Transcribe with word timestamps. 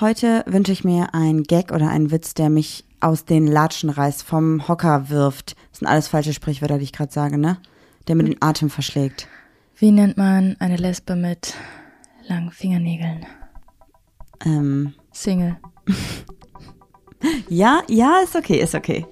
Heute 0.00 0.44
wünsche 0.46 0.70
ich 0.70 0.84
mir 0.84 1.12
einen 1.12 1.42
Gag 1.42 1.72
oder 1.72 1.88
einen 1.88 2.12
Witz, 2.12 2.32
der 2.32 2.50
mich 2.50 2.84
aus 3.00 3.24
den 3.24 3.48
Latschen 3.48 3.90
reißt, 3.90 4.22
vom 4.22 4.68
Hocker 4.68 5.08
wirft. 5.08 5.56
Das 5.70 5.80
sind 5.80 5.88
alles 5.88 6.06
falsche 6.06 6.32
Sprichwörter, 6.32 6.78
die 6.78 6.84
ich 6.84 6.92
gerade 6.92 7.12
sage, 7.12 7.36
ne? 7.36 7.58
Der 8.06 8.14
mir 8.14 8.22
den 8.22 8.40
Atem 8.40 8.70
verschlägt. 8.70 9.26
Wie 9.76 9.90
nennt 9.90 10.16
man 10.16 10.54
eine 10.60 10.76
Lesbe 10.76 11.16
mit 11.16 11.54
langen 12.28 12.52
Fingernägeln? 12.52 13.26
Ähm, 14.44 14.94
Single. 15.10 15.56
ja, 17.48 17.82
ja, 17.88 18.20
ist 18.22 18.36
okay, 18.36 18.60
ist 18.60 18.76
okay. 18.76 19.04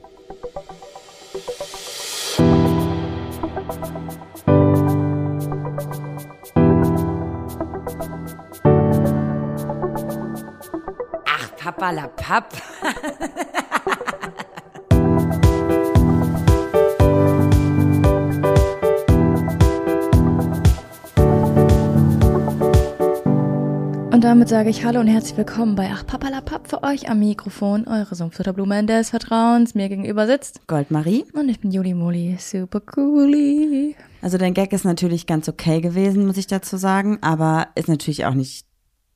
Ach, 11.77 11.81
Papa 11.81 11.91
la 11.91 12.09
Papp. 12.09 12.53
Und 24.13 24.25
damit 24.25 24.49
sage 24.49 24.71
ich 24.71 24.85
Hallo 24.85 25.01
und 25.01 25.07
herzlich 25.09 25.37
willkommen 25.37 25.75
bei 25.75 25.91
Ach 25.93 26.07
Papalapap 26.07 26.69
für 26.69 26.83
euch 26.83 27.11
am 27.11 27.19
Mikrofon, 27.19 27.87
eure 27.87 28.15
Sumpfutterblume 28.15 28.87
des 28.87 29.11
Vertrauens. 29.11 29.75
Mir 29.75 29.91
gegenüber 29.91 30.27
sitzt 30.27 30.67
Goldmarie. 30.67 31.27
und 31.35 31.51
ich 31.51 31.61
bin 31.61 31.71
Juli 31.71 31.93
Moli, 31.93 32.37
super 32.39 32.81
cooli. 32.81 33.95
Also 34.23 34.39
dein 34.39 34.55
Gag 34.55 34.73
ist 34.73 34.87
natürlich 34.87 35.27
ganz 35.27 35.49
okay 35.49 35.83
gewesen, 35.83 36.27
muss 36.27 36.39
ich 36.39 36.47
dazu 36.47 36.79
sagen, 36.79 37.19
aber 37.21 37.69
ist 37.75 37.89
natürlich 37.89 38.25
auch 38.25 38.35
nicht 38.35 38.66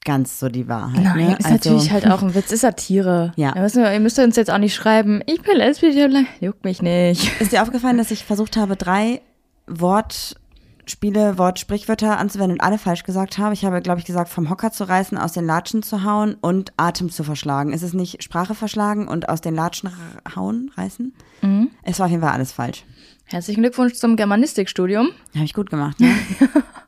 ganz 0.04 0.38
so 0.40 0.48
die 0.48 0.68
Wahrheit. 0.68 1.02
Nein, 1.02 1.16
ne? 1.16 1.36
ist 1.38 1.44
also, 1.46 1.70
natürlich 1.70 1.90
halt 1.90 2.06
auch 2.10 2.22
ein 2.22 2.34
Witz, 2.34 2.52
ist 2.52 2.60
Satire. 2.60 3.32
Ja. 3.40 3.54
Ihr 3.54 3.62
müsst, 3.62 3.76
ihr 3.76 4.00
müsst 4.00 4.18
uns 4.18 4.36
jetzt 4.36 4.50
auch 4.50 4.58
nicht 4.58 4.74
schreiben, 4.74 5.22
ich 5.26 5.42
bin 5.42 5.56
lesbisch, 5.56 5.94
juckt 6.40 6.64
mich 6.64 6.82
nicht. 6.82 7.30
Ist 7.40 7.52
dir 7.52 7.62
aufgefallen, 7.62 7.96
dass 7.96 8.10
ich 8.10 8.24
versucht 8.24 8.56
habe, 8.56 8.76
drei 8.76 9.22
Wortspiele, 9.66 11.38
Wortsprichwörter 11.38 12.18
anzuwenden 12.18 12.58
und 12.58 12.60
alle 12.60 12.76
falsch 12.76 13.04
gesagt 13.04 13.38
habe? 13.38 13.54
Ich 13.54 13.64
habe, 13.64 13.80
glaube 13.80 14.00
ich, 14.00 14.04
gesagt, 14.04 14.28
vom 14.28 14.50
Hocker 14.50 14.72
zu 14.72 14.84
reißen, 14.84 15.16
aus 15.16 15.32
den 15.32 15.46
Latschen 15.46 15.82
zu 15.82 16.04
hauen 16.04 16.34
und 16.34 16.72
Atem 16.76 17.10
zu 17.10 17.24
verschlagen. 17.24 17.72
Ist 17.72 17.82
es 17.82 17.94
nicht 17.94 18.22
Sprache 18.22 18.54
verschlagen 18.54 19.08
und 19.08 19.28
aus 19.28 19.40
den 19.40 19.54
Latschen 19.54 19.90
hauen, 20.34 20.70
reißen? 20.76 21.14
Mhm. 21.42 21.70
Es 21.82 21.98
war 21.98 22.06
auf 22.06 22.10
jeden 22.10 22.22
Fall 22.22 22.32
alles 22.32 22.52
falsch. 22.52 22.84
Herzlichen 23.24 23.62
Glückwunsch 23.62 23.94
zum 23.94 24.16
Germanistikstudium. 24.16 25.10
Habe 25.34 25.44
ich 25.44 25.54
gut 25.54 25.70
gemacht, 25.70 26.00
ne? 26.00 26.14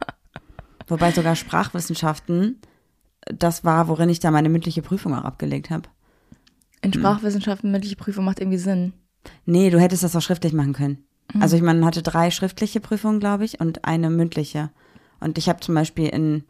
Wobei 0.88 1.12
sogar 1.12 1.36
Sprachwissenschaften 1.36 2.60
das 3.26 3.64
war, 3.64 3.88
worin 3.88 4.08
ich 4.08 4.20
da 4.20 4.30
meine 4.30 4.48
mündliche 4.48 4.82
Prüfung 4.82 5.14
auch 5.14 5.24
abgelegt 5.24 5.70
habe. 5.70 5.88
In 6.80 6.92
Sprachwissenschaften 6.92 7.70
mündliche 7.70 7.96
Prüfung 7.96 8.24
macht 8.24 8.40
irgendwie 8.40 8.58
Sinn. 8.58 8.92
Nee, 9.46 9.70
du 9.70 9.80
hättest 9.80 10.02
das 10.02 10.16
auch 10.16 10.22
schriftlich 10.22 10.52
machen 10.52 10.72
können. 10.72 11.04
Mhm. 11.32 11.42
Also 11.42 11.56
ich 11.56 11.62
meine, 11.62 11.78
man 11.78 11.86
hatte 11.86 12.02
drei 12.02 12.30
schriftliche 12.30 12.80
Prüfungen, 12.80 13.20
glaube 13.20 13.44
ich, 13.44 13.60
und 13.60 13.84
eine 13.84 14.10
mündliche. 14.10 14.70
Und 15.20 15.38
ich 15.38 15.48
habe 15.48 15.60
zum 15.60 15.74
Beispiel 15.74 16.08
in 16.08 16.44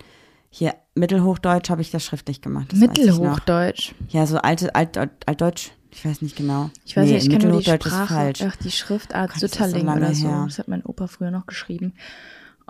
hier 0.54 0.74
Mittelhochdeutsch 0.94 1.70
habe 1.70 1.80
ich 1.80 1.90
das 1.90 2.04
schriftlich 2.04 2.42
gemacht. 2.42 2.72
Das. 2.72 2.78
Mittelhochdeutsch. 2.78 3.94
Ja, 4.08 4.26
so 4.26 4.36
alte 4.38 4.74
Alt, 4.74 4.98
Alt, 4.98 5.10
Altdeutsch. 5.26 5.70
Ich 5.90 6.04
weiß 6.04 6.22
nicht 6.22 6.36
genau. 6.36 6.70
Ich 6.84 6.96
weiß 6.96 7.06
nee, 7.06 7.14
nicht, 7.14 7.24
ich 7.24 7.30
kenne 7.30 7.50
nur 7.50 7.60
die 7.60 7.70
Sprache. 7.70 8.32
Ach, 8.44 8.56
die 8.56 8.70
Schriftart 8.70 9.32
Sütterling 9.32 9.88
oder 9.88 10.14
so. 10.14 10.28
her. 10.28 10.44
Das 10.46 10.58
hat 10.58 10.68
mein 10.68 10.84
Opa 10.84 11.06
früher 11.06 11.30
noch 11.30 11.46
geschrieben. 11.46 11.94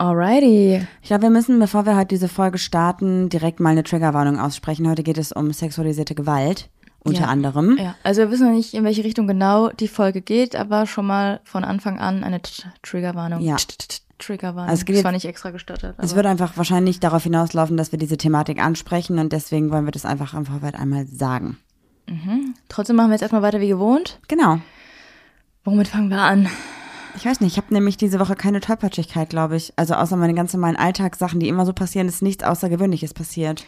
Alrighty. 0.06 0.84
Ich 1.00 1.06
glaube, 1.08 1.22
wir 1.22 1.30
müssen, 1.30 1.60
bevor 1.60 1.86
wir 1.86 1.94
heute 1.96 2.08
diese 2.08 2.26
Folge 2.26 2.58
starten, 2.58 3.28
direkt 3.28 3.60
mal 3.60 3.70
eine 3.70 3.84
Triggerwarnung 3.84 4.40
aussprechen. 4.40 4.88
Heute 4.90 5.04
geht 5.04 5.16
es 5.16 5.30
um 5.30 5.52
sexualisierte 5.52 6.16
Gewalt, 6.16 6.70
unter 7.04 7.20
Ja. 7.22 7.26
anderem. 7.28 7.78
Ja, 7.78 7.94
also 8.02 8.22
wir 8.22 8.30
wissen 8.32 8.48
noch 8.48 8.54
nicht, 8.56 8.74
in 8.74 8.82
welche 8.82 9.04
Richtung 9.04 9.28
genau 9.28 9.68
die 9.68 9.86
Folge 9.86 10.20
geht, 10.20 10.56
aber 10.56 10.86
schon 10.86 11.06
mal 11.06 11.38
von 11.44 11.62
Anfang 11.62 12.00
an 12.00 12.24
eine 12.24 12.40
Triggerwarnung. 12.82 13.42
Ja. 13.42 13.56
Triggerwarnung. 14.18 14.70
Also 14.70 14.80
es 14.80 14.84
geht 14.86 14.94
das 14.94 14.98
jetzt- 14.98 15.04
war 15.04 15.12
nicht 15.12 15.24
extra 15.24 15.50
gestottert. 15.50 15.94
Es 15.98 16.16
wird 16.16 16.26
einfach 16.26 16.56
wahrscheinlich 16.56 16.98
darauf 16.98 17.22
hinauslaufen, 17.22 17.76
dass 17.76 17.92
wir 17.92 17.98
diese 18.00 18.16
Thematik 18.16 18.60
ansprechen 18.60 19.20
und 19.20 19.32
deswegen 19.32 19.70
wollen 19.70 19.84
wir 19.84 19.92
das 19.92 20.04
einfach 20.04 20.34
im 20.34 20.46
Vorfeld 20.46 20.74
einmal 20.74 21.06
sagen. 21.06 21.58
Trotzdem 22.68 22.96
machen 22.96 23.10
wir 23.10 23.14
jetzt 23.14 23.22
erstmal 23.22 23.42
weiter 23.42 23.60
wie 23.60 23.68
gewohnt. 23.68 24.18
Genau. 24.26 24.58
Womit 25.62 25.86
fangen 25.86 26.08
wir 26.08 26.18
an? 26.22 26.48
Ich 27.16 27.26
weiß 27.26 27.40
nicht, 27.40 27.52
ich 27.52 27.56
habe 27.62 27.72
nämlich 27.74 27.96
diese 27.96 28.18
Woche 28.20 28.34
keine 28.34 28.60
Tollpatschigkeit, 28.60 29.28
glaube 29.30 29.56
ich. 29.56 29.72
Also 29.76 29.94
außer 29.94 30.16
meine 30.16 30.34
ganz 30.34 30.52
normalen 30.54 30.76
Alltagssachen, 30.76 31.40
die 31.40 31.48
immer 31.48 31.66
so 31.66 31.72
passieren, 31.72 32.08
ist 32.08 32.22
nichts 32.22 32.42
Außergewöhnliches 32.44 33.14
passiert. 33.14 33.64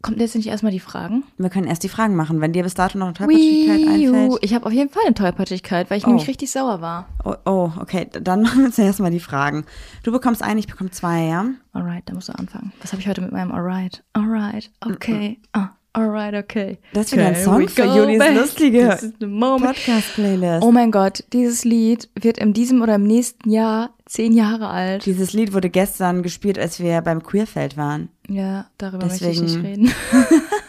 Kommt 0.00 0.20
jetzt 0.20 0.36
nicht 0.36 0.46
erstmal 0.46 0.70
die 0.70 0.78
Fragen? 0.78 1.24
Wir 1.38 1.50
können 1.50 1.66
erst 1.66 1.82
die 1.82 1.88
Fragen 1.88 2.14
machen. 2.14 2.40
Wenn 2.40 2.52
dir 2.52 2.62
bis 2.62 2.74
dato 2.74 2.96
noch 2.98 3.06
eine 3.06 3.14
Tollpatschigkeit 3.14 3.88
einfällt. 3.88 4.38
Ich 4.42 4.54
habe 4.54 4.66
auf 4.66 4.72
jeden 4.72 4.90
Fall 4.90 5.02
eine 5.04 5.14
Tollpatschigkeit, 5.14 5.90
weil 5.90 5.98
ich 5.98 6.04
Oh. 6.04 6.10
nämlich 6.10 6.28
richtig 6.28 6.52
sauer 6.52 6.80
war. 6.80 7.08
Oh, 7.24 7.34
oh, 7.44 7.72
okay, 7.80 8.08
dann 8.12 8.42
machen 8.42 8.62
wir 8.62 8.70
zuerst 8.70 9.00
mal 9.00 9.10
die 9.10 9.18
Fragen. 9.18 9.64
Du 10.04 10.12
bekommst 10.12 10.40
eine, 10.40 10.60
ich 10.60 10.68
bekomme 10.68 10.92
zwei, 10.92 11.24
ja? 11.24 11.46
Alright, 11.72 12.04
da 12.08 12.14
musst 12.14 12.28
du 12.28 12.32
anfangen. 12.38 12.72
Was 12.80 12.92
habe 12.92 13.02
ich 13.02 13.08
heute 13.08 13.20
mit 13.20 13.32
meinem 13.32 13.50
Alright? 13.50 14.04
Alright, 14.12 14.70
okay. 14.86 15.40
Ah, 15.52 15.70
alright, 15.92 16.34
okay. 16.34 16.78
Das 16.92 17.06
ist 17.06 17.12
wieder 17.12 17.26
ein 17.26 17.36
Song 17.36 17.68
für 17.68 17.84
Julis 17.84 18.18
back? 18.18 18.34
lustige. 18.36 18.98
Podcast-Playlist. 19.20 20.62
Oh 20.64 20.70
mein 20.72 20.90
Gott, 20.90 21.24
dieses 21.32 21.64
Lied 21.64 22.08
wird 22.20 22.38
in 22.38 22.52
diesem 22.52 22.82
oder 22.82 22.94
im 22.96 23.04
nächsten 23.04 23.50
Jahr 23.50 23.90
zehn 24.06 24.32
Jahre 24.32 24.68
alt. 24.68 25.06
Dieses 25.06 25.32
Lied 25.32 25.52
wurde 25.52 25.70
gestern 25.70 26.22
gespielt, 26.22 26.58
als 26.58 26.80
wir 26.80 27.00
beim 27.02 27.22
Queerfeld 27.22 27.76
waren. 27.76 28.08
Ja, 28.28 28.66
darüber 28.78 29.06
möchte 29.06 29.28
ich 29.28 29.40
Deswegen- 29.40 29.82
nicht 29.82 29.92
reden. 29.92 29.92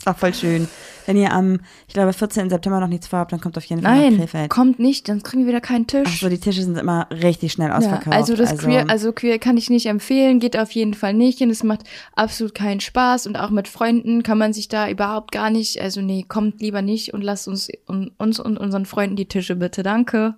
Das 0.00 0.06
war 0.06 0.14
voll 0.14 0.32
schön. 0.34 0.66
Wenn 1.04 1.16
ihr 1.16 1.32
am, 1.32 1.60
ich 1.88 1.92
glaube, 1.94 2.12
14. 2.12 2.48
September 2.48 2.80
noch 2.80 2.88
nichts 2.88 3.06
vorhabt, 3.08 3.32
dann 3.32 3.40
kommt 3.40 3.58
auf 3.58 3.64
jeden 3.64 3.82
Fall 3.82 3.94
nach 3.96 4.00
Nein, 4.02 4.16
Krefeld. 4.18 4.48
kommt 4.50 4.78
nicht, 4.78 5.08
sonst 5.08 5.24
kriegen 5.24 5.42
wir 5.42 5.48
wieder 5.48 5.60
keinen 5.60 5.86
Tisch. 5.86 6.08
Ach 6.10 6.16
so, 6.20 6.28
die 6.28 6.38
Tische 6.38 6.62
sind 6.62 6.78
immer 6.78 7.06
richtig 7.10 7.52
schnell 7.52 7.68
Ja, 7.68 7.76
ausverkauft. 7.76 8.16
also 8.16 8.34
das 8.36 8.56
Queer, 8.56 8.88
also 8.88 9.12
Queer 9.12 9.38
kann 9.38 9.56
ich 9.58 9.68
nicht 9.68 9.86
empfehlen, 9.86 10.38
geht 10.40 10.58
auf 10.58 10.70
jeden 10.70 10.94
Fall 10.94 11.12
nicht 11.12 11.40
und 11.42 11.50
es 11.50 11.62
macht 11.64 11.80
absolut 12.14 12.54
keinen 12.54 12.80
Spaß 12.80 13.26
und 13.26 13.36
auch 13.36 13.50
mit 13.50 13.68
Freunden 13.68 14.22
kann 14.22 14.38
man 14.38 14.52
sich 14.54 14.68
da 14.68 14.88
überhaupt 14.88 15.32
gar 15.32 15.50
nicht, 15.50 15.80
also 15.80 16.00
nee, 16.00 16.24
kommt 16.26 16.60
lieber 16.62 16.80
nicht 16.80 17.12
und 17.12 17.22
lasst 17.22 17.46
uns 17.48 17.68
und, 17.86 18.12
uns 18.18 18.40
und 18.40 18.56
unseren 18.56 18.86
Freunden 18.86 19.16
die 19.16 19.26
Tische 19.26 19.56
bitte, 19.56 19.82
danke. 19.82 20.34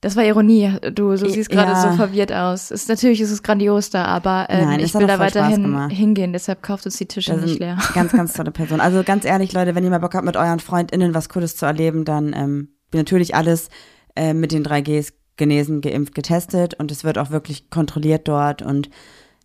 Das 0.00 0.16
war 0.16 0.24
Ironie. 0.24 0.72
Du, 0.94 1.10
du 1.10 1.28
siehst 1.28 1.50
gerade 1.50 1.72
ja. 1.72 1.90
so 1.90 1.96
verwirrt 1.96 2.32
aus. 2.32 2.70
Ist, 2.70 2.88
natürlich 2.88 3.20
ist 3.20 3.30
es 3.30 3.42
grandios 3.42 3.90
da, 3.90 4.06
aber 4.06 4.46
ähm, 4.48 4.68
Nein, 4.68 4.80
ich 4.80 4.94
will 4.94 5.06
da 5.06 5.18
weiterhin 5.18 5.90
hingehen. 5.90 6.32
Deshalb 6.32 6.62
kauft 6.62 6.86
uns 6.86 6.96
die 6.96 7.06
Tische 7.06 7.34
Das 7.34 7.44
nicht 7.44 7.58
leer. 7.58 7.78
ganz, 7.94 8.12
ganz 8.12 8.32
tolle 8.32 8.50
Personen. 8.50 8.80
Also 8.80 9.02
ganz 9.02 9.26
ehrlich, 9.26 9.52
Leute, 9.52 9.74
wenn 9.74 9.84
ihr 9.84 9.90
mal 9.90 9.98
Bock 9.98 10.14
habt, 10.14 10.24
mit 10.24 10.38
euren 10.38 10.58
FreundInnen 10.58 11.14
was 11.14 11.28
Cooles 11.28 11.56
zu 11.56 11.66
erleben, 11.66 12.06
dann 12.06 12.32
ähm, 12.34 12.68
natürlich 12.94 13.34
alles 13.34 13.68
äh, 14.16 14.32
mit 14.32 14.52
den 14.52 14.64
3Gs 14.64 15.12
genesen, 15.36 15.80
geimpft, 15.80 16.14
getestet 16.14 16.74
und 16.74 16.90
es 16.90 17.04
wird 17.04 17.18
auch 17.18 17.30
wirklich 17.30 17.68
kontrolliert 17.70 18.28
dort 18.28 18.62
und 18.62 18.90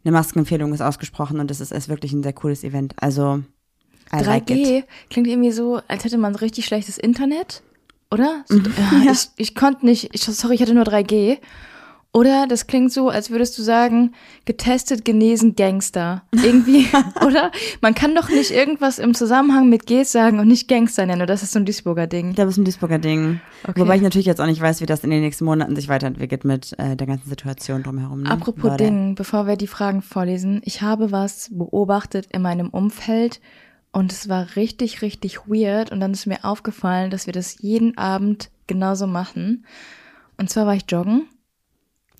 eine 0.03 0.11
Maskenempfehlung 0.11 0.73
ist 0.73 0.81
ausgesprochen 0.81 1.39
und 1.39 1.49
es 1.51 1.59
ist, 1.59 1.71
ist 1.71 1.89
wirklich 1.89 2.13
ein 2.13 2.21
sehr 2.21 2.33
cooles 2.33 2.63
Event. 2.63 2.93
Also 2.97 3.41
I 4.13 4.23
like 4.23 4.49
it. 4.49 4.57
3G 4.57 4.83
klingt 5.09 5.27
irgendwie 5.27 5.51
so, 5.51 5.81
als 5.87 6.03
hätte 6.03 6.17
man 6.17 6.35
richtig 6.35 6.65
schlechtes 6.65 6.97
Internet, 6.97 7.63
oder? 8.11 8.43
So, 8.47 8.57
Mhm. 8.57 8.73
ja, 9.05 9.11
Ich, 9.11 9.29
ich 9.37 9.55
konnte 9.55 9.85
nicht, 9.85 10.09
ich, 10.13 10.23
sorry, 10.23 10.55
ich 10.55 10.61
hatte 10.61 10.73
nur 10.73 10.85
3G. 10.85 11.37
Oder 12.13 12.47
das 12.47 12.65
klingt 12.65 12.93
so, 12.93 13.09
als 13.09 13.29
würdest 13.29 13.57
du 13.57 13.61
sagen, 13.61 14.13
getestet, 14.45 15.03
genesen, 15.03 15.57
Gangster. 15.57 16.23
Irgendwie, 16.31 16.87
oder? 17.25 17.51
Man 17.81 17.93
kann 17.93 18.15
doch 18.15 18.29
nicht 18.29 18.51
irgendwas 18.51 18.99
im 18.99 19.13
Zusammenhang 19.13 19.67
mit 19.67 19.85
Gs 19.85 20.13
sagen 20.13 20.39
und 20.39 20.47
nicht 20.47 20.69
Gangster 20.69 21.05
nennen, 21.05 21.23
oder? 21.23 21.25
Das 21.33 21.43
ist 21.43 21.51
so 21.51 21.59
ein 21.59 21.65
Duisburger 21.65 22.07
Ding. 22.07 22.29
Ich 22.29 22.35
glaube, 22.35 22.51
es 22.51 22.55
ist 22.55 22.61
ein 22.61 22.63
Duisburger 22.63 22.99
Ding. 22.99 23.41
Okay. 23.67 23.81
Wobei 23.81 23.97
ich 23.97 24.01
natürlich 24.01 24.27
jetzt 24.27 24.39
auch 24.39 24.45
nicht 24.45 24.61
weiß, 24.61 24.79
wie 24.79 24.85
das 24.85 25.03
in 25.03 25.09
den 25.09 25.19
nächsten 25.19 25.43
Monaten 25.43 25.75
sich 25.75 25.89
weiterentwickelt 25.89 26.45
mit 26.45 26.73
äh, 26.79 26.95
der 26.95 27.05
ganzen 27.05 27.27
Situation 27.27 27.83
drumherum. 27.83 28.21
Ne? 28.21 28.31
Apropos. 28.31 28.77
Ding, 28.77 29.15
bevor 29.15 29.45
wir 29.45 29.57
die 29.57 29.67
Fragen 29.67 30.01
vorlesen, 30.01 30.61
ich 30.63 30.81
habe 30.81 31.11
was 31.11 31.49
beobachtet 31.51 32.27
in 32.31 32.41
meinem 32.41 32.69
Umfeld 32.69 33.41
und 33.95 34.11
es 34.11 34.27
war 34.27 34.57
richtig, 34.57 35.01
richtig 35.01 35.47
weird 35.47 35.89
und 35.89 36.01
dann 36.01 36.11
ist 36.11 36.25
mir 36.25 36.43
aufgefallen, 36.43 37.11
dass 37.11 37.27
wir 37.27 37.33
das 37.33 37.61
jeden 37.61 37.97
Abend 37.97 38.49
genauso 38.67 39.07
machen. 39.07 39.65
Und 40.37 40.49
zwar 40.49 40.65
war 40.65 40.75
ich 40.75 40.83
joggen, 40.89 41.29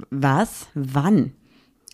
Was? 0.09 0.67
Wann? 0.73 1.33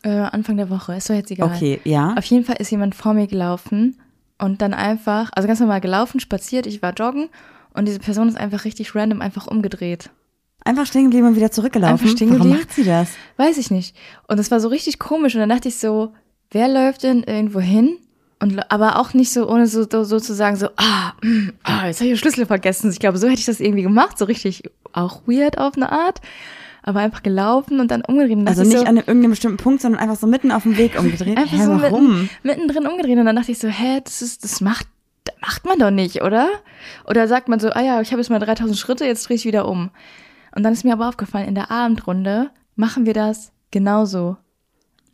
äh, 0.03 0.09
Anfang 0.09 0.57
der 0.57 0.69
Woche, 0.69 0.95
ist 0.95 1.09
doch 1.09 1.15
jetzt 1.15 1.31
egal. 1.31 1.51
Okay, 1.55 1.81
ja. 1.83 2.13
Auf 2.15 2.25
jeden 2.25 2.45
Fall 2.45 2.57
ist 2.59 2.69
jemand 2.69 2.93
vor 2.93 3.15
mir 3.15 3.25
gelaufen 3.25 3.99
und 4.37 4.61
dann 4.61 4.75
einfach, 4.75 5.31
also 5.33 5.47
ganz 5.47 5.59
normal 5.59 5.81
gelaufen, 5.81 6.19
spaziert, 6.19 6.67
ich 6.67 6.83
war 6.83 6.93
joggen 6.93 7.29
und 7.73 7.87
diese 7.87 7.99
Person 7.99 8.29
ist 8.29 8.37
einfach 8.37 8.65
richtig 8.65 8.93
random 8.93 9.19
einfach 9.19 9.47
umgedreht. 9.47 10.11
Einfach 10.63 10.85
stehen 10.85 11.05
geblieben 11.05 11.25
und 11.25 11.35
wieder 11.35 11.49
zurückgelaufen. 11.51 11.93
Einfach 11.93 12.15
stehen 12.15 12.29
Warum 12.29 12.43
geblieben? 12.43 12.59
macht 12.59 12.71
sie 12.75 12.83
das? 12.83 13.13
Weiß 13.37 13.57
ich 13.57 13.71
nicht. 13.71 13.95
Und 14.27 14.39
es 14.39 14.51
war 14.51 14.59
so 14.59 14.67
richtig 14.67 14.99
komisch. 14.99 15.33
Und 15.33 15.39
dann 15.39 15.49
dachte 15.49 15.69
ich 15.69 15.77
so, 15.77 16.13
wer 16.51 16.67
läuft 16.67 17.01
denn 17.01 17.23
irgendwo 17.23 17.59
hin? 17.59 17.97
Und, 18.41 18.71
aber 18.71 18.97
auch 18.99 19.13
nicht 19.13 19.31
so, 19.31 19.47
ohne 19.47 19.67
so, 19.67 19.85
so, 19.89 20.03
so 20.03 20.19
zu 20.19 20.33
sagen, 20.33 20.55
so, 20.55 20.67
ah, 20.75 21.13
mm, 21.23 21.49
ah, 21.63 21.85
jetzt 21.87 21.99
habe 21.99 22.05
ich 22.07 22.13
den 22.13 22.17
Schlüssel 22.17 22.45
vergessen. 22.47 22.89
Ich 22.91 22.99
glaube, 22.99 23.17
so 23.19 23.27
hätte 23.27 23.39
ich 23.39 23.45
das 23.45 23.59
irgendwie 23.59 23.83
gemacht. 23.83 24.17
So 24.17 24.25
richtig 24.25 24.63
auch 24.93 25.21
weird 25.27 25.57
auf 25.59 25.75
eine 25.75 25.91
Art. 25.91 26.19
aber 26.83 26.99
einfach 27.01 27.21
gelaufen 27.21 27.79
und 27.79 27.91
dann 27.91 28.01
umgedreht. 28.01 28.35
Und 28.37 28.47
Also 28.47 28.63
nicht 28.63 28.77
so, 28.79 28.83
an 28.83 28.97
irgendeinem 28.97 29.29
bestimmten 29.29 29.57
Punkt, 29.57 29.81
sondern 29.83 30.01
einfach 30.01 30.15
so 30.15 30.25
mitten 30.25 30.51
auf 30.51 30.63
dem 30.63 30.75
Weg 30.77 30.97
umgedreht. 30.99 31.37
Einfach 31.37 31.55
Hä, 31.57 31.63
so 31.63 31.79
warum? 31.81 32.09
Mitten, 32.41 32.61
mittendrin 32.65 32.87
umgedreht 32.87 33.19
und 33.19 33.25
dann 33.25 33.35
dachte 33.35 33.51
ich 33.51 33.59
so, 33.59 33.67
hä, 33.67 34.01
das 34.03 34.23
ist, 34.23 34.43
das 34.43 34.59
macht, 34.61 34.87
das 35.23 35.35
macht 35.41 35.65
man 35.65 35.77
doch 35.77 35.91
nicht, 35.91 36.23
oder? 36.23 36.49
Oder 37.07 37.27
sagt 37.27 37.47
man 37.49 37.59
so, 37.59 37.69
ah 37.69 37.81
ja, 37.81 38.01
ich 38.01 38.11
habe 38.11 38.19
jetzt 38.21 38.29
mal 38.31 38.39
3000 38.39 38.75
Schritte, 38.75 39.05
jetzt 39.05 39.29
drehe 39.29 39.35
ich 39.35 39.45
wieder 39.45 39.67
um. 39.67 39.91
Und 40.55 40.63
dann 40.63 40.73
ist 40.73 40.83
mir 40.83 40.93
aber 40.93 41.07
aufgefallen, 41.07 41.47
in 41.47 41.53
der 41.53 41.69
Abendrunde 41.69 42.49
machen 42.75 43.05
wir 43.05 43.13
das 43.13 43.51
genauso. 43.69 44.37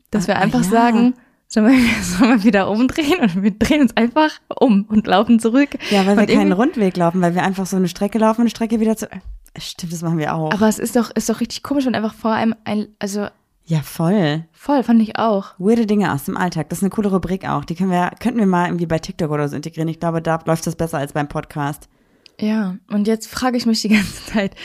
Dass 0.10 0.28
wir 0.30 0.38
Ah, 0.38 0.40
einfach 0.40 0.64
ja. 0.64 0.70
sagen, 0.70 1.16
sollen 1.48 1.68
wir, 1.68 1.78
sollen 2.04 2.40
wir 2.40 2.44
wieder 2.44 2.70
umdrehen 2.70 3.20
und 3.22 3.42
wir 3.42 3.52
drehen 3.52 3.82
uns 3.82 3.96
einfach 3.96 4.32
um 4.60 4.86
und 4.90 5.08
laufen 5.08 5.40
zurück. 5.40 5.70
Ja, 5.90 6.06
weil 6.06 6.18
wir 6.18 6.28
keinen 6.28 6.52
Rundweg 6.52 6.98
laufen, 6.98 7.22
weil 7.22 7.36
wir 7.36 7.44
einfach 7.44 7.66
so 7.66 7.78
eine 7.78 7.88
Strecke 7.88 8.18
laufen 8.18 8.42
und 8.42 8.44
eine 8.44 8.50
Strecke 8.50 8.80
wieder 8.80 8.98
zu. 8.98 9.08
Stimmt, 9.58 9.94
das 9.94 10.02
machen 10.02 10.20
wir 10.20 10.36
auch. 10.36 10.54
Aber 10.54 10.68
es 10.68 10.78
ist 10.78 10.96
doch, 10.96 11.10
ist 11.12 11.30
doch 11.30 11.40
richtig 11.40 11.64
komisch 11.64 11.88
und 11.88 11.96
einfach 11.96 12.14
vor 12.14 12.32
allem 12.32 12.54
ein, 12.64 12.88
also 13.00 13.28
ja, 13.66 13.82
voll. 13.82 14.46
voll, 14.54 14.82
fand 14.82 15.02
ich 15.02 15.20
auch. 15.20 15.54
Weirde 15.58 15.86
Dinge 15.86 16.14
aus 16.14 16.24
dem 16.24 16.38
Alltag. 16.38 16.70
Das 16.70 16.80
ist 16.80 16.84
eine 16.84 16.90
coole 16.90 17.10
Rubrik 17.10 17.50
auch. 17.50 17.66
Die 17.66 17.76
können 17.76 17.92
wir, 17.92 18.12
könnten 18.18 18.40
wir 18.40 18.46
mal 18.46 18.68
irgendwie 18.68 18.86
bei 18.86 18.98
TikTok 18.98 19.30
oder 19.30 19.50
so 19.50 19.58
integrieren. 19.58 19.90
Ich 19.90 20.00
glaube, 20.00 20.22
da 20.22 20.40
läuft 20.46 20.66
das 20.68 20.78
besser 20.78 21.00
als 21.00 21.12
beim 21.12 21.28
Podcast. 21.28 21.90
Ja, 22.40 22.78
und 22.90 23.08
jetzt 23.08 23.28
frage 23.28 23.58
ich 23.58 23.66
mich 23.66 23.82
die 23.82 23.90
ganze 23.90 24.26
Zeit, 24.32 24.56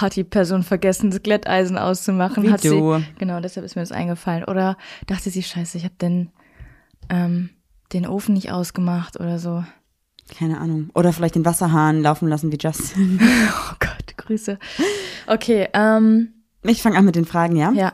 hat 0.00 0.16
die 0.16 0.24
Person 0.24 0.62
vergessen, 0.62 1.10
das 1.10 1.22
Glätteisen 1.22 1.76
auszumachen? 1.76 2.42
Wie 2.42 2.50
hat 2.50 2.64
du. 2.64 2.98
sie 2.98 3.04
genau, 3.18 3.40
deshalb 3.40 3.66
ist 3.66 3.76
mir 3.76 3.82
das 3.82 3.92
eingefallen. 3.92 4.44
Oder 4.44 4.76
dachte 5.06 5.28
sie, 5.28 5.42
scheiße, 5.42 5.76
ich 5.76 5.84
habe 5.84 5.94
den, 6.00 6.30
ähm, 7.10 7.50
den 7.92 8.06
Ofen 8.06 8.32
nicht 8.32 8.50
ausgemacht 8.50 9.20
oder 9.20 9.38
so. 9.38 9.64
Keine 10.34 10.58
Ahnung. 10.58 10.88
Oder 10.94 11.12
vielleicht 11.12 11.34
den 11.34 11.44
Wasserhahn 11.44 12.00
laufen 12.00 12.26
lassen 12.28 12.50
wie 12.50 12.58
Justin. 12.58 13.20
Oh 13.50 13.74
Gott, 13.80 14.16
Grüße. 14.16 14.58
Okay, 15.26 15.68
ähm, 15.74 16.32
Ich 16.62 16.80
fange 16.80 16.96
an 16.96 17.04
mit 17.04 17.16
den 17.16 17.26
Fragen, 17.26 17.56
ja? 17.56 17.72
ja. 17.72 17.92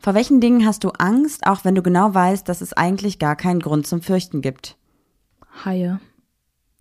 Vor 0.00 0.14
welchen 0.14 0.40
Dingen 0.40 0.66
hast 0.66 0.82
du 0.82 0.90
Angst, 0.90 1.46
auch 1.46 1.64
wenn 1.64 1.74
du 1.74 1.82
genau 1.82 2.12
weißt, 2.12 2.48
dass 2.48 2.60
es 2.60 2.72
eigentlich 2.72 3.18
gar 3.18 3.36
keinen 3.36 3.60
Grund 3.60 3.86
zum 3.86 4.02
Fürchten 4.02 4.42
gibt? 4.42 4.76
Haie. 5.64 6.00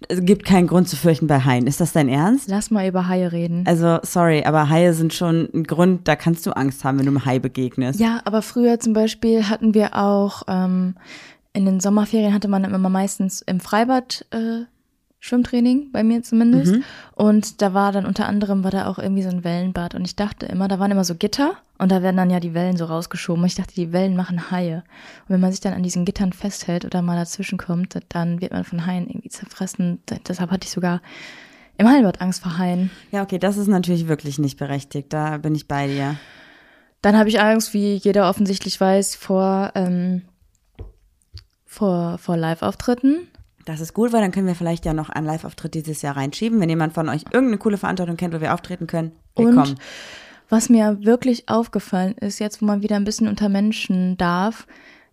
Es 0.07 0.23
gibt 0.23 0.45
keinen 0.45 0.67
Grund 0.67 0.88
zu 0.88 0.95
fürchten 0.95 1.25
bei 1.25 1.39
Haien. 1.39 1.65
Ist 1.65 1.81
das 1.81 1.91
dein 1.91 2.07
Ernst? 2.07 2.47
Lass 2.49 2.69
mal 2.69 2.88
über 2.88 3.07
Haie 3.07 3.31
reden. 3.31 3.63
Also, 3.65 3.97
sorry, 4.03 4.44
aber 4.44 4.69
Haie 4.69 4.94
sind 4.94 5.13
schon 5.13 5.49
ein 5.53 5.63
Grund, 5.63 6.07
da 6.07 6.15
kannst 6.15 6.45
du 6.45 6.51
Angst 6.51 6.83
haben, 6.83 6.99
wenn 6.99 7.05
du 7.05 7.11
einem 7.11 7.25
Hai 7.25 7.39
begegnest. 7.39 7.99
Ja, 7.99 8.21
aber 8.25 8.44
früher 8.44 8.79
zum 8.79 8.94
Beispiel 8.94 9.49
hatten 9.49 9.73
wir 9.73 9.95
auch, 9.95 10.44
ähm, 10.47 10.95
in 11.53 11.65
den 11.65 11.79
Sommerferien 11.79 12.33
hatte 12.33 12.47
man 12.47 12.63
immer 12.63 12.89
meistens 12.89 13.41
im 13.41 13.59
Freibad 13.59 14.25
äh, 14.29 14.65
Schwimmtraining, 15.19 15.92
bei 15.92 16.04
mir 16.04 16.22
zumindest. 16.22 16.75
Und 17.14 17.62
da 17.62 17.74
war 17.74 17.92
dann 17.92 18.06
unter 18.06 18.28
anderem, 18.28 18.64
war 18.64 18.72
da 18.72 18.88
auch 18.88 19.00
irgendwie 19.00 19.24
so 19.24 19.30
ein 19.30 19.44
Wellenbad. 19.44 19.96
Und 19.96 20.06
ich 20.06 20.16
dachte 20.16 20.46
immer, 20.46 20.68
da 20.68 20.80
waren 20.80 20.92
immer 20.92 21.04
so 21.04 21.16
Gitter 21.16 21.54
und 21.78 21.92
da 21.92 22.02
werden 22.04 22.18
dann 22.18 22.30
ja 22.30 22.40
die 22.40 22.54
Wellen 22.54 22.78
so 22.78 22.86
rausgeschoben. 22.86 23.42
Und 23.42 23.48
ich 23.48 23.56
dachte, 23.56 23.74
die 23.74 23.92
Wellen 23.92 24.16
machen 24.16 24.52
Haie. 24.52 24.84
Und 25.28 25.34
wenn 25.34 25.40
man 25.40 25.52
sich 25.52 25.60
dann 25.60 25.74
an 25.74 25.84
diesen 25.84 26.06
Gittern 26.06 26.34
festhält 26.34 26.86
oder 26.86 27.02
mal 27.02 27.16
dazwischen 27.16 27.58
kommt, 27.58 27.98
dann 28.10 28.42
wird 28.42 28.52
man 28.52 28.64
von 28.64 28.86
Haien 28.86 29.08
irgendwie 29.08 29.30
zerfressen. 29.30 30.00
Deshalb 30.28 30.52
hatte 30.52 30.66
ich 30.66 30.72
sogar 30.72 31.02
im 31.78 31.88
Hallenbad 31.88 32.22
Angst 32.22 32.42
vor 32.42 32.58
Haien. 32.58 32.92
Ja, 33.12 33.24
okay, 33.24 33.40
das 33.40 33.58
ist 33.58 33.68
natürlich 33.68 34.08
wirklich 34.08 34.40
nicht 34.40 34.58
berechtigt. 34.58 35.14
Da 35.14 35.38
bin 35.38 35.56
ich 35.56 35.68
bei 35.68 35.88
dir. 35.88 36.16
Dann 37.02 37.18
habe 37.18 37.30
ich 37.30 37.40
Angst, 37.40 37.74
wie 37.74 37.96
jeder 37.96 38.30
offensichtlich 38.30 38.80
weiß, 38.80 39.16
vor, 39.16 39.72
ähm, 39.75 40.24
vor, 41.66 42.18
vor 42.18 42.38
Live-Auftritten. 42.38 43.28
Das 43.68 43.81
ist 43.81 43.94
gut, 43.94 44.14
weil 44.14 44.22
dann 44.22 44.31
können 44.31 44.48
wir 44.48 44.56
vielleicht 44.56 44.86
ja 44.86 44.94
noch 44.94 45.10
einen 45.10 45.28
Live-Auftritt 45.28 45.74
dieses 45.74 46.02
Jahr 46.02 46.16
reinschieben. 46.16 46.62
Wenn 46.62 46.69
jemand 46.69 46.94
von 46.94 47.10
euch 47.10 47.24
irgendeine 47.34 47.58
coole 47.58 47.78
Veranstaltung 47.78 48.16
kennt, 48.16 48.34
wo 48.34 48.40
wir 48.40 48.54
auftreten 48.54 48.88
können, 48.88 49.12
willkommen. 49.36 49.72
Und 49.72 49.75
was 50.48 50.69
mir 50.69 51.00
wirklich 51.02 51.50
aufgefallen 51.50 52.14
ist, 52.14 52.40
jetzt 52.40 52.62
wo 52.62 52.66
man 52.66 52.81
wieder 52.81 52.96
ein 52.96 53.04
bisschen 53.04 53.28
unter 53.28 53.50
Menschen 53.50 54.16
darf, 54.16 54.68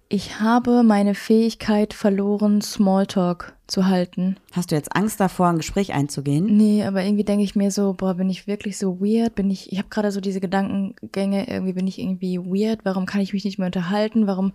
ich 0.08 0.40
habe 0.40 0.82
meine 0.82 1.14
Fähigkeit 1.14 1.94
verloren, 1.94 2.60
Smalltalk 2.60 3.56
zu 3.66 3.86
halten. 3.86 4.36
Hast 4.52 4.70
du 4.70 4.74
jetzt 4.74 4.94
Angst 4.94 5.18
davor, 5.18 5.48
ein 5.48 5.56
Gespräch 5.56 5.94
einzugehen? 5.94 6.44
Nee, 6.56 6.84
aber 6.84 7.02
irgendwie 7.02 7.24
denke 7.24 7.44
ich 7.44 7.56
mir 7.56 7.70
so, 7.70 7.94
boah, 7.94 8.14
bin 8.14 8.28
ich 8.28 8.46
wirklich 8.46 8.76
so 8.76 9.00
weird? 9.00 9.34
Bin 9.34 9.50
ich, 9.50 9.72
ich 9.72 9.78
habe 9.78 9.88
gerade 9.88 10.12
so 10.12 10.20
diese 10.20 10.40
Gedankengänge, 10.40 11.48
irgendwie 11.48 11.72
bin 11.72 11.86
ich 11.86 11.98
irgendwie 11.98 12.38
weird? 12.38 12.80
Warum 12.84 13.06
kann 13.06 13.22
ich 13.22 13.32
mich 13.32 13.44
nicht 13.44 13.58
mehr 13.58 13.66
unterhalten? 13.66 14.26
Warum 14.26 14.52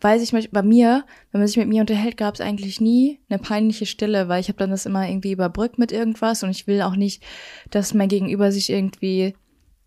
weiß 0.00 0.22
ich 0.22 0.32
mich, 0.32 0.50
bei 0.50 0.62
mir, 0.62 1.04
wenn 1.30 1.40
man 1.40 1.46
sich 1.46 1.56
mit 1.56 1.68
mir 1.68 1.82
unterhält, 1.82 2.16
gab 2.16 2.34
es 2.34 2.40
eigentlich 2.40 2.80
nie 2.80 3.20
eine 3.28 3.38
peinliche 3.38 3.86
Stille, 3.86 4.28
weil 4.28 4.40
ich 4.40 4.48
habe 4.48 4.58
dann 4.58 4.70
das 4.70 4.86
immer 4.86 5.08
irgendwie 5.08 5.32
überbrückt 5.32 5.78
mit 5.78 5.92
irgendwas 5.92 6.42
und 6.42 6.50
ich 6.50 6.66
will 6.66 6.82
auch 6.82 6.96
nicht, 6.96 7.22
dass 7.70 7.94
mein 7.94 8.08
Gegenüber 8.08 8.50
sich 8.50 8.70
irgendwie 8.70 9.34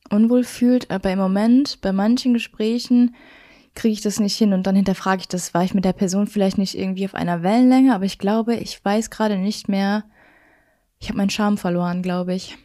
unwohl 0.10 0.44
fühlt. 0.44 0.90
Aber 0.92 1.12
im 1.12 1.20
Moment, 1.20 1.80
bei 1.82 1.92
manchen 1.92 2.34
Gesprächen, 2.34 3.16
kriege 3.75 3.94
ich 3.94 4.02
das 4.02 4.20
nicht 4.20 4.38
hin 4.38 4.54
und 4.54 4.68
dann 4.68 4.75
hinterfrage 4.75 5.22
ich 5.22 5.28
das, 5.28 5.54
war 5.54 5.64
ich 5.64 5.74
mit 5.74 5.86
der 5.86 5.94
Person 5.94 6.28
vielleicht 6.28 6.58
nicht 6.58 6.78
irgendwie 6.78 7.06
auf 7.06 7.16
einer 7.16 7.42
Wellenlänge, 7.44 7.94
aber 7.94 8.06
ich 8.06 8.20
glaube, 8.20 8.56
ich 8.56 8.84
weiß 8.84 9.10
gerade 9.10 9.38
nicht 9.38 9.68
mehr, 9.68 10.04
ich 11.00 11.10
habe 11.10 11.18
meinen 11.18 11.30
Charme 11.30 11.58
verloren, 11.58 12.02
glaube 12.02 12.34
ich. 12.34 12.58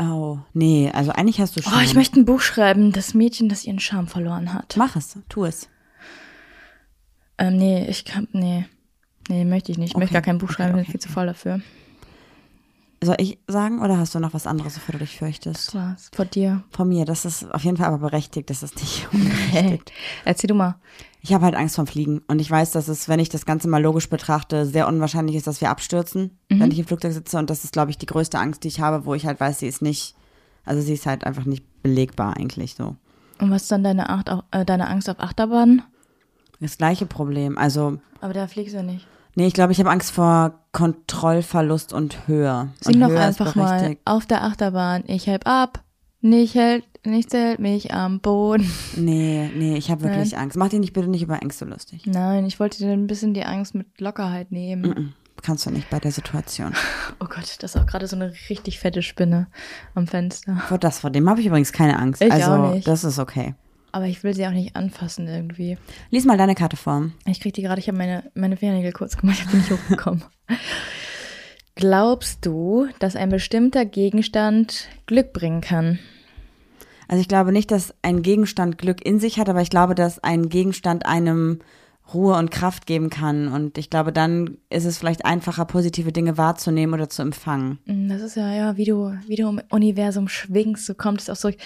Oh, 0.00 0.38
nee, 0.52 0.90
also 0.92 1.12
eigentlich 1.12 1.40
hast 1.40 1.56
du 1.56 1.62
schon. 1.62 1.72
Oh, 1.74 1.80
ich 1.82 1.94
möchte 1.94 2.18
ein 2.18 2.24
Buch 2.24 2.40
schreiben, 2.40 2.92
das 2.92 3.14
Mädchen, 3.14 3.48
das 3.48 3.64
ihren 3.64 3.78
Charme 3.78 4.08
verloren 4.08 4.52
hat. 4.52 4.74
Mach 4.76 4.96
es, 4.96 5.18
tu 5.28 5.44
es. 5.44 5.68
Ähm, 7.38 7.56
nee, 7.56 7.86
ich 7.88 8.04
kann, 8.04 8.28
nee. 8.32 8.66
Nee, 9.28 9.44
möchte 9.44 9.72
ich 9.72 9.78
nicht. 9.78 9.90
Ich 9.90 9.96
möchte 9.96 10.10
Okay, 10.10 10.14
gar 10.14 10.22
kein 10.22 10.38
Buch 10.38 10.48
okay, 10.48 10.54
schreiben, 10.54 10.72
bin 10.72 10.82
okay, 10.82 10.92
viel 10.92 11.00
zu 11.00 11.08
voll 11.08 11.26
dafür. 11.26 11.60
Soll 13.02 13.16
ich 13.18 13.38
sagen 13.48 13.82
oder 13.82 13.98
hast 13.98 14.14
du 14.14 14.20
noch 14.20 14.32
was 14.32 14.46
anderes, 14.46 14.76
wofür 14.76 14.92
du 14.92 14.98
dich 15.00 15.18
fürchtest? 15.18 15.74
War's. 15.74 16.08
Vor 16.14 16.24
dir. 16.24 16.62
Von 16.70 16.88
mir, 16.88 17.04
das 17.04 17.24
ist 17.24 17.52
auf 17.52 17.64
jeden 17.64 17.76
Fall 17.76 17.86
aber 17.88 17.98
berechtigt, 17.98 18.48
das 18.48 18.62
ist 18.62 18.76
nicht 18.76 19.08
Hey, 19.10 19.20
unberechtigt. 19.62 19.92
erzähl 20.24 20.48
du 20.48 20.54
mal. 20.54 20.76
Ich 21.20 21.32
habe 21.32 21.44
halt 21.44 21.54
Angst 21.54 21.76
vom 21.76 21.86
Fliegen 21.86 22.22
und 22.28 22.40
ich 22.40 22.50
weiß, 22.50 22.70
dass 22.72 22.88
es, 22.88 23.08
wenn 23.08 23.18
ich 23.20 23.28
das 23.28 23.44
Ganze 23.46 23.68
mal 23.68 23.82
logisch 23.82 24.08
betrachte, 24.08 24.66
sehr 24.66 24.86
unwahrscheinlich 24.88 25.36
ist, 25.36 25.46
dass 25.46 25.60
wir 25.60 25.70
abstürzen, 25.70 26.38
wenn 26.48 26.70
ich 26.70 26.78
im 26.78 26.86
Flugzeug 26.86 27.12
sitze 27.12 27.38
und 27.38 27.48
das 27.50 27.64
ist, 27.64 27.72
glaube 27.72 27.90
ich, 27.90 27.98
die 27.98 28.06
größte 28.06 28.38
Angst, 28.38 28.64
die 28.64 28.68
ich 28.68 28.80
habe, 28.80 29.04
wo 29.04 29.14
ich 29.14 29.26
halt 29.26 29.38
weiß, 29.40 29.58
sie 29.60 29.68
ist 29.68 29.82
nicht, 29.82 30.14
also 30.64 30.80
sie 30.82 30.94
ist 30.94 31.06
halt 31.06 31.24
einfach 31.24 31.44
nicht 31.44 31.64
belegbar 31.82 32.36
eigentlich 32.36 32.74
so. 32.74 32.96
Und 33.40 33.50
was 33.50 33.62
ist 33.62 33.72
dann 33.72 33.82
deine, 33.84 34.08
Acht, 34.10 34.28
äh, 34.52 34.64
deine 34.64 34.88
Angst 34.88 35.08
auf 35.10 35.18
Achterbahn? 35.20 35.82
Das 36.60 36.78
gleiche 36.78 37.06
Problem, 37.06 37.58
also 37.58 37.98
Aber 38.20 38.32
da 38.34 38.46
fliegst 38.46 38.74
du 38.74 38.82
nicht. 38.84 39.06
nee, 39.34 39.46
ich 39.48 39.54
glaube, 39.54 39.72
ich 39.72 39.80
habe 39.80 39.90
Angst 39.90 40.12
vor 40.12 40.54
Kontrollverlust 40.72 41.92
und 41.92 42.26
Höhe. 42.26 42.68
Sing 42.80 42.94
und 42.94 43.00
doch 43.00 43.08
Höhe 43.10 43.20
einfach 43.20 43.54
mal 43.54 43.96
auf 44.04 44.26
der 44.26 44.42
Achterbahn. 44.44 45.04
Ich 45.06 45.26
heb 45.26 45.46
ab. 45.46 45.82
Nicht 46.24 46.54
hält, 46.54 46.84
nichts 47.04 47.34
hält 47.34 47.58
mich 47.58 47.92
am 47.92 48.20
Boden. 48.20 48.70
Nee, 48.96 49.50
nee, 49.56 49.76
ich 49.76 49.90
habe 49.90 50.04
wirklich 50.04 50.38
Angst. 50.38 50.56
Mach 50.56 50.68
dir 50.68 50.78
nicht 50.78 50.92
bitte 50.92 51.08
nicht 51.08 51.22
über 51.22 51.42
Ängste 51.42 51.64
lustig. 51.64 52.06
Nein, 52.06 52.46
ich 52.46 52.60
wollte 52.60 52.78
dir 52.78 52.92
ein 52.92 53.08
bisschen 53.08 53.34
die 53.34 53.44
Angst 53.44 53.74
mit 53.74 54.00
Lockerheit 54.00 54.52
nehmen. 54.52 54.82
Mm, 54.82 55.14
Kannst 55.42 55.66
du 55.66 55.70
nicht 55.70 55.90
bei 55.90 55.98
der 55.98 56.12
Situation. 56.12 56.72
Oh 57.20 57.26
Gott, 57.26 57.56
das 57.60 57.74
ist 57.74 57.80
auch 57.80 57.86
gerade 57.86 58.08
so 58.08 58.16
eine 58.16 58.32
richtig 58.48 58.80
fette 58.80 59.00
Spinne 59.00 59.46
am 59.94 60.08
Fenster. 60.08 60.56
Vor 60.68 60.78
das, 60.78 60.98
vor 60.98 61.10
dem 61.10 61.28
habe 61.28 61.40
ich 61.40 61.46
übrigens 61.46 61.72
keine 61.72 61.98
Angst. 61.98 62.20
Ich 62.20 62.32
also, 62.32 62.50
auch 62.50 62.74
nicht. 62.74 62.86
das 62.86 63.04
ist 63.04 63.20
okay. 63.20 63.54
Aber 63.92 64.06
ich 64.06 64.24
will 64.24 64.34
sie 64.34 64.46
auch 64.46 64.52
nicht 64.52 64.74
anfassen 64.74 65.28
irgendwie. 65.28 65.76
Lies 66.10 66.24
mal 66.24 66.38
deine 66.38 66.54
Karte 66.54 66.76
vor. 66.76 67.10
Ich 67.26 67.40
krieg 67.40 67.52
die 67.52 67.62
gerade, 67.62 67.78
ich 67.78 67.88
habe 67.88 67.98
meine, 67.98 68.30
meine 68.34 68.56
Fingernägel 68.56 68.92
kurz 68.92 69.16
gemacht, 69.16 69.38
ich 69.40 69.50
die 69.50 69.56
nicht 69.56 69.70
hochbekommen. 69.70 70.24
Glaubst 71.74 72.44
du, 72.44 72.88
dass 72.98 73.16
ein 73.16 73.30
bestimmter 73.30 73.84
Gegenstand 73.84 74.88
Glück 75.06 75.32
bringen 75.32 75.60
kann? 75.60 75.98
Also 77.08 77.20
ich 77.20 77.28
glaube 77.28 77.52
nicht, 77.52 77.70
dass 77.70 77.94
ein 78.02 78.22
Gegenstand 78.22 78.78
Glück 78.78 79.04
in 79.04 79.20
sich 79.20 79.38
hat, 79.38 79.48
aber 79.48 79.60
ich 79.60 79.70
glaube, 79.70 79.94
dass 79.94 80.18
ein 80.18 80.48
Gegenstand 80.48 81.06
einem 81.06 81.60
Ruhe 82.14 82.36
und 82.36 82.50
Kraft 82.50 82.86
geben 82.86 83.10
kann. 83.10 83.48
Und 83.48 83.78
ich 83.78 83.90
glaube, 83.90 84.12
dann 84.12 84.58
ist 84.70 84.84
es 84.84 84.98
vielleicht 84.98 85.24
einfacher, 85.24 85.64
positive 85.64 86.12
Dinge 86.12 86.38
wahrzunehmen 86.38 86.94
oder 86.94 87.08
zu 87.08 87.22
empfangen. 87.22 87.78
Mm, 87.86 88.08
Das 88.08 88.22
ist 88.22 88.36
ja, 88.36 88.52
ja, 88.52 88.76
wie 88.76 88.84
du, 88.84 89.14
wie 89.26 89.36
du 89.36 89.48
im 89.48 89.60
Universum 89.70 90.28
schwingst, 90.28 90.86
so 90.86 90.94
kommt 90.94 91.20
es 91.20 91.30
auch 91.30 91.36
zurück. 91.36 91.56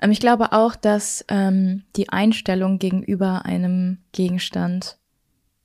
Ähm, 0.00 0.10
ich 0.10 0.20
glaube 0.20 0.52
auch, 0.52 0.76
dass 0.76 1.24
ähm, 1.28 1.82
die 1.96 2.08
Einstellung 2.08 2.78
gegenüber 2.78 3.44
einem 3.44 3.98
Gegenstand 4.12 4.96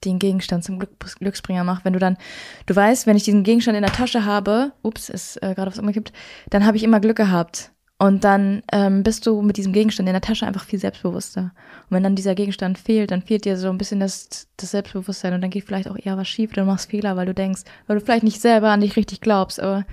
den 0.06 0.20
Gegenstand 0.20 0.64
zum 0.64 0.78
Glück, 0.80 0.92
Glücksbringer 1.20 1.64
macht. 1.64 1.84
Wenn 1.84 1.94
du 1.94 2.00
dann, 2.00 2.18
du 2.68 2.76
weißt, 2.76 3.08
wenn 3.08 3.18
ich 3.18 3.24
diesen 3.24 3.44
Gegenstand 3.44 3.76
in 3.76 3.84
der 3.84 3.92
Tasche 3.92 4.24
habe, 4.26 4.72
ups, 4.84 5.10
ist 5.10 5.42
äh, 5.42 5.54
gerade 5.56 5.72
was 5.72 5.80
umgekippt, 5.80 6.14
dann 6.50 6.66
habe 6.66 6.78
ich 6.78 6.84
immer 6.84 7.00
Glück 7.00 7.18
gehabt. 7.18 7.72
Und 7.98 8.26
dann 8.26 8.62
ähm, 8.74 9.04
bist 9.04 9.26
du 9.26 9.42
mit 9.42 9.56
diesem 9.56 9.72
Gegenstand 9.72 10.10
in 10.10 10.14
der 10.14 10.22
Tasche 10.22 10.46
einfach 10.46 10.66
viel 10.66 10.80
selbstbewusster. 10.80 11.44
Und 11.44 11.92
wenn 11.92 12.04
dann 12.04 12.16
dieser 12.16 12.36
Gegenstand 12.36 12.78
fehlt, 12.78 13.12
dann 13.12 13.22
fehlt 13.22 13.46
dir 13.46 13.56
so 13.56 13.70
ein 13.70 13.78
bisschen 13.78 14.02
das, 14.02 14.48
das 14.58 14.72
Selbstbewusstsein 14.72 15.34
und 15.34 15.42
dann 15.42 15.50
geht 15.50 15.64
vielleicht 15.64 15.90
auch 15.90 15.98
eher 15.98 16.18
was 16.18 16.28
schief. 16.28 16.52
Du 16.52 16.66
machst 16.66 16.90
Fehler, 16.90 17.16
weil 17.16 17.26
du 17.26 17.34
denkst, 17.34 17.62
weil 17.88 17.98
du 17.98 18.04
vielleicht 18.04 18.24
nicht 18.24 18.42
selber 18.42 18.70
an 18.70 18.82
dich 18.82 18.98
richtig 18.98 19.22
glaubst. 19.22 19.62
Aber 19.62 19.86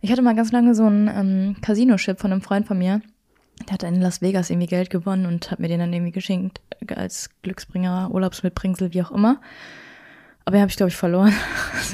ich 0.00 0.10
hatte 0.10 0.22
mal 0.22 0.34
ganz 0.34 0.50
lange 0.50 0.74
so 0.74 0.86
einen 0.86 1.08
ähm, 1.08 1.56
Casino-Chip 1.62 2.18
von 2.18 2.32
einem 2.32 2.42
Freund 2.42 2.66
von 2.66 2.78
mir. 2.78 3.00
Der 3.68 3.74
hat 3.74 3.84
in 3.84 4.00
Las 4.00 4.20
Vegas 4.20 4.50
irgendwie 4.50 4.66
Geld 4.66 4.90
gewonnen 4.90 5.26
und 5.26 5.50
hat 5.50 5.60
mir 5.60 5.68
den 5.68 5.78
dann 5.78 5.92
irgendwie 5.92 6.12
geschenkt 6.12 6.60
äh, 6.84 6.94
als 6.94 7.30
Glücksbringer, 7.42 8.10
Urlaubsmitbringsel, 8.12 8.92
wie 8.92 9.02
auch 9.02 9.12
immer. 9.12 9.40
Aber 10.44 10.56
den 10.56 10.62
habe 10.62 10.70
ich, 10.70 10.76
glaube 10.76 10.90
ich, 10.90 10.96
verloren. 10.96 11.32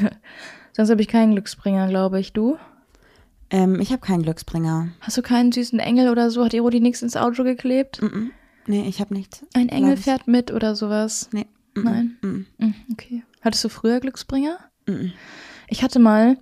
Sonst 0.72 0.90
habe 0.90 1.02
ich 1.02 1.08
keinen 1.08 1.32
Glücksbringer, 1.32 1.88
glaube 1.88 2.18
ich. 2.20 2.32
Du? 2.32 2.56
Ähm, 3.52 3.78
ich 3.80 3.92
habe 3.92 4.00
keinen 4.00 4.22
Glücksbringer. 4.22 4.88
Hast 5.00 5.16
du 5.18 5.22
keinen 5.22 5.52
süßen 5.52 5.78
Engel 5.78 6.08
oder 6.08 6.30
so? 6.30 6.44
Hat 6.44 6.54
Erodi 6.54 6.80
nichts 6.80 7.02
ins 7.02 7.16
Auto 7.16 7.44
geklebt? 7.44 8.00
Mm-mm. 8.02 8.30
Nee, 8.66 8.84
ich 8.88 9.00
habe 9.00 9.12
nichts. 9.14 9.44
Ein 9.54 9.68
Engel 9.68 9.96
fährt 9.96 10.26
mit 10.26 10.50
oder 10.50 10.74
sowas? 10.74 11.28
Nee. 11.32 11.46
Mm-mm. 11.74 11.82
Nein. 11.84 12.16
Mm-mm. 12.22 12.44
Mm, 12.58 12.74
Okay. 12.92 13.22
Hattest 13.42 13.62
du 13.64 13.68
früher 13.68 14.00
Glücksbringer? 14.00 14.58
Mm-mm. 14.86 15.12
Ich 15.68 15.82
hatte 15.82 15.98
mal, 15.98 16.38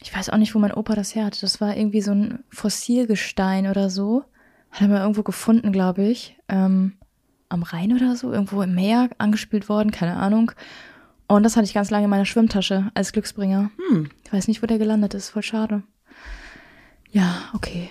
ich 0.00 0.14
weiß 0.14 0.30
auch 0.30 0.36
nicht, 0.36 0.54
wo 0.54 0.58
mein 0.60 0.72
Opa 0.72 0.94
das 0.94 1.14
her 1.14 1.24
hatte. 1.24 1.40
Das 1.40 1.60
war 1.60 1.76
irgendwie 1.76 2.02
so 2.02 2.12
ein 2.12 2.44
Fossilgestein 2.50 3.66
oder 3.66 3.90
so. 3.90 4.24
Hat 4.70 4.82
er 4.82 4.88
mal 4.88 5.00
irgendwo 5.00 5.22
gefunden, 5.22 5.72
glaube 5.72 6.04
ich. 6.04 6.36
Ähm, 6.48 6.92
am 7.48 7.62
Rhein 7.62 7.92
oder 7.94 8.14
so, 8.16 8.32
irgendwo 8.32 8.62
im 8.62 8.74
Meer 8.74 9.10
angespült 9.18 9.68
worden, 9.68 9.90
keine 9.90 10.16
Ahnung. 10.16 10.52
Und 11.26 11.42
das 11.44 11.56
hatte 11.56 11.64
ich 11.64 11.74
ganz 11.74 11.90
lange 11.90 12.04
in 12.04 12.10
meiner 12.10 12.24
Schwimmtasche 12.26 12.90
als 12.94 13.12
Glücksbringer. 13.12 13.70
Hm. 13.90 14.10
Ich 14.24 14.32
weiß 14.32 14.48
nicht, 14.48 14.62
wo 14.62 14.66
der 14.66 14.78
gelandet 14.78 15.14
ist, 15.14 15.30
voll 15.30 15.42
schade. 15.42 15.82
Ja, 17.14 17.36
okay. 17.54 17.88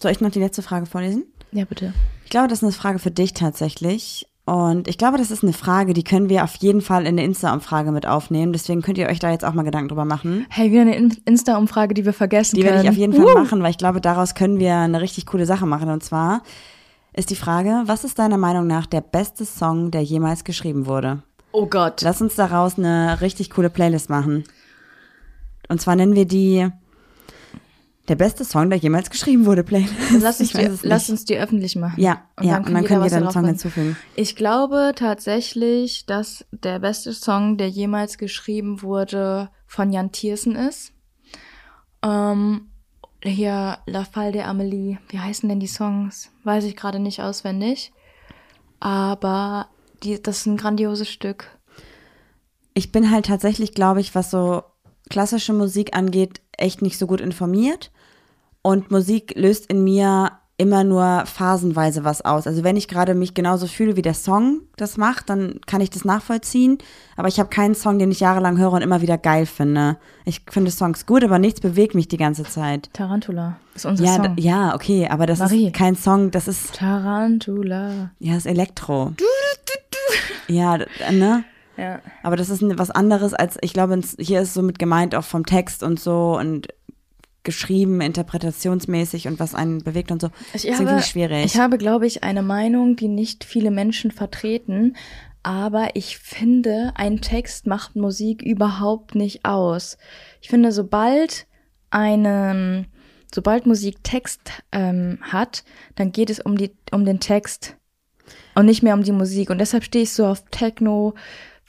Soll 0.00 0.12
ich 0.12 0.20
noch 0.20 0.30
die 0.30 0.38
letzte 0.38 0.62
Frage 0.62 0.86
vorlesen? 0.86 1.24
Ja, 1.52 1.64
bitte. 1.64 1.92
Ich 2.24 2.30
glaube, 2.30 2.48
das 2.48 2.58
ist 2.58 2.62
eine 2.64 2.72
Frage 2.72 2.98
für 3.00 3.10
dich 3.10 3.32
tatsächlich. 3.34 4.26
Und 4.44 4.88
ich 4.88 4.96
glaube, 4.96 5.18
das 5.18 5.30
ist 5.30 5.42
eine 5.42 5.52
Frage, 5.52 5.92
die 5.92 6.04
können 6.04 6.28
wir 6.28 6.44
auf 6.44 6.54
jeden 6.56 6.80
Fall 6.80 7.06
in 7.06 7.16
der 7.16 7.24
Insta-Umfrage 7.24 7.90
mit 7.92 8.06
aufnehmen. 8.06 8.52
Deswegen 8.52 8.80
könnt 8.80 8.96
ihr 8.96 9.08
euch 9.08 9.18
da 9.18 9.30
jetzt 9.30 9.44
auch 9.44 9.52
mal 9.54 9.62
Gedanken 9.64 9.88
drüber 9.88 10.04
machen. 10.06 10.46
Hey, 10.48 10.70
wieder 10.70 10.82
eine 10.82 10.96
In- 10.96 11.16
Insta-Umfrage, 11.26 11.92
die 11.94 12.04
wir 12.06 12.12
vergessen 12.14 12.56
Die 12.56 12.62
können. 12.62 12.74
werde 12.76 12.84
ich 12.86 12.90
auf 12.90 12.96
jeden 12.96 13.12
Fall 13.12 13.34
machen, 13.34 13.62
weil 13.62 13.70
ich 13.70 13.78
glaube, 13.78 14.00
daraus 14.00 14.34
können 14.34 14.58
wir 14.58 14.76
eine 14.76 15.00
richtig 15.02 15.26
coole 15.26 15.44
Sache 15.44 15.66
machen. 15.66 15.90
Und 15.90 16.02
zwar 16.02 16.42
ist 17.12 17.30
die 17.30 17.36
Frage, 17.36 17.82
was 17.86 18.04
ist 18.04 18.18
deiner 18.18 18.38
Meinung 18.38 18.66
nach 18.66 18.86
der 18.86 19.00
beste 19.00 19.44
Song, 19.44 19.90
der 19.90 20.02
jemals 20.02 20.44
geschrieben 20.44 20.86
wurde? 20.86 21.22
Oh 21.52 21.66
Gott. 21.66 22.00
Lass 22.02 22.22
uns 22.22 22.34
daraus 22.34 22.78
eine 22.78 23.20
richtig 23.20 23.50
coole 23.50 23.68
Playlist 23.70 24.08
machen. 24.08 24.44
Und 25.68 25.80
zwar 25.82 25.96
nennen 25.96 26.14
wir 26.14 26.26
die 26.26 26.68
der 28.08 28.16
beste 28.16 28.44
Song, 28.44 28.70
der 28.70 28.78
jemals 28.78 29.10
geschrieben 29.10 29.46
wurde, 29.46 29.62
Playlist. 29.62 29.92
Lass 30.20 30.40
uns, 30.40 30.52
die, 30.52 30.70
lass 30.82 31.10
uns 31.10 31.24
die 31.24 31.36
öffentlich 31.36 31.76
machen. 31.76 32.00
Ja, 32.00 32.22
ja, 32.40 32.58
und 32.58 32.66
dann 32.66 32.76
jeder 32.76 32.88
können 32.88 33.02
wir 33.02 33.10
dann 33.10 33.20
darauf 33.20 33.34
Song 33.34 33.46
hinzufügen. 33.46 33.96
Ich 34.14 34.34
glaube 34.34 34.92
tatsächlich, 34.96 36.06
dass 36.06 36.46
der 36.50 36.78
beste 36.78 37.12
Song, 37.12 37.58
der 37.58 37.68
jemals 37.68 38.18
geschrieben 38.18 38.82
wurde, 38.82 39.50
von 39.66 39.92
Jan 39.92 40.12
Tiersen 40.12 40.56
ist. 40.56 40.92
Ähm, 42.02 42.68
hier, 43.22 43.78
La 43.86 44.04
Fall 44.04 44.32
de 44.32 44.42
Amelie. 44.42 44.98
Wie 45.08 45.18
heißen 45.18 45.48
denn 45.48 45.60
die 45.60 45.66
Songs? 45.66 46.30
Weiß 46.44 46.64
ich 46.64 46.76
gerade 46.76 47.00
nicht 47.00 47.20
auswendig. 47.20 47.92
Aber 48.80 49.68
die, 50.02 50.22
das 50.22 50.38
ist 50.38 50.46
ein 50.46 50.56
grandioses 50.56 51.10
Stück. 51.10 51.50
Ich 52.74 52.92
bin 52.92 53.10
halt 53.10 53.26
tatsächlich, 53.26 53.74
glaube 53.74 54.00
ich, 54.00 54.14
was 54.14 54.30
so 54.30 54.62
klassische 55.10 55.52
Musik 55.52 55.96
angeht, 55.96 56.40
echt 56.56 56.80
nicht 56.80 56.98
so 56.98 57.06
gut 57.06 57.20
informiert. 57.20 57.90
Und 58.62 58.90
Musik 58.90 59.34
löst 59.36 59.66
in 59.66 59.84
mir 59.84 60.32
immer 60.60 60.82
nur 60.82 61.22
phasenweise 61.26 62.02
was 62.02 62.20
aus. 62.24 62.48
Also 62.48 62.64
wenn 62.64 62.76
ich 62.76 62.88
gerade 62.88 63.14
mich 63.14 63.32
genauso 63.32 63.68
fühle, 63.68 63.94
wie 63.94 64.02
der 64.02 64.14
Song 64.14 64.62
das 64.76 64.96
macht, 64.96 65.30
dann 65.30 65.60
kann 65.68 65.80
ich 65.80 65.88
das 65.90 66.04
nachvollziehen. 66.04 66.78
Aber 67.16 67.28
ich 67.28 67.38
habe 67.38 67.48
keinen 67.48 67.76
Song, 67.76 68.00
den 68.00 68.10
ich 68.10 68.18
jahrelang 68.18 68.58
höre 68.58 68.72
und 68.72 68.82
immer 68.82 69.00
wieder 69.00 69.18
geil 69.18 69.46
finde. 69.46 69.98
Ich 70.24 70.42
finde 70.50 70.72
Songs 70.72 71.06
gut, 71.06 71.22
aber 71.22 71.38
nichts 71.38 71.60
bewegt 71.60 71.94
mich 71.94 72.08
die 72.08 72.16
ganze 72.16 72.42
Zeit. 72.42 72.90
Tarantula 72.92 73.56
ist 73.76 73.86
unser 73.86 74.04
Ja, 74.04 74.14
Song. 74.16 74.34
ja, 74.36 74.74
okay, 74.74 75.06
aber 75.08 75.26
das 75.26 75.38
Marie. 75.38 75.68
ist 75.68 75.74
kein 75.74 75.94
Song, 75.94 76.32
das 76.32 76.48
ist, 76.48 76.74
Tarantula. 76.74 78.10
ja, 78.18 78.34
das 78.34 78.38
ist 78.38 78.46
Elektro. 78.46 79.12
Ja, 80.48 80.78
d- 80.78 80.86
ne? 81.12 81.44
Ja. 81.76 82.00
Aber 82.24 82.34
das 82.36 82.50
ist 82.50 82.62
was 82.76 82.90
anderes 82.90 83.34
als, 83.34 83.56
ich 83.60 83.72
glaube, 83.72 84.00
hier 84.18 84.40
ist 84.40 84.54
so 84.54 84.62
mit 84.62 84.78
gemeint 84.80 85.14
auch 85.14 85.22
vom 85.24 85.46
Text 85.46 85.84
und 85.84 86.00
so 86.00 86.36
und 86.36 86.66
geschrieben, 87.48 88.02
interpretationsmäßig 88.02 89.26
und 89.26 89.40
was 89.40 89.54
einen 89.54 89.82
bewegt 89.82 90.10
und 90.10 90.20
so. 90.20 90.28
Ich 90.52 90.64
Deswegen 90.64 90.90
habe, 90.90 91.00
ich 91.00 91.06
schwierig. 91.06 91.46
ich 91.46 91.56
habe, 91.56 91.78
glaube 91.78 92.06
ich, 92.06 92.22
eine 92.22 92.42
Meinung, 92.42 92.94
die 92.94 93.08
nicht 93.08 93.42
viele 93.42 93.70
Menschen 93.70 94.10
vertreten. 94.10 94.96
Aber 95.42 95.88
ich 95.94 96.18
finde, 96.18 96.92
ein 96.94 97.22
Text 97.22 97.66
macht 97.66 97.96
Musik 97.96 98.42
überhaupt 98.42 99.14
nicht 99.14 99.46
aus. 99.46 99.96
Ich 100.42 100.50
finde, 100.50 100.72
sobald 100.72 101.46
eine, 101.88 102.84
sobald 103.34 103.64
Musik 103.64 104.04
Text 104.04 104.62
ähm, 104.70 105.18
hat, 105.22 105.64
dann 105.94 106.12
geht 106.12 106.28
es 106.28 106.40
um 106.40 106.58
die, 106.58 106.72
um 106.92 107.06
den 107.06 107.18
Text 107.18 107.78
und 108.54 108.66
nicht 108.66 108.82
mehr 108.82 108.92
um 108.92 109.04
die 109.04 109.12
Musik. 109.12 109.48
Und 109.48 109.56
deshalb 109.56 109.84
stehe 109.84 110.02
ich 110.02 110.12
so 110.12 110.26
auf 110.26 110.44
Techno, 110.50 111.14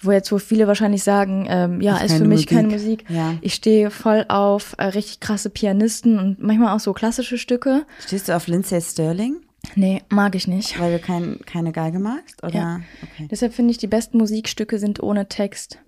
wo 0.01 0.11
jetzt 0.11 0.31
wo 0.31 0.37
viele 0.37 0.67
wahrscheinlich 0.67 1.03
sagen, 1.03 1.45
ähm, 1.49 1.81
ja, 1.81 1.97
Ist 1.97 2.11
ist 2.13 2.17
für 2.19 2.25
mich 2.25 2.45
Musik. 2.45 2.49
keine 2.49 2.67
Musik. 2.69 3.05
Ja. 3.09 3.33
Ich 3.41 3.53
stehe 3.53 3.91
voll 3.91 4.25
auf 4.29 4.75
äh, 4.77 4.85
richtig 4.85 5.19
krasse 5.19 5.49
Pianisten 5.49 6.17
und 6.19 6.41
manchmal 6.41 6.75
auch 6.75 6.79
so 6.79 6.93
klassische 6.93 7.37
Stücke. 7.37 7.85
Stehst 8.05 8.29
du 8.29 8.35
auf 8.35 8.47
Lindsay 8.47 8.79
Sterling, 8.81 9.37
Nee, 9.75 10.01
mag 10.09 10.35
ich 10.35 10.47
nicht. 10.47 10.79
weil 10.79 10.93
du 10.93 10.99
kein, 10.99 11.39
keine 11.45 11.71
Geige 11.73 11.99
magst? 11.99 12.41
Oder? 12.43 12.53
Ja. 12.55 12.79
Okay. 13.03 13.27
Deshalb 13.29 13.53
finde 13.53 13.71
ich, 13.71 13.77
die 13.77 13.87
besten 13.87 14.17
Musikstücke 14.17 14.79
sind 14.79 15.03
ohne 15.03 15.27
Text. 15.27 15.79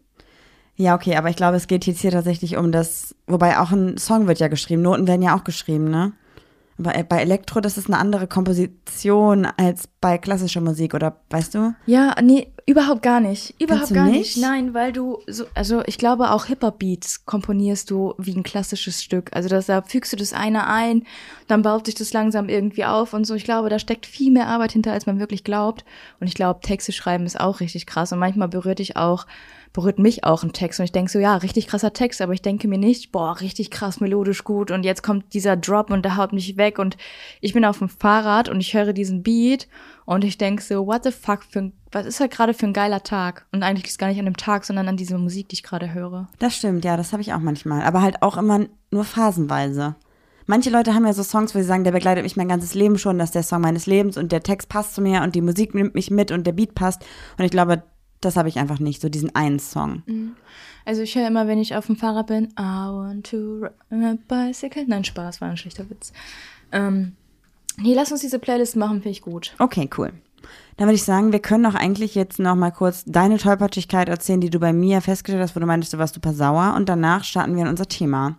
Ja, 0.75 0.96
okay, 0.96 1.15
aber 1.15 1.30
ich 1.30 1.36
glaube, 1.36 1.58
es 1.58 1.68
geht 1.68 1.86
jetzt 1.86 2.01
hier 2.01 2.12
tatsächlich 2.12 2.58
um 2.58 2.72
das, 2.72 3.15
wobei 3.27 3.60
auch 3.60 3.72
ein 3.72 3.98
Song 3.98 4.27
wird 4.27 4.39
ja 4.39 4.48
geschrieben, 4.48 4.82
Noten 4.82 5.08
werden 5.08 5.22
ja 5.22 5.38
auch 5.38 5.44
geschrieben, 5.44 5.89
ne? 5.91 6.13
Aber 6.78 6.92
bei 7.04 7.22
Elektro, 7.22 7.60
das 7.62 7.78
ist 7.78 7.88
eine 7.88 7.98
andere 7.98 8.28
Komposition 8.28 9.46
als 9.46 9.88
bei 10.00 10.18
klassischer 10.18 10.62
Musik, 10.62 10.94
oder 10.94 11.18
weißt 11.30 11.54
du? 11.54 11.75
Ja, 11.86 12.16
nee, 12.22 12.48
überhaupt 12.66 13.04
gar 13.04 13.20
nicht. 13.20 13.54
Überhaupt 13.62 13.94
gar 13.94 14.06
nicht? 14.06 14.36
nicht? 14.36 14.38
Nein, 14.38 14.74
weil 14.74 14.92
du 14.92 15.20
so, 15.28 15.46
also 15.54 15.84
ich 15.86 15.98
glaube 15.98 16.32
auch 16.32 16.46
Hip-Hop-Beats 16.46 17.25
komponierst 17.25 17.92
du 17.92 18.16
wie 18.18 18.36
ein 18.36 18.44
klassisches 18.44 19.04
Stück. 19.04 19.30
Also 19.34 19.50
das, 19.50 19.68
da 19.68 19.82
fügst 19.82 20.12
du 20.13 20.18
das 20.18 20.34
eine 20.34 20.68
ein, 20.68 21.04
dann 21.48 21.62
baut 21.62 21.86
sich 21.86 21.96
das 21.96 22.13
langsam 22.13 22.50
irgendwie 22.50 22.86
auf 22.86 23.13
und 23.13 23.25
so. 23.25 23.36
Ich 23.36 23.44
glaube, 23.44 23.70
da 23.70 23.78
steckt 23.78 24.06
viel 24.06 24.32
mehr 24.32 24.48
Arbeit 24.48 24.72
hinter, 24.72 24.92
als 24.92 25.06
man 25.06 25.20
wirklich 25.20 25.44
glaubt. 25.44 25.86
Und 26.20 26.28
ich 26.28 26.34
glaube, 26.34 26.62
Texte 26.62 26.92
schreiben 26.92 27.25
ist 27.25 27.40
auch 27.40 27.60
richtig 27.60 27.86
krass. 27.86 28.12
Und 28.12 28.20
manchmal 28.20 28.48
berührt 28.48 28.80
dich 28.80 28.98
auch, 28.98 29.28
berührt 29.74 30.00
mich 30.00 30.24
auch 30.24 30.44
ein 30.44 30.54
Text. 30.54 30.80
Und 30.80 30.86
ich 30.86 30.92
denke 30.92 31.12
so, 31.12 31.20
ja, 31.20 31.36
richtig 31.38 31.68
krasser 31.68 31.94
Text, 31.94 32.22
aber 32.22 32.34
ich 32.34 32.42
denke 32.42 32.68
mir 32.68 32.78
nicht, 32.78 33.12
boah, 33.12 33.40
richtig 33.40 33.72
krass 33.72 34.00
melodisch 34.00 34.44
gut. 34.44 34.72
Und 34.72 34.84
jetzt 34.84 35.04
kommt 35.04 35.34
dieser 35.34 35.56
Drop 35.56 35.92
und 35.92 36.04
der 36.04 36.18
haut 36.18 36.34
mich 36.34 36.58
weg. 36.58 36.80
Und 36.80 36.98
ich 37.40 37.54
bin 37.54 37.66
auf 37.66 37.80
dem 37.80 37.90
Fahrrad 37.90 38.50
und 38.50 38.60
ich 38.60 38.74
höre 38.74 38.94
diesen 38.94 39.24
Beat 39.24 39.68
und 40.06 40.24
ich 40.24 40.38
denke 40.38 40.62
so, 40.62 40.86
what 40.88 41.04
the 41.04 41.12
fuck, 41.12 41.44
für 41.44 41.60
ein, 41.60 41.74
was 41.92 42.06
ist 42.06 42.20
halt 42.20 42.32
gerade 42.32 42.54
für 42.54 42.66
ein 42.66 42.74
geiler 42.74 43.04
Tag? 43.04 43.46
Und 43.51 43.63
eigentlich 43.63 43.86
ist 43.86 43.92
es 43.92 43.98
gar 43.98 44.08
nicht 44.08 44.20
an 44.20 44.25
dem 44.25 44.38
Tag, 44.38 44.66
sondern 44.66 44.88
an 44.88 44.98
dieser 44.98 45.18
Musik, 45.18 45.50
die 45.50 45.56
ich 45.56 45.63
gerade 45.63 45.94
höre. 45.94 46.28
Das 46.40 46.56
stimmt, 46.56 46.84
ja, 46.84 46.98
das 46.98 47.13
habe 47.13 47.22
ich 47.22 47.34
auch 47.34 47.40
manchmal. 47.40 47.82
Aber 47.84 48.01
halt 48.01 48.22
auch 48.22 48.38
immer 48.38 48.66
nur 48.92 49.04
phasenweise. 49.04 49.96
Manche 50.48 50.70
Leute 50.70 50.94
haben 50.94 51.06
ja 51.06 51.13
so 51.13 51.24
Songs, 51.24 51.56
wo 51.56 51.60
sie 51.60 51.66
sagen, 51.66 51.84
der 51.84 51.92
begleitet 51.92 52.24
mich 52.24 52.36
mein 52.36 52.50
ganzes 52.50 52.74
Leben 52.74 52.98
schon, 52.98 53.20
das 53.20 53.30
ist 53.30 53.36
der 53.36 53.44
Song 53.44 53.62
meines 53.62 53.86
Lebens 53.86 54.18
und 54.18 54.32
der 54.32 54.44
Text 54.44 54.68
passt 54.68 54.96
zu 54.96 55.01
mir 55.01 55.22
und 55.22 55.36
die 55.36 55.42
Musik 55.42 55.74
nimmt 55.74 55.96
mich 55.96 56.12
mit 56.12 56.32
und 56.32 56.46
der 56.46 56.51
Beat 56.51 56.75
passt. 56.75 57.06
Und 57.38 57.46
ich 57.46 57.51
glaube, 57.51 57.84
das 58.22 58.38
habe 58.38 58.50
ich 58.50 58.58
einfach 58.58 58.80
nicht, 58.80 59.01
so 59.01 59.10
diesen 59.10 59.36
einen 59.36 59.60
Song. 59.60 60.04
Also 60.86 61.01
ich 61.01 61.16
höre 61.16 61.28
immer, 61.28 61.48
wenn 61.48 61.60
ich 61.60 61.75
auf 61.75 61.88
dem 61.88 61.96
Fahrrad 61.96 62.28
bin, 62.28 62.46
I 62.58 62.88
want 62.90 63.30
to 63.32 63.66
ride 63.92 64.18
a 64.30 64.46
bicycle. 64.46 64.86
Nein, 64.88 65.04
Spaß, 65.04 65.42
war 65.42 65.50
ein 65.50 65.58
schlechter 65.58 65.90
Witz. 65.90 66.13
Ähm, 66.72 67.13
nee, 67.78 67.94
lass 67.94 68.12
uns 68.12 68.22
diese 68.22 68.40
Playlist 68.40 68.75
machen, 68.75 69.01
finde 69.01 69.10
ich 69.10 69.22
gut. 69.22 69.54
Okay, 69.60 69.90
cool. 69.98 70.13
Dann 70.78 70.88
würde 70.88 70.96
ich 70.96 71.04
sagen, 71.04 71.32
wir 71.32 71.40
können 71.40 71.63
doch 71.63 71.75
eigentlich 71.75 72.16
jetzt 72.16 72.40
noch 72.40 72.56
mal 72.56 72.72
kurz 72.72 73.04
deine 73.06 73.38
Tollpatschigkeit 73.38 74.10
erzählen, 74.10 74.42
die 74.42 74.50
du 74.50 74.60
bei 74.60 74.74
mir 74.74 75.01
festgestellt 75.01 75.44
hast, 75.44 75.56
wo 75.56 75.60
du 75.60 75.66
meintest, 75.66 75.94
du 75.94 75.98
warst 75.98 76.16
super 76.16 76.34
sauer. 76.34 76.74
Und 76.75 76.90
danach 76.90 77.24
starten 77.24 77.56
wir 77.56 77.63
in 77.63 77.68
unser 77.68 77.88
Thema. 77.88 78.38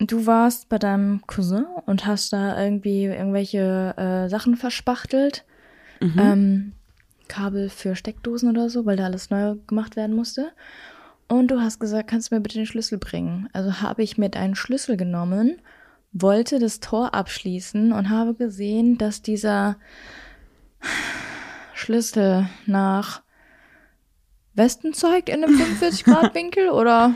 Du 0.00 0.26
warst 0.26 0.68
bei 0.68 0.78
deinem 0.78 1.20
Cousin 1.26 1.66
und 1.86 2.06
hast 2.06 2.32
da 2.32 2.60
irgendwie 2.60 3.04
irgendwelche 3.04 3.94
äh, 3.96 4.28
Sachen 4.28 4.56
verspachtelt. 4.56 5.44
Ähm, 6.00 6.72
Kabel 7.34 7.68
für 7.68 7.96
Steckdosen 7.96 8.48
oder 8.48 8.70
so, 8.70 8.86
weil 8.86 8.96
da 8.96 9.06
alles 9.06 9.28
neu 9.28 9.56
gemacht 9.66 9.96
werden 9.96 10.14
musste. 10.14 10.52
Und 11.26 11.50
du 11.50 11.60
hast 11.60 11.80
gesagt, 11.80 12.08
kannst 12.08 12.30
du 12.30 12.36
mir 12.36 12.40
bitte 12.40 12.58
den 12.58 12.66
Schlüssel 12.66 12.98
bringen? 12.98 13.48
Also 13.52 13.80
habe 13.80 14.04
ich 14.04 14.18
mir 14.18 14.28
deinen 14.28 14.54
Schlüssel 14.54 14.96
genommen, 14.96 15.60
wollte 16.12 16.60
das 16.60 16.78
Tor 16.78 17.12
abschließen 17.12 17.92
und 17.92 18.08
habe 18.08 18.34
gesehen, 18.34 18.98
dass 18.98 19.20
dieser 19.20 19.76
Schlüssel 21.74 22.48
nach 22.66 23.22
Westen 24.54 24.94
zeigt 24.94 25.28
in 25.28 25.42
einem 25.42 25.56
45-Grad-Winkel 25.80 26.68
oder? 26.68 27.14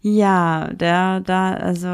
Ja, 0.00 0.70
der, 0.72 1.20
da, 1.20 1.54
also, 1.54 1.88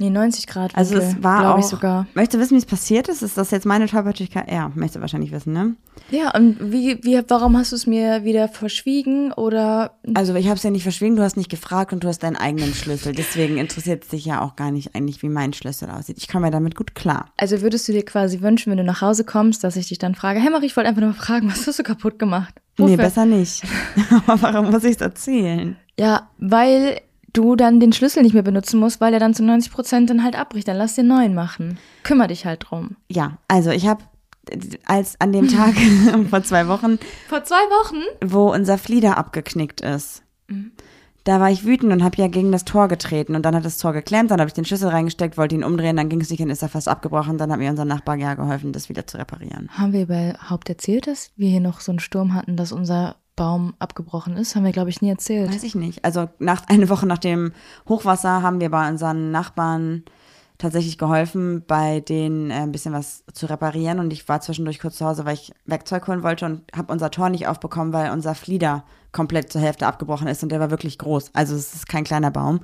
Nee, 0.00 0.08
90 0.08 0.46
Grad 0.46 0.74
also 0.74 0.96
es 0.96 1.22
war 1.22 1.40
glaube 1.40 1.54
auch, 1.54 1.58
ich 1.58 1.66
sogar. 1.66 2.06
möchtest 2.14 2.34
du 2.34 2.38
wissen, 2.38 2.54
wie 2.54 2.58
es 2.58 2.64
passiert 2.64 3.08
ist? 3.08 3.22
Ist 3.22 3.36
das 3.36 3.50
jetzt 3.50 3.66
meine 3.66 3.86
Tollpatschigkeit? 3.86 4.50
Ja, 4.50 4.72
möchtest 4.74 4.96
du 4.96 5.00
wahrscheinlich 5.02 5.30
wissen, 5.30 5.52
ne? 5.52 5.76
Ja, 6.10 6.34
und 6.34 6.72
wie, 6.72 6.98
wie, 7.04 7.20
warum 7.28 7.56
hast 7.58 7.72
du 7.72 7.76
es 7.76 7.86
mir 7.86 8.24
wieder 8.24 8.48
verschwiegen 8.48 9.30
oder 9.32 9.98
Also 10.14 10.34
ich 10.34 10.46
habe 10.46 10.56
es 10.56 10.62
ja 10.62 10.70
nicht 10.70 10.84
verschwiegen, 10.84 11.16
du 11.16 11.22
hast 11.22 11.36
nicht 11.36 11.50
gefragt 11.50 11.92
und 11.92 12.02
du 12.02 12.08
hast 12.08 12.20
deinen 12.22 12.36
eigenen 12.36 12.72
Schlüssel. 12.72 13.12
Deswegen 13.14 13.58
interessiert 13.58 14.04
es 14.04 14.08
dich 14.08 14.24
ja 14.24 14.40
auch 14.40 14.56
gar 14.56 14.70
nicht 14.70 14.94
eigentlich, 14.94 15.22
wie 15.22 15.28
mein 15.28 15.52
Schlüssel 15.52 15.90
aussieht. 15.90 16.16
Ich 16.18 16.28
komme 16.28 16.46
ja 16.46 16.50
damit 16.50 16.74
gut 16.76 16.94
klar. 16.94 17.26
also 17.36 17.60
würdest 17.60 17.86
du 17.86 17.92
dir 17.92 18.04
quasi 18.04 18.40
wünschen, 18.40 18.70
wenn 18.70 18.78
du 18.78 18.84
nach 18.84 19.02
Hause 19.02 19.24
kommst, 19.24 19.62
dass 19.64 19.76
ich 19.76 19.88
dich 19.88 19.98
dann 19.98 20.14
frage, 20.14 20.40
hey 20.40 20.48
Marie, 20.50 20.64
ich 20.66 20.76
wollte 20.76 20.88
einfach 20.88 21.02
nur 21.02 21.10
mal 21.10 21.16
fragen, 21.16 21.48
was 21.50 21.66
hast 21.66 21.78
du 21.78 21.82
kaputt 21.82 22.18
gemacht? 22.18 22.54
Nee, 22.78 22.84
Wofür? 22.84 22.96
besser 22.96 23.26
nicht. 23.26 23.62
Aber 24.26 24.40
warum 24.40 24.70
muss 24.70 24.84
ich 24.84 24.96
es 24.96 25.02
erzählen? 25.02 25.76
Ja, 25.98 26.30
weil 26.38 27.02
du 27.32 27.56
dann 27.56 27.80
den 27.80 27.92
Schlüssel 27.92 28.22
nicht 28.22 28.34
mehr 28.34 28.42
benutzen 28.42 28.80
musst, 28.80 29.00
weil 29.00 29.12
er 29.12 29.20
dann 29.20 29.34
zu 29.34 29.42
90 29.44 29.72
Prozent 29.72 30.10
dann 30.10 30.22
halt 30.22 30.36
abbricht. 30.38 30.68
Dann 30.68 30.76
lass 30.76 30.94
den 30.94 31.06
neuen 31.06 31.34
machen. 31.34 31.78
Kümmer 32.02 32.26
dich 32.28 32.46
halt 32.46 32.66
drum. 32.68 32.96
Ja, 33.08 33.38
also 33.48 33.70
ich 33.70 33.86
habe 33.86 34.02
als 34.86 35.20
an 35.20 35.32
dem 35.32 35.48
Tag 35.48 35.74
vor 36.30 36.42
zwei 36.42 36.66
Wochen, 36.68 36.98
Vor 37.28 37.44
zwei 37.44 37.54
Wochen? 37.56 38.02
wo 38.24 38.52
unser 38.52 38.78
Flieder 38.78 39.18
abgeknickt 39.18 39.80
ist, 39.80 40.22
da 41.24 41.38
war 41.38 41.50
ich 41.50 41.64
wütend 41.64 41.92
und 41.92 42.02
habe 42.02 42.16
ja 42.16 42.26
gegen 42.28 42.50
das 42.50 42.64
Tor 42.64 42.88
getreten 42.88 43.36
und 43.36 43.42
dann 43.44 43.54
hat 43.54 43.64
das 43.64 43.76
Tor 43.76 43.92
geklemmt, 43.92 44.30
dann 44.30 44.40
habe 44.40 44.48
ich 44.48 44.54
den 44.54 44.64
Schlüssel 44.64 44.88
reingesteckt, 44.88 45.36
wollte 45.36 45.54
ihn 45.54 45.62
umdrehen, 45.62 45.96
dann 45.96 46.08
ging 46.08 46.20
es 46.20 46.30
nicht, 46.30 46.40
dann 46.40 46.50
ist 46.50 46.62
er 46.62 46.68
fast 46.70 46.88
abgebrochen, 46.88 47.38
dann 47.38 47.52
hat 47.52 47.58
mir 47.58 47.70
unser 47.70 47.84
Nachbar 47.84 48.16
ja 48.16 48.34
geholfen, 48.34 48.72
das 48.72 48.88
wieder 48.88 49.06
zu 49.06 49.18
reparieren. 49.18 49.68
Haben 49.70 49.92
wir 49.92 50.02
überhaupt 50.02 50.68
erzählt, 50.68 51.06
dass 51.06 51.30
wir 51.36 51.48
hier 51.50 51.60
noch 51.60 51.80
so 51.80 51.92
einen 51.92 52.00
Sturm 52.00 52.34
hatten, 52.34 52.56
dass 52.56 52.72
unser 52.72 53.16
Baum 53.40 53.72
abgebrochen 53.78 54.36
ist? 54.36 54.54
Haben 54.54 54.66
wir, 54.66 54.72
glaube 54.72 54.90
ich, 54.90 55.00
nie 55.00 55.08
erzählt. 55.08 55.50
Weiß 55.50 55.62
ich 55.62 55.74
nicht. 55.74 56.04
Also 56.04 56.28
nach, 56.40 56.68
eine 56.68 56.90
Woche 56.90 57.06
nach 57.06 57.16
dem 57.16 57.52
Hochwasser 57.88 58.42
haben 58.42 58.60
wir 58.60 58.70
bei 58.70 58.86
unseren 58.86 59.30
Nachbarn 59.30 60.02
tatsächlich 60.58 60.98
geholfen, 60.98 61.64
bei 61.66 62.00
denen 62.00 62.50
äh, 62.50 62.56
ein 62.56 62.70
bisschen 62.70 62.92
was 62.92 63.24
zu 63.32 63.46
reparieren. 63.46 63.98
Und 63.98 64.12
ich 64.12 64.28
war 64.28 64.42
zwischendurch 64.42 64.78
kurz 64.78 64.98
zu 64.98 65.06
Hause, 65.06 65.24
weil 65.24 65.32
ich 65.32 65.52
Werkzeug 65.64 66.06
holen 66.06 66.22
wollte 66.22 66.44
und 66.44 66.64
habe 66.76 66.92
unser 66.92 67.10
Tor 67.10 67.30
nicht 67.30 67.46
aufbekommen, 67.46 67.94
weil 67.94 68.10
unser 68.10 68.34
Flieder 68.34 68.84
komplett 69.10 69.50
zur 69.50 69.62
Hälfte 69.62 69.86
abgebrochen 69.86 70.28
ist 70.28 70.42
und 70.42 70.52
der 70.52 70.60
war 70.60 70.70
wirklich 70.70 70.98
groß. 70.98 71.30
Also 71.32 71.54
es 71.54 71.72
ist 71.72 71.88
kein 71.88 72.04
kleiner 72.04 72.30
Baum. 72.30 72.60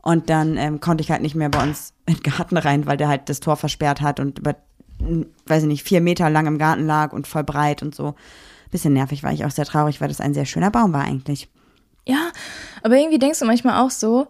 Und 0.00 0.30
dann 0.30 0.56
ähm, 0.56 0.80
konnte 0.80 1.02
ich 1.02 1.10
halt 1.10 1.20
nicht 1.20 1.34
mehr 1.34 1.50
bei 1.50 1.62
uns 1.62 1.92
in 2.06 2.14
den 2.14 2.22
Garten 2.22 2.56
rein, 2.56 2.86
weil 2.86 2.96
der 2.96 3.08
halt 3.08 3.28
das 3.28 3.40
Tor 3.40 3.56
versperrt 3.56 4.00
hat 4.00 4.18
und 4.18 4.38
über, 4.38 4.56
weiß 5.46 5.64
ich 5.64 5.68
nicht, 5.68 5.82
vier 5.82 6.00
Meter 6.00 6.30
lang 6.30 6.46
im 6.46 6.56
Garten 6.56 6.86
lag 6.86 7.12
und 7.12 7.26
voll 7.26 7.44
breit 7.44 7.82
und 7.82 7.94
so. 7.94 8.14
Bisschen 8.76 8.92
nervig 8.92 9.22
war 9.22 9.32
ich 9.32 9.42
auch 9.46 9.50
sehr 9.50 9.64
traurig, 9.64 10.02
weil 10.02 10.08
das 10.08 10.20
ein 10.20 10.34
sehr 10.34 10.44
schöner 10.44 10.70
Baum 10.70 10.92
war 10.92 11.02
eigentlich. 11.02 11.48
Ja, 12.06 12.28
aber 12.82 12.98
irgendwie 12.98 13.18
denkst 13.18 13.38
du 13.38 13.46
manchmal 13.46 13.82
auch 13.82 13.90
so, 13.90 14.26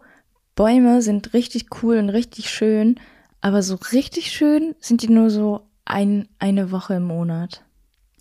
Bäume 0.55 1.03
sind 1.03 1.35
richtig 1.35 1.67
cool 1.83 1.99
und 1.99 2.11
richtig 2.11 2.49
schön, 2.49 3.01
aber 3.41 3.61
so 3.65 3.77
richtig 3.91 4.31
schön 4.31 4.77
sind 4.79 5.03
die 5.03 5.09
nur 5.09 5.31
so 5.31 5.63
ein, 5.85 6.29
eine 6.39 6.71
Woche 6.71 6.95
im 6.95 7.03
Monat. 7.09 7.65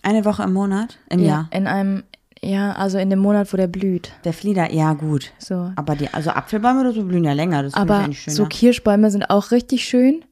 Eine 0.01 0.25
Woche 0.25 0.41
im 0.41 0.53
Monat? 0.53 0.97
Im 1.11 1.19
Jahr. 1.19 1.47
In 1.51 1.67
einem, 1.67 2.01
ja, 2.41 2.71
also 2.71 2.97
in 2.97 3.11
dem 3.11 3.19
Monat, 3.19 3.53
wo 3.53 3.57
der 3.57 3.67
blüht. 3.67 4.11
Der 4.23 4.33
Flieder, 4.33 4.73
ja 4.73 4.93
gut. 4.93 5.31
So. 5.37 5.71
Aber 5.75 5.95
die, 5.95 6.11
also 6.11 6.31
Apfelbäume 6.31 6.79
oder 6.79 6.91
so 6.91 7.03
blühen 7.03 7.23
ja 7.23 7.33
länger. 7.33 7.61
Das 7.61 7.75
finde 7.75 7.85
ich 7.85 7.91
Aber 7.91 8.03
eigentlich 8.03 8.21
schöner. 8.23 8.35
so 8.35 8.45
Kirschbäume 8.47 9.11
sind 9.11 9.29
auch 9.29 9.51
richtig 9.51 9.85
schön. 9.85 10.25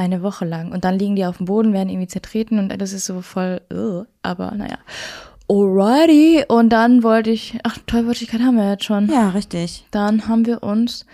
Eine 0.00 0.22
Woche 0.22 0.46
lang. 0.46 0.72
Und 0.72 0.86
dann 0.86 0.98
liegen 0.98 1.14
die 1.14 1.26
auf 1.26 1.36
dem 1.36 1.44
Boden, 1.44 1.74
werden 1.74 1.90
irgendwie 1.90 2.08
zertreten 2.08 2.58
und 2.58 2.70
das 2.80 2.94
ist 2.94 3.04
so 3.04 3.20
voll, 3.20 3.60
ugh. 3.70 4.06
aber 4.22 4.50
naja. 4.52 4.78
Alrighty. 5.46 6.46
Und 6.48 6.70
dann 6.70 7.02
wollte 7.02 7.28
ich, 7.28 7.58
ach, 7.64 7.76
Tollwütigkeit 7.86 8.40
haben 8.40 8.56
wir 8.56 8.70
jetzt 8.70 8.84
schon. 8.84 9.10
ja, 9.10 9.28
richtig. 9.28 9.84
Dann 9.90 10.26
haben 10.26 10.46
wir 10.46 10.62
uns 10.62 11.04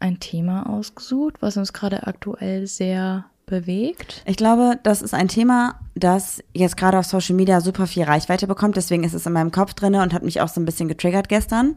ein 0.00 0.20
Thema 0.20 0.70
ausgesucht, 0.70 1.34
was 1.40 1.58
uns 1.58 1.74
gerade 1.74 2.06
aktuell 2.06 2.66
sehr 2.66 3.26
bewegt. 3.44 4.22
Ich 4.24 4.38
glaube, 4.38 4.78
das 4.84 5.02
ist 5.02 5.12
ein 5.12 5.28
Thema, 5.28 5.78
das 5.94 6.42
jetzt 6.54 6.78
gerade 6.78 6.98
auf 6.98 7.04
Social 7.04 7.36
Media 7.36 7.60
super 7.60 7.86
viel 7.86 8.04
Reichweite 8.04 8.46
bekommt. 8.46 8.78
Deswegen 8.78 9.04
ist 9.04 9.12
es 9.12 9.26
in 9.26 9.34
meinem 9.34 9.50
Kopf 9.50 9.74
drinne 9.74 10.02
und 10.02 10.14
hat 10.14 10.22
mich 10.22 10.40
auch 10.40 10.48
so 10.48 10.62
ein 10.62 10.64
bisschen 10.64 10.88
getriggert 10.88 11.28
gestern. 11.28 11.76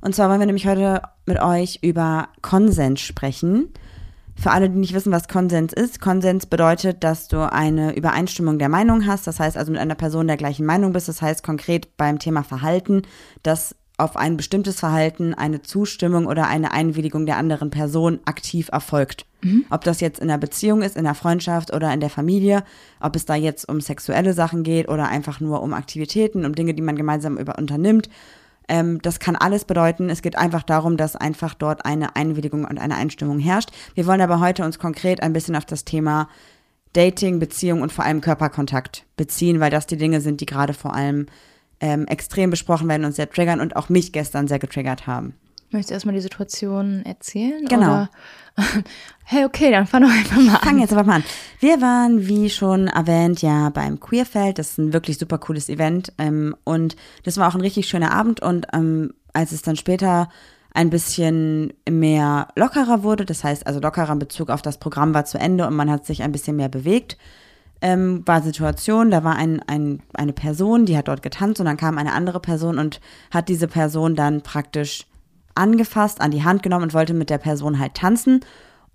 Und 0.00 0.16
zwar 0.16 0.28
wollen 0.28 0.40
wir 0.40 0.46
nämlich 0.46 0.66
heute 0.66 1.02
mit 1.24 1.40
euch 1.40 1.78
über 1.82 2.30
Konsens 2.40 3.00
sprechen. 3.00 3.72
Für 4.36 4.50
alle, 4.50 4.68
die 4.68 4.78
nicht 4.78 4.94
wissen, 4.94 5.12
was 5.12 5.28
Konsens 5.28 5.72
ist, 5.72 6.00
Konsens 6.00 6.46
bedeutet, 6.46 7.04
dass 7.04 7.28
du 7.28 7.50
eine 7.52 7.94
Übereinstimmung 7.94 8.58
der 8.58 8.68
Meinung 8.68 9.06
hast. 9.06 9.26
Das 9.26 9.38
heißt 9.38 9.56
also 9.56 9.70
mit 9.70 9.80
einer 9.80 9.94
Person 9.94 10.26
der 10.26 10.36
gleichen 10.36 10.66
Meinung 10.66 10.92
bist. 10.92 11.08
Das 11.08 11.22
heißt 11.22 11.42
konkret 11.42 11.96
beim 11.96 12.18
Thema 12.18 12.42
Verhalten, 12.42 13.02
dass 13.42 13.76
auf 13.98 14.16
ein 14.16 14.36
bestimmtes 14.36 14.80
Verhalten 14.80 15.34
eine 15.34 15.62
Zustimmung 15.62 16.26
oder 16.26 16.48
eine 16.48 16.72
Einwilligung 16.72 17.26
der 17.26 17.36
anderen 17.36 17.70
Person 17.70 18.20
aktiv 18.24 18.68
erfolgt. 18.72 19.26
Ob 19.70 19.82
das 19.82 20.00
jetzt 20.00 20.20
in 20.20 20.28
der 20.28 20.38
Beziehung 20.38 20.82
ist, 20.82 20.96
in 20.96 21.04
der 21.04 21.14
Freundschaft 21.14 21.74
oder 21.74 21.92
in 21.92 22.00
der 22.00 22.10
Familie, 22.10 22.62
ob 23.00 23.16
es 23.16 23.24
da 23.24 23.34
jetzt 23.34 23.68
um 23.68 23.80
sexuelle 23.80 24.34
Sachen 24.34 24.62
geht 24.62 24.88
oder 24.88 25.08
einfach 25.08 25.40
nur 25.40 25.62
um 25.62 25.74
Aktivitäten, 25.74 26.44
um 26.44 26.54
Dinge, 26.54 26.74
die 26.74 26.82
man 26.82 26.96
gemeinsam 26.96 27.36
über 27.36 27.58
unternimmt. 27.58 28.08
Ähm, 28.68 29.00
das 29.02 29.18
kann 29.18 29.36
alles 29.36 29.64
bedeuten. 29.64 30.10
Es 30.10 30.22
geht 30.22 30.36
einfach 30.36 30.62
darum, 30.62 30.96
dass 30.96 31.16
einfach 31.16 31.54
dort 31.54 31.84
eine 31.84 32.16
Einwilligung 32.16 32.64
und 32.64 32.78
eine 32.78 32.96
Einstimmung 32.96 33.38
herrscht. 33.38 33.70
Wir 33.94 34.06
wollen 34.06 34.20
aber 34.20 34.40
heute 34.40 34.64
uns 34.64 34.78
konkret 34.78 35.22
ein 35.22 35.32
bisschen 35.32 35.56
auf 35.56 35.64
das 35.64 35.84
Thema 35.84 36.28
Dating, 36.92 37.38
Beziehung 37.38 37.80
und 37.82 37.92
vor 37.92 38.04
allem 38.04 38.20
Körperkontakt 38.20 39.06
beziehen, 39.16 39.60
weil 39.60 39.70
das 39.70 39.86
die 39.86 39.96
Dinge 39.96 40.20
sind, 40.20 40.40
die 40.40 40.46
gerade 40.46 40.74
vor 40.74 40.94
allem 40.94 41.26
ähm, 41.80 42.06
extrem 42.06 42.50
besprochen 42.50 42.88
werden 42.88 43.04
und 43.04 43.14
sehr 43.14 43.28
triggern 43.28 43.60
und 43.60 43.76
auch 43.76 43.88
mich 43.88 44.12
gestern 44.12 44.46
sehr 44.46 44.58
getriggert 44.58 45.06
haben. 45.06 45.34
Möchtest 45.72 45.90
du 45.90 45.94
erstmal 45.94 46.14
die 46.14 46.20
Situation 46.20 47.02
erzählen? 47.04 47.64
Genau. 47.66 47.86
Oder? 47.86 48.10
hey, 49.24 49.44
okay, 49.46 49.70
dann 49.70 49.86
fang 49.86 50.02
doch 50.02 50.10
einfach 50.10 50.36
mal 50.36 50.58
Fangen 50.58 50.76
an. 50.76 50.80
jetzt 50.80 50.92
aber 50.92 51.04
mal 51.04 51.16
an. 51.16 51.24
Wir 51.60 51.80
waren, 51.80 52.28
wie 52.28 52.50
schon 52.50 52.88
erwähnt, 52.88 53.40
ja 53.40 53.70
beim 53.70 53.98
Queerfeld. 53.98 54.58
Das 54.58 54.72
ist 54.72 54.78
ein 54.78 54.92
wirklich 54.92 55.16
super 55.18 55.38
cooles 55.38 55.70
Event. 55.70 56.12
Ähm, 56.18 56.54
und 56.64 56.96
das 57.24 57.38
war 57.38 57.48
auch 57.48 57.54
ein 57.54 57.62
richtig 57.62 57.88
schöner 57.88 58.12
Abend. 58.12 58.40
Und 58.40 58.66
ähm, 58.74 59.14
als 59.32 59.52
es 59.52 59.62
dann 59.62 59.76
später 59.76 60.28
ein 60.74 60.90
bisschen 60.90 61.72
mehr 61.88 62.48
lockerer 62.56 63.02
wurde, 63.02 63.24
das 63.24 63.42
heißt 63.42 63.66
also 63.66 63.80
lockerer 63.80 64.12
in 64.12 64.18
Bezug 64.18 64.50
auf 64.50 64.62
das 64.62 64.78
Programm 64.78 65.14
war 65.14 65.24
zu 65.24 65.38
Ende 65.38 65.66
und 65.66 65.74
man 65.74 65.90
hat 65.90 66.04
sich 66.04 66.22
ein 66.22 66.32
bisschen 66.32 66.56
mehr 66.56 66.68
bewegt, 66.68 67.16
ähm, 67.82 68.22
war 68.26 68.42
Situation, 68.42 69.10
da 69.10 69.24
war 69.24 69.36
ein, 69.36 69.60
ein, 69.66 70.02
eine 70.14 70.32
Person, 70.32 70.86
die 70.86 70.96
hat 70.96 71.08
dort 71.08 71.22
getanzt 71.22 71.60
und 71.60 71.66
dann 71.66 71.76
kam 71.76 71.98
eine 71.98 72.12
andere 72.12 72.40
Person 72.40 72.78
und 72.78 73.00
hat 73.30 73.48
diese 73.48 73.68
Person 73.68 74.14
dann 74.14 74.42
praktisch 74.42 75.06
angefasst, 75.54 76.20
an 76.20 76.30
die 76.30 76.44
Hand 76.44 76.62
genommen 76.62 76.84
und 76.84 76.94
wollte 76.94 77.14
mit 77.14 77.30
der 77.30 77.38
Person 77.38 77.78
halt 77.78 77.94
tanzen. 77.94 78.40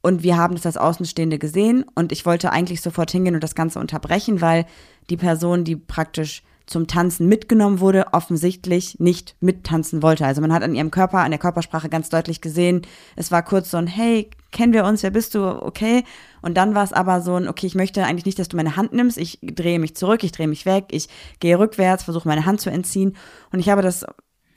Und 0.02 0.24
wir 0.24 0.38
haben 0.38 0.56
das 0.56 0.66
als 0.66 0.78
Außenstehende 0.78 1.40
gesehen 1.40 1.84
und 1.96 2.12
ich 2.12 2.26
wollte 2.26 2.52
eigentlich 2.52 2.82
sofort 2.82 3.12
hingehen 3.12 3.36
und 3.36 3.44
das 3.44 3.56
Ganze 3.56 3.80
unterbrechen, 3.80 4.42
weil 4.42 4.66
die 5.10 5.18
Person, 5.18 5.64
die 5.64 5.76
praktisch 5.76 6.44
zum 6.68 6.86
Tanzen 6.86 7.28
mitgenommen 7.28 7.80
wurde, 7.80 8.08
offensichtlich 8.12 9.00
nicht 9.00 9.36
mittanzen 9.40 10.04
wollte. 10.04 10.26
Also 10.26 10.42
man 10.42 10.54
hat 10.54 10.64
an 10.64 10.76
ihrem 10.76 10.92
Körper, 10.92 11.20
an 11.20 11.32
der 11.32 11.40
Körpersprache 11.40 11.88
ganz 11.90 12.10
deutlich 12.10 12.42
gesehen, 12.42 12.82
es 13.16 13.32
war 13.32 13.42
kurz 13.42 13.72
so 13.72 13.78
ein, 13.78 13.88
hey, 13.88 14.30
kennen 14.52 14.74
wir 14.74 14.84
uns, 14.84 15.02
wer 15.02 15.12
bist 15.12 15.34
du, 15.34 15.46
okay. 15.46 16.04
Und 16.42 16.56
dann 16.56 16.76
war 16.76 16.84
es 16.84 16.94
aber 16.94 17.22
so 17.22 17.36
ein, 17.36 17.48
okay, 17.48 17.68
ich 17.68 17.76
möchte 17.76 18.04
eigentlich 18.04 18.26
nicht, 18.26 18.38
dass 18.38 18.50
du 18.50 18.58
meine 18.58 18.76
Hand 18.76 18.92
nimmst, 18.94 19.18
ich 19.18 19.40
drehe 19.42 19.80
mich 19.80 19.96
zurück, 19.96 20.24
ich 20.24 20.34
drehe 20.34 20.48
mich 20.48 20.66
weg, 20.66 20.86
ich 20.92 21.08
gehe 21.40 21.58
rückwärts, 21.58 22.04
versuche 22.04 22.28
meine 22.28 22.46
Hand 22.46 22.60
zu 22.60 22.70
entziehen. 22.70 23.16
Und 23.52 23.60
ich 23.60 23.70
habe 23.70 23.82
das 23.82 24.06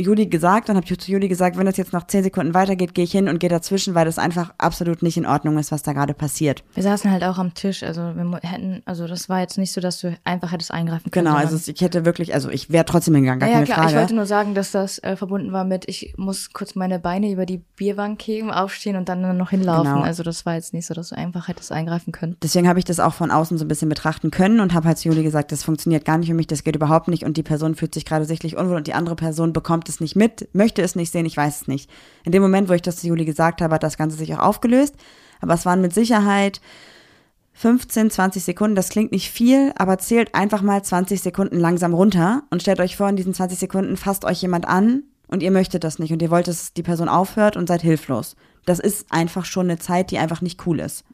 Juli 0.01 0.27
gesagt 0.27 0.69
und 0.71 0.77
habe 0.77 0.87
zu 0.87 1.11
Juli 1.11 1.29
gesagt, 1.29 1.57
wenn 1.57 1.67
das 1.67 1.77
jetzt 1.77 1.93
noch 1.93 2.07
zehn 2.07 2.23
Sekunden 2.23 2.55
weitergeht, 2.55 2.95
gehe 2.95 3.05
ich 3.05 3.13
hin 3.13 3.29
und 3.29 3.39
gehe 3.39 3.51
dazwischen, 3.51 3.95
weil 3.95 4.05
das 4.05 4.19
einfach 4.19 4.53
absolut 4.59 5.03
nicht 5.03 5.17
in 5.17 5.27
Ordnung 5.27 5.59
ist, 5.59 5.73
was 5.73 5.83
da 5.83 5.93
gerade 5.93 6.15
passiert. 6.15 6.65
Wir 6.75 6.83
saßen 6.83 7.11
halt 7.11 7.23
auch 7.25 7.39
am 7.39 7.55
Tisch, 7.55 7.83
also 7.83 8.15
wir 8.15 8.41
hätten, 8.43 8.83
also 8.87 9.07
das 9.07 9.29
war 9.29 9.41
jetzt 9.41 9.59
nicht 9.59 9.73
so, 9.73 9.81
dass 9.81 10.01
du 10.01 10.17
einfach 10.25 10.53
hättest 10.53 10.73
eingreifen 10.73 11.11
können. 11.11 11.27
Genau, 11.27 11.37
also 11.37 11.57
ich 11.71 11.81
hätte 11.81 12.05
wirklich, 12.05 12.35
also 12.35 12.51
ich 12.51 12.71
wäre 12.71 12.85
trotzdem 12.85 13.15
hingegangen, 13.15 13.41
gar 13.41 13.49
ja, 13.49 13.53
ja, 13.53 13.59
keine 13.59 13.67
klar. 13.67 13.79
Frage. 13.79 13.91
Ich 13.93 13.99
wollte 13.99 14.15
nur 14.15 14.27
sagen, 14.27 14.55
dass 14.55 14.71
das 14.71 14.99
äh, 14.99 15.17
verbunden 15.17 15.53
war 15.53 15.65
mit, 15.65 15.89
ich 15.89 16.15
muss 16.17 16.53
kurz 16.53 16.75
meine 16.75 16.99
Beine 16.99 17.31
über 17.31 17.47
die 17.47 17.59
Bierbank 17.59 18.21
heben, 18.23 18.51
aufstehen 18.51 18.97
und 18.97 19.09
dann 19.09 19.37
noch 19.37 19.51
hinlaufen. 19.51 19.93
Genau. 19.93 20.05
Also 20.05 20.23
das 20.23 20.47
war 20.47 20.55
jetzt 20.55 20.73
nicht 20.73 20.87
so, 20.87 20.95
dass 20.95 21.11
du 21.11 21.17
einfach 21.17 21.49
hättest 21.49 21.73
eingreifen 21.73 22.13
können. 22.13 22.37
Deswegen 22.43 22.69
habe 22.69 22.79
ich 22.79 22.85
das 22.85 23.01
auch 23.01 23.15
von 23.15 23.31
außen 23.31 23.59
so 23.59 23.65
ein 23.65 23.69
bisschen 23.69 23.89
betrachten 23.89 24.31
können 24.31 24.61
und 24.61 24.75
habe 24.75 24.89
halt 24.89 24.99
zu 24.99 25.09
Juli 25.09 25.23
gesagt, 25.23 25.53
das 25.53 25.63
funktioniert 25.63 26.05
gar 26.05 26.19
nicht 26.19 26.29
für 26.29 26.35
mich, 26.35 26.47
das 26.47 26.65
geht 26.65 26.77
überhaupt 26.77 27.09
nicht 27.09 27.25
und 27.25 27.37
die 27.37 27.43
Person 27.43 27.75
fühlt 27.75 27.93
sich 27.95 28.05
gerade 28.05 28.25
sichtlich 28.25 28.57
unwohl 28.57 28.77
und 28.77 28.87
die 28.87 28.95
andere 28.95 29.17
Person 29.17 29.53
bekommt 29.53 29.89
es 29.91 30.01
nicht 30.01 30.17
mit, 30.17 30.49
möchte 30.55 30.83
es 30.83 30.97
nicht 30.97 31.13
sehen, 31.13 31.27
ich 31.27 31.37
weiß 31.37 31.63
es 31.63 31.69
nicht. 31.69 31.91
In 32.25 32.33
dem 32.33 32.43
Moment, 32.43 32.69
wo 32.69 32.73
ich 32.73 32.83
das 32.83 32.97
zu 32.97 33.07
Juli 33.07 33.25
gesagt 33.25 33.61
habe, 33.61 33.75
hat 33.75 33.83
das 33.83 33.99
Ganze 33.99 34.17
sich 34.17 34.35
auch 34.35 34.41
aufgelöst, 34.41 34.95
aber 35.41 35.55
es 35.55 35.67
waren 35.67 35.81
mit 35.81 35.93
Sicherheit 35.93 36.61
15, 37.53 38.11
20 38.11 38.43
Sekunden, 38.43 38.75
das 38.75 38.89
klingt 38.89 39.13
nicht 39.13 39.31
viel, 39.31 39.73
aber 39.77 39.99
zählt 39.99 40.35
einfach 40.35 40.63
mal 40.63 40.83
20 40.83 41.21
Sekunden 41.21 41.59
langsam 41.59 41.93
runter 41.93 42.45
und 42.51 42.63
stellt 42.63 42.81
euch 42.81 42.97
vor, 42.97 43.09
in 43.09 43.17
diesen 43.17 43.35
20 43.35 43.59
Sekunden 43.59 43.97
fasst 43.99 44.25
euch 44.25 44.41
jemand 44.41 44.67
an 44.67 45.03
und 45.29 45.43
ihr 45.43 45.51
möchtet 45.51 45.85
das 45.85 45.99
nicht 45.99 46.13
und 46.13 46.23
ihr 46.23 46.31
wollt, 46.31 46.49
dass 46.49 46.73
die 46.73 46.83
Person 46.83 47.09
aufhört 47.09 47.57
und 47.57 47.69
seid 47.69 47.83
hilflos. 47.83 48.35
Das 48.65 48.79
ist 48.79 49.13
einfach 49.13 49.45
schon 49.45 49.67
eine 49.67 49.79
Zeit, 49.79 50.11
die 50.11 50.19
einfach 50.19 50.41
nicht 50.41 50.67
cool 50.67 50.81
ist. 50.81 51.05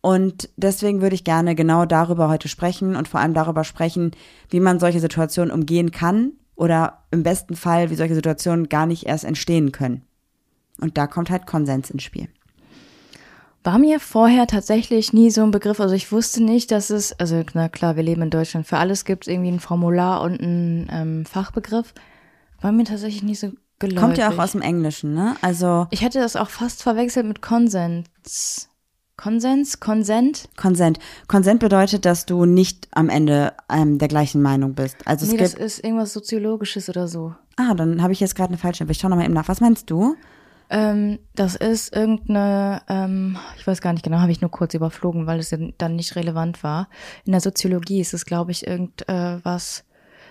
Und 0.00 0.48
deswegen 0.56 1.00
würde 1.00 1.14
ich 1.14 1.24
gerne 1.24 1.54
genau 1.54 1.84
darüber 1.84 2.28
heute 2.28 2.48
sprechen 2.48 2.94
und 2.94 3.08
vor 3.08 3.20
allem 3.20 3.34
darüber 3.34 3.64
sprechen, 3.64 4.12
wie 4.48 4.60
man 4.60 4.78
solche 4.78 5.00
Situationen 5.00 5.52
umgehen 5.52 5.90
kann 5.90 6.32
oder 6.58 7.04
im 7.12 7.22
besten 7.22 7.56
Fall, 7.56 7.88
wie 7.88 7.94
solche 7.94 8.16
Situationen 8.16 8.68
gar 8.68 8.84
nicht 8.84 9.06
erst 9.06 9.24
entstehen 9.24 9.72
können. 9.72 10.02
Und 10.80 10.98
da 10.98 11.06
kommt 11.06 11.30
halt 11.30 11.46
Konsens 11.46 11.88
ins 11.90 12.02
Spiel. 12.02 12.28
War 13.64 13.78
mir 13.78 14.00
vorher 14.00 14.46
tatsächlich 14.46 15.12
nie 15.12 15.30
so 15.30 15.42
ein 15.42 15.50
Begriff. 15.50 15.80
Also 15.80 15.94
ich 15.94 16.10
wusste 16.10 16.42
nicht, 16.42 16.70
dass 16.70 16.90
es, 16.90 17.18
also 17.18 17.42
na 17.54 17.68
klar, 17.68 17.96
wir 17.96 18.02
leben 18.02 18.22
in 18.22 18.30
Deutschland, 18.30 18.66
für 18.66 18.78
alles 18.78 19.04
gibt 19.04 19.26
es 19.26 19.32
irgendwie 19.32 19.50
ein 19.50 19.60
Formular 19.60 20.20
und 20.22 20.40
einen 20.40 20.88
ähm, 20.90 21.26
Fachbegriff. 21.26 21.94
War 22.60 22.72
mir 22.72 22.84
tatsächlich 22.84 23.22
nie 23.22 23.34
so 23.34 23.52
geläufig. 23.78 24.00
Kommt 24.00 24.18
ja 24.18 24.30
auch 24.30 24.38
aus 24.38 24.52
dem 24.52 24.62
Englischen, 24.62 25.14
ne? 25.14 25.36
Also 25.42 25.86
Ich 25.90 26.02
hätte 26.02 26.18
das 26.18 26.34
auch 26.34 26.50
fast 26.50 26.82
verwechselt 26.82 27.26
mit 27.26 27.40
Konsens. 27.40 28.67
Konsens? 29.18 29.80
Konsent? 29.80 30.48
Konsent. 30.56 31.00
Konsent 31.26 31.58
bedeutet, 31.58 32.04
dass 32.04 32.24
du 32.24 32.44
nicht 32.46 32.86
am 32.92 33.08
Ende 33.08 33.52
ähm, 33.68 33.98
der 33.98 34.06
gleichen 34.06 34.40
Meinung 34.40 34.74
bist. 34.74 34.96
Also 35.04 35.26
Nee, 35.26 35.42
es 35.42 35.52
das 35.52 35.60
ist 35.60 35.84
irgendwas 35.84 36.12
Soziologisches 36.12 36.88
oder 36.88 37.08
so. 37.08 37.34
Ah, 37.56 37.74
dann 37.74 38.00
habe 38.00 38.12
ich 38.12 38.20
jetzt 38.20 38.36
gerade 38.36 38.50
eine 38.50 38.58
falsche. 38.58 38.86
Ich 38.88 38.98
schau 38.98 39.08
noch 39.08 39.16
mal 39.16 39.24
eben 39.24 39.34
nach. 39.34 39.48
Was 39.48 39.60
meinst 39.60 39.90
du? 39.90 40.14
Ähm, 40.70 41.18
das 41.34 41.56
ist 41.56 41.96
irgendeine, 41.96 42.82
ähm, 42.88 43.36
ich 43.56 43.66
weiß 43.66 43.80
gar 43.80 43.92
nicht 43.92 44.04
genau, 44.04 44.18
habe 44.18 44.30
ich 44.30 44.40
nur 44.40 44.50
kurz 44.50 44.74
überflogen, 44.74 45.26
weil 45.26 45.40
es 45.40 45.52
dann 45.78 45.96
nicht 45.96 46.14
relevant 46.14 46.62
war. 46.62 46.88
In 47.24 47.32
der 47.32 47.40
Soziologie 47.40 48.00
ist 48.00 48.14
es, 48.14 48.24
glaube 48.24 48.52
ich, 48.52 48.66
irgendwas. 48.66 49.84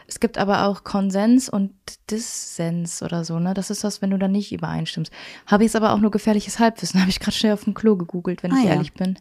Es 0.08 0.20
gibt 0.22 0.38
aber 0.38 0.66
auch 0.68 0.84
Konsens 0.86 1.50
und 1.50 1.74
Dissens 2.10 3.04
oder 3.04 3.26
so, 3.26 3.40
ne? 3.40 3.54
Das 3.54 3.70
ist 3.70 3.84
das, 3.84 4.02
wenn 4.02 4.10
du 4.12 4.18
da 4.18 4.28
nicht 4.30 4.54
übereinstimmst. 4.54 5.12
Habe 5.48 5.64
ich 5.64 5.68
jetzt 5.70 5.76
aber 5.76 5.92
auch 5.94 6.00
nur 6.00 6.12
gefährliches 6.12 6.60
Halbwissen, 6.60 7.00
habe 7.02 7.10
ich 7.10 7.20
gerade 7.20 7.36
schnell 7.36 7.54
auf 7.54 7.66
dem 7.66 7.74
Klo 7.74 7.96
gegoogelt, 7.98 8.42
wenn 8.44 8.54
Ah, 8.54 8.58
ich 8.60 8.64
ja. 8.66 8.72
ehrlich 8.72 8.94
bin. 8.94 9.20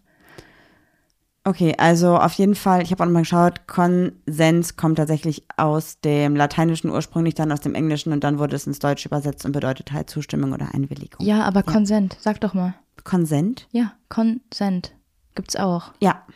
Okay, 1.44 1.74
also 1.78 2.16
auf 2.16 2.32
jeden 2.34 2.56
Fall, 2.56 2.82
ich 2.82 2.90
habe 2.90 3.02
auch 3.02 3.06
nochmal 3.06 3.22
geschaut, 3.22 3.68
Konsens 3.68 4.76
kommt 4.76 4.98
tatsächlich 4.98 5.44
aus 5.56 6.00
dem 6.00 6.34
Lateinischen 6.34 6.90
ursprünglich, 6.90 7.34
dann 7.34 7.52
aus 7.52 7.60
dem 7.60 7.76
Englischen 7.76 8.12
und 8.12 8.24
dann 8.24 8.40
wurde 8.40 8.56
es 8.56 8.66
ins 8.66 8.80
Deutsche 8.80 9.08
übersetzt 9.08 9.44
und 9.44 9.52
bedeutet 9.52 9.92
halt 9.92 10.10
Zustimmung 10.10 10.52
oder 10.52 10.74
Einwilligung. 10.74 11.24
Ja, 11.24 11.42
aber 11.44 11.62
Konsent, 11.62 12.16
sag 12.20 12.40
doch 12.40 12.52
mal. 12.52 12.74
Konsent? 13.04 13.68
Ja, 13.70 13.92
Konsent 14.08 14.92
gibt's 15.36 15.54
auch. 15.54 15.92
Ja, 16.00 16.24
ja. 16.26 16.34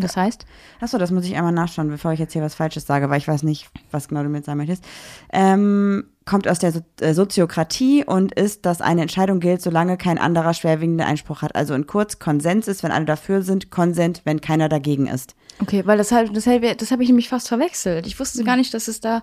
Und 0.00 0.04
das 0.04 0.16
heißt? 0.16 0.46
Achso, 0.80 0.98
das 0.98 1.10
muss 1.10 1.24
ich 1.24 1.36
einmal 1.36 1.52
nachschauen, 1.52 1.88
bevor 1.88 2.12
ich 2.12 2.20
jetzt 2.20 2.32
hier 2.32 2.42
was 2.42 2.54
Falsches 2.54 2.86
sage, 2.86 3.10
weil 3.10 3.18
ich 3.18 3.28
weiß 3.28 3.42
nicht, 3.42 3.68
was 3.90 4.08
genau 4.08 4.22
du 4.22 4.28
mir 4.28 4.38
jetzt 4.38 4.46
sagen 4.46 4.58
möchtest. 4.58 4.84
Ähm, 5.32 6.04
kommt 6.24 6.48
aus 6.48 6.58
der 6.58 6.72
so 6.72 6.80
äh, 7.00 7.12
Soziokratie 7.12 8.04
und 8.04 8.32
ist, 8.32 8.66
dass 8.66 8.80
eine 8.80 9.02
Entscheidung 9.02 9.40
gilt, 9.40 9.62
solange 9.62 9.96
kein 9.96 10.18
anderer 10.18 10.54
schwerwiegenden 10.54 11.06
Einspruch 11.06 11.42
hat. 11.42 11.56
Also 11.56 11.74
in 11.74 11.86
kurz, 11.86 12.18
Konsens 12.18 12.68
ist, 12.68 12.82
wenn 12.82 12.92
alle 12.92 13.04
dafür 13.04 13.42
sind, 13.42 13.70
Konsent, 13.70 14.22
wenn 14.24 14.40
keiner 14.40 14.68
dagegen 14.68 15.06
ist. 15.06 15.34
Okay, 15.60 15.82
weil 15.86 15.98
das 15.98 16.12
halt, 16.12 16.36
das, 16.36 16.44
das 16.44 16.90
habe 16.90 17.02
ich 17.02 17.08
nämlich 17.08 17.28
fast 17.28 17.48
verwechselt. 17.48 18.06
Ich 18.06 18.18
wusste 18.18 18.44
gar 18.44 18.56
nicht, 18.56 18.72
dass 18.72 18.88
es 18.88 19.00
da. 19.00 19.22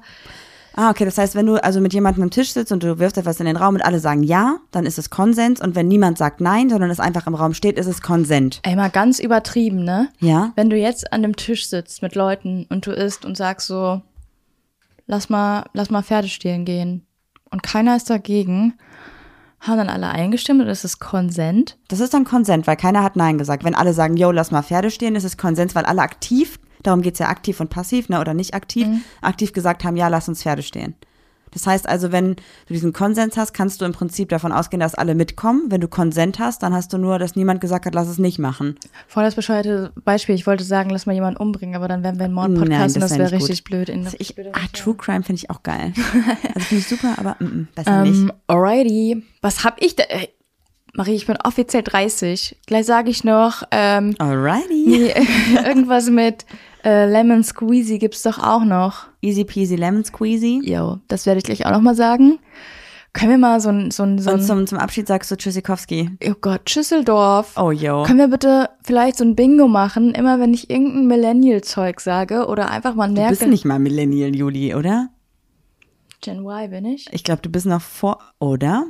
Ah, 0.80 0.92
okay, 0.92 1.06
das 1.06 1.18
heißt, 1.18 1.34
wenn 1.34 1.48
du 1.48 1.56
also 1.56 1.82
mit 1.82 1.92
jemandem 1.96 2.22
am 2.22 2.30
Tisch 2.30 2.54
sitzt 2.54 2.72
und 2.72 2.84
du 2.84 3.00
wirfst 3.00 3.18
etwas 3.18 3.40
in 3.40 3.48
den 3.48 3.58
Raum 3.58 3.74
und 3.74 3.82
alle 3.82 4.00
sagen 4.00 4.22
ja, 4.22 4.58
dann 4.70 4.86
ist 4.86 5.00
es 5.00 5.10
Konsens 5.10 5.60
und 5.60 5.74
wenn 5.74 5.88
niemand 5.88 6.20
sagt 6.20 6.40
nein, 6.40 6.70
sondern 6.70 6.92
es 6.92 7.00
einfach 7.00 7.26
im 7.26 7.34
Raum 7.34 7.56
steht, 7.56 7.80
ist 7.80 7.88
es 7.88 8.04
Konsent. 8.04 8.60
Ey, 8.62 8.76
mal 8.76 8.92
ganz 8.92 9.18
übertrieben, 9.18 9.84
ne? 9.84 10.10
Ja? 10.20 10.52
Wenn 10.56 10.70
du 10.70 10.78
jetzt 10.78 11.12
an 11.12 11.24
dem 11.24 11.36
Tisch 11.36 11.68
sitzt 11.68 12.04
mit 12.04 12.14
Leuten 12.14 12.68
und 12.70 12.86
du 12.86 12.92
isst 12.92 13.26
und 13.26 13.36
sagst 13.36 13.66
so, 13.66 14.04
lass 15.08 15.30
mal, 15.30 15.66
lass 15.74 15.90
mal 15.90 16.04
Pferde 16.04 16.28
stehlen 16.28 16.64
gehen 16.64 17.08
und 17.50 17.64
keiner 17.64 17.96
ist 17.96 18.12
dagegen, 18.12 18.76
haben 19.60 19.78
dann 19.78 19.90
alle 19.90 20.10
eingestimmt 20.10 20.62
und 20.62 20.68
ist 20.68 20.86
es 20.86 21.00
Konsent? 21.00 21.80
Das 21.88 22.02
ist 22.02 22.14
dann 22.14 22.24
Konsent, 22.24 22.68
weil 22.68 22.76
keiner 22.76 23.02
hat 23.02 23.16
nein 23.16 23.40
gesagt. 23.40 23.64
Wenn 23.64 23.74
alle 23.74 23.94
sagen, 23.94 24.16
yo, 24.16 24.30
lass 24.30 24.52
mal 24.52 24.62
Pferde 24.62 24.92
stehen, 24.92 25.16
ist 25.16 25.24
es 25.24 25.38
Konsens, 25.38 25.74
weil 25.74 25.86
alle 25.86 26.04
aktiv, 26.04 26.60
darum 26.84 27.02
geht's 27.02 27.20
ja 27.20 27.28
aktiv 27.30 27.60
und 27.60 27.70
passiv, 27.70 28.10
ne, 28.10 28.20
oder 28.20 28.34
nicht 28.34 28.54
aktiv, 28.54 28.88
aktiv 29.22 29.54
gesagt 29.54 29.84
haben, 29.84 29.96
ja, 29.98 30.08
lass 30.08 30.28
uns 30.28 30.44
Pferde 30.44 30.64
stehen. 30.64 30.96
Das 31.52 31.66
heißt 31.66 31.88
also, 31.88 32.12
wenn 32.12 32.36
du 32.36 32.74
diesen 32.74 32.94
Konsens 32.94 33.38
hast, 33.38 33.54
kannst 33.54 33.80
du 33.82 33.86
im 33.86 33.94
Prinzip 33.94 34.30
davon 34.30 34.52
ausgehen, 34.52 34.80
dass 34.82 34.96
alle 34.96 35.16
mitkommen. 35.16 35.64
Wenn 35.70 35.82
du 35.82 35.88
Konsent 35.88 36.40
hast, 36.40 36.62
dann 36.62 36.74
hast 36.74 36.92
du 36.92 36.98
nur, 36.98 37.20
dass 37.20 37.36
niemand 37.36 37.62
gesagt 37.62 37.86
hat, 37.86 37.96
lass 37.96 38.08
es 38.10 38.18
nicht 38.20 38.38
machen. 38.38 38.78
Voll 39.08 39.24
das 39.24 39.34
bescheuerte 39.36 39.92
Beispiel. 40.04 40.36
Ich 40.36 40.46
wollte 40.46 40.64
sagen, 40.66 40.90
lass 40.90 41.06
mal 41.06 41.14
jemanden 41.14 41.40
umbringen, 41.40 41.76
aber 41.76 41.88
dann 41.88 42.04
wären 42.04 42.20
wir 42.20 42.26
ein 42.26 42.34
Mordpodcast 42.34 42.96
und 42.96 43.02
das 43.02 43.12
wär 43.12 43.20
wäre 43.20 43.32
nicht 43.32 43.44
richtig 43.44 43.64
blöd. 43.64 43.90
In 43.90 44.04
Also 44.06 44.18
ich, 44.20 44.36
ah, 44.38 44.60
True 44.74 44.96
Crime 44.96 45.24
finde 45.24 45.40
ich 45.42 45.50
auch 45.50 45.64
geil. 45.64 45.94
Also 46.54 46.68
finde 46.68 46.82
ich 46.82 46.88
super, 46.88 47.16
aber 47.18 47.38
mm, 47.40 47.46
mm, 47.46 47.68
besser 47.74 48.04
Ähm, 48.04 48.26
nicht. 48.26 48.34
alrighty. 48.48 49.24
Was 49.42 49.64
hab 49.64 49.82
ich 49.82 49.96
da? 49.96 50.04
Ey, 50.04 50.30
Marie, 50.98 51.14
ich 51.14 51.28
bin 51.28 51.38
offiziell 51.44 51.84
30. 51.84 52.58
Gleich 52.66 52.88
sage 52.88 53.12
ich 53.12 53.24
noch, 53.24 53.62
ähm, 53.70 54.16
Alrighty. 54.18 55.14
irgendwas 55.64 56.10
mit 56.10 56.48
äh, 56.84 57.06
Lemon 57.06 57.44
Squeezy 57.44 58.00
gibt's 58.00 58.24
doch 58.24 58.40
auch 58.40 58.64
noch. 58.64 59.06
Easy 59.22 59.46
peasy 59.46 59.76
lemon 59.76 60.04
squeezy. 60.04 60.60
Jo, 60.64 60.98
das 61.08 61.28
werde 61.28 61.38
ich 61.38 61.44
gleich 61.44 61.68
auch 61.68 61.72
noch 61.72 61.82
mal 61.82 61.94
sagen. 61.94 62.40
Können 63.14 63.30
wir 63.30 63.38
mal 63.38 63.62
so 63.62 63.70
ein, 63.70 63.92
so 63.92 64.02
ein, 64.02 64.18
so 64.18 64.32
Und 64.32 64.42
zum, 64.42 64.66
zum 64.66 64.80
Abschied 64.80 65.08
sagst 65.08 65.30
du 65.30 65.38
Tschüssikowski. 65.38 66.10
oh 66.28 66.34
Gott, 66.42 66.68
Schüsseldorf. 66.68 67.54
Oh, 67.58 67.70
yo. 67.70 68.02
Können 68.02 68.18
wir 68.18 68.30
bitte 68.30 68.72
vielleicht 68.84 69.18
so 69.18 69.24
ein 69.24 69.36
Bingo 69.36 69.68
machen, 69.68 70.16
immer 70.16 70.40
wenn 70.40 70.56
ich 70.56 70.72
irgendein 70.72 71.06
Millennial-Zeug 71.06 72.00
sage 72.00 72.48
oder 72.48 72.72
einfach 72.72 72.96
mal 72.96 73.08
Du 73.08 73.14
merke, 73.14 73.36
bist 73.36 73.46
nicht 73.46 73.66
mal 73.66 73.78
Millennial, 73.78 74.36
Juli, 74.36 74.74
oder? 74.74 75.10
Gen 76.22 76.40
Y 76.40 76.72
bin 76.72 76.86
ich? 76.86 77.08
Ich 77.12 77.24
glaube, 77.24 77.44
du 77.44 77.52
bist 77.52 77.68
noch 77.68 77.82
vor, 77.82 78.20
oder? 78.40 78.88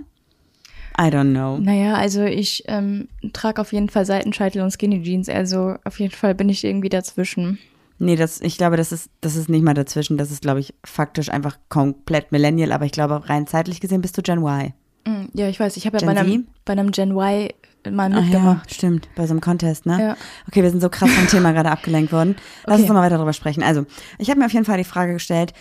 I 1.00 1.06
don't 1.10 1.32
know. 1.32 1.58
Naja, 1.60 1.94
also 1.96 2.24
ich 2.24 2.64
ähm, 2.68 3.08
trage 3.34 3.62
auf 3.62 3.72
jeden 3.74 3.90
Fall 3.90 4.06
Seitenscheitel 4.06 4.62
und 4.62 4.72
Skinny 4.72 5.04
Jeans, 5.04 5.30
also 5.30 5.76
auf 5.84 6.00
jeden 6.00 6.12
Fall 6.14 6.34
bin 6.36 6.50
ich 6.50 6.64
irgendwie 6.64 6.90
dazwischen. 6.90 7.60
Nee, 8.00 8.16
das, 8.16 8.42
ich 8.42 8.58
glaube, 8.58 8.78
das 8.78 8.92
ist, 8.92 9.10
das 9.22 9.36
ist 9.36 9.50
nicht 9.50 9.64
mal 9.64 9.74
dazwischen. 9.74 10.18
Das 10.18 10.30
ist, 10.32 10.42
glaube 10.42 10.60
ich, 10.60 10.74
faktisch 10.84 11.30
einfach 11.30 11.58
komplett 11.70 12.32
Millennial, 12.32 12.72
aber 12.72 12.86
ich 12.86 12.92
glaube, 12.92 13.28
rein 13.30 13.48
zeitlich 13.48 13.80
gesehen 13.80 14.02
bist 14.02 14.18
du 14.18 14.22
Gen 14.22 14.40
Y. 14.40 14.74
Mm, 15.06 15.26
Ja, 15.34 15.48
ich 15.50 15.60
weiß, 15.60 15.78
ich 15.78 15.86
habe 15.88 15.98
ja 15.98 16.06
bei 16.06 16.20
einem, 16.20 16.48
bei 16.66 16.74
einem 16.74 16.92
Gen 16.92 17.12
Y 17.12 17.50
mal 17.92 18.12
Ach 18.14 18.22
mitgemacht. 18.22 18.70
ja, 18.70 18.76
stimmt, 18.76 19.08
bei 19.16 19.26
so 19.26 19.32
einem 19.34 19.42
Contest, 19.42 19.86
ne? 19.86 20.00
Ja. 20.00 20.18
Okay, 20.48 20.62
wir 20.62 20.70
sind 20.70 20.82
so 20.82 20.90
krass 20.90 21.10
vom 21.12 21.28
Thema 21.28 21.52
gerade 21.54 21.72
abgelenkt 21.72 22.12
worden. 22.12 22.36
Lass 22.66 22.74
Okay. 22.76 22.82
uns 22.82 22.88
nochmal 22.90 23.04
weiter 23.06 23.16
darüber 23.16 23.34
sprechen. 23.34 23.64
Also, 23.64 23.86
ich 24.20 24.30
habe 24.30 24.40
mir 24.40 24.46
auf 24.48 24.54
jeden 24.54 24.66
Fall 24.66 24.78
die 24.78 24.84
Frage 24.84 25.14
gestellt, 25.14 25.54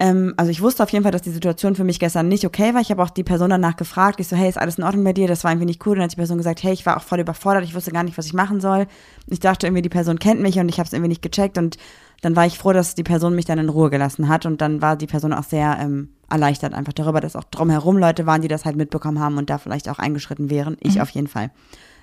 ähm, 0.00 0.32
also 0.38 0.50
ich 0.50 0.62
wusste 0.62 0.82
auf 0.82 0.88
jeden 0.88 1.02
Fall, 1.02 1.12
dass 1.12 1.20
die 1.20 1.30
Situation 1.30 1.74
für 1.74 1.84
mich 1.84 2.00
gestern 2.00 2.26
nicht 2.26 2.46
okay 2.46 2.72
war. 2.72 2.80
Ich 2.80 2.90
habe 2.90 3.02
auch 3.02 3.10
die 3.10 3.22
Person 3.22 3.50
danach 3.50 3.76
gefragt. 3.76 4.18
Ich 4.18 4.28
so, 4.28 4.34
hey, 4.34 4.48
ist 4.48 4.56
alles 4.56 4.78
in 4.78 4.84
Ordnung 4.84 5.04
bei 5.04 5.12
dir? 5.12 5.28
Das 5.28 5.44
war 5.44 5.52
irgendwie 5.52 5.66
nicht 5.66 5.86
cool. 5.86 5.92
Und 5.92 5.98
dann 5.98 6.04
hat 6.04 6.12
die 6.12 6.16
Person 6.16 6.38
gesagt, 6.38 6.62
hey, 6.62 6.72
ich 6.72 6.86
war 6.86 6.96
auch 6.96 7.02
voll 7.02 7.20
überfordert. 7.20 7.64
Ich 7.64 7.74
wusste 7.74 7.92
gar 7.92 8.02
nicht, 8.02 8.16
was 8.16 8.24
ich 8.24 8.32
machen 8.32 8.62
soll. 8.62 8.86
Ich 9.26 9.40
dachte 9.40 9.66
irgendwie, 9.66 9.82
die 9.82 9.90
Person 9.90 10.18
kennt 10.18 10.40
mich 10.40 10.58
und 10.58 10.70
ich 10.70 10.78
habe 10.78 10.86
es 10.86 10.94
irgendwie 10.94 11.10
nicht 11.10 11.20
gecheckt. 11.20 11.58
Und 11.58 11.76
dann 12.22 12.34
war 12.34 12.46
ich 12.46 12.56
froh, 12.56 12.72
dass 12.72 12.94
die 12.94 13.02
Person 13.02 13.34
mich 13.34 13.44
dann 13.44 13.58
in 13.58 13.68
Ruhe 13.68 13.90
gelassen 13.90 14.28
hat. 14.28 14.46
Und 14.46 14.62
dann 14.62 14.80
war 14.80 14.96
die 14.96 15.06
Person 15.06 15.34
auch 15.34 15.44
sehr 15.44 15.76
ähm, 15.78 16.08
erleichtert 16.30 16.72
einfach 16.72 16.94
darüber, 16.94 17.20
dass 17.20 17.36
auch 17.36 17.44
drumherum 17.44 17.98
Leute 17.98 18.24
waren, 18.24 18.40
die 18.40 18.48
das 18.48 18.64
halt 18.64 18.76
mitbekommen 18.76 19.20
haben 19.20 19.36
und 19.36 19.50
da 19.50 19.58
vielleicht 19.58 19.86
auch 19.90 19.98
eingeschritten 19.98 20.48
wären. 20.48 20.78
Ich 20.80 21.02
auf 21.02 21.10
jeden 21.10 21.28
Fall. 21.28 21.50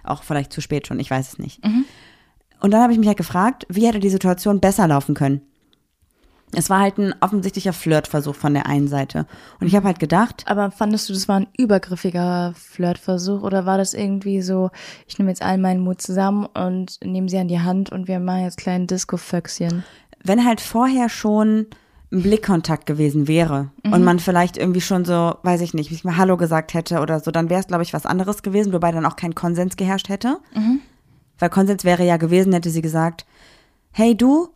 Auch 0.04 0.22
vielleicht 0.22 0.54
zu 0.54 0.62
spät 0.62 0.86
schon, 0.86 1.00
ich 1.00 1.10
weiß 1.10 1.30
es 1.30 1.40
nicht. 1.40 1.64
Und 2.60 2.72
dann 2.72 2.84
habe 2.84 2.94
ich 2.94 3.00
mich 3.00 3.08
halt 3.08 3.18
gefragt, 3.18 3.66
wie 3.70 3.88
hätte 3.88 4.00
die 4.00 4.10
Situation 4.10 4.60
besser 4.60 4.88
laufen 4.88 5.16
können? 5.16 5.42
Es 6.54 6.70
war 6.70 6.80
halt 6.80 6.98
ein 6.98 7.14
offensichtlicher 7.20 7.74
Flirtversuch 7.74 8.36
von 8.36 8.54
der 8.54 8.68
einen 8.68 8.88
Seite. 8.88 9.26
Und 9.60 9.68
ich 9.68 9.76
habe 9.76 9.86
halt 9.86 10.00
gedacht, 10.00 10.44
Aber 10.48 10.72
fandest 10.72 11.10
du, 11.10 11.14
das 11.14 11.28
war 11.28 11.38
ein 11.42 11.48
übergriffiger 11.58 12.54
Flirtversuch 12.56 13.44
oder 13.44 13.66
war 13.66 13.78
das 13.78 13.94
irgendwie 13.94 14.42
so, 14.42 14.72
ich 15.08 15.20
nehme 15.20 15.30
jetzt 15.30 15.42
all 15.42 15.58
meinen 15.58 15.82
Mut 15.82 16.02
zusammen 16.02 16.46
und 16.46 17.00
nehme 17.04 17.28
sie 17.28 17.38
an 17.38 17.50
die 17.50 17.60
Hand 17.60 17.92
und 17.92 18.08
wir 18.08 18.20
machen 18.20 18.44
jetzt 18.44 18.58
kleinen 18.58 18.88
Disco-Föchschen? 18.88 19.84
wenn 20.24 20.46
halt 20.46 20.62
vorher 20.62 21.10
schon 21.10 21.68
ein 22.12 22.22
Blickkontakt 22.22 22.86
gewesen 22.86 23.28
wäre 23.28 23.72
und 23.84 24.04
man 24.04 24.20
vielleicht 24.20 24.58
irgendwie 24.58 24.82
schon 24.82 25.04
so, 25.04 25.36
weiß 25.44 25.62
ich 25.62 25.74
nicht, 25.74 25.90
wie 25.90 25.96
ich 25.96 26.04
mal 26.04 26.18
Hallo 26.18 26.38
gesagt 26.38 26.74
hätte 26.74 27.00
oder 27.02 27.20
so, 27.20 27.32
dann 27.32 27.50
wäre 27.50 27.60
es, 27.60 27.68
glaube 27.68 27.84
ich, 27.84 27.94
was 27.94 28.06
anderes 28.06 28.44
gewesen, 28.44 28.72
wobei 28.72 28.92
dann 28.92 29.06
auch 29.06 29.16
kein 29.16 29.36
Konsens 29.36 29.76
geherrscht 29.76 30.08
hätte. 30.10 30.38
Weil 31.40 31.50
Konsens 31.50 31.84
wäre 31.84 32.06
ja 32.06 32.18
gewesen, 32.18 32.54
hätte 32.54 32.70
sie 32.70 32.82
gesagt, 32.82 33.26
hey 33.92 34.16
du, 34.16 34.50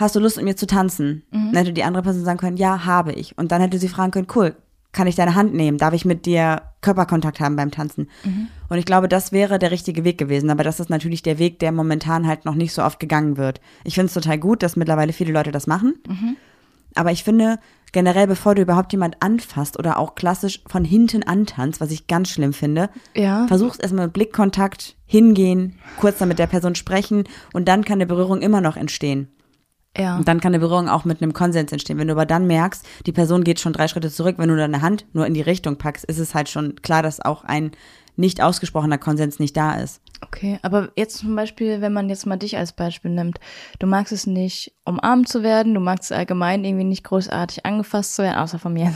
hast 0.00 0.16
du 0.16 0.20
Lust 0.20 0.36
mit 0.36 0.44
mir 0.46 0.56
zu 0.56 0.66
tanzen? 0.66 1.22
Dann 1.30 1.54
hätte 1.54 1.72
die 1.72 1.84
andere 1.84 2.02
Person 2.02 2.24
sagen 2.24 2.38
können, 2.38 2.56
ja, 2.56 2.84
habe 2.84 3.12
ich. 3.12 3.36
Und 3.38 3.52
dann 3.52 3.60
hätte 3.60 3.78
sie 3.78 3.88
fragen 3.88 4.10
können, 4.10 4.26
cool, 4.34 4.56
kann 4.92 5.06
ich 5.06 5.14
deine 5.14 5.34
Hand 5.36 5.54
nehmen? 5.54 5.78
Darf 5.78 5.94
ich 5.94 6.04
mit 6.04 6.26
dir 6.26 6.62
Körperkontakt 6.80 7.38
haben 7.38 7.54
beim 7.56 7.70
Tanzen? 7.70 8.08
Und 8.68 8.78
ich 8.78 8.84
glaube, 8.86 9.08
das 9.08 9.30
wäre 9.30 9.58
der 9.60 9.70
richtige 9.70 10.02
Weg 10.04 10.18
gewesen. 10.18 10.50
Aber 10.50 10.64
das 10.64 10.80
ist 10.80 10.90
natürlich 10.90 11.22
der 11.22 11.38
Weg, 11.38 11.58
der 11.60 11.70
momentan 11.70 12.26
halt 12.26 12.44
noch 12.44 12.54
nicht 12.56 12.72
so 12.72 12.82
oft 12.82 12.98
gegangen 12.98 13.36
wird. 13.36 13.60
Ich 13.84 13.94
finde 13.94 14.06
es 14.06 14.14
total 14.14 14.38
gut, 14.38 14.62
dass 14.64 14.74
mittlerweile 14.76 15.12
viele 15.12 15.32
Leute 15.32 15.52
das 15.52 15.66
machen. 15.68 15.94
Aber 16.96 17.12
ich 17.12 17.22
finde 17.22 17.58
generell, 17.92 18.26
bevor 18.26 18.54
du 18.54 18.62
überhaupt 18.62 18.92
jemand 18.92 19.22
anfasst 19.22 19.78
oder 19.78 19.98
auch 19.98 20.14
klassisch 20.16 20.60
von 20.66 20.84
hinten 20.84 21.22
antanzt, 21.22 21.80
was 21.80 21.90
ich 21.92 22.06
ganz 22.08 22.28
schlimm 22.30 22.52
finde, 22.52 22.88
Ja. 23.16 23.46
versuch's 23.46 23.78
erstmal 23.78 24.06
mit 24.06 24.12
Blickkontakt 24.14 24.96
hingehen, 25.06 25.76
kurz 25.98 26.18
dann 26.18 26.28
mit 26.28 26.38
der 26.38 26.46
Person 26.46 26.74
sprechen 26.74 27.24
und 27.52 27.68
dann 27.68 27.84
kann 27.84 27.96
eine 27.96 28.06
Berührung 28.06 28.42
immer 28.42 28.60
noch 28.60 28.76
entstehen. 28.76 29.28
Ja. 29.96 30.16
Und 30.16 30.28
dann 30.28 30.40
kann 30.40 30.54
eine 30.54 30.60
Berührung 30.60 30.88
auch 30.88 31.04
mit 31.04 31.20
einem 31.20 31.32
Konsens 31.32 31.72
entstehen. 31.72 31.98
Wenn 31.98 32.06
du 32.06 32.14
aber 32.14 32.26
dann 32.26 32.46
merkst, 32.46 32.86
die 33.06 33.12
Person 33.12 33.42
geht 33.42 33.58
schon 33.58 33.72
drei 33.72 33.88
Schritte 33.88 34.10
zurück, 34.10 34.36
wenn 34.38 34.48
du 34.48 34.56
deine 34.56 34.82
Hand 34.82 35.06
nur 35.12 35.26
in 35.26 35.34
die 35.34 35.40
Richtung 35.40 35.76
packst, 35.76 36.04
ist 36.04 36.18
es 36.18 36.34
halt 36.34 36.48
schon 36.48 36.76
klar, 36.82 37.02
dass 37.02 37.20
auch 37.20 37.44
ein 37.44 37.72
nicht 38.16 38.42
ausgesprochener 38.42 38.98
Konsens 38.98 39.38
nicht 39.38 39.56
da 39.56 39.74
ist. 39.74 40.00
Okay, 40.20 40.58
aber 40.62 40.90
jetzt 40.96 41.18
zum 41.18 41.34
Beispiel, 41.34 41.80
wenn 41.80 41.92
man 41.92 42.08
jetzt 42.08 42.26
mal 42.26 42.36
dich 42.36 42.56
als 42.56 42.72
Beispiel 42.72 43.10
nimmt, 43.10 43.40
du 43.78 43.86
magst 43.86 44.12
es 44.12 44.26
nicht, 44.26 44.72
umarmt 44.84 45.28
zu 45.28 45.42
werden, 45.42 45.74
du 45.74 45.80
magst 45.80 46.10
es 46.10 46.16
allgemein 46.16 46.64
irgendwie 46.64 46.84
nicht 46.84 47.04
großartig 47.04 47.64
angefasst 47.64 48.14
zu 48.14 48.22
werden, 48.22 48.38
außer 48.38 48.58
von 48.58 48.74
mir. 48.74 48.92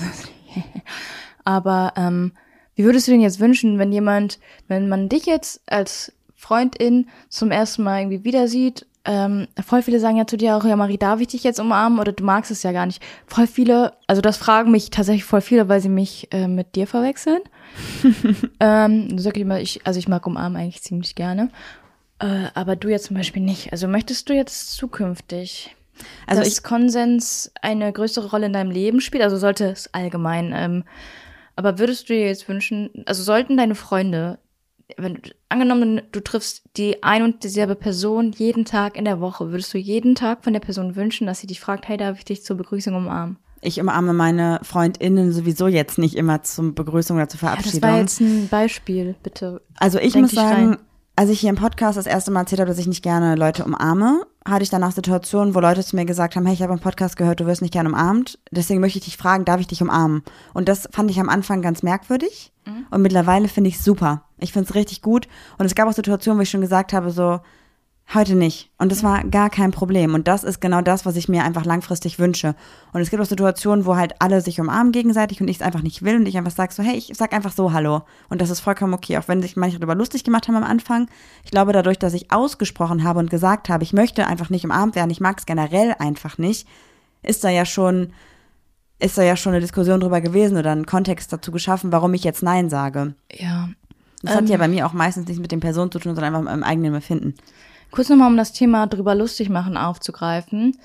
aber 1.45 1.95
ähm, 1.97 2.33
wie 2.75 2.85
würdest 2.85 3.09
du 3.09 3.13
denn 3.13 3.21
jetzt 3.21 3.41
wünschen, 3.41 3.79
wenn 3.79 3.93
jemand, 3.93 4.39
wenn 4.69 4.89
man 4.89 5.09
dich 5.09 5.27
jetzt 5.27 5.63
als 5.67 6.13
Freundin 6.35 7.09
zum 7.29 7.51
ersten 7.51 7.83
Mal 7.83 8.01
irgendwie 8.01 8.25
wieder 8.25 8.49
sieht, 8.49 8.87
ähm, 9.05 9.49
voll 9.67 9.83
viele 9.83 10.01
sagen 10.01 10.17
ja 10.17 10.27
zu 10.27 10.37
dir 10.37 10.57
auch, 10.57 10.65
ja 10.65 10.77
Marie, 10.77 10.97
darf 10.99 11.21
ich 11.21 11.29
dich 11.29 11.45
jetzt 11.45 11.61
umarmen 11.61 11.99
oder 11.99 12.13
du 12.13 12.25
magst 12.25 12.51
es 12.51 12.63
ja 12.63 12.73
gar 12.73 12.87
nicht. 12.87 13.03
Voll 13.27 13.47
viele, 13.47 13.93
also 14.07 14.23
das 14.23 14.37
fragen 14.37 14.71
mich 14.71 14.91
tatsächlich 14.91 15.25
voll 15.25 15.41
viele, 15.41 15.69
weil 15.69 15.81
sie 15.81 15.89
mich 15.89 16.29
äh, 16.33 16.49
mit 16.49 16.75
dir 16.75 16.87
verwechseln. 16.87 17.41
ähm, 18.61 19.19
sag 19.19 19.37
ich 19.37 19.43
immer, 19.43 19.61
ich, 19.61 19.87
also 19.87 19.99
ich 19.99 20.09
mag 20.09 20.27
umarmen 20.27 20.57
eigentlich 20.61 20.83
ziemlich 20.83 21.15
gerne. 21.15 21.51
Äh, 22.19 22.47
aber 22.55 22.77
du 22.77 22.89
jetzt 22.89 23.07
zum 23.07 23.17
Beispiel 23.17 23.43
nicht. 23.43 23.73
Also 23.73 23.89
möchtest 23.89 24.29
du 24.29 24.33
jetzt 24.35 24.73
zukünftig, 24.75 25.75
Also 26.27 26.43
dass 26.43 26.49
ich- 26.53 26.63
Konsens 26.63 27.53
eine 27.63 27.93
größere 27.93 28.31
Rolle 28.31 28.47
in 28.47 28.53
deinem 28.53 28.71
Leben 28.71 29.01
spielt? 29.01 29.23
Also 29.23 29.37
sollte 29.37 29.67
es 29.67 29.93
allgemein 29.93 30.53
ähm, 30.57 30.85
Aber 31.57 31.79
würdest 31.79 32.09
du 32.09 32.15
dir 32.15 32.27
jetzt 32.27 32.49
wünschen, 32.49 32.91
also 33.07 33.23
sollten 33.23 33.57
deine 33.57 33.75
Freunde, 33.75 34.39
wenn 34.97 35.15
du, 35.15 35.31
angenommen, 35.49 36.03
du 36.13 36.21
triffst 36.21 36.63
die 36.77 37.03
ein 37.03 37.23
und 37.23 37.45
dieselbe 37.45 37.75
Person 37.75 38.33
jeden 38.33 38.65
Tag 38.65 38.97
in 38.97 39.05
der 39.05 39.21
Woche, 39.21 39.51
würdest 39.51 39.73
du 39.75 39.79
jeden 39.79 40.15
Tag 40.15 40.45
von 40.45 40.53
der 40.53 40.61
Person 40.61 40.97
wünschen, 40.97 41.27
dass 41.27 41.41
sie 41.41 41.47
dich 41.47 41.61
fragt, 41.61 41.89
hey, 41.89 41.97
darf 41.97 42.19
ich 42.19 42.25
dich 42.25 42.45
zur 42.45 42.57
Begrüßung 42.57 42.95
umarmen? 42.95 43.39
Ich 43.61 43.81
umarme 43.81 44.13
meine 44.13 44.61
FreundInnen 44.63 45.33
sowieso 45.33 45.69
jetzt 45.69 45.97
nicht 45.97 46.17
immer 46.17 46.43
zum 46.43 46.75
Begrüßung 46.75 47.17
oder 47.17 47.29
zur 47.29 47.41
Ja, 47.41 47.49
Verabschiedung. 47.49 47.81
das 47.81 47.91
war 47.91 47.99
jetzt 47.99 48.21
ein 48.21 48.49
Beispiel, 48.49 49.15
bitte. 49.23 49.63
Also 49.79 49.99
ich 49.99 50.13
Denk 50.13 50.25
muss 50.27 50.33
sagen, 50.33 50.69
rein. 50.69 50.79
Als 51.17 51.31
ich 51.31 51.41
hier 51.41 51.51
im 51.51 51.57
Podcast 51.57 51.97
das 51.97 52.07
erste 52.07 52.31
Mal 52.31 52.41
erzählt 52.41 52.61
habe, 52.61 52.69
dass 52.69 52.79
ich 52.79 52.87
nicht 52.87 53.03
gerne 53.03 53.37
Leute 53.37 53.65
umarme, 53.65 54.23
hatte 54.47 54.63
ich 54.65 54.71
danach 54.71 54.93
Situationen, 54.93 55.55
wo 55.55 55.61
Leute 55.61 55.83
zu 55.85 55.97
mir 55.97 56.05
gesagt 56.05 56.37
haben, 56.37 56.45
hey, 56.45 56.55
ich 56.55 56.63
habe 56.63 56.73
im 56.73 56.81
Podcast 56.81 57.17
gehört, 57.17 57.41
du 57.41 57.47
wirst 57.47 57.63
nicht 57.63 57.73
gerne 57.73 57.89
umarmt, 57.89 58.39
deswegen 58.51 58.81
möchte 58.81 58.99
ich 58.99 59.05
dich 59.05 59.17
fragen, 59.17 59.45
darf 59.45 59.61
ich 59.61 59.67
dich 59.69 59.81
umarmen? 59.81 60.23
Und 60.53 60.69
das 60.69 60.89
fand 60.93 61.11
ich 61.11 61.21
am 61.21 61.29
Anfang 61.29 61.63
ganz 61.63 61.83
merkwürdig 61.83 62.51
Mhm. 62.67 62.87
und 62.91 63.03
mittlerweile 63.03 63.49
finde 63.49 63.69
ich 63.69 63.77
es 63.77 63.85
super. 63.85 64.25
Ich 64.39 64.53
finde 64.53 64.69
es 64.69 64.75
richtig 64.75 65.03
gut 65.03 65.29
und 65.59 65.67
es 65.67 65.75
gab 65.75 65.87
auch 65.89 65.93
Situationen, 65.93 66.39
wo 66.39 66.43
ich 66.43 66.51
schon 66.51 66.63
gesagt 66.63 66.93
habe, 66.95 67.11
so, 67.11 67.41
heute 68.13 68.35
nicht. 68.35 68.71
Und 68.79 68.93
das 68.93 69.03
war 69.03 69.25
gar 69.25 69.51
kein 69.51 69.71
Problem. 69.71 70.15
Und 70.15 70.29
das 70.29 70.45
ist 70.45 70.61
genau 70.61 70.83
das, 70.83 71.07
was 71.07 71.17
ich 71.17 71.29
mir 71.29 71.43
einfach 71.43 71.65
langfristig 71.65 72.19
wünsche. 72.19 72.55
Und 72.93 73.01
es 73.01 73.11
gibt 73.11 73.23
auch 73.23 73.27
Situationen, 73.27 73.87
wo 73.87 73.97
halt 73.97 74.15
alle 74.21 74.41
sich 74.41 74.61
umarmen 74.61 74.93
gegenseitig 74.93 75.41
und 75.41 75.49
ich 75.49 75.57
es 75.57 75.63
einfach 75.63 75.83
nicht 75.83 76.03
will 76.03 76.17
und 76.17 76.27
ich 76.27 76.37
einfach 76.37 76.53
sage 76.53 76.73
so, 76.73 76.83
hey, 76.83 76.97
ich 76.97 77.13
sag 77.15 77.33
einfach 77.33 77.53
so 77.53 77.73
Hallo. 77.73 78.03
Und 78.29 78.41
das 78.41 78.51
ist 78.51 78.61
vollkommen 78.61 78.95
okay, 78.95 79.19
auch 79.19 79.29
wenn 79.29 79.43
sich 79.43 79.57
manche 79.57 79.79
darüber 79.79 79.95
lustig 79.95 80.23
gemacht 80.23 80.49
haben 80.49 80.57
am 80.57 80.65
Anfang. 80.65 81.09
Ich 81.45 81.51
glaube, 81.51 81.73
dadurch, 81.73 81.99
dass 81.99 82.15
ich 82.15 82.31
ausgesprochen 82.31 83.05
habe 83.05 83.21
und 83.21 83.31
gesagt 83.31 83.69
habe, 83.69 83.83
ich 83.83 83.93
möchte 83.93 84.27
einfach 84.27 84.51
nicht 84.51 84.65
umarmt 84.65 84.97
werden, 84.97 85.11
ich 85.11 85.21
mag 85.21 85.39
es 85.39 85.47
generell 85.47 85.95
einfach 85.99 86.39
nicht, 86.39 86.69
ist 87.23 87.43
da 87.43 87.49
ja 87.49 87.65
schon, 87.65 88.13
ist 88.99 89.17
da 89.17 89.23
ja 89.23 89.37
schon 89.37 89.53
eine 89.53 89.61
Diskussion 89.61 90.01
drüber 90.01 90.21
gewesen 90.21 90.59
oder 90.59 90.73
einen 90.73 90.87
Kontext 90.87 91.33
dazu 91.33 91.51
geschaffen, 91.53 91.91
warum 91.91 92.13
ich 92.15 92.23
jetzt 92.23 92.43
Nein 92.43 92.69
sage. 92.69 93.15
Ja. 93.33 93.71
Das 94.23 94.35
hat 94.37 94.43
Ähm. 94.43 94.47
ja 94.49 94.57
bei 94.57 94.69
mir 94.69 94.87
auch 94.87 94.93
meistens 94.93 95.27
nichts 95.27 95.41
mit 95.41 95.53
den 95.53 95.61
Personen 95.61 95.91
zu 95.91 95.99
tun, 95.99 96.15
sondern 96.15 96.35
einfach 96.35 96.41
mit 96.41 96.51
meinem 96.51 96.63
eigenen 96.63 96.95
Empfinden. 96.95 97.35
Kurz 97.95 98.09
nochmal, 98.09 98.27
um 98.29 98.37
das 98.37 98.53
Thema 98.53 98.89
drüber 98.89 99.15
lustig 99.15 99.49
machen 99.51 99.77
aufzugreifen. 99.77 100.77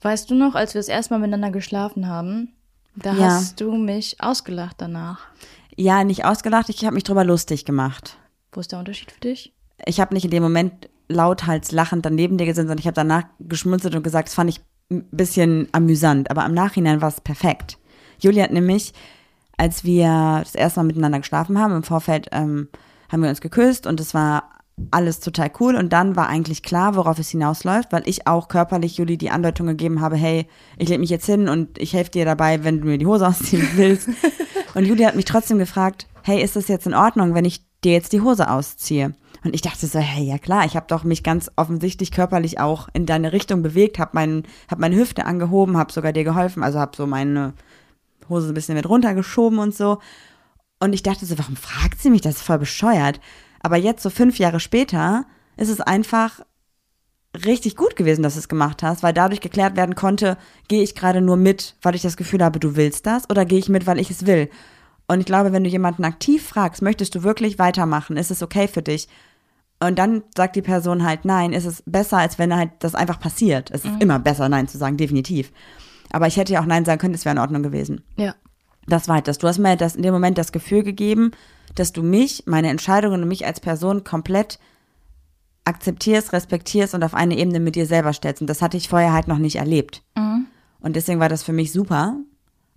Weißt 0.00 0.30
du 0.30 0.36
noch, 0.36 0.54
als 0.54 0.74
wir 0.74 0.78
das 0.78 0.86
erste 0.86 1.12
Mal 1.12 1.18
miteinander 1.18 1.50
geschlafen 1.50 2.06
haben, 2.06 2.52
da 2.94 3.14
Ja. 3.14 3.24
hast 3.24 3.60
du 3.60 3.72
mich 3.76 4.20
ausgelacht 4.20 4.76
danach. 4.78 5.26
Ja, 5.74 6.04
nicht 6.04 6.24
ausgelacht, 6.24 6.68
ich 6.68 6.84
habe 6.84 6.94
mich 6.94 7.02
drüber 7.02 7.24
lustig 7.24 7.64
gemacht. 7.64 8.16
Wo 8.52 8.60
ist 8.60 8.70
der 8.70 8.78
Unterschied 8.78 9.10
für 9.10 9.18
dich? 9.20 9.52
Ich 9.86 10.00
habe 10.00 10.14
nicht 10.14 10.24
in 10.24 10.30
dem 10.30 10.42
Moment 10.44 10.88
lauthals 11.08 11.72
lachend 11.72 12.06
daneben 12.06 12.38
dir 12.38 12.46
gesessen, 12.46 12.68
sondern 12.68 12.78
ich 12.78 12.86
habe 12.86 12.94
danach 12.94 13.24
geschmunzelt 13.40 13.96
und 13.96 14.04
gesagt, 14.04 14.28
das 14.28 14.34
fand 14.34 14.50
ich 14.50 14.60
ein 14.90 15.04
bisschen 15.10 15.68
amüsant, 15.72 16.30
aber 16.30 16.46
im 16.46 16.54
Nachhinein 16.54 17.00
war 17.00 17.08
es 17.08 17.20
perfekt. 17.20 17.76
Julia 18.20 18.44
hat 18.44 18.52
nämlich, 18.52 18.92
als 19.56 19.82
wir 19.82 20.40
das 20.44 20.54
erste 20.54 20.78
Mal 20.78 20.84
miteinander 20.84 21.18
geschlafen 21.18 21.58
haben, 21.58 21.74
im 21.74 21.82
Vorfeld 21.82 22.28
ähm, 22.30 22.68
haben 23.10 23.22
wir 23.22 23.30
uns 23.30 23.40
geküsst 23.40 23.86
und 23.88 23.98
es 23.98 24.14
war 24.14 24.48
alles 24.90 25.20
total 25.20 25.50
cool 25.60 25.76
und 25.76 25.92
dann 25.92 26.16
war 26.16 26.28
eigentlich 26.28 26.62
klar, 26.62 26.96
worauf 26.96 27.18
es 27.18 27.30
hinausläuft, 27.30 27.92
weil 27.92 28.02
ich 28.06 28.26
auch 28.26 28.48
körperlich 28.48 28.96
Juli 28.96 29.16
die 29.16 29.30
Andeutung 29.30 29.66
gegeben 29.66 30.00
habe, 30.00 30.16
hey, 30.16 30.46
ich 30.78 30.88
leg 30.88 30.98
mich 30.98 31.10
jetzt 31.10 31.26
hin 31.26 31.48
und 31.48 31.78
ich 31.78 31.92
helfe 31.92 32.10
dir 32.10 32.24
dabei, 32.24 32.64
wenn 32.64 32.80
du 32.80 32.86
mir 32.86 32.98
die 32.98 33.06
Hose 33.06 33.26
ausziehen 33.26 33.68
willst. 33.76 34.08
und 34.74 34.84
Julia 34.84 35.08
hat 35.08 35.16
mich 35.16 35.24
trotzdem 35.24 35.58
gefragt, 35.58 36.06
hey, 36.22 36.42
ist 36.42 36.56
das 36.56 36.68
jetzt 36.68 36.86
in 36.86 36.94
Ordnung, 36.94 37.34
wenn 37.34 37.44
ich 37.44 37.64
dir 37.84 37.92
jetzt 37.92 38.12
die 38.12 38.20
Hose 38.20 38.50
ausziehe? 38.50 39.14
Und 39.44 39.54
ich 39.54 39.60
dachte 39.60 39.86
so, 39.86 39.98
hey, 39.98 40.24
ja 40.24 40.38
klar, 40.38 40.64
ich 40.64 40.76
habe 40.76 40.86
doch 40.88 41.04
mich 41.04 41.22
ganz 41.22 41.50
offensichtlich 41.56 42.12
körperlich 42.12 42.60
auch 42.60 42.88
in 42.92 43.06
deine 43.06 43.32
Richtung 43.32 43.62
bewegt, 43.62 43.98
habe 43.98 44.12
mein, 44.14 44.44
hab 44.68 44.78
meine 44.78 44.96
Hüfte 44.96 45.26
angehoben, 45.26 45.76
habe 45.76 45.92
sogar 45.92 46.12
dir 46.12 46.24
geholfen, 46.24 46.62
also 46.62 46.78
habe 46.78 46.96
so 46.96 47.06
meine 47.06 47.54
Hose 48.28 48.48
ein 48.48 48.54
bisschen 48.54 48.76
mit 48.76 48.88
runtergeschoben 48.88 49.58
und 49.58 49.74
so. 49.74 49.98
Und 50.78 50.92
ich 50.92 51.02
dachte 51.02 51.26
so, 51.26 51.38
warum 51.38 51.56
fragt 51.56 52.00
sie 52.00 52.10
mich? 52.10 52.22
Das 52.22 52.36
ist 52.36 52.42
voll 52.42 52.58
bescheuert. 52.58 53.20
Aber 53.62 53.76
jetzt, 53.76 54.02
so 54.02 54.10
fünf 54.10 54.38
Jahre 54.38 54.60
später, 54.60 55.24
ist 55.56 55.68
es 55.68 55.80
einfach 55.80 56.40
richtig 57.46 57.76
gut 57.76 57.96
gewesen, 57.96 58.22
dass 58.22 58.34
du 58.34 58.40
es 58.40 58.48
gemacht 58.48 58.82
hast, 58.82 59.02
weil 59.02 59.14
dadurch 59.14 59.40
geklärt 59.40 59.76
werden 59.76 59.94
konnte, 59.94 60.36
gehe 60.68 60.82
ich 60.82 60.94
gerade 60.94 61.20
nur 61.20 61.36
mit, 61.36 61.76
weil 61.82 61.94
ich 61.94 62.02
das 62.02 62.16
Gefühl 62.16 62.44
habe, 62.44 62.60
du 62.60 62.76
willst 62.76 63.06
das, 63.06 63.28
oder 63.30 63.44
gehe 63.44 63.58
ich 63.58 63.68
mit, 63.68 63.86
weil 63.86 63.98
ich 63.98 64.10
es 64.10 64.26
will. 64.26 64.50
Und 65.06 65.20
ich 65.20 65.26
glaube, 65.26 65.52
wenn 65.52 65.64
du 65.64 65.70
jemanden 65.70 66.04
aktiv 66.04 66.46
fragst, 66.46 66.82
möchtest 66.82 67.14
du 67.14 67.22
wirklich 67.22 67.58
weitermachen, 67.58 68.16
ist 68.16 68.30
es 68.30 68.42
okay 68.42 68.68
für 68.68 68.82
dich? 68.82 69.08
Und 69.80 69.98
dann 69.98 70.22
sagt 70.36 70.54
die 70.56 70.62
Person 70.62 71.04
halt 71.04 71.24
nein, 71.24 71.52
ist 71.52 71.64
es 71.64 71.82
besser, 71.86 72.18
als 72.18 72.38
wenn 72.38 72.54
halt 72.54 72.70
das 72.80 72.94
einfach 72.94 73.18
passiert. 73.18 73.70
Es 73.72 73.84
ist 73.84 74.00
immer 74.00 74.20
besser, 74.20 74.48
nein 74.48 74.68
zu 74.68 74.78
sagen, 74.78 74.96
definitiv. 74.96 75.50
Aber 76.10 76.28
ich 76.28 76.36
hätte 76.36 76.52
ja 76.52 76.60
auch 76.60 76.66
nein 76.66 76.84
sagen 76.84 77.00
können, 77.00 77.14
es 77.14 77.24
wäre 77.24 77.34
in 77.34 77.40
Ordnung 77.40 77.64
gewesen. 77.64 78.04
Ja. 78.16 78.34
Das 78.86 79.08
war 79.08 79.16
halt 79.16 79.28
das. 79.28 79.38
Du 79.38 79.48
hast 79.48 79.58
mir 79.58 79.76
das 79.76 79.96
in 79.96 80.02
dem 80.02 80.14
Moment 80.14 80.38
das 80.38 80.52
Gefühl 80.52 80.84
gegeben, 80.84 81.32
dass 81.74 81.92
du 81.92 82.02
mich, 82.02 82.44
meine 82.46 82.68
Entscheidungen 82.68 83.22
und 83.22 83.28
mich 83.28 83.46
als 83.46 83.60
Person 83.60 84.04
komplett 84.04 84.58
akzeptierst, 85.64 86.32
respektierst 86.32 86.94
und 86.94 87.04
auf 87.04 87.14
eine 87.14 87.36
Ebene 87.38 87.60
mit 87.60 87.76
dir 87.76 87.86
selber 87.86 88.12
stellst. 88.12 88.40
Und 88.40 88.48
das 88.48 88.62
hatte 88.62 88.76
ich 88.76 88.88
vorher 88.88 89.12
halt 89.12 89.28
noch 89.28 89.38
nicht 89.38 89.56
erlebt. 89.56 90.02
Und 90.80 90.96
deswegen 90.96 91.20
war 91.20 91.28
das 91.28 91.42
für 91.42 91.52
mich 91.52 91.72
super. 91.72 92.16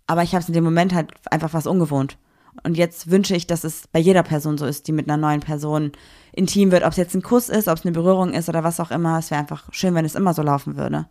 Aber 0.07 0.23
ich 0.23 0.33
habe 0.33 0.43
es 0.43 0.47
in 0.47 0.53
dem 0.53 0.63
Moment 0.63 0.93
halt 0.93 1.11
einfach 1.31 1.53
was 1.53 1.65
ungewohnt. 1.65 2.17
Und 2.63 2.77
jetzt 2.77 3.09
wünsche 3.09 3.35
ich, 3.35 3.47
dass 3.47 3.63
es 3.63 3.87
bei 3.91 3.99
jeder 3.99 4.23
Person 4.23 4.57
so 4.57 4.65
ist, 4.65 4.87
die 4.87 4.91
mit 4.91 5.09
einer 5.09 5.17
neuen 5.17 5.41
Person 5.41 5.91
intim 6.31 6.71
wird. 6.71 6.83
Ob 6.83 6.91
es 6.91 6.97
jetzt 6.97 7.15
ein 7.15 7.21
Kuss 7.21 7.49
ist, 7.49 7.67
ob 7.67 7.77
es 7.77 7.85
eine 7.85 7.91
Berührung 7.91 8.33
ist 8.33 8.47
oder 8.47 8.63
was 8.63 8.79
auch 8.79 8.91
immer. 8.91 9.19
Es 9.19 9.31
wäre 9.31 9.41
einfach 9.41 9.67
schön, 9.73 9.95
wenn 9.95 10.05
es 10.05 10.15
immer 10.15 10.33
so 10.33 10.41
laufen 10.41 10.77
würde. 10.77 11.07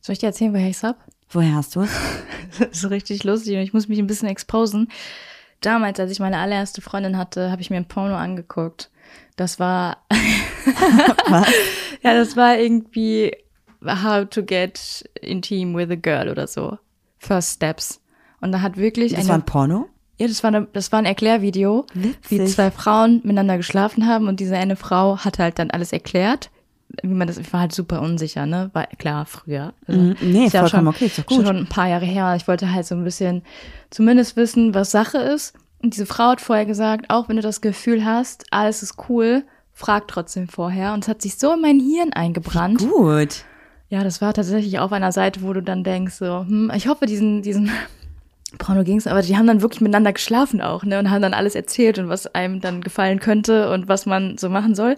Soll 0.00 0.14
ich 0.14 0.18
dir 0.18 0.26
erzählen, 0.26 0.54
woher 0.54 0.68
ich's 0.68 0.82
hab? 0.82 0.96
Woher 1.30 1.54
hast 1.54 1.76
du 1.76 1.82
es? 1.82 1.90
Das 2.58 2.82
ist 2.82 2.90
richtig 2.90 3.24
lustig 3.24 3.56
und 3.56 3.62
ich 3.62 3.74
muss 3.74 3.88
mich 3.88 3.98
ein 3.98 4.06
bisschen 4.06 4.26
exposen. 4.26 4.88
Damals, 5.60 5.98
als 5.98 6.10
ich 6.12 6.20
meine 6.20 6.38
allererste 6.38 6.80
Freundin 6.80 7.16
hatte, 7.18 7.50
habe 7.50 7.62
ich 7.62 7.70
mir 7.70 7.76
ein 7.76 7.88
Porno 7.88 8.16
angeguckt. 8.16 8.90
Das 9.36 9.58
war 9.58 9.98
ja, 12.02 12.14
das 12.14 12.36
war 12.36 12.58
irgendwie 12.58 13.32
How 13.84 14.28
to 14.28 14.42
get 14.42 15.08
intim 15.20 15.76
with 15.76 15.90
a 15.90 15.94
girl 15.94 16.28
oder 16.28 16.46
so. 16.46 16.78
First 17.18 17.54
Steps. 17.56 18.00
Und 18.40 18.52
da 18.52 18.60
hat 18.60 18.76
wirklich 18.76 19.12
Das 19.12 19.20
eine 19.20 19.28
war 19.30 19.34
ein 19.36 19.44
Porno? 19.44 19.88
ja, 20.18 20.26
das 20.26 20.42
war, 20.42 20.48
eine, 20.48 20.66
das 20.72 20.90
war 20.92 20.98
ein 20.98 21.04
Erklärvideo, 21.04 21.86
wie 21.94 22.14
Witzig. 22.38 22.54
zwei 22.54 22.70
Frauen 22.70 23.20
miteinander 23.22 23.56
geschlafen 23.56 24.06
haben 24.06 24.26
und 24.28 24.40
diese 24.40 24.56
eine 24.56 24.76
Frau 24.76 25.18
hat 25.18 25.38
halt 25.38 25.58
dann 25.58 25.70
alles 25.70 25.92
erklärt. 25.92 26.50
Wie 27.02 27.14
man 27.14 27.26
das, 27.28 27.36
ich 27.38 27.52
war 27.52 27.60
halt 27.60 27.72
super 27.72 28.00
unsicher, 28.00 28.46
ne? 28.46 28.70
War 28.72 28.86
klar, 28.86 29.26
früher. 29.26 29.72
Also, 29.86 30.00
Mhm. 30.00 30.16
Nee, 30.20 30.46
ist 30.46 30.54
ja 30.54 30.60
vollkommen 30.60 30.86
schon, 30.86 30.94
okay, 30.94 31.06
ist 31.06 31.18
doch 31.18 31.26
gut. 31.26 31.46
Schon 31.46 31.56
ein 31.56 31.66
paar 31.66 31.88
Jahre 31.88 32.06
her. 32.06 32.34
Ich 32.36 32.48
wollte 32.48 32.72
halt 32.72 32.86
so 32.86 32.94
ein 32.94 33.04
bisschen 33.04 33.42
zumindest 33.90 34.36
wissen, 34.36 34.74
was 34.74 34.90
Sache 34.90 35.18
ist. 35.18 35.54
Und 35.82 35.94
diese 35.94 36.06
Frau 36.06 36.30
hat 36.30 36.40
vorher 36.40 36.66
gesagt, 36.66 37.10
auch 37.10 37.28
wenn 37.28 37.36
du 37.36 37.42
das 37.42 37.60
Gefühl 37.60 38.04
hast, 38.04 38.46
alles 38.50 38.82
ist 38.82 38.96
cool, 39.08 39.44
frag 39.72 40.08
trotzdem 40.08 40.48
vorher. 40.48 40.92
Und 40.94 41.04
es 41.04 41.08
hat 41.08 41.22
sich 41.22 41.36
so 41.38 41.52
in 41.52 41.60
mein 41.60 41.78
Hirn 41.78 42.12
eingebrannt. 42.12 42.80
Gut. 42.80 43.44
Ja, 43.90 44.02
das 44.02 44.20
war 44.20 44.34
tatsächlich 44.34 44.78
auf 44.80 44.92
einer 44.92 45.12
Seite, 45.12 45.42
wo 45.42 45.52
du 45.52 45.62
dann 45.62 45.84
denkst, 45.84 46.14
so, 46.14 46.40
hm, 46.40 46.70
ich 46.74 46.88
hoffe, 46.88 47.06
diesen, 47.06 47.42
diesen 47.42 47.70
Porno 48.58 48.82
ging's, 48.82 49.06
aber 49.06 49.22
die 49.22 49.36
haben 49.36 49.46
dann 49.46 49.60
wirklich 49.62 49.80
miteinander 49.80 50.12
geschlafen 50.12 50.60
auch, 50.62 50.82
ne, 50.84 50.98
und 50.98 51.10
haben 51.10 51.22
dann 51.22 51.34
alles 51.34 51.54
erzählt 51.54 51.98
und 51.98 52.08
was 52.08 52.34
einem 52.34 52.60
dann 52.60 52.80
gefallen 52.80 53.20
könnte 53.20 53.70
und 53.70 53.88
was 53.88 54.04
man 54.06 54.36
so 54.38 54.48
machen 54.48 54.74
soll. 54.74 54.96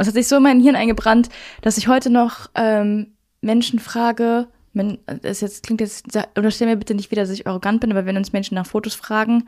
Und 0.00 0.04
es 0.04 0.08
hat 0.08 0.14
sich 0.14 0.28
so 0.28 0.38
in 0.38 0.42
mein 0.42 0.60
Hirn 0.60 0.76
eingebrannt, 0.76 1.28
dass 1.60 1.76
ich 1.76 1.86
heute 1.86 2.08
noch 2.08 2.48
ähm, 2.54 3.08
Menschen 3.42 3.78
frage, 3.78 4.48
wenn, 4.72 4.96
das 5.04 5.42
jetzt 5.42 5.62
klingt 5.62 5.82
jetzt, 5.82 6.06
oder 6.38 6.50
stell 6.50 6.68
mir 6.68 6.78
bitte 6.78 6.94
nicht 6.94 7.10
wieder, 7.10 7.20
dass 7.20 7.30
ich 7.30 7.46
arrogant 7.46 7.82
bin, 7.82 7.90
aber 7.90 8.06
wenn 8.06 8.16
uns 8.16 8.32
Menschen 8.32 8.54
nach 8.54 8.64
Fotos 8.64 8.94
fragen, 8.94 9.46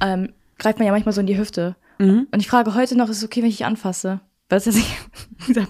ähm, 0.00 0.32
greift 0.60 0.78
man 0.78 0.86
ja 0.86 0.92
manchmal 0.92 1.12
so 1.12 1.20
in 1.20 1.26
die 1.26 1.36
Hüfte. 1.36 1.74
Und 2.30 2.38
ich 2.38 2.46
frage 2.46 2.76
heute 2.76 2.96
noch, 2.96 3.08
ist 3.08 3.16
es 3.16 3.24
okay, 3.24 3.42
wenn 3.42 3.48
ich 3.48 3.56
dich 3.56 3.66
anfasse? 3.66 4.20
Weil 4.48 4.58
es 4.58 4.64
dieser, 5.48 5.66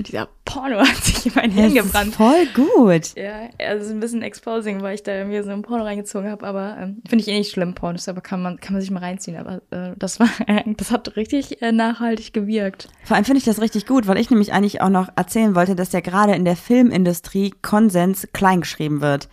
dieser 0.00 0.28
Porno 0.44 0.78
hat 0.80 0.96
sich 1.04 1.26
in 1.26 1.32
mein 1.34 1.50
Hirn 1.50 1.74
gebrannt. 1.74 2.14
voll 2.14 2.46
gut. 2.54 3.14
Ja, 3.16 3.48
also 3.58 3.92
ein 3.92 4.00
bisschen 4.00 4.22
exposing, 4.22 4.82
weil 4.82 4.94
ich 4.94 5.02
da 5.02 5.24
mir 5.24 5.44
so 5.44 5.50
ein 5.50 5.62
Porno 5.62 5.84
reingezogen 5.84 6.30
habe, 6.30 6.46
aber 6.46 6.76
ähm, 6.80 7.02
finde 7.08 7.22
ich 7.22 7.28
eh 7.28 7.38
nicht 7.38 7.50
schlimm, 7.50 7.74
Pornos, 7.74 8.08
aber 8.08 8.20
kann 8.20 8.42
man, 8.42 8.58
kann 8.60 8.72
man 8.72 8.80
sich 8.80 8.90
mal 8.90 9.00
reinziehen. 9.00 9.36
Aber 9.36 9.62
äh, 9.70 9.94
das 9.96 10.20
war, 10.20 10.28
das 10.76 10.90
hat 10.90 11.16
richtig 11.16 11.62
äh, 11.62 11.72
nachhaltig 11.72 12.32
gewirkt. 12.32 12.88
Vor 13.04 13.16
allem 13.16 13.24
finde 13.24 13.38
ich 13.38 13.44
das 13.44 13.60
richtig 13.60 13.86
gut, 13.86 14.06
weil 14.06 14.18
ich 14.18 14.30
nämlich 14.30 14.52
eigentlich 14.52 14.80
auch 14.80 14.88
noch 14.88 15.08
erzählen 15.16 15.54
wollte, 15.54 15.76
dass 15.76 15.92
ja 15.92 16.00
gerade 16.00 16.34
in 16.34 16.44
der 16.44 16.56
Filmindustrie 16.56 17.52
Konsens 17.62 18.28
kleingeschrieben 18.32 19.00
wird. 19.00 19.28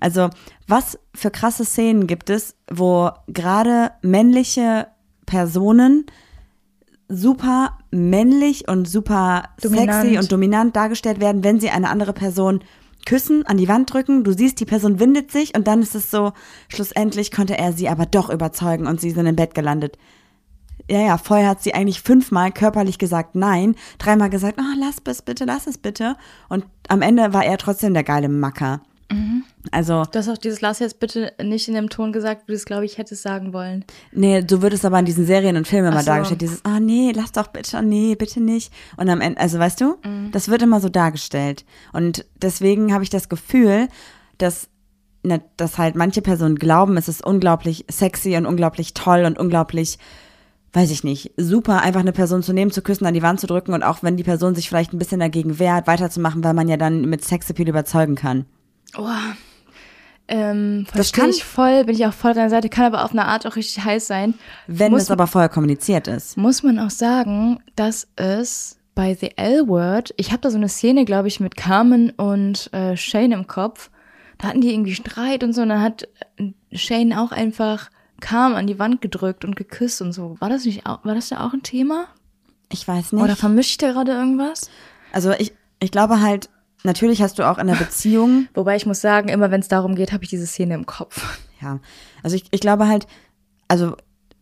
Also 0.00 0.30
was 0.66 0.98
für 1.14 1.30
krasse 1.30 1.64
Szenen 1.64 2.06
gibt 2.06 2.30
es, 2.30 2.56
wo 2.70 3.10
gerade 3.28 3.92
männliche 4.02 4.88
Personen 5.26 6.06
super 7.08 7.78
männlich 7.90 8.68
und 8.68 8.88
super 8.88 9.44
Dominant. 9.60 9.92
sexy 9.92 10.18
und 10.18 10.30
dominant 10.30 10.76
dargestellt 10.76 11.20
werden, 11.20 11.42
wenn 11.42 11.58
sie 11.60 11.70
eine 11.70 11.90
andere 11.90 12.12
Person 12.12 12.60
küssen, 13.06 13.46
an 13.46 13.56
die 13.56 13.68
Wand 13.68 13.92
drücken, 13.92 14.22
du 14.22 14.32
siehst, 14.32 14.60
die 14.60 14.66
Person 14.66 15.00
windet 15.00 15.32
sich 15.32 15.56
und 15.56 15.66
dann 15.66 15.80
ist 15.80 15.94
es 15.94 16.10
so, 16.10 16.32
schlussendlich 16.68 17.30
konnte 17.30 17.56
er 17.56 17.72
sie 17.72 17.88
aber 17.88 18.04
doch 18.04 18.28
überzeugen 18.28 18.86
und 18.86 19.00
sie 19.00 19.10
sind 19.10 19.26
im 19.26 19.36
Bett 19.36 19.54
gelandet. 19.54 19.96
Ja, 20.90 21.00
ja, 21.00 21.18
vorher 21.18 21.48
hat 21.48 21.62
sie 21.62 21.74
eigentlich 21.74 22.02
fünfmal 22.02 22.52
körperlich 22.52 22.98
gesagt 22.98 23.34
nein, 23.34 23.76
dreimal 23.98 24.30
gesagt, 24.30 24.58
oh, 24.60 24.78
lass 24.78 24.96
es 25.04 25.22
bitte, 25.22 25.44
lass 25.44 25.66
es 25.66 25.78
bitte. 25.78 26.16
Und 26.48 26.66
am 26.88 27.02
Ende 27.02 27.32
war 27.34 27.44
er 27.44 27.58
trotzdem 27.58 27.94
der 27.94 28.04
geile 28.04 28.28
Macker. 28.28 28.80
Also, 29.70 30.04
Du 30.10 30.18
hast 30.18 30.28
auch 30.28 30.38
dieses 30.38 30.60
Lass 30.60 30.78
jetzt 30.78 31.00
bitte 31.00 31.32
nicht 31.42 31.68
in 31.68 31.74
dem 31.74 31.88
Ton 31.88 32.12
gesagt, 32.12 32.42
wie 32.46 32.52
du 32.52 32.56
es, 32.56 32.64
glaube 32.64 32.84
ich, 32.84 32.98
hättest 32.98 33.22
sagen 33.22 33.52
wollen. 33.52 33.84
nee, 34.12 34.44
so 34.48 34.62
wird 34.62 34.72
es 34.72 34.84
aber 34.84 34.98
in 34.98 35.04
diesen 35.04 35.26
Serien 35.26 35.56
und 35.56 35.66
Filmen 35.66 35.92
immer 35.92 36.00
so. 36.00 36.06
dargestellt. 36.06 36.40
Dieses, 36.40 36.64
ah 36.64 36.80
nee, 36.80 37.12
lass 37.14 37.32
doch 37.32 37.48
bitte, 37.48 37.82
nee, 37.82 38.14
bitte 38.14 38.40
nicht. 38.40 38.72
Und 38.96 39.08
am 39.08 39.20
Ende, 39.20 39.40
also 39.40 39.58
weißt 39.58 39.80
du, 39.80 39.96
das 40.32 40.48
wird 40.48 40.62
immer 40.62 40.80
so 40.80 40.88
dargestellt. 40.88 41.64
Und 41.92 42.24
deswegen 42.36 42.92
habe 42.92 43.04
ich 43.04 43.10
das 43.10 43.28
Gefühl, 43.28 43.88
dass, 44.38 44.68
ne, 45.22 45.42
dass 45.56 45.78
halt 45.78 45.94
manche 45.96 46.22
Personen 46.22 46.56
glauben, 46.56 46.96
es 46.96 47.08
ist 47.08 47.24
unglaublich 47.24 47.84
sexy 47.90 48.36
und 48.36 48.46
unglaublich 48.46 48.94
toll 48.94 49.24
und 49.24 49.38
unglaublich, 49.38 49.98
weiß 50.72 50.90
ich 50.90 51.02
nicht, 51.04 51.32
super, 51.36 51.82
einfach 51.82 52.00
eine 52.00 52.12
Person 52.12 52.42
zu 52.42 52.52
nehmen, 52.52 52.70
zu 52.70 52.82
küssen, 52.82 53.06
an 53.06 53.14
die 53.14 53.22
Wand 53.22 53.40
zu 53.40 53.46
drücken 53.46 53.72
und 53.72 53.82
auch 53.82 54.02
wenn 54.02 54.16
die 54.16 54.24
Person 54.24 54.54
sich 54.54 54.68
vielleicht 54.68 54.92
ein 54.92 54.98
bisschen 54.98 55.20
dagegen 55.20 55.58
wehrt, 55.58 55.86
weiterzumachen, 55.86 56.44
weil 56.44 56.54
man 56.54 56.68
ja 56.68 56.76
dann 56.76 57.02
mit 57.02 57.24
Sexappeal 57.24 57.68
überzeugen 57.68 58.14
kann. 58.14 58.46
Oh. 58.96 59.08
Ähm, 60.30 60.86
Das 60.94 61.12
kann- 61.12 61.30
ich 61.30 61.42
voll, 61.42 61.84
bin 61.84 61.94
ich 61.94 62.04
auch 62.06 62.12
voll 62.12 62.32
auf 62.32 62.36
deiner 62.36 62.50
Seite, 62.50 62.68
kann 62.68 62.84
aber 62.84 63.04
auf 63.04 63.12
eine 63.12 63.24
Art 63.26 63.46
auch 63.46 63.56
richtig 63.56 63.82
heiß 63.84 64.06
sein. 64.06 64.34
Wenn 64.66 64.92
muss, 64.92 65.02
es 65.02 65.10
aber 65.10 65.26
vorher 65.26 65.48
kommuniziert 65.48 66.06
ist. 66.06 66.36
muss 66.36 66.62
man 66.62 66.78
auch 66.78 66.90
sagen, 66.90 67.60
dass 67.76 68.08
es 68.16 68.76
bei 68.94 69.14
The 69.14 69.36
L-Word, 69.36 70.12
ich 70.16 70.30
habe 70.32 70.40
da 70.42 70.50
so 70.50 70.56
eine 70.58 70.68
Szene, 70.68 71.04
glaube 71.04 71.28
ich, 71.28 71.40
mit 71.40 71.56
Carmen 71.56 72.10
und 72.10 72.70
äh, 72.74 72.96
Shane 72.96 73.32
im 73.32 73.46
Kopf. 73.46 73.90
Da 74.36 74.48
hatten 74.48 74.60
die 74.60 74.72
irgendwie 74.72 74.94
Streit 74.94 75.42
und 75.44 75.52
so, 75.54 75.62
und 75.62 75.70
dann 75.70 75.80
hat 75.80 76.06
äh, 76.36 76.52
Shane 76.76 77.14
auch 77.14 77.32
einfach 77.32 77.90
Carmen 78.20 78.56
an 78.56 78.66
die 78.66 78.78
Wand 78.78 79.00
gedrückt 79.00 79.44
und 79.44 79.56
geküsst 79.56 80.02
und 80.02 80.12
so. 80.12 80.36
War 80.40 80.50
das 80.50 80.64
nicht 80.64 80.84
auch, 80.86 81.04
war 81.04 81.14
das 81.14 81.28
da 81.30 81.46
auch 81.46 81.52
ein 81.54 81.62
Thema? 81.62 82.06
Ich 82.70 82.86
weiß 82.86 83.12
nicht. 83.12 83.22
Oder 83.22 83.36
vermischt 83.36 83.70
ich 83.70 83.78
da 83.78 83.92
gerade 83.92 84.12
irgendwas? 84.12 84.68
Also 85.12 85.30
ich, 85.32 85.52
ich 85.80 85.90
glaube 85.90 86.20
halt, 86.20 86.50
natürlich 86.84 87.22
hast 87.22 87.38
du 87.38 87.48
auch 87.48 87.58
in 87.58 87.66
der 87.66 87.76
Beziehung, 87.76 88.48
Wobei 88.54 88.76
ich 88.76 88.86
muss 88.86 89.00
sagen, 89.00 89.28
immer 89.28 89.50
wenn 89.50 89.60
es 89.60 89.68
darum 89.68 89.94
geht, 89.94 90.12
habe 90.12 90.24
ich 90.24 90.30
diese 90.30 90.46
Szene 90.46 90.74
im 90.74 90.86
Kopf. 90.86 91.38
ja, 91.60 91.80
also 92.22 92.36
ich, 92.36 92.44
ich 92.50 92.60
glaube 92.60 92.88
halt, 92.88 93.06
also 93.68 93.96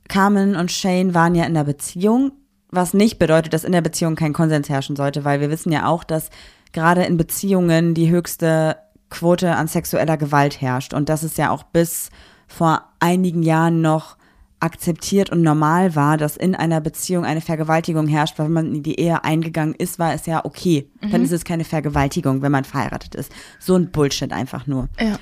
Carmen 0.08 0.56
und 0.56 0.70
Shane 0.70 1.14
waren 1.14 1.34
ja 1.34 1.44
in 1.44 1.54
der 1.54 1.64
Beziehung, 1.64 2.32
was 2.70 2.94
nicht 2.94 3.18
bedeutet, 3.18 3.52
dass 3.52 3.64
in 3.64 3.72
der 3.72 3.80
Beziehung 3.80 4.16
kein 4.16 4.32
Konsens 4.32 4.68
herrschen 4.68 4.96
sollte, 4.96 5.24
weil 5.24 5.40
wir 5.40 5.50
wissen 5.50 5.72
ja 5.72 5.86
auch, 5.86 6.04
dass 6.04 6.30
gerade 6.72 7.04
in 7.04 7.16
Beziehungen 7.16 7.94
die 7.94 8.10
höchste 8.10 8.76
Quote 9.08 9.54
an 9.54 9.68
sexueller 9.68 10.16
Gewalt 10.16 10.60
herrscht 10.60 10.92
und 10.92 11.08
dass 11.08 11.22
es 11.22 11.36
ja 11.36 11.50
auch 11.50 11.62
bis 11.62 12.10
vor 12.46 12.84
einigen 13.00 13.42
Jahren 13.42 13.80
noch 13.80 14.16
akzeptiert 14.60 15.30
und 15.30 15.42
normal 15.42 15.94
war, 15.94 16.16
dass 16.16 16.36
in 16.36 16.54
einer 16.54 16.80
Beziehung 16.80 17.24
eine 17.24 17.40
Vergewaltigung 17.42 18.06
herrscht, 18.08 18.38
weil 18.38 18.48
man 18.48 18.74
in 18.74 18.82
die 18.82 18.98
Ehe 18.98 19.22
eingegangen 19.22 19.74
ist, 19.74 19.98
war 19.98 20.14
es 20.14 20.24
ja 20.26 20.44
okay. 20.44 20.88
Dann 21.10 21.22
ist 21.22 21.32
es 21.32 21.44
keine 21.44 21.64
Vergewaltigung, 21.64 22.40
wenn 22.42 22.52
man 22.52 22.64
verheiratet 22.64 23.14
ist. 23.14 23.30
So 23.58 23.74
ein 23.76 23.90
Bullshit 23.90 24.32
einfach 24.32 24.66
nur. 24.66 24.88
Ja. 25.00 25.18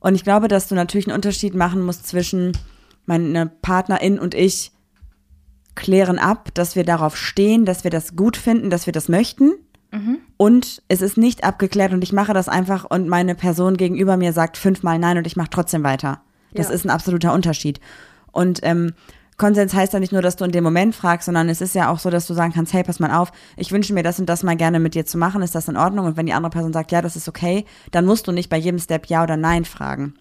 Und 0.00 0.14
ich 0.14 0.24
glaube, 0.24 0.48
dass 0.48 0.68
du 0.68 0.74
natürlich 0.74 1.06
einen 1.06 1.14
Unterschied 1.16 1.54
machen 1.54 1.82
musst 1.82 2.06
zwischen 2.06 2.52
meine 3.06 3.46
Partnerin 3.46 4.18
und 4.18 4.34
ich 4.34 4.72
klären 5.74 6.18
ab, 6.18 6.48
dass 6.54 6.76
wir 6.76 6.84
darauf 6.84 7.16
stehen, 7.16 7.64
dass 7.66 7.84
wir 7.84 7.90
das 7.90 8.16
gut 8.16 8.36
finden, 8.36 8.70
dass 8.70 8.86
wir 8.86 8.92
das 8.92 9.08
möchten. 9.08 9.52
Und 10.38 10.82
es 10.88 11.02
ist 11.02 11.16
nicht 11.16 11.44
abgeklärt 11.44 11.92
und 11.92 12.02
ich 12.02 12.12
mache 12.12 12.32
das 12.32 12.48
einfach 12.48 12.84
und 12.84 13.06
meine 13.06 13.36
Person 13.36 13.76
gegenüber 13.76 14.16
mir 14.16 14.32
sagt 14.32 14.56
fünfmal 14.56 14.98
nein 14.98 15.18
und 15.18 15.26
ich 15.28 15.36
mache 15.36 15.50
trotzdem 15.50 15.84
weiter. 15.84 16.20
Das 16.52 16.66
Ja. 16.68 16.74
ist 16.74 16.84
ein 16.84 16.90
absoluter 16.90 17.32
Unterschied. 17.32 17.78
Und 18.34 18.60
ähm, 18.62 18.92
Konsens 19.36 19.74
heißt 19.74 19.92
ja 19.92 19.98
nicht 19.98 20.12
nur, 20.12 20.22
dass 20.22 20.36
du 20.36 20.44
in 20.44 20.52
dem 20.52 20.62
Moment 20.62 20.94
fragst, 20.94 21.26
sondern 21.26 21.48
es 21.48 21.60
ist 21.60 21.74
ja 21.74 21.90
auch 21.90 21.98
so, 21.98 22.08
dass 22.10 22.26
du 22.26 22.34
sagen 22.34 22.52
kannst, 22.52 22.72
hey, 22.72 22.84
pass 22.84 23.00
mal 23.00 23.10
auf, 23.12 23.32
ich 23.56 23.72
wünsche 23.72 23.92
mir 23.92 24.02
das 24.04 24.20
und 24.20 24.26
das 24.26 24.42
mal 24.44 24.56
gerne 24.56 24.78
mit 24.78 24.94
dir 24.94 25.06
zu 25.06 25.18
machen, 25.18 25.42
ist 25.42 25.54
das 25.56 25.66
in 25.66 25.76
Ordnung? 25.76 26.06
Und 26.06 26.16
wenn 26.16 26.26
die 26.26 26.32
andere 26.34 26.50
Person 26.50 26.72
sagt, 26.72 26.92
ja, 26.92 27.02
das 27.02 27.16
ist 27.16 27.28
okay, 27.28 27.64
dann 27.90 28.04
musst 28.04 28.28
du 28.28 28.32
nicht 28.32 28.48
bei 28.48 28.56
jedem 28.56 28.78
Step 28.78 29.06
ja 29.06 29.22
oder 29.24 29.36
nein 29.36 29.64
fragen. 29.64 30.14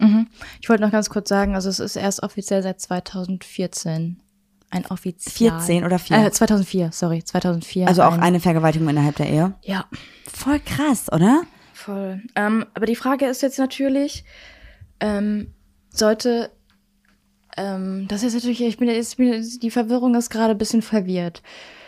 Ich 0.61 0.69
wollte 0.69 0.81
noch 0.81 0.91
ganz 0.91 1.09
kurz 1.09 1.29
sagen, 1.29 1.53
also 1.53 1.69
es 1.69 1.79
ist 1.79 1.95
erst 1.95 2.23
offiziell 2.23 2.63
seit 2.63 2.81
2014. 2.81 4.19
Ein 4.71 4.85
offiziell. 4.87 5.51
14 5.51 5.83
oder 5.85 5.99
4? 5.99 6.17
Äh, 6.17 6.31
2004, 6.31 6.89
sorry, 6.91 7.23
2004. 7.23 7.87
Also 7.87 8.01
auch 8.01 8.13
ein, 8.13 8.21
eine 8.21 8.39
Vergewaltigung 8.39 8.89
innerhalb 8.89 9.15
der 9.17 9.29
Ehe. 9.29 9.53
Ja, 9.61 9.85
Voll 10.33 10.59
krass, 10.59 11.11
oder? 11.11 11.43
voll. 11.73 12.21
Ähm, 12.35 12.65
aber 12.73 12.85
die 12.85 12.95
Frage 12.95 13.25
ist 13.25 13.41
jetzt 13.41 13.59
natürlich, 13.59 14.23
ähm, 14.99 15.53
sollte, 15.89 16.49
ähm, 17.57 18.07
das 18.07 18.23
ist 18.23 18.33
natürlich, 18.33 18.61
ich 18.61 18.77
bin, 18.77 18.89
ich 18.89 19.15
bin 19.17 19.59
die 19.61 19.71
Verwirrung 19.71 20.15
ist 20.15 20.29
gerade 20.29 20.51
ein 20.51 20.57
bisschen 20.57 20.81
verwirrt. 20.81 21.41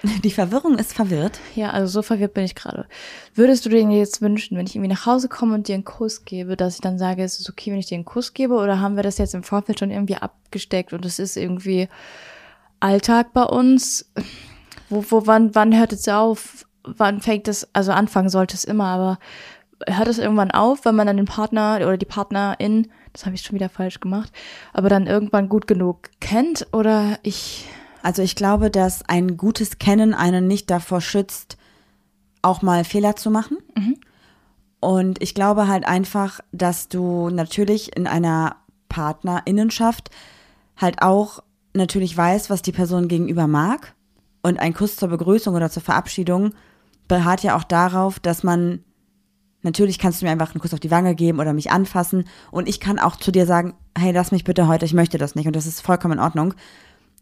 Die 0.24 0.32
Verwirrung 0.32 0.78
ist 0.78 0.94
verwirrt. 0.94 1.40
Ja, 1.56 1.72
also 1.72 1.88
so 1.88 2.02
verwirrt 2.04 2.36
bin 2.36 2.44
ich 2.44 2.54
gerade. 2.54 2.86
Würdest 3.34 3.66
du 3.66 3.70
dir 3.70 3.82
jetzt 3.90 4.22
wünschen, 4.22 4.56
wenn 4.56 4.68
ich 4.68 4.76
irgendwie 4.76 4.94
nach 4.94 5.08
Hause 5.08 5.30
komme 5.30 5.56
und 5.56 5.68
dir 5.68 5.74
einen 5.74 5.84
Kuss 5.84 6.26
gebe, 6.26 6.56
dass 6.56 6.76
ich 6.76 6.82
dann 6.82 7.00
sage, 7.00 7.24
es 7.24 7.40
ist 7.40 7.50
okay, 7.50 7.72
wenn 7.72 7.80
ich 7.80 7.88
dir 7.88 7.96
einen 7.96 8.06
Kuss 8.06 8.34
gebe? 8.34 8.54
Oder 8.56 8.80
haben 8.80 8.98
wir 8.98 9.04
das 9.04 9.18
jetzt 9.18 9.34
im 9.34 9.42
Vorfeld 9.42 9.80
schon 9.80 9.90
irgendwie 9.90 10.18
abgesteckt 10.18 10.94
und 10.94 11.06
es 11.06 11.18
ist 11.18 11.38
irgendwie 11.38 11.88
Alltag 12.80 13.34
bei 13.34 13.44
uns? 13.44 14.12
Wo, 14.90 15.04
wo, 15.10 15.26
wann, 15.26 15.56
wann 15.56 15.76
hört 15.76 15.94
es 15.94 16.08
auf? 16.08 16.68
Wann 16.84 17.22
fängt 17.22 17.48
es, 17.48 17.68
also 17.74 17.92
anfangen 17.92 18.30
sollte 18.30 18.56
es 18.56 18.64
immer, 18.64 18.86
aber 18.86 19.20
hört 19.88 20.08
es 20.08 20.20
irgendwann 20.20 20.52
auf, 20.52 20.86
wenn 20.86 20.96
man 20.96 21.08
dann 21.08 21.18
den 21.18 21.26
Partner 21.26 21.78
oder 21.82 21.98
die 21.98 22.06
Partnerin, 22.06 22.88
das 23.16 23.26
habe 23.26 23.36
ich 23.36 23.42
schon 23.42 23.56
wieder 23.56 23.70
falsch 23.70 24.00
gemacht, 24.02 24.32
aber 24.74 24.90
dann 24.90 25.08
irgendwann 25.08 25.50
gut 25.50 25.68
genug 25.68 26.10
kennt? 26.20 26.68
Oder 26.74 27.18
ich, 27.24 27.66
Also 28.06 28.22
ich 28.22 28.36
glaube, 28.36 28.70
dass 28.70 29.02
ein 29.10 29.36
gutes 29.36 29.80
Kennen 29.80 30.14
einen 30.14 30.46
nicht 30.46 30.70
davor 30.70 31.02
schützt, 31.02 31.58
auch 32.44 32.62
mal 32.62 32.84
Fehler 32.84 33.16
zu 33.16 33.32
machen. 33.32 33.58
Und 34.80 35.24
ich 35.24 35.34
glaube 35.34 35.68
halt 35.68 35.88
einfach, 35.88 36.40
dass 36.52 36.88
du 36.88 37.32
natürlich 37.32 37.98
in 37.98 38.06
einer 38.06 38.58
Partnerinnenschaft 38.90 40.12
halt 40.78 41.02
auch 41.02 41.42
natürlich 41.74 42.16
weißt, 42.16 42.52
was 42.52 42.62
die 42.62 42.72
Person 42.72 43.08
gegenüber 43.08 43.48
mag. 43.48 43.96
Und 44.44 44.60
ein 44.60 44.76
Kuss 44.76 44.98
zur 44.98 45.10
Begrüßung 45.10 45.56
oder 45.56 45.72
zur 45.72 45.82
Verabschiedung 45.82 46.54
beharrt 47.08 47.42
ja 47.42 47.58
auch 47.58 47.64
darauf, 47.64 48.20
dass 48.20 48.44
man 48.44 48.84
Natürlich 49.66 50.00
kannst 50.00 50.22
du 50.22 50.26
mir 50.26 50.32
einfach 50.32 50.54
einen 50.54 50.62
Kuss 50.62 50.74
auf 50.74 50.80
die 50.80 50.92
Wange 50.92 51.16
geben 51.16 51.40
oder 51.40 51.52
mich 51.54 51.72
anfassen 51.72 52.24
und 52.52 52.70
ich 52.70 52.80
kann 52.80 53.00
auch 53.00 53.16
zu 53.18 53.32
dir 53.32 53.46
sagen, 53.46 53.74
hey, 53.98 54.12
lass 54.14 54.32
mich 54.32 54.44
bitte 54.46 54.68
heute, 54.68 54.86
ich 54.86 54.94
möchte 54.94 55.18
das 55.18 55.36
nicht 55.36 55.48
und 55.48 55.56
das 55.56 55.66
ist 55.66 55.82
vollkommen 55.82 56.14
in 56.14 56.24
Ordnung. 56.24 56.54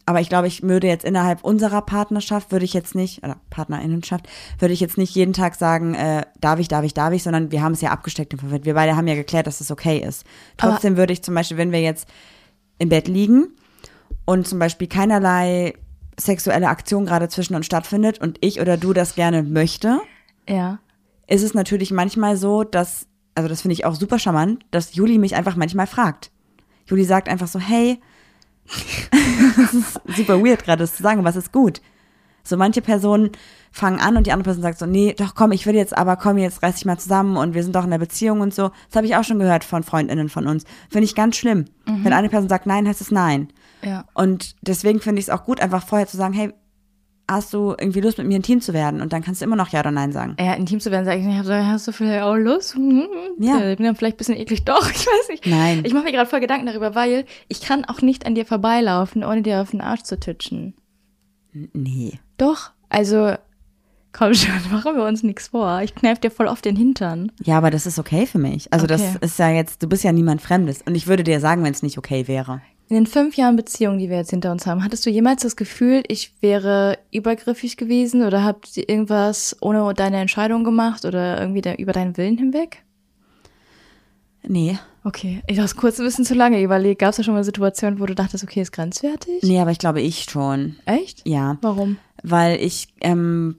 Aber 0.06 0.20
ich 0.20 0.28
glaube, 0.28 0.48
ich 0.48 0.62
würde 0.64 0.88
jetzt 0.88 1.06
innerhalb 1.06 1.46
unserer 1.46 1.82
Partnerschaft, 1.82 2.52
würde 2.52 2.66
ich 2.66 2.74
jetzt 2.74 2.94
nicht, 2.94 3.24
oder 3.24 3.38
Partnerinnenschaft, 3.50 4.28
würde 4.60 4.74
ich 4.74 4.82
jetzt 4.82 4.98
nicht 4.98 5.16
jeden 5.16 5.32
Tag 5.32 5.56
sagen, 5.56 5.96
äh, 5.96 6.24
darf 6.42 6.60
ich, 6.60 6.68
darf 6.68 6.84
ich, 6.84 6.94
darf 6.94 7.14
ich, 7.14 7.24
sondern 7.24 7.52
wir 7.54 7.62
haben 7.64 7.72
es 7.72 7.80
ja 7.80 7.92
abgesteckt 7.92 8.34
im 8.34 8.40
Vorfeld. 8.40 8.66
Wir 8.66 8.74
beide 8.74 8.98
haben 8.98 9.08
ja 9.08 9.16
geklärt, 9.16 9.48
dass 9.48 9.62
es 9.62 9.72
okay 9.72 10.00
ist. 10.00 10.26
Aber- 10.58 10.74
Trotzdem 10.74 10.98
würde 10.98 11.14
ich 11.14 11.24
zum 11.24 11.34
Beispiel, 11.36 11.56
wenn 11.56 11.72
wir 11.72 11.80
jetzt 11.82 12.10
im 12.80 12.90
Bett 12.90 13.08
liegen 13.08 13.48
und 14.26 14.46
zum 14.46 14.60
Beispiel 14.60 14.88
keinerlei 14.88 15.74
sexuelle 16.20 16.68
Aktion 16.68 17.06
gerade 17.06 17.30
zwischen 17.30 17.56
uns 17.56 17.66
stattfindet 17.66 18.20
und 18.20 18.38
ich 18.42 18.60
oder 18.60 18.76
du 18.76 18.92
das 18.92 19.16
gerne 19.16 19.42
möchte, 19.42 20.00
ja. 20.50 20.80
Ist 21.28 21.44
es 21.44 21.54
natürlich 21.54 21.92
manchmal 21.92 22.38
so, 22.38 22.64
dass, 22.64 23.08
also 23.36 23.50
das 23.50 23.62
finde 23.62 23.74
ich 23.74 23.86
auch 23.86 23.96
super 23.96 24.20
charmant, 24.20 24.64
dass 24.72 24.96
Juli 24.96 25.18
mich 25.18 25.36
einfach 25.36 25.56
manchmal 25.56 25.88
fragt. 25.88 26.32
Juli 26.88 27.06
sagt 27.06 27.30
einfach 27.30 27.48
so, 27.48 27.60
hey, 27.60 28.00
das 29.58 29.74
ist 29.74 30.02
super 30.16 30.44
weird 30.44 30.64
gerade 30.64 30.84
das 30.84 30.96
zu 30.96 31.04
sagen, 31.04 31.26
es 31.26 31.36
ist 31.36 31.52
gut. 31.52 31.82
So 32.46 32.58
manche 32.58 32.82
Personen 32.82 33.32
fangen 33.72 34.00
an 34.00 34.18
und 34.18 34.28
die 34.28 34.34
andere 34.34 34.50
Person 34.50 34.64
sagt 34.64 34.78
so, 34.78 34.86
nee, 34.86 35.16
doch 35.18 35.34
komm, 35.34 35.54
ich 35.54 35.66
will 35.66 35.76
jetzt 35.76 35.98
aber, 35.98 36.18
komm, 36.18 36.38
jetzt 36.38 36.62
reiß 36.62 36.76
dich 36.76 36.86
mal 36.86 37.00
zusammen 37.00 37.38
und 37.38 37.54
wir 37.54 37.64
sind 37.64 37.74
doch 37.76 37.86
in 37.86 37.90
der 37.90 37.98
Beziehung 37.98 38.42
und 38.42 38.54
so. 38.54 38.72
Das 38.90 38.98
habe 38.98 39.08
ich 39.08 39.16
auch 39.16 39.24
schon 39.24 39.40
gehört 39.40 39.64
von 39.64 39.84
Freundinnen 39.84 40.28
von 40.28 40.46
uns. 40.48 40.66
Finde 40.90 41.06
ich 41.06 41.16
ganz 41.16 41.38
schlimm. 41.38 41.66
Wenn 41.86 42.14
eine 42.14 42.30
Person 42.30 42.50
sagt 42.50 42.66
nein, 42.66 42.88
heißt 42.88 43.02
es 43.02 43.12
nein. 43.12 43.48
Ja. 43.82 44.06
Und 44.14 44.56
deswegen 44.62 45.00
finde 45.00 45.20
ich 45.20 45.28
es 45.28 45.30
auch 45.30 45.46
gut, 45.46 45.62
einfach 45.62 45.86
vorher 45.86 46.08
zu 46.08 46.18
sagen, 46.18 46.34
hey, 46.34 46.54
hast 47.30 47.54
du 47.54 47.70
irgendwie 47.80 48.02
Lust, 48.02 48.18
mit 48.18 48.28
mir 48.28 48.36
intim 48.36 48.62
zu 48.62 48.74
werden? 48.74 49.02
Und 49.02 49.14
dann 49.14 49.24
kannst 49.24 49.42
du 49.42 49.46
immer 49.46 49.56
noch 49.56 49.70
Ja 49.70 49.80
oder 49.80 49.92
Nein 49.92 50.12
sagen. 50.12 50.36
Ja, 50.40 50.54
intim 50.54 50.80
zu 50.80 50.92
werden, 50.92 51.06
sage 51.06 51.20
ich 51.22 51.26
nicht, 51.26 51.38
hab 51.38 51.46
so, 51.46 51.54
hast 51.54 51.88
du 51.88 51.92
vielleicht 51.92 52.24
auch 52.24 52.36
Lust? 52.36 52.76
Ja. 53.40 53.70
Ich 53.72 53.78
bin 53.78 53.86
dann 53.86 53.96
vielleicht 53.96 54.16
ein 54.16 54.18
bisschen 54.18 54.38
eklig. 54.38 54.64
Doch, 54.66 54.90
ich 54.90 55.06
weiß 55.08 55.30
nicht. 55.30 55.46
Nein. 55.48 55.82
Ich 55.86 55.94
mache 55.94 56.04
mir 56.06 56.12
gerade 56.12 56.30
voll 56.30 56.42
Gedanken 56.42 56.66
darüber, 56.68 56.96
weil 56.96 57.26
ich 57.48 57.62
kann 57.62 57.86
auch 57.86 58.02
nicht 58.02 58.26
an 58.26 58.36
dir 58.36 58.46
vorbeilaufen, 58.46 59.24
ohne 59.24 59.42
dir 59.42 59.62
auf 59.62 59.72
den 59.72 59.82
Arsch 59.82 60.04
zu 60.04 60.20
titschen. 60.20 60.74
Nee. 61.74 62.20
Doch, 62.38 62.72
also, 62.90 63.34
komm 64.12 64.34
schon, 64.34 64.54
machen 64.72 64.96
wir 64.96 65.06
uns 65.06 65.24
nichts 65.24 65.50
vor. 65.50 65.82
Ich 65.82 65.96
kneif 65.96 66.20
dir 66.20 66.32
voll 66.32 66.48
auf 66.48 66.62
den 66.62 66.76
Hintern. 66.76 67.32
Ja, 67.44 67.58
aber 67.58 67.72
das 67.72 67.86
ist 67.86 68.00
okay 68.00 68.26
für 68.26 68.40
mich. 68.40 68.72
Also 68.74 68.88
das 68.88 69.02
Okay. 69.02 69.18
ist 69.22 69.40
ja 69.40 69.50
jetzt, 69.50 69.82
du 69.82 69.88
bist 69.88 70.04
ja 70.04 70.12
niemand 70.12 70.42
Fremdes. 70.42 70.82
Und 70.82 70.96
ich 70.96 71.08
würde 71.08 71.24
dir 71.24 71.40
sagen, 71.40 71.64
wenn 71.64 71.72
es 71.74 71.84
nicht 71.84 71.98
okay 71.98 72.28
wäre. 72.28 72.62
In 72.90 72.96
den 72.96 73.08
fünf 73.08 73.38
Jahren 73.38 73.56
Beziehung, 73.56 73.98
die 73.98 74.10
wir 74.10 74.18
jetzt 74.18 74.32
hinter 74.32 74.52
uns 74.52 74.68
haben, 74.68 74.84
hattest 74.84 75.06
du 75.06 75.10
jemals 75.10 75.42
das 75.42 75.56
Gefühl, 75.56 76.04
ich 76.08 76.34
wäre 76.42 77.00
übergriffig 77.12 77.78
gewesen 77.78 78.24
oder 78.24 78.44
habt 78.44 78.76
ihr 78.78 78.88
irgendwas 78.88 79.56
ohne 79.62 79.94
deine 79.94 80.18
Entscheidung 80.18 80.64
gemacht 80.64 81.06
oder 81.06 81.40
irgendwie 81.40 81.82
über 81.82 81.94
deinen 81.94 82.18
Willen 82.18 82.38
hinweg? 82.38 82.84
Nee. 84.46 84.78
Okay, 85.06 85.42
ich 85.48 85.60
habe 85.60 85.74
kurz 85.76 86.00
ein 86.00 86.06
bisschen 86.06 86.26
zu 86.26 86.34
lange 86.34 86.62
überlegt. 86.62 87.00
Gab 87.00 87.12
es 87.12 87.18
da 87.18 87.24
schon 87.24 87.34
mal 87.34 87.44
Situationen, 87.44 88.00
wo 88.00 88.06
du 88.06 88.16
dachtest, 88.16 88.44
okay, 88.44 88.62
ist 88.62 88.72
grenzwertig? 88.72 89.44
Nee, 89.44 89.60
aber 89.60 89.72
ich 89.72 89.80
glaube 89.80 90.02
ich 90.02 90.24
schon. 90.24 90.76
Echt? 90.86 91.28
Ja. 91.28 91.58
Warum? 91.62 91.98
Weil 92.22 92.60
ich 92.62 92.88
ähm, 93.02 93.58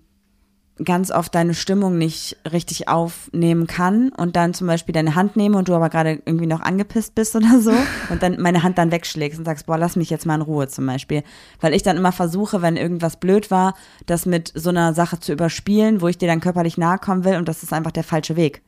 ganz 0.83 1.11
oft 1.13 1.35
deine 1.35 1.55
Stimmung 1.55 1.99
nicht 1.99 2.37
richtig 2.51 2.89
aufnehmen 2.89 3.67
kann 3.69 4.09
und 4.09 4.35
dann 4.35 4.55
zum 4.55 4.67
Beispiel 4.67 4.93
deine 4.93 5.15
Hand 5.15 5.37
nehme 5.37 5.57
und 5.57 5.69
du 5.69 5.75
aber 5.75 5.89
gerade 5.89 6.21
irgendwie 6.25 6.47
noch 6.47 6.61
angepisst 6.61 7.15
bist 7.15 7.37
oder 7.37 7.61
so 7.61 7.73
und 8.11 8.23
dann 8.23 8.41
meine 8.41 8.63
Hand 8.65 8.79
dann 8.79 8.91
wegschlägst 8.91 9.39
und 9.39 9.45
sagst, 9.45 9.67
boah, 9.67 9.79
lass 9.79 9.95
mich 9.95 10.11
jetzt 10.11 10.27
mal 10.27 10.35
in 10.35 10.43
Ruhe 10.43 10.67
zum 10.67 10.87
Beispiel. 10.87 11.23
Weil 11.61 11.75
ich 11.75 11.85
dann 11.85 11.97
immer 11.97 12.11
versuche, 12.11 12.61
wenn 12.61 12.77
irgendwas 12.77 13.19
blöd 13.19 13.51
war, 13.53 13.75
das 14.07 14.27
mit 14.27 14.53
so 14.55 14.71
einer 14.71 14.95
Sache 14.95 15.21
zu 15.21 15.33
überspielen, 15.33 16.01
wo 16.01 16.09
ich 16.09 16.19
dir 16.19 16.27
dann 16.27 16.41
körperlich 16.41 16.77
nahe 16.77 16.99
kommen 16.99 17.25
will 17.25 17.37
und 17.37 17.49
das 17.49 17.63
ist 17.63 17.73
einfach 17.73 17.93
der 17.93 18.05
falsche 18.05 18.35
Weg. 18.35 18.63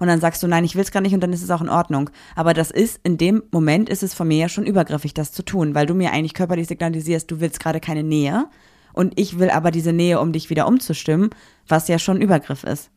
Und 0.00 0.08
dann 0.08 0.20
sagst 0.20 0.42
du, 0.42 0.48
nein, 0.48 0.64
ich 0.64 0.74
will 0.74 0.82
es 0.82 0.90
gar 0.90 1.00
nicht 1.00 1.14
und 1.14 1.20
dann 1.20 1.32
ist 1.32 1.42
es 1.42 1.50
auch 1.50 1.62
in 1.62 1.68
Ordnung. 1.68 2.10
Aber 2.34 2.54
das 2.54 2.72
ist, 2.72 2.98
in 3.04 3.16
dem 3.16 3.44
Moment 3.52 3.88
ist 3.88 4.02
es 4.02 4.12
von 4.12 4.26
mir 4.26 4.38
ja 4.38 4.48
schon 4.48 4.66
übergriffig, 4.66 5.14
das 5.14 5.32
zu 5.32 5.44
tun, 5.44 5.74
weil 5.76 5.86
du 5.86 5.94
mir 5.94 6.12
eigentlich 6.12 6.34
körperlich 6.34 6.66
signalisierst, 6.66 7.30
du 7.30 7.40
willst 7.40 7.60
gerade 7.60 7.78
keine 7.78 8.02
Nähe 8.02 8.46
und 8.94 9.18
ich 9.18 9.38
will 9.38 9.50
aber 9.50 9.70
diese 9.70 9.92
Nähe, 9.92 10.20
um 10.20 10.32
dich 10.32 10.48
wieder 10.50 10.66
umzustimmen, 10.66 11.30
was 11.68 11.88
ja 11.88 11.98
schon 11.98 12.20
Übergriff 12.20 12.64
ist. 12.64 12.90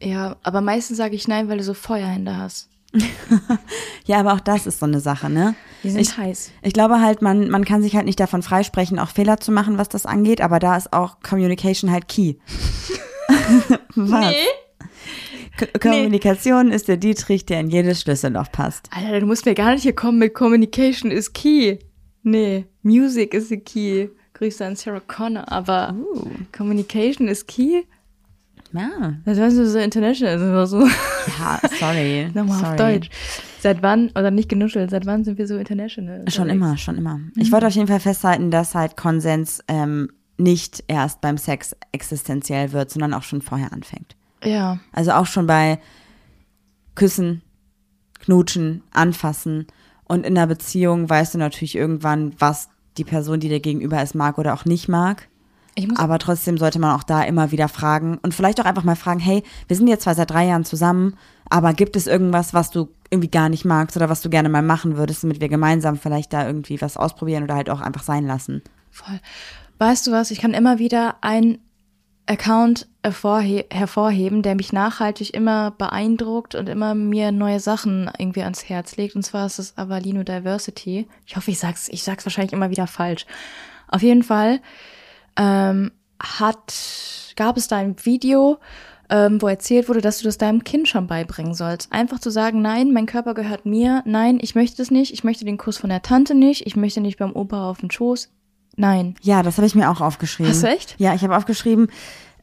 Ja, 0.00 0.36
aber 0.42 0.60
meistens 0.60 0.96
sage 0.96 1.14
ich 1.14 1.28
nein, 1.28 1.48
weil 1.48 1.58
du 1.58 1.64
so 1.64 1.74
Feuerhände 1.74 2.36
hast. 2.36 2.68
Ja, 4.04 4.18
aber 4.18 4.32
auch 4.32 4.40
das 4.40 4.66
ist 4.66 4.80
so 4.80 4.86
eine 4.86 5.00
Sache, 5.00 5.30
ne? 5.30 5.54
Die 5.84 5.90
sind 5.90 6.00
ich, 6.00 6.16
heiß. 6.16 6.50
Ich 6.62 6.72
glaube 6.72 7.00
halt, 7.00 7.22
man, 7.22 7.48
man 7.50 7.64
kann 7.64 7.82
sich 7.82 7.94
halt 7.94 8.04
nicht 8.04 8.18
davon 8.18 8.42
freisprechen, 8.42 8.98
auch 8.98 9.10
Fehler 9.10 9.38
zu 9.38 9.52
machen, 9.52 9.78
was 9.78 9.88
das 9.88 10.06
angeht, 10.06 10.40
aber 10.40 10.58
da 10.58 10.76
ist 10.76 10.92
auch 10.92 11.20
Communication 11.20 11.90
halt 11.90 12.08
key. 12.08 12.34
was? 13.94 14.34
K 15.56 15.66
Kommunikation 15.78 16.72
ist 16.72 16.88
der 16.88 16.96
Dietrich, 16.96 17.46
der 17.46 17.60
in 17.60 17.70
jedes 17.70 18.00
Schlüsselloch 18.00 18.50
passt. 18.50 18.88
Alter, 18.90 19.20
du 19.20 19.26
musst 19.26 19.46
mir 19.46 19.54
gar 19.54 19.72
nicht 19.72 19.82
hier 19.82 19.94
kommen 19.94 20.18
mit 20.18 20.34
Communication 20.34 21.10
is 21.10 21.32
key. 21.32 21.78
Nee, 22.22 22.66
Music 22.82 23.34
is 23.34 23.48
the 23.48 23.58
key. 23.58 24.08
Grüße 24.42 24.66
an 24.66 24.74
Sarah 24.74 25.00
Connor, 25.06 25.50
aber 25.52 25.94
Uh. 25.94 26.28
Communication 26.50 27.28
is 27.28 27.46
key? 27.46 27.82
Ja, 28.72 29.14
Das 29.24 29.38
heißt 29.38 29.54
so 29.56 29.78
international, 29.78 30.34
immer 30.36 30.66
so. 30.66 30.80
ja 30.80 31.60
sorry. 31.78 32.28
Nochmal 32.34 32.58
sorry. 32.58 32.70
auf 32.70 32.76
Deutsch. 32.76 33.10
Seit 33.60 33.82
wann, 33.82 34.08
oder 34.10 34.30
nicht 34.32 34.48
genuschelt, 34.48 34.90
seit 34.90 35.06
wann 35.06 35.22
sind 35.24 35.38
wir 35.38 35.46
so 35.46 35.56
international? 35.58 36.24
Schon 36.28 36.44
unterwegs? 36.44 36.52
immer, 36.66 36.76
schon 36.78 36.96
immer. 36.96 37.20
Ich 37.36 37.52
wollte 37.52 37.66
auf 37.68 37.74
jeden 37.74 37.86
Fall 37.86 38.00
festhalten, 38.00 38.50
dass 38.50 38.74
halt 38.74 38.96
Konsens 38.96 39.62
ähm, 39.68 40.08
nicht 40.38 40.82
erst 40.88 41.20
beim 41.20 41.36
Sex 41.38 41.76
existenziell 41.92 42.72
wird, 42.72 42.90
sondern 42.90 43.14
auch 43.14 43.22
schon 43.22 43.42
vorher 43.42 43.72
anfängt. 43.72 44.16
Ja. 44.42 44.80
Also 44.90 45.12
auch 45.12 45.26
schon 45.26 45.46
bei 45.46 45.78
Küssen, 46.96 47.42
Knutschen, 48.20 48.82
Anfassen. 48.90 49.66
Und 50.04 50.26
in 50.26 50.36
einer 50.36 50.46
Beziehung 50.48 51.08
weißt 51.08 51.34
du 51.34 51.38
natürlich 51.38 51.76
irgendwann, 51.76 52.34
was 52.38 52.68
die 52.98 53.04
Person, 53.04 53.40
die 53.40 53.48
dir 53.48 53.60
gegenüber 53.60 54.02
ist, 54.02 54.14
mag 54.14 54.38
oder 54.38 54.54
auch 54.54 54.64
nicht 54.64 54.88
mag. 54.88 55.28
Aber 55.96 56.18
trotzdem 56.18 56.58
sollte 56.58 56.78
man 56.78 56.94
auch 56.94 57.02
da 57.02 57.22
immer 57.22 57.50
wieder 57.50 57.68
fragen 57.68 58.18
und 58.22 58.34
vielleicht 58.34 58.60
auch 58.60 58.66
einfach 58.66 58.84
mal 58.84 58.96
fragen, 58.96 59.20
hey, 59.20 59.42
wir 59.68 59.76
sind 59.76 59.88
jetzt 59.88 60.02
zwar 60.02 60.14
seit 60.14 60.30
drei 60.30 60.46
Jahren 60.46 60.66
zusammen, 60.66 61.16
aber 61.48 61.72
gibt 61.72 61.96
es 61.96 62.06
irgendwas, 62.06 62.52
was 62.52 62.70
du 62.70 62.88
irgendwie 63.10 63.30
gar 63.30 63.48
nicht 63.48 63.64
magst 63.64 63.96
oder 63.96 64.10
was 64.10 64.20
du 64.20 64.28
gerne 64.28 64.50
mal 64.50 64.62
machen 64.62 64.98
würdest, 64.98 65.22
damit 65.22 65.40
wir 65.40 65.48
gemeinsam 65.48 65.96
vielleicht 65.96 66.32
da 66.34 66.46
irgendwie 66.46 66.80
was 66.82 66.98
ausprobieren 66.98 67.44
oder 67.44 67.54
halt 67.54 67.70
auch 67.70 67.80
einfach 67.80 68.02
sein 68.02 68.26
lassen? 68.26 68.62
voll. 68.92 69.18
Weißt 69.78 70.06
du 70.06 70.12
was, 70.12 70.30
ich 70.30 70.38
kann 70.38 70.54
immer 70.54 70.78
wieder 70.78 71.16
einen 71.22 71.58
Account 72.26 72.86
hervorhe 73.02 73.64
hervorheben, 73.70 74.42
der 74.42 74.54
mich 74.54 74.72
nachhaltig 74.72 75.34
immer 75.34 75.72
beeindruckt 75.72 76.54
und 76.54 76.68
immer 76.68 76.94
mir 76.94 77.32
neue 77.32 77.60
Sachen 77.60 78.10
irgendwie 78.18 78.42
ans 78.42 78.68
Herz 78.68 78.96
legt. 78.96 79.16
Und 79.16 79.22
zwar 79.22 79.46
ist 79.46 79.58
es 79.58 79.76
Avalino 79.76 80.22
Diversity. 80.22 81.08
Ich 81.26 81.36
hoffe, 81.36 81.50
ich 81.50 81.58
sag's, 81.58 81.88
ich 81.88 82.02
sag's 82.02 82.24
wahrscheinlich 82.24 82.52
immer 82.52 82.70
wieder 82.70 82.86
falsch. 82.86 83.26
Auf 83.88 84.02
jeden 84.02 84.22
Fall 84.22 84.60
ähm, 85.36 85.90
hat, 86.20 87.34
gab 87.36 87.56
es 87.56 87.68
da 87.68 87.76
ein 87.76 87.96
Video, 88.04 88.58
ähm, 89.10 89.42
wo 89.42 89.48
erzählt 89.48 89.88
wurde, 89.88 90.00
dass 90.00 90.18
du 90.18 90.24
das 90.24 90.38
deinem 90.38 90.64
Kind 90.64 90.88
schon 90.88 91.08
beibringen 91.08 91.54
sollst. 91.54 91.92
Einfach 91.92 92.20
zu 92.20 92.30
sagen, 92.30 92.62
nein, 92.62 92.92
mein 92.92 93.06
Körper 93.06 93.34
gehört 93.34 93.66
mir, 93.66 94.02
nein, 94.06 94.38
ich 94.40 94.54
möchte 94.54 94.80
es 94.80 94.90
nicht, 94.90 95.12
ich 95.12 95.24
möchte 95.24 95.44
den 95.44 95.58
Kuss 95.58 95.76
von 95.76 95.90
der 95.90 96.02
Tante 96.02 96.34
nicht, 96.34 96.66
ich 96.66 96.76
möchte 96.76 97.00
nicht 97.00 97.18
beim 97.18 97.34
Opa 97.34 97.68
auf 97.68 97.80
den 97.80 97.90
Schoß. 97.90 98.30
Nein. 98.76 99.14
Ja, 99.22 99.42
das 99.42 99.56
habe 99.58 99.66
ich 99.66 99.74
mir 99.74 99.90
auch 99.90 100.00
aufgeschrieben. 100.00 100.50
Hast 100.52 100.62
du 100.62 100.68
echt? 100.68 100.94
Ja, 100.98 101.14
ich 101.14 101.22
habe 101.22 101.36
aufgeschrieben, 101.36 101.88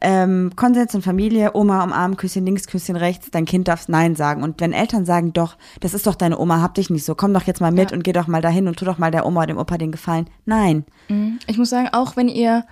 ähm, 0.01 0.51
Konsens 0.55 0.93
in 0.93 1.01
Familie, 1.01 1.51
Oma 1.55 1.83
umarmen, 1.83 2.15
Küsschen 2.15 2.45
links, 2.45 2.67
Küsschen 2.67 2.95
rechts, 2.95 3.31
dein 3.31 3.45
Kind 3.45 3.67
darf 3.67 3.87
Nein 3.89 4.15
sagen. 4.15 4.43
Und 4.43 4.61
wenn 4.61 4.71
Eltern 4.71 5.05
sagen, 5.05 5.33
doch, 5.33 5.57
das 5.81 5.93
ist 5.93 6.07
doch 6.07 6.15
deine 6.15 6.37
Oma, 6.39 6.61
hab 6.61 6.75
dich 6.75 6.89
nicht 6.89 7.03
so, 7.03 7.15
komm 7.15 7.33
doch 7.33 7.43
jetzt 7.43 7.59
mal 7.59 7.71
mit 7.71 7.91
Ja. 7.91 7.97
und 7.97 8.03
geh 8.03 8.13
doch 8.13 8.27
mal 8.27 8.41
dahin 8.41 8.67
und 8.67 8.77
tu 8.79 8.85
doch 8.85 8.97
mal 8.97 9.11
der 9.11 9.25
Oma 9.25 9.41
oder 9.41 9.47
dem 9.47 9.57
Opa 9.57 9.77
den 9.77 9.91
Gefallen. 9.91 10.29
Nein. 10.45 10.85
Ich 11.47 11.57
muss 11.57 11.69
sagen, 11.69 11.89
auch 11.91 12.15
wenn 12.15 12.29
ihr 12.29 12.63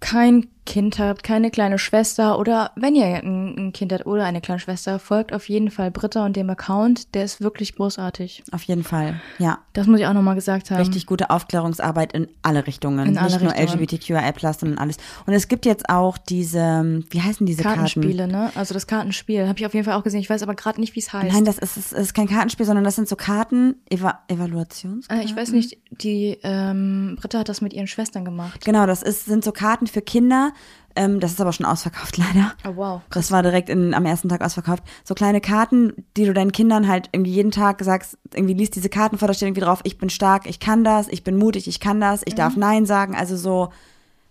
kein 0.00 0.46
Kind 0.66 0.98
habt, 0.98 1.22
keine 1.22 1.50
kleine 1.50 1.78
Schwester 1.78 2.38
oder 2.38 2.70
wenn 2.76 2.94
ihr 2.94 3.06
ein, 3.06 3.72
Kind 3.72 3.92
habt 3.92 4.06
oder 4.06 4.24
eine 4.24 4.40
kleine 4.40 4.60
Schwester, 4.60 4.98
folgt 4.98 5.32
auf 5.32 5.48
jeden 5.48 5.70
Fall 5.70 5.90
Britta 5.90 6.24
und 6.24 6.36
dem 6.36 6.48
Account. 6.50 7.14
Der 7.14 7.24
ist 7.24 7.40
wirklich 7.40 7.74
großartig. 7.74 8.44
Auf 8.52 8.62
jeden 8.62 8.84
Fall. 8.84 9.20
Ja. 9.38 9.58
Das 9.72 9.86
muss 9.86 10.00
ich 10.00 10.06
auch 10.06 10.12
nochmal 10.12 10.34
gesagt 10.34 10.70
haben. 10.70 10.78
Richtig 10.78 11.06
gute 11.06 11.30
Aufklärungsarbeit 11.30 12.12
in 12.12 12.28
alle 12.42 12.66
Richtungen. 12.66 13.08
In 13.08 13.18
alle 13.18 13.30
Nicht 13.30 13.42
nur 13.42 13.52
Richtungen. 13.52 13.80
LGBTQIA, 13.80 14.52
sondern 14.52 14.78
alles. 14.78 14.96
Und 15.26 15.32
es 15.32 15.48
gibt 15.48 15.66
jetzt 15.66 15.88
auch 15.88 16.18
diese, 16.18 17.02
wie 17.10 17.20
heißen 17.20 17.46
diese 17.46 17.62
Kartenspiele, 17.62 18.28
ne? 18.28 18.50
Also 18.54 18.74
das 18.74 18.86
Kartenspiel 18.86 19.48
habe 19.48 19.58
ich 19.58 19.66
auf 19.66 19.74
jeden 19.74 19.84
Fall 19.84 19.94
auch 19.94 20.04
gesehen. 20.04 20.20
Ich 20.20 20.30
weiß 20.30 20.42
aber 20.42 20.54
gerade 20.54 20.80
nicht, 20.80 20.94
wie 20.94 21.00
es 21.00 21.12
heißt. 21.12 21.32
Nein, 21.32 21.44
das 21.44 21.58
ist, 21.58 21.76
ist, 21.76 21.92
ist 21.92 22.14
kein 22.14 22.28
Kartenspiel, 22.28 22.66
sondern 22.66 22.84
das 22.84 22.96
sind 22.96 23.08
so 23.08 23.16
Karten, 23.16 23.76
Eva 23.88 24.20
Evaluationskarten. 24.28 25.22
äh, 25.22 25.24
ich 25.24 25.34
weiß 25.34 25.52
nicht, 25.52 25.78
die 25.90 26.38
ähm, 26.42 27.16
Britta 27.20 27.40
hat 27.40 27.48
das 27.48 27.60
mit 27.60 27.72
ihren 27.72 27.86
Schwestern 27.86 28.24
gemacht. 28.24 28.64
Genau, 28.64 28.86
das 28.86 29.02
ist, 29.02 29.24
sind 29.24 29.44
so 29.44 29.52
Karten 29.52 29.86
für 29.86 30.02
Kinder. 30.02 30.52
Ähm, 30.96 31.20
das 31.20 31.32
ist 31.32 31.40
aber 31.40 31.52
schon 31.52 31.66
ausverkauft, 31.66 32.16
leider. 32.18 32.52
Oh 32.66 32.76
wow. 32.76 33.00
Das 33.10 33.30
war 33.30 33.42
direkt 33.42 33.68
in, 33.68 33.94
am 33.94 34.06
ersten 34.06 34.28
Tag 34.28 34.42
ausverkauft. 34.42 34.82
So 35.04 35.14
kleine 35.14 35.40
Karten, 35.40 35.92
die 36.16 36.26
du 36.26 36.32
deinen 36.32 36.52
Kindern 36.52 36.88
halt 36.88 37.08
irgendwie 37.12 37.32
jeden 37.32 37.52
Tag 37.52 37.82
sagst, 37.82 38.18
irgendwie 38.34 38.54
liest 38.54 38.76
diese 38.76 38.88
Karten 38.88 39.18
vor, 39.18 39.28
da 39.28 39.34
steht 39.34 39.48
irgendwie 39.48 39.62
drauf, 39.62 39.80
ich 39.84 39.98
bin 39.98 40.10
stark, 40.10 40.46
ich 40.46 40.60
kann 40.60 40.84
das, 40.84 41.08
ich 41.08 41.22
bin 41.22 41.36
mutig, 41.36 41.68
ich 41.68 41.80
kann 41.80 42.00
das, 42.00 42.22
ich 42.24 42.34
darf 42.34 42.56
Nein 42.56 42.86
sagen. 42.86 43.14
Also 43.14 43.36
so 43.36 43.70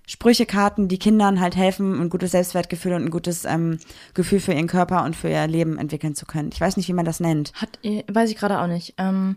Sprüchekarten, 0.09 0.87
die 0.87 0.97
Kindern 0.97 1.39
halt 1.39 1.55
helfen, 1.55 2.01
ein 2.01 2.09
gutes 2.09 2.31
Selbstwertgefühl 2.31 2.93
und 2.93 3.05
ein 3.05 3.11
gutes 3.11 3.45
ähm, 3.45 3.77
Gefühl 4.15 4.39
für 4.39 4.53
ihren 4.53 4.65
Körper 4.65 5.03
und 5.03 5.15
für 5.15 5.29
ihr 5.29 5.45
Leben 5.45 5.77
entwickeln 5.77 6.15
zu 6.15 6.25
können. 6.25 6.49
Ich 6.51 6.59
weiß 6.59 6.77
nicht, 6.77 6.87
wie 6.87 6.93
man 6.93 7.05
das 7.05 7.19
nennt. 7.19 7.53
Hat, 7.53 7.77
äh, 7.83 8.03
weiß 8.07 8.31
ich 8.31 8.35
gerade 8.35 8.59
auch 8.59 8.65
nicht. 8.65 8.95
Ähm, 8.97 9.35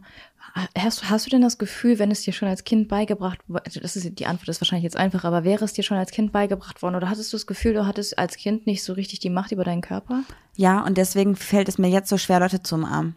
hast, 0.78 1.08
hast 1.10 1.26
du 1.26 1.30
denn 1.30 1.42
das 1.42 1.58
Gefühl, 1.58 1.98
wenn 1.98 2.10
es 2.10 2.22
dir 2.22 2.32
schon 2.32 2.48
als 2.48 2.64
Kind 2.64 2.88
beigebracht 2.88 3.38
wurde, 3.48 3.62
das 3.80 3.96
ist 3.96 4.18
die 4.18 4.26
Antwort 4.26 4.48
ist 4.48 4.60
wahrscheinlich 4.60 4.84
jetzt 4.84 4.96
einfach, 4.96 5.24
aber 5.24 5.44
wäre 5.44 5.64
es 5.64 5.72
dir 5.72 5.82
schon 5.82 5.96
als 5.96 6.10
Kind 6.10 6.32
beigebracht 6.32 6.82
worden 6.82 6.96
oder 6.96 7.08
hattest 7.08 7.32
du 7.32 7.36
das 7.36 7.46
Gefühl, 7.46 7.74
du 7.74 7.86
hattest 7.86 8.18
als 8.18 8.36
Kind 8.36 8.66
nicht 8.66 8.82
so 8.84 8.92
richtig 8.92 9.20
die 9.20 9.30
Macht 9.30 9.52
über 9.52 9.64
deinen 9.64 9.80
Körper? 9.82 10.22
Ja, 10.56 10.84
und 10.84 10.98
deswegen 10.98 11.36
fällt 11.36 11.68
es 11.68 11.78
mir 11.78 11.88
jetzt 11.88 12.08
so 12.08 12.18
schwer, 12.18 12.40
Leute 12.40 12.62
zu 12.62 12.74
umarmen. 12.74 13.16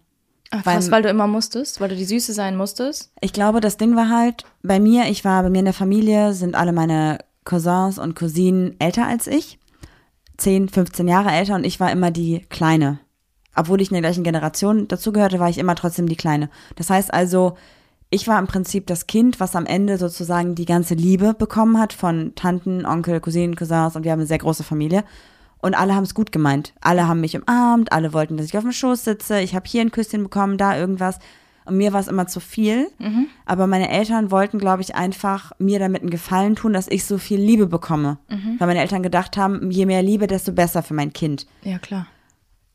Ach, 0.51 0.65
Weil- 0.65 0.75
krass, 0.75 0.91
weil 0.91 1.01
du 1.01 1.09
immer 1.09 1.27
musstest, 1.27 1.81
weil 1.81 1.89
du 1.89 1.95
die 1.95 2.05
Süße 2.05 2.31
sein 2.33 2.55
musstest? 2.55 3.11
Ich 3.19 3.33
glaube, 3.33 3.61
das 3.61 3.77
Ding 3.77 3.95
war 3.95 4.09
halt, 4.09 4.43
bei 4.63 4.79
mir, 4.79 5.05
ich 5.09 5.25
war 5.25 5.43
bei 5.43 5.49
mir 5.49 5.59
in 5.59 5.65
der 5.65 5.73
Familie, 5.73 6.33
sind 6.33 6.55
alle 6.55 6.71
meine 6.71 7.17
Cousins 7.43 7.99
und 7.99 8.15
Cousinen 8.15 8.75
älter 8.79 9.05
als 9.07 9.27
ich. 9.27 9.59
10, 10.37 10.69
15 10.69 11.07
Jahre 11.07 11.31
älter 11.31 11.55
und 11.55 11.63
ich 11.65 11.79
war 11.79 11.91
immer 11.91 12.11
die 12.11 12.41
Kleine. 12.49 12.99
Obwohl 13.55 13.81
ich 13.81 13.89
in 13.89 13.93
der 13.93 14.01
gleichen 14.01 14.23
Generation 14.23 14.87
dazugehörte, 14.87 15.39
war 15.39 15.49
ich 15.49 15.57
immer 15.57 15.75
trotzdem 15.75 16.07
die 16.07 16.15
Kleine. 16.15 16.49
Das 16.75 16.89
heißt 16.89 17.13
also, 17.13 17.55
ich 18.09 18.27
war 18.27 18.39
im 18.39 18.47
Prinzip 18.47 18.87
das 18.87 19.07
Kind, 19.07 19.39
was 19.39 19.55
am 19.55 19.65
Ende 19.65 19.97
sozusagen 19.97 20.55
die 20.55 20.65
ganze 20.65 20.93
Liebe 20.93 21.33
bekommen 21.33 21.79
hat 21.79 21.93
von 21.93 22.33
Tanten, 22.35 22.85
Onkel, 22.85 23.19
Cousinen, 23.19 23.55
Cousins 23.55 23.95
und 23.95 24.03
wir 24.03 24.11
haben 24.11 24.19
eine 24.19 24.27
sehr 24.27 24.37
große 24.37 24.63
Familie. 24.63 25.03
Und 25.59 25.73
alle 25.73 25.95
haben 25.95 26.03
es 26.03 26.13
gut 26.13 26.31
gemeint. 26.31 26.73
Alle 26.81 27.07
haben 27.07 27.21
mich 27.21 27.35
umarmt, 27.35 27.91
alle 27.91 28.13
wollten, 28.13 28.37
dass 28.37 28.45
ich 28.45 28.55
auf 28.55 28.63
dem 28.63 28.71
Schoß 28.71 29.03
sitze. 29.03 29.39
Ich 29.39 29.55
habe 29.55 29.67
hier 29.67 29.81
ein 29.81 29.91
Küsschen 29.91 30.23
bekommen, 30.23 30.57
da 30.59 30.77
irgendwas. 30.77 31.17
Und 31.65 31.77
mir 31.77 31.91
war 31.91 31.99
es 31.99 32.07
immer 32.07 32.27
zu 32.27 32.39
viel. 32.39 32.91
Aber 33.47 33.65
meine 33.65 33.89
Eltern 33.89 34.29
wollten, 34.29 34.59
glaube 34.59 34.83
ich, 34.83 34.93
einfach 34.93 35.53
mir 35.57 35.79
damit 35.79 36.01
einen 36.03 36.11
Gefallen 36.11 36.55
tun, 36.55 36.73
dass 36.73 36.87
ich 36.87 37.05
so 37.05 37.17
viel 37.17 37.39
Liebe 37.39 37.65
bekomme. 37.65 38.19
Weil 38.59 38.67
meine 38.67 38.81
Eltern 38.81 39.01
gedacht 39.01 39.37
haben, 39.37 39.71
je 39.71 39.87
mehr 39.87 40.03
Liebe, 40.03 40.27
desto 40.27 40.51
besser 40.51 40.83
für 40.83 40.93
mein 40.93 41.11
Kind. 41.13 41.47
Ja, 41.63 41.79
klar. 41.79 42.05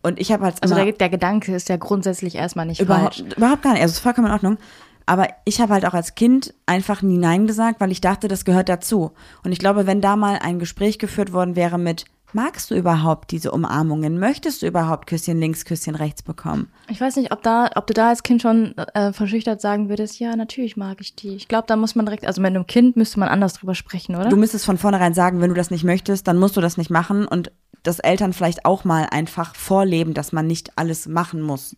Und 0.03 0.19
ich 0.19 0.33
habe 0.33 0.45
halt 0.45 0.63
Also 0.63 0.75
der, 0.75 0.93
der 0.93 1.09
Gedanke 1.09 1.55
ist 1.55 1.69
ja 1.69 1.77
grundsätzlich 1.77 2.35
erstmal 2.35 2.67
nicht 2.67 2.81
überhaupt, 2.81 3.17
falsch. 3.17 3.37
überhaupt 3.37 3.63
gar 3.63 3.73
nicht. 3.73 3.83
Also 3.83 3.93
es 3.93 3.99
ist 3.99 4.03
vollkommen 4.03 4.29
in 4.29 4.33
Ordnung. 4.33 4.59
Aber 5.07 5.29
ich 5.45 5.61
habe 5.61 5.73
halt 5.75 5.87
auch 5.87 5.95
als 5.95 6.15
Kind 6.15 6.55
einfach 6.67 7.03
nie 7.03 7.19
Nein 7.19 7.47
gesagt, 7.47 7.81
weil 7.81 7.91
ich 7.91 8.01
dachte, 8.01 8.29
das 8.29 8.45
gehört 8.45 8.69
dazu. 8.69 9.13
Und 9.45 9.53
ich 9.53 9.59
glaube, 9.59 9.87
wenn 9.87 10.01
da 10.01 10.15
mal 10.17 10.39
ein 10.41 10.59
Gespräch 10.59 10.99
geführt 10.99 11.33
worden 11.33 11.57
wäre 11.57 11.79
mit, 11.79 12.05
magst 12.33 12.71
du 12.71 12.77
überhaupt 12.77 13.33
diese 13.33 13.51
Umarmungen? 13.51 14.21
Möchtest 14.21 14.63
du 14.63 14.67
überhaupt 14.69 15.09
Küsschen 15.09 15.41
links, 15.41 15.65
Küsschen 15.65 15.97
rechts 15.97 16.23
bekommen? 16.23 16.71
Ich 16.89 17.01
weiß 17.01 17.17
nicht, 17.17 17.33
ob 17.33 17.43
da, 17.43 17.71
ob 17.75 17.89
du 17.89 17.93
da 17.95 18.11
als 18.11 18.23
Kind 18.23 18.41
schon 18.41 18.77
äh, 18.95 19.13
verschüchtert 19.13 19.61
sagen 19.61 19.89
würdest, 19.89 20.21
ja, 20.21 20.37
natürlich 20.37 20.77
mag 20.77 20.99
ich 21.01 21.17
die. 21.17 21.35
Ich 21.35 21.49
glaube, 21.49 21.65
da 21.67 21.77
muss 21.77 21.95
man 21.97 22.07
direkt, 22.07 22.25
also 22.27 22.41
mit 22.41 22.51
einem 22.51 22.67
Kind 22.69 22.97
müsste 22.97 23.19
man 23.19 23.29
anders 23.29 23.55
drüber 23.55 23.75
sprechen, 23.75 24.15
oder? 24.15 24.29
Du 24.29 24.37
müsstest 24.37 24.65
von 24.65 24.79
vornherein 24.79 25.15
sagen, 25.15 25.41
wenn 25.41 25.49
du 25.49 25.57
das 25.57 25.71
nicht 25.71 25.85
möchtest, 25.85 26.29
dann 26.29 26.39
musst 26.39 26.57
du 26.57 26.61
das 26.61 26.77
nicht 26.77 26.91
machen 26.91 27.27
und 27.27 27.51
dass 27.83 27.99
Eltern 27.99 28.33
vielleicht 28.33 28.65
auch 28.65 28.85
mal 28.85 29.07
einfach 29.11 29.55
vorleben, 29.55 30.15
dass 30.15 30.33
man 30.33 30.47
nicht 30.47 30.77
alles 30.77 31.07
machen 31.09 31.41
muss. 31.41 31.77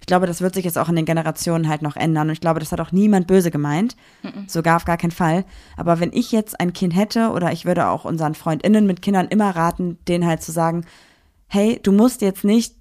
Ich 0.00 0.06
glaube, 0.06 0.26
das 0.26 0.40
wird 0.40 0.54
sich 0.54 0.64
jetzt 0.64 0.78
auch 0.78 0.88
in 0.88 0.96
den 0.96 1.04
Generationen 1.04 1.68
halt 1.68 1.80
noch 1.82 1.94
ändern. 1.94 2.26
Und 2.28 2.32
ich 2.32 2.40
glaube, 2.40 2.58
das 2.58 2.72
hat 2.72 2.80
auch 2.80 2.90
niemand 2.90 3.28
böse 3.28 3.52
gemeint. 3.52 3.96
Sogar 4.48 4.76
auf 4.76 4.84
gar 4.84 4.96
keinen 4.96 5.12
Fall. 5.12 5.44
Aber 5.76 6.00
wenn 6.00 6.12
ich 6.12 6.32
jetzt 6.32 6.58
ein 6.58 6.72
Kind 6.72 6.96
hätte 6.96 7.30
oder 7.30 7.52
ich 7.52 7.66
würde 7.66 7.86
auch 7.86 8.04
unseren 8.04 8.34
FreundInnen 8.34 8.84
mit 8.84 9.00
Kindern 9.00 9.28
immer 9.28 9.54
raten, 9.54 9.98
denen 10.08 10.26
halt 10.26 10.42
zu 10.42 10.50
sagen, 10.50 10.84
hey, 11.46 11.78
du 11.82 11.92
musst 11.92 12.20
jetzt 12.20 12.42
nicht 12.42 12.74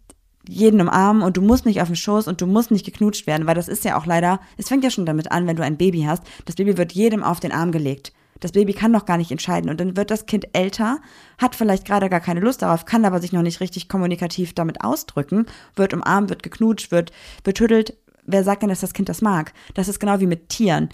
jeden 0.47 0.81
umarmen 0.81 1.21
und 1.21 1.37
du 1.37 1.41
musst 1.41 1.67
nicht 1.67 1.81
auf 1.81 1.89
den 1.89 1.95
Schoß 1.95 2.27
und 2.27 2.41
du 2.41 2.47
musst 2.47 2.71
nicht 2.71 2.85
geknutscht 2.85 3.27
werden, 3.27 3.45
weil 3.45 3.53
das 3.53 3.67
ist 3.67 3.85
ja 3.85 3.97
auch 3.97 4.07
leider, 4.07 4.39
es 4.57 4.69
fängt 4.69 4.83
ja 4.83 4.89
schon 4.89 5.05
damit 5.05 5.31
an, 5.31 5.45
wenn 5.45 5.55
du 5.55 5.63
ein 5.63 5.77
Baby 5.77 6.03
hast, 6.07 6.23
das 6.45 6.55
Baby 6.55 6.77
wird 6.77 6.91
jedem 6.93 7.23
auf 7.23 7.39
den 7.39 7.51
Arm 7.51 7.71
gelegt. 7.71 8.11
Das 8.41 8.51
Baby 8.51 8.73
kann 8.73 8.91
noch 8.91 9.05
gar 9.05 9.17
nicht 9.17 9.31
entscheiden 9.31 9.69
und 9.69 9.79
dann 9.79 9.95
wird 9.95 10.11
das 10.11 10.25
Kind 10.25 10.47
älter, 10.53 10.99
hat 11.37 11.55
vielleicht 11.55 11.85
gerade 11.85 12.09
gar 12.09 12.19
keine 12.19 12.41
Lust 12.41 12.61
darauf, 12.61 12.85
kann 12.85 13.05
aber 13.05 13.21
sich 13.21 13.31
noch 13.31 13.43
nicht 13.43 13.61
richtig 13.61 13.87
kommunikativ 13.87 14.53
damit 14.53 14.83
ausdrücken, 14.83 15.45
wird 15.75 15.93
umarmt, 15.93 16.29
wird 16.29 16.43
geknutscht, 16.43 16.91
wird 16.91 17.13
betüdelt. 17.43 17.95
Wer 18.25 18.43
sagt 18.43 18.63
denn, 18.63 18.69
dass 18.69 18.81
das 18.81 18.93
Kind 18.93 19.09
das 19.09 19.21
mag? 19.21 19.53
Das 19.75 19.87
ist 19.87 19.99
genau 19.99 20.19
wie 20.19 20.27
mit 20.27 20.49
Tieren. 20.49 20.89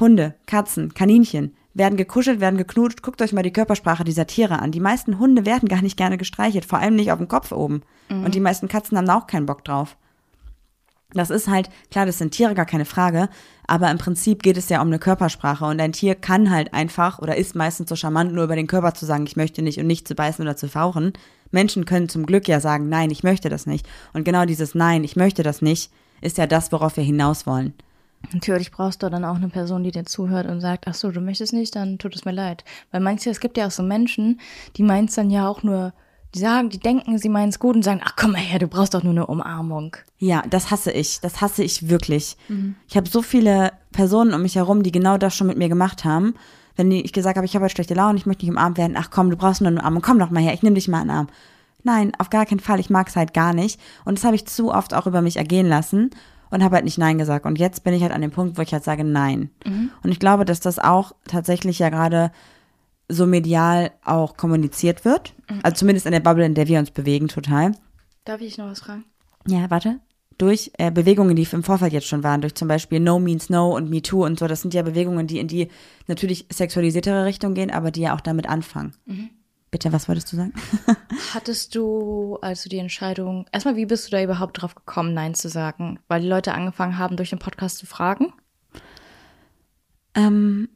Hunde, 0.00 0.34
Katzen, 0.46 0.94
Kaninchen 0.94 1.54
werden 1.74 1.96
gekuschelt, 1.96 2.40
werden 2.40 2.56
geknutscht. 2.56 3.02
Guckt 3.02 3.20
euch 3.20 3.32
mal 3.32 3.42
die 3.42 3.52
Körpersprache 3.52 4.04
dieser 4.04 4.26
Tiere 4.26 4.60
an. 4.60 4.70
Die 4.70 4.80
meisten 4.80 5.18
Hunde 5.18 5.44
werden 5.44 5.68
gar 5.68 5.82
nicht 5.82 5.96
gerne 5.96 6.16
gestreichelt, 6.16 6.64
vor 6.64 6.78
allem 6.78 6.96
nicht 6.96 7.12
auf 7.12 7.18
dem 7.18 7.28
Kopf 7.28 7.52
oben. 7.52 7.82
Und 8.08 8.34
die 8.34 8.40
meisten 8.40 8.68
Katzen 8.68 8.96
haben 8.96 9.06
da 9.06 9.18
auch 9.18 9.26
keinen 9.26 9.46
Bock 9.46 9.64
drauf. 9.64 9.96
Das 11.12 11.30
ist 11.30 11.48
halt, 11.48 11.70
klar, 11.90 12.06
das 12.06 12.18
sind 12.18 12.32
Tiere, 12.32 12.54
gar 12.54 12.66
keine 12.66 12.84
Frage, 12.84 13.28
aber 13.66 13.90
im 13.90 13.98
Prinzip 13.98 14.42
geht 14.42 14.56
es 14.56 14.68
ja 14.68 14.80
um 14.80 14.88
eine 14.88 14.98
Körpersprache 14.98 15.64
und 15.64 15.80
ein 15.80 15.92
Tier 15.92 16.14
kann 16.14 16.50
halt 16.50 16.74
einfach 16.74 17.18
oder 17.18 17.36
ist 17.36 17.54
meistens 17.54 17.88
so 17.88 17.96
charmant, 17.96 18.32
nur 18.32 18.44
über 18.44 18.56
den 18.56 18.66
Körper 18.66 18.94
zu 18.94 19.06
sagen, 19.06 19.26
ich 19.26 19.36
möchte 19.36 19.62
nicht 19.62 19.78
und 19.78 19.86
nicht 19.86 20.06
zu 20.06 20.14
beißen 20.14 20.44
oder 20.44 20.56
zu 20.56 20.68
fauchen. 20.68 21.12
Menschen 21.50 21.84
können 21.84 22.08
zum 22.08 22.26
Glück 22.26 22.48
ja 22.48 22.60
sagen, 22.60 22.88
nein, 22.88 23.10
ich 23.10 23.22
möchte 23.22 23.48
das 23.48 23.66
nicht. 23.66 23.86
Und 24.12 24.24
genau 24.24 24.44
dieses 24.44 24.74
Nein, 24.74 25.04
ich 25.04 25.16
möchte 25.16 25.42
das 25.42 25.62
nicht, 25.62 25.90
ist 26.20 26.38
ja 26.38 26.46
das, 26.46 26.72
worauf 26.72 26.96
wir 26.96 27.04
hinaus 27.04 27.46
wollen. 27.46 27.74
Natürlich 28.32 28.70
brauchst 28.70 29.02
du 29.02 29.10
dann 29.10 29.24
auch 29.24 29.36
eine 29.36 29.48
Person, 29.48 29.84
die 29.84 29.90
dir 29.90 30.04
zuhört 30.04 30.46
und 30.46 30.60
sagt, 30.60 30.86
ach 30.88 30.94
so, 30.94 31.10
du 31.10 31.20
möchtest 31.20 31.52
nicht, 31.52 31.76
dann 31.76 31.98
tut 31.98 32.14
es 32.14 32.24
mir 32.24 32.32
leid. 32.32 32.64
Weil 32.90 33.00
manche, 33.00 33.30
es 33.30 33.40
gibt 33.40 33.56
ja 33.56 33.66
auch 33.66 33.70
so 33.70 33.82
Menschen, 33.82 34.40
die 34.76 34.82
meinen 34.82 35.08
es 35.08 35.14
dann 35.14 35.30
ja 35.30 35.46
auch 35.48 35.62
nur, 35.62 35.92
die 36.34 36.40
sagen, 36.40 36.68
die 36.68 36.80
denken, 36.80 37.18
sie 37.18 37.28
meinen 37.28 37.50
es 37.50 37.58
gut 37.58 37.76
und 37.76 37.82
sagen, 37.84 38.00
ach 38.04 38.14
komm 38.16 38.32
mal 38.32 38.40
her, 38.40 38.58
du 38.58 38.66
brauchst 38.66 38.94
doch 38.94 39.02
nur 39.02 39.12
eine 39.12 39.26
Umarmung. 39.26 39.96
Ja, 40.18 40.42
das 40.48 40.70
hasse 40.70 40.90
ich. 40.90 41.20
Das 41.20 41.40
hasse 41.40 41.62
ich 41.62 41.88
wirklich. 41.88 42.36
Ich 42.88 42.96
habe 42.96 43.08
so 43.08 43.22
viele 43.22 43.72
Personen 43.92 44.34
um 44.34 44.42
mich 44.42 44.56
herum, 44.56 44.82
die 44.82 44.92
genau 44.92 45.16
das 45.16 45.36
schon 45.36 45.46
mit 45.46 45.58
mir 45.58 45.68
gemacht 45.68 46.04
haben. 46.04 46.34
Wenn 46.76 46.90
ich 46.90 47.12
gesagt 47.12 47.36
habe, 47.36 47.46
ich 47.46 47.54
habe 47.54 47.64
heute 47.64 47.74
schlechte 47.74 47.94
Laune, 47.94 48.18
ich 48.18 48.26
möchte 48.26 48.44
nicht 48.44 48.52
umarmt 48.52 48.78
werden, 48.78 48.96
ach 48.98 49.10
komm, 49.10 49.30
du 49.30 49.36
brauchst 49.36 49.60
nur 49.60 49.68
eine 49.68 49.78
Umarmung, 49.78 50.02
komm 50.02 50.18
doch 50.18 50.30
mal 50.30 50.42
her, 50.42 50.54
ich 50.54 50.62
nehme 50.62 50.74
dich 50.74 50.88
mal 50.88 51.02
in 51.02 51.08
den 51.08 51.16
Arm. 51.16 51.28
Nein, 51.84 52.12
auf 52.18 52.30
gar 52.30 52.46
keinen 52.46 52.60
Fall, 52.60 52.80
ich 52.80 52.90
mag 52.90 53.08
es 53.08 53.16
halt 53.16 53.32
gar 53.34 53.52
nicht. 53.52 53.78
Und 54.04 54.18
das 54.18 54.24
habe 54.24 54.34
ich 54.34 54.46
zu 54.46 54.72
oft 54.72 54.92
auch 54.94 55.06
über 55.06 55.22
mich 55.22 55.36
ergehen 55.36 55.68
lassen 55.68 56.10
und 56.50 56.64
habe 56.64 56.76
halt 56.76 56.84
nicht 56.84 56.98
Nein 56.98 57.18
gesagt. 57.18 57.46
Und 57.46 57.58
jetzt 57.58 57.84
bin 57.84 57.94
ich 57.94 58.02
halt 58.02 58.12
an 58.12 58.22
dem 58.22 58.30
Punkt, 58.32 58.58
wo 58.58 58.62
ich 58.62 58.72
halt 58.72 58.82
sage 58.82 59.04
Nein. 59.04 59.50
Und 60.02 60.10
ich 60.10 60.18
glaube, 60.18 60.44
dass 60.44 60.58
das 60.60 60.78
auch 60.80 61.12
tatsächlich 61.28 61.78
ja 61.78 61.90
gerade 61.90 62.32
so 63.08 63.26
medial 63.26 63.92
auch 64.04 64.36
kommuniziert 64.36 65.04
wird. 65.04 65.34
Also 65.62 65.76
zumindest 65.76 66.06
in 66.06 66.12
der 66.12 66.20
Bubble, 66.20 66.44
in 66.44 66.54
der 66.54 66.68
wir 66.68 66.78
uns 66.78 66.90
bewegen, 66.90 67.28
total. 67.28 67.72
Darf 68.24 68.40
ich 68.40 68.58
noch 68.58 68.66
was 68.66 68.80
fragen? 68.80 69.04
Ja, 69.46 69.70
warte. 69.70 70.00
Durch 70.38 70.72
äh, 70.78 70.90
Bewegungen, 70.90 71.36
die 71.36 71.46
im 71.52 71.62
Vorfeld 71.62 71.92
jetzt 71.92 72.08
schon 72.08 72.24
waren, 72.24 72.40
durch 72.40 72.54
zum 72.54 72.66
Beispiel 72.66 72.98
No 72.98 73.20
Means 73.20 73.50
No 73.50 73.76
und 73.76 73.88
Me 73.88 74.02
Too 74.02 74.24
und 74.24 74.38
so, 74.38 74.48
das 74.48 74.62
sind 74.62 74.74
ja 74.74 74.82
Bewegungen, 74.82 75.26
die 75.26 75.38
in 75.38 75.46
die 75.46 75.68
natürlich 76.08 76.46
sexualisiertere 76.50 77.24
Richtung 77.24 77.54
gehen, 77.54 77.70
aber 77.70 77.90
die 77.90 78.00
ja 78.00 78.16
auch 78.16 78.20
damit 78.20 78.48
anfangen. 78.48 78.94
Bitte, 79.70 79.92
was 79.92 80.08
wolltest 80.08 80.32
du 80.32 80.36
sagen? 80.36 80.52
Hattest 81.34 81.74
du 81.74 82.38
also 82.40 82.68
die 82.68 82.78
Entscheidung, 82.78 83.46
erstmal, 83.52 83.76
wie 83.76 83.86
bist 83.86 84.06
du 84.06 84.10
da 84.12 84.22
überhaupt 84.22 84.60
drauf 84.60 84.74
gekommen, 84.74 85.14
Nein 85.14 85.34
zu 85.34 85.48
sagen? 85.48 86.00
Weil 86.08 86.22
die 86.22 86.28
Leute 86.28 86.54
angefangen 86.54 86.98
haben, 86.98 87.16
durch 87.16 87.30
den 87.30 87.38
Podcast 87.38 87.78
zu 87.78 87.86
fragen? 87.86 88.32
Ähm, 90.14 90.68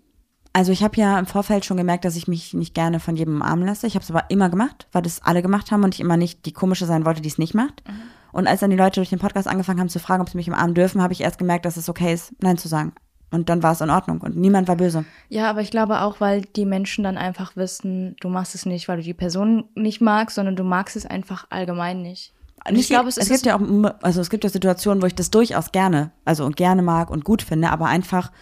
also 0.59 0.73
ich 0.73 0.83
habe 0.83 0.97
ja 0.97 1.17
im 1.21 1.27
Vorfeld 1.27 1.65
schon 1.65 1.77
gemerkt, 1.77 2.05
dass 2.05 2.17
ich 2.17 2.27
mich 2.27 2.53
nicht 2.53 2.75
gerne 2.75 2.99
von 2.99 3.15
jedem 3.15 3.37
umarmen 3.37 3.65
lasse. 3.65 3.87
Ich 3.87 3.95
habe 3.95 4.03
es 4.03 4.11
aber 4.11 4.25
immer 4.29 4.51
gemacht, 4.51 4.89
weil 4.91 5.03
das 5.03 5.23
alle 5.23 5.41
gemacht 5.41 5.71
haben 5.71 5.85
und 5.85 5.95
ich 5.95 6.01
immer 6.01 6.17
nicht 6.17 6.47
die 6.47 6.53
komische 6.53 6.85
sein 6.85 7.05
wollte, 7.05 7.23
die 7.23 7.29
es 7.29 7.39
nicht 7.39 7.55
macht. 7.55 7.85
Und 8.33 8.49
als 8.49 8.59
dann 8.59 8.71
die 8.71 8.77
Leute 8.77 8.97
durch 8.97 9.09
den 9.09 9.21
Podcast 9.21 9.47
angefangen 9.47 9.79
haben 9.79 9.89
zu 9.89 10.01
fragen, 10.01 10.21
ob 10.21 10.29
sie 10.29 10.37
mich 10.37 10.49
umarmen 10.49 10.75
dürfen, 10.75 11.01
habe 11.01 11.13
ich 11.13 11.21
erst 11.21 11.39
gemerkt, 11.39 11.65
dass 11.65 11.77
es 11.77 11.89
okay 11.89 12.13
ist, 12.13 12.35
Nein 12.43 12.59
zu 12.59 12.67
sagen. 12.67 12.93
Und 13.31 13.49
dann 13.51 13.63
war 13.63 13.71
es 13.71 13.81
in 13.81 13.89
Ordnung 13.89 14.21
und 14.21 14.37
niemand 14.37 14.67
war 14.67 14.75
böse. 14.75 15.05
Ja, 15.29 15.49
aber 15.49 15.61
ich 15.61 15.71
glaube 15.71 16.01
auch, 16.01 16.21
weil 16.21 16.43
die 16.43 16.65
Menschen 16.65 17.05
dann 17.05 17.19
einfach 17.19 17.55
wissen, 17.55 18.17
du 18.21 18.29
machst 18.29 18.57
es 18.57 18.67
nicht, 18.67 18.89
weil 18.89 18.97
du 18.97 19.05
die 19.05 19.15
Person 19.15 19.67
nicht 19.77 20.01
magst, 20.01 20.35
sondern 20.35 20.57
du 20.57 20.65
magst 20.65 20.97
es 20.97 21.07
einfach 21.07 21.47
allgemein 21.51 22.03
nicht. 22.03 22.33
Und 22.69 22.75
ich 22.75 22.89
glaube, 22.89 23.09
es, 23.09 23.17
es 23.17 23.29
gibt 23.29 23.47
ja 23.47 23.57
auch, 23.57 23.95
also 24.03 24.21
es 24.21 24.29
gibt 24.29 24.43
ja 24.43 24.51
Situationen, 24.51 25.01
wo 25.03 25.07
ich 25.07 25.15
das 25.15 25.31
durchaus 25.31 25.71
gerne, 25.71 26.11
also 26.25 26.49
gerne 26.49 26.83
mag 26.83 27.11
und 27.11 27.25
gut 27.25 27.43
finde, 27.43 27.71
aber 27.71 27.87
einfach 27.87 28.33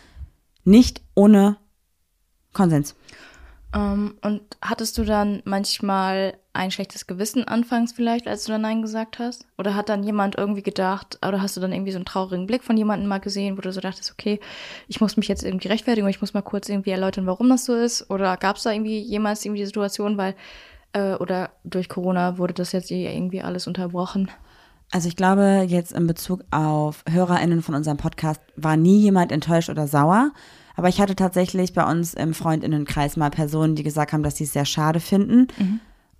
nicht 0.64 1.02
ohne 1.14 1.58
Konsens. 2.56 2.96
Ähm, 3.74 4.14
und 4.22 4.40
hattest 4.62 4.96
du 4.96 5.04
dann 5.04 5.42
manchmal 5.44 6.34
ein 6.52 6.70
schlechtes 6.70 7.06
Gewissen 7.06 7.46
anfangs 7.46 7.92
vielleicht, 7.92 8.26
als 8.26 8.44
du 8.44 8.52
dann 8.52 8.62
Nein 8.62 8.80
gesagt 8.80 9.18
hast? 9.18 9.46
Oder 9.58 9.74
hat 9.74 9.88
dann 9.88 10.02
jemand 10.02 10.36
irgendwie 10.36 10.62
gedacht, 10.62 11.18
oder 11.26 11.42
hast 11.42 11.56
du 11.56 11.60
dann 11.60 11.72
irgendwie 11.72 11.92
so 11.92 11.98
einen 11.98 12.06
traurigen 12.06 12.46
Blick 12.46 12.64
von 12.64 12.76
jemandem 12.76 13.08
mal 13.08 13.20
gesehen, 13.20 13.58
wo 13.58 13.60
du 13.60 13.72
so 13.72 13.80
dachtest, 13.80 14.10
okay, 14.12 14.40
ich 14.88 15.00
muss 15.00 15.16
mich 15.16 15.28
jetzt 15.28 15.44
irgendwie 15.44 15.68
rechtfertigen, 15.68 16.08
ich 16.08 16.20
muss 16.20 16.32
mal 16.32 16.42
kurz 16.42 16.68
irgendwie 16.68 16.90
erläutern, 16.90 17.26
warum 17.26 17.48
das 17.50 17.66
so 17.66 17.74
ist? 17.74 18.10
Oder 18.10 18.36
gab 18.38 18.56
es 18.56 18.62
da 18.62 18.72
irgendwie 18.72 18.98
jemals 18.98 19.44
irgendwie 19.44 19.60
die 19.60 19.66
Situation, 19.66 20.16
weil, 20.16 20.34
äh, 20.92 21.14
oder 21.14 21.50
durch 21.64 21.88
Corona 21.90 22.38
wurde 22.38 22.54
das 22.54 22.72
jetzt 22.72 22.90
irgendwie 22.90 23.42
alles 23.42 23.66
unterbrochen? 23.66 24.30
Also 24.92 25.08
ich 25.08 25.16
glaube, 25.16 25.66
jetzt 25.66 25.92
in 25.92 26.06
Bezug 26.06 26.44
auf 26.50 27.02
HörerInnen 27.10 27.60
von 27.60 27.74
unserem 27.74 27.96
Podcast 27.96 28.40
war 28.54 28.76
nie 28.76 29.00
jemand 29.00 29.32
enttäuscht 29.32 29.68
oder 29.68 29.88
sauer. 29.88 30.30
Aber 30.76 30.88
ich 30.88 31.00
hatte 31.00 31.16
tatsächlich 31.16 31.72
bei 31.72 31.90
uns 31.90 32.14
im 32.14 32.34
FreundInnenkreis 32.34 33.16
mal 33.16 33.30
Personen, 33.30 33.74
die 33.74 33.82
gesagt 33.82 34.12
haben, 34.12 34.22
dass 34.22 34.36
sie 34.36 34.44
es 34.44 34.52
sehr 34.52 34.66
schade 34.66 35.00
finden. 35.00 35.48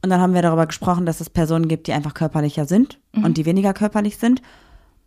Und 0.02 0.11
dann 0.11 0.20
haben 0.20 0.34
wir 0.34 0.42
darüber 0.42 0.66
gesprochen, 0.66 1.07
dass 1.07 1.20
es 1.20 1.30
Personen 1.30 1.68
gibt, 1.68 1.86
die 1.86 1.92
einfach 1.92 2.14
körperlicher 2.14 2.64
sind 2.64 2.98
und 3.12 3.36
die 3.36 3.44
weniger 3.44 3.74
körperlich 3.74 4.16
sind. 4.18 4.40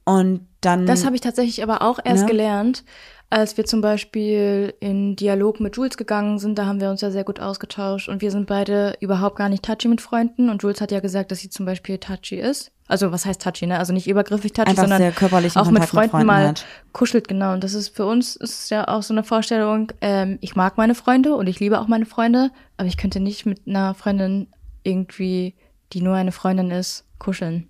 Und 0.05 0.47
dann. 0.61 0.85
Das 0.85 1.05
habe 1.05 1.15
ich 1.15 1.21
tatsächlich 1.21 1.61
aber 1.63 1.81
auch 1.81 1.99
erst 2.03 2.21
Ja. 2.23 2.27
gelernt, 2.27 2.83
als 3.29 3.57
wir 3.57 3.65
zum 3.65 3.81
Beispiel 3.81 4.73
in 4.79 5.15
Dialog 5.15 5.59
mit 5.59 5.75
Jules 5.77 5.97
gegangen 5.97 6.39
sind. 6.39 6.57
Da 6.57 6.65
haben 6.65 6.81
wir 6.81 6.89
uns 6.89 7.01
ja 7.01 7.11
sehr 7.11 7.23
gut 7.23 7.39
ausgetauscht 7.39 8.09
und 8.09 8.21
wir 8.21 8.31
sind 8.31 8.47
beide 8.47 8.95
überhaupt 9.01 9.35
gar 9.35 9.49
nicht 9.49 9.63
touchy 9.63 9.87
mit 9.87 10.01
Freunden. 10.01 10.49
Und 10.49 10.63
Jules 10.63 10.81
hat 10.81 10.91
ja 10.91 10.99
gesagt, 10.99 11.31
dass 11.31 11.39
sie 11.39 11.49
zum 11.49 11.65
Beispiel 11.65 11.97
touchy 11.99 12.39
ist. 12.39 12.71
Also 12.89 13.11
was 13.11 13.25
heißt 13.25 13.41
touchy, 13.41 13.67
ne? 13.67 13.77
Also 13.77 13.93
nicht 13.93 14.07
übergriffig 14.07 14.51
touchy, 14.51 14.71
Einfach 14.71 14.87
sondern 14.87 15.01
auch 15.03 15.11
mit 15.11 15.15
Kontakt 15.15 15.73
mit 15.73 15.83
Freunden, 15.89 16.09
Freunden 16.09 16.27
mal 16.27 16.47
hat. 16.49 16.65
kuschelt, 16.91 17.27
genau. 17.27 17.53
Und 17.53 17.63
das 17.63 17.75
ist 17.75 17.95
für 17.95 18.05
uns 18.05 18.35
ist 18.35 18.71
ja 18.71 18.87
auch 18.87 19.03
so 19.03 19.13
eine 19.13 19.23
Vorstellung, 19.23 19.91
ähm, 20.01 20.39
ich 20.41 20.55
mag 20.55 20.75
meine 20.77 20.95
Freunde 20.95 21.35
und 21.35 21.47
ich 21.47 21.59
liebe 21.59 21.79
auch 21.79 21.87
meine 21.87 22.07
Freunde, 22.07 22.49
aber 22.77 22.87
ich 22.87 22.97
könnte 22.97 23.19
nicht 23.19 23.45
mit 23.45 23.61
einer 23.67 23.93
Freundin 23.93 24.47
irgendwie, 24.83 25.53
die 25.93 26.01
nur 26.01 26.15
eine 26.15 26.31
Freundin 26.31 26.71
ist, 26.71 27.05
kuscheln. 27.19 27.69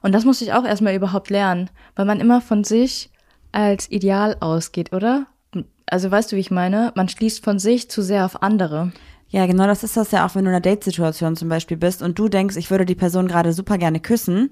Und 0.00 0.12
das 0.12 0.24
musste 0.24 0.44
ich 0.44 0.54
auch 0.54 0.64
erstmal 0.64 0.94
überhaupt 0.94 1.28
lernen, 1.28 1.68
weil 1.94 2.06
man 2.06 2.18
immer 2.18 2.40
von 2.40 2.64
sich 2.64 3.10
als 3.52 3.90
Ideal 3.90 4.36
ausgeht, 4.40 4.94
oder? 4.94 5.26
Also 5.84 6.10
weißt 6.10 6.32
du, 6.32 6.36
wie 6.36 6.40
ich 6.40 6.50
meine? 6.50 6.92
Man 6.94 7.08
schließt 7.08 7.44
von 7.44 7.58
sich 7.58 7.90
zu 7.90 8.02
sehr 8.02 8.24
auf 8.24 8.42
andere. 8.42 8.92
Ja, 9.30 9.46
genau, 9.46 9.66
das 9.66 9.84
ist 9.84 9.96
das 9.96 10.10
ja 10.10 10.26
auch, 10.26 10.34
wenn 10.34 10.44
du 10.44 10.50
in 10.50 10.54
einer 10.54 10.62
Date-Situation 10.62 11.36
zum 11.36 11.48
Beispiel 11.48 11.76
bist 11.76 12.02
und 12.02 12.18
du 12.18 12.28
denkst, 12.28 12.56
ich 12.56 12.70
würde 12.70 12.86
die 12.86 12.94
Person 12.94 13.28
gerade 13.28 13.52
super 13.52 13.76
gerne 13.76 14.00
küssen, 14.00 14.50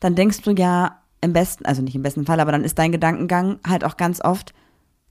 dann 0.00 0.14
denkst 0.14 0.42
du 0.42 0.52
ja 0.52 0.98
im 1.20 1.32
besten, 1.32 1.66
also 1.66 1.82
nicht 1.82 1.94
im 1.94 2.02
besten 2.02 2.24
Fall, 2.24 2.40
aber 2.40 2.52
dann 2.52 2.64
ist 2.64 2.78
dein 2.78 2.92
Gedankengang 2.92 3.58
halt 3.66 3.84
auch 3.84 3.96
ganz 3.96 4.20
oft, 4.22 4.54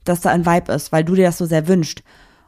dass 0.04 0.20
da 0.20 0.30
ein 0.30 0.46
Vibe 0.46 0.72
ist, 0.72 0.90
weil 0.90 1.04
du 1.04 1.14
dir 1.14 1.26
das 1.26 1.38
so 1.38 1.46
sehr 1.46 1.68
wünscht. 1.68 2.02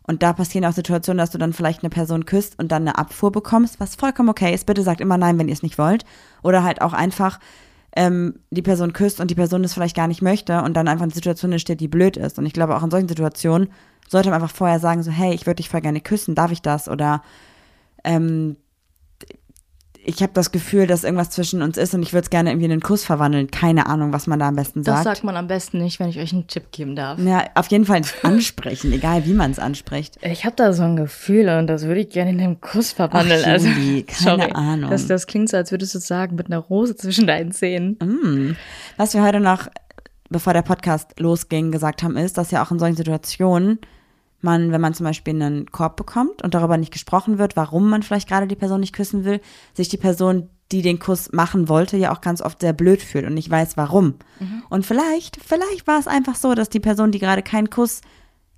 Und 0.07 0.23
da 0.25 0.33
passieren 0.33 0.65
auch 0.65 0.73
Situationen, 0.73 1.19
dass 1.19 1.31
du 1.31 1.39
dann 1.39 1.53
vielleicht 1.53 1.83
eine 1.83 1.91
Person 1.91 2.25
küsst 2.25 2.59
und 2.59 2.73
dann 2.73 2.83
eine 2.83 2.99
Abfuhr 2.99 3.31
bekommst, 3.31 3.79
was 3.79 3.95
vollkommen 3.95 4.31
okay 4.31 4.53
ist. 4.53 4.67
Bitte 4.67 4.83
sagt 4.83 5.01
immer 5.01 5.19
nein, 5.19 5.39
wenn 5.39 5.47
ihr 5.47 5.55
es 5.55 5.63
nicht 5.63 5.79
wollt. 5.79 6.05
Oder 6.43 6.65
halt 6.65 6.83
auch 6.83 6.95
einfach 6.95 7.39
ähm, 7.95 8.41
die 8.51 8.63
Person 8.63 8.93
küsst 8.93 9.21
und 9.21 9.31
die 9.31 9.37
Person 9.37 9.63
es 9.63 9.75
vielleicht 9.75 9.95
gar 9.95 10.09
nicht 10.09 10.23
möchte 10.23 10.63
und 10.63 10.75
dann 10.75 10.89
einfach 10.89 11.05
eine 11.05 11.13
Situation 11.13 11.53
entsteht, 11.53 11.81
die 11.81 11.87
blöd 11.87 12.17
ist. 12.17 12.39
Und 12.39 12.47
ich 12.47 12.53
glaube, 12.53 12.77
auch 12.77 12.83
in 12.83 12.91
solchen 12.91 13.09
Situationen 13.09 13.69
sollte 14.11 14.31
man 14.31 14.43
einfach 14.43 14.55
vorher 14.55 14.81
sagen, 14.81 15.03
so, 15.03 15.11
hey, 15.11 15.33
ich 15.35 15.47
würde 15.47 15.57
dich 15.57 15.69
voll 15.69 15.81
gerne 15.81 16.01
küssen, 16.01 16.35
darf 16.35 16.51
ich 16.51 16.63
das? 16.63 16.89
Oder 16.89 17.23
ähm, 18.03 18.57
ich 20.03 20.23
habe 20.23 20.33
das 20.33 20.51
Gefühl, 20.51 20.87
dass 20.87 21.05
irgendwas 21.05 21.31
zwischen 21.31 21.61
uns 21.63 21.77
ist 21.77 21.95
und 21.95 22.03
ich 22.03 22.13
würde 22.13 22.25
es 22.25 22.31
gerne 22.31 22.51
irgendwie 22.51 22.65
in 22.65 22.73
einen 22.73 22.81
Kuss 22.81 23.05
verwandeln. 23.05 23.51
Keine 23.51 23.87
Ahnung, 23.87 24.13
was 24.13 24.27
man 24.27 24.39
da 24.39 24.49
am 24.49 24.57
besten 24.57 24.83
Das 24.83 24.95
sagt. 24.95 25.05
sagt 25.05 25.25
man 25.25 25.37
am 25.37 25.47
besten 25.47 25.79
nicht, 25.79 26.01
wenn 26.01 26.09
ich 26.09 26.19
euch 26.19 26.33
einen 26.33 26.47
Tipp 26.47 26.73
geben 26.73 26.97
darf. 26.97 27.19
ja, 27.21 27.45
auf 27.55 27.67
jeden 27.69 27.85
Fall 27.85 28.01
ansprechen, 28.23 28.93
egal 28.93 29.27
wie 29.27 29.35
man 29.35 29.51
es 29.51 29.59
anspricht. 29.59 30.17
Ich 30.23 30.45
habe 30.45 30.57
da 30.57 30.73
so 30.73 30.83
ein 30.83 30.97
Gefühl 30.97 31.49
und 31.51 31.67
das 31.67 31.85
würde 31.85 32.01
ich 32.01 32.09
gerne 32.09 32.31
in 32.31 32.41
einem 32.41 32.61
Kuss 32.61 32.93
verwandeln. 32.93 33.43
Ach, 33.45 33.51
also, 33.51 33.69
Juli, 33.69 34.03
keine 34.05 34.55
Ahnung. 34.57 34.91
Das, 34.91 35.07
das 35.07 35.27
klingt 35.27 35.51
so, 35.51 35.59
als 35.59 35.71
würdest 35.71 35.95
du 35.95 35.99
sagen, 35.99 36.35
mit 36.35 36.47
einer 36.47 36.59
Rose 36.59 36.97
zwischen 36.97 37.27
deinen 37.27 37.53
Zähnen. 37.53 37.99
Mm. 38.03 38.57
Was 38.97 39.13
wir 39.15 39.23
heute 39.23 39.39
noch, 39.39 39.69
bevor 40.31 40.55
der 40.55 40.63
Podcast 40.63 41.21
losging, 41.21 41.71
gesagt 41.73 42.03
haben, 42.03 42.17
ist, 42.17 42.39
dass 42.39 42.51
ja 42.51 42.65
auch 42.65 42.71
in 42.71 42.79
solchen 42.79 42.97
Situationen 42.97 43.79
man, 44.41 44.73
wenn 44.73 44.81
man 44.81 44.95
zum 44.95 45.05
Beispiel 45.05 45.35
einen 45.35 45.71
Korb 45.71 45.97
bekommt 45.97 46.43
und 46.43 46.55
darüber 46.55 46.77
nicht 46.77 46.93
gesprochen 46.93 47.39
wird, 47.39 47.57
warum 47.57 47.91
man 47.91 48.03
vielleicht 48.03 48.29
gerade 48.29 48.47
die 48.47 48.57
Person 48.57 48.81
nicht 48.81 48.95
küssen 48.95 49.25
will, 49.25 49.41
sich 49.75 49.89
die 49.89 49.97
Person, 49.97 50.49
die 50.73 50.83
den 50.83 50.99
Kuss 50.99 51.33
machen 51.33 51.69
wollte, 51.69 51.97
ja 51.97 52.13
auch 52.13 52.21
ganz 52.21 52.41
oft 52.41 52.61
sehr 52.61 52.73
blöd 52.73 53.03
fühlt 53.03 53.27
und 53.27 53.35
nicht 53.35 53.51
weiß 53.51 53.77
warum. 53.77 54.15
Und 54.69 54.87
vielleicht, 54.87 55.39
vielleicht 55.45 55.87
war 55.87 55.99
es 55.99 56.07
einfach 56.07 56.37
so, 56.37 56.55
dass 56.55 56.69
die 56.69 56.81
Person, 56.81 57.11
die 57.11 57.19
gerade 57.19 57.43
keinen 57.43 57.71
Kuss 57.71 58.03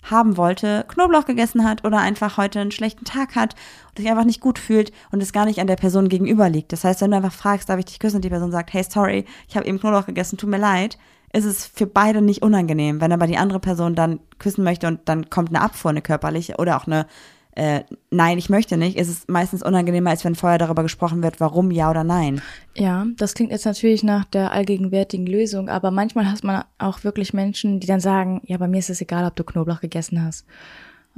haben 0.03 0.37
wollte, 0.37 0.85
Knoblauch 0.89 1.25
gegessen 1.25 1.65
hat 1.65 1.85
oder 1.85 1.99
einfach 1.99 2.37
heute 2.37 2.61
einen 2.61 2.73
schlechten 2.73 3.05
Tag 3.05 3.37
hat 3.37 3.55
und 3.91 3.99
sich 3.99 4.11
einfach 4.11 4.25
nicht 4.25 4.41
gut 4.41 4.59
fühlt 4.59 4.93
und 5.13 5.23
es 5.23 5.33
gar 5.33 5.45
nicht 5.45 5.61
an 5.61 5.69
der 5.69 5.77
Person 5.77 6.09
gegenüber 6.09 6.49
liegt. 6.51 6.73
Das 6.73 6.85
heißt, 6.85 7.01
wenn 7.01 7.13
du 7.13 7.17
einfach 7.17 7.33
fragst, 7.33 7.69
darf 7.69 7.79
ich 7.79 7.85
dich 7.85 7.99
küssen 7.99 8.17
und 8.17 8.25
die 8.25 8.31
Person 8.31 8.51
sagt, 8.51 8.73
hey, 8.73 8.85
sorry, 8.89 9.25
ich 9.49 9.57
habe 9.57 9.67
eben 9.67 9.79
Knoblauch 9.79 10.07
gegessen, 10.07 10.39
tut 10.39 10.51
mir 10.51 10.59
leid, 10.59 10.99
ist 11.33 11.45
es 11.45 11.67
für 11.67 11.87
beide 11.87 12.21
nicht 12.21 12.43
unangenehm. 12.43 13.01
Wenn 13.01 13.13
aber 13.13 13.27
die 13.27 13.39
andere 13.39 13.61
Person 13.61 13.95
dann 13.95 14.21
küssen 14.39 14.65
möchte 14.65 14.87
und 14.87 15.01
dann 15.07 15.31
kommt 15.31 15.49
eine 15.49 15.63
Abfuhr, 15.63 15.91
eine 15.91 16.03
körperliche 16.03 16.57
oder 16.57 16.77
auch 16.77 16.87
eine 16.87 17.07
äh, 17.55 17.83
Nein, 18.11 18.39
ich 18.39 18.49
möchte 18.49 18.79
nicht, 18.79 18.97
ist 18.97 19.09
es 19.09 19.29
meistens 19.29 19.63
unangenehmer, 19.63 20.11
als 20.11 20.25
wenn 20.25 20.35
vorher 20.35 20.59
darüber 20.59 20.83
gesprochen 20.83 21.23
wird, 21.23 21.39
warum 21.39 21.71
ja 21.71 21.91
oder 21.91 22.03
nein. 22.03 22.41
Ja, 22.75 23.07
das 23.17 23.35
klingt 23.35 23.53
jetzt 23.53 23.67
natürlich 23.67 24.03
nach 24.03 24.25
der 24.25 24.53
allgegenwärtigen 24.53 25.27
Lösung, 25.27 25.69
aber 25.69 25.91
manchmal 25.91 26.31
hat 26.31 26.45
man 26.45 26.65
auch 26.79 27.05
wirklich 27.05 27.35
Menschen, 27.35 27.79
die 27.79 27.87
dann 27.87 28.01
sagen, 28.01 28.41
ja, 28.47 28.57
bei 28.57 28.69
mir 28.69 28.79
ist 28.79 28.91
es 28.91 29.03
egal, 29.03 29.27
ob 29.27 29.37
du 29.37 29.45
Knoblauch 29.45 29.81
gegessen 29.81 30.25
hast. 30.25 30.47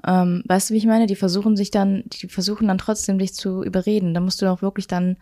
Ähm, 0.04 0.42
weißt 0.46 0.70
du, 0.70 0.74
wie 0.74 0.78
ich 0.78 0.86
meine? 0.86 1.06
Die 1.06 1.14
versuchen 1.14 1.56
sich 1.56 1.70
dann, 1.70 2.02
die 2.06 2.26
versuchen 2.26 2.66
dann 2.66 2.78
trotzdem 2.78 3.18
dich 3.18 3.34
zu 3.34 3.62
überreden. 3.62 4.12
Da 4.12 4.20
musst 4.20 4.42
du 4.42 4.50
auch 4.50 4.60
wirklich 4.60 4.88
dann 4.88 5.16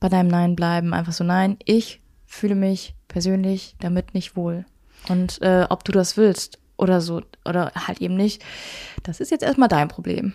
bei 0.00 0.10
deinem 0.10 0.28
Nein 0.28 0.54
bleiben. 0.54 0.92
Einfach 0.92 1.14
so, 1.14 1.24
nein, 1.24 1.56
ich 1.64 2.02
fühle 2.26 2.56
mich 2.56 2.94
persönlich 3.12 3.76
damit 3.80 4.14
nicht 4.14 4.36
wohl. 4.36 4.64
Und 5.08 5.40
äh, 5.42 5.66
ob 5.68 5.84
du 5.84 5.92
das 5.92 6.16
willst 6.16 6.58
oder 6.76 7.00
so, 7.00 7.22
oder 7.44 7.72
halt 7.74 8.00
eben 8.00 8.16
nicht, 8.16 8.42
das 9.02 9.20
ist 9.20 9.30
jetzt 9.30 9.42
erstmal 9.42 9.68
dein 9.68 9.88
Problem. 9.88 10.32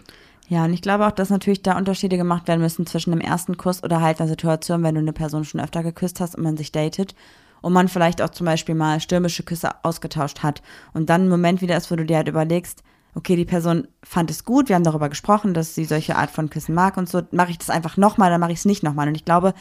Ja, 0.49 0.63
und 0.63 0.73
ich 0.73 0.81
glaube 0.81 1.05
auch, 1.05 1.11
dass 1.11 1.29
natürlich 1.29 1.61
da 1.61 1.77
Unterschiede 1.77 2.15
gemacht 2.15 2.47
werden 2.47 2.61
müssen 2.61 2.85
zwischen 2.85 3.11
dem 3.11 3.19
ersten 3.19 3.57
Kuss 3.57 3.83
oder 3.83 4.01
halt 4.01 4.19
einer 4.19 4.29
Situation, 4.29 4.83
wenn 4.83 4.95
du 4.95 5.01
eine 5.01 5.13
Person 5.13 5.43
schon 5.43 5.59
öfter 5.59 5.83
geküsst 5.83 6.21
hast 6.21 6.35
und 6.35 6.43
man 6.43 6.55
sich 6.55 6.71
datet 6.71 7.15
und 7.61 7.73
man 7.73 7.89
vielleicht 7.89 8.21
auch 8.21 8.29
zum 8.29 8.45
Beispiel 8.45 8.75
mal 8.75 9.01
stürmische 9.01 9.43
Küsse 9.43 9.71
ausgetauscht 9.83 10.43
hat 10.43 10.61
und 10.93 11.09
dann 11.09 11.23
ein 11.23 11.29
Moment 11.29 11.61
wieder 11.61 11.75
ist, 11.75 11.91
wo 11.91 11.95
du 11.95 12.05
dir 12.05 12.17
halt 12.17 12.29
überlegst, 12.29 12.83
okay, 13.13 13.35
die 13.35 13.45
Person 13.45 13.87
fand 14.03 14.29
es 14.29 14.45
gut, 14.45 14.69
wir 14.69 14.75
haben 14.75 14.83
darüber 14.83 15.09
gesprochen, 15.09 15.53
dass 15.53 15.75
sie 15.75 15.85
solche 15.85 16.15
Art 16.15 16.29
von 16.29 16.49
Küssen 16.49 16.75
mag 16.75 16.97
und 16.97 17.09
so, 17.09 17.23
mache 17.31 17.51
ich 17.51 17.57
das 17.57 17.69
einfach 17.69 17.97
nochmal, 17.97 18.29
dann 18.29 18.39
mache 18.39 18.51
ich 18.51 18.59
es 18.59 18.65
nicht 18.65 18.83
nochmal. 18.83 19.07
Und 19.07 19.15
ich 19.15 19.25
glaube, 19.25 19.53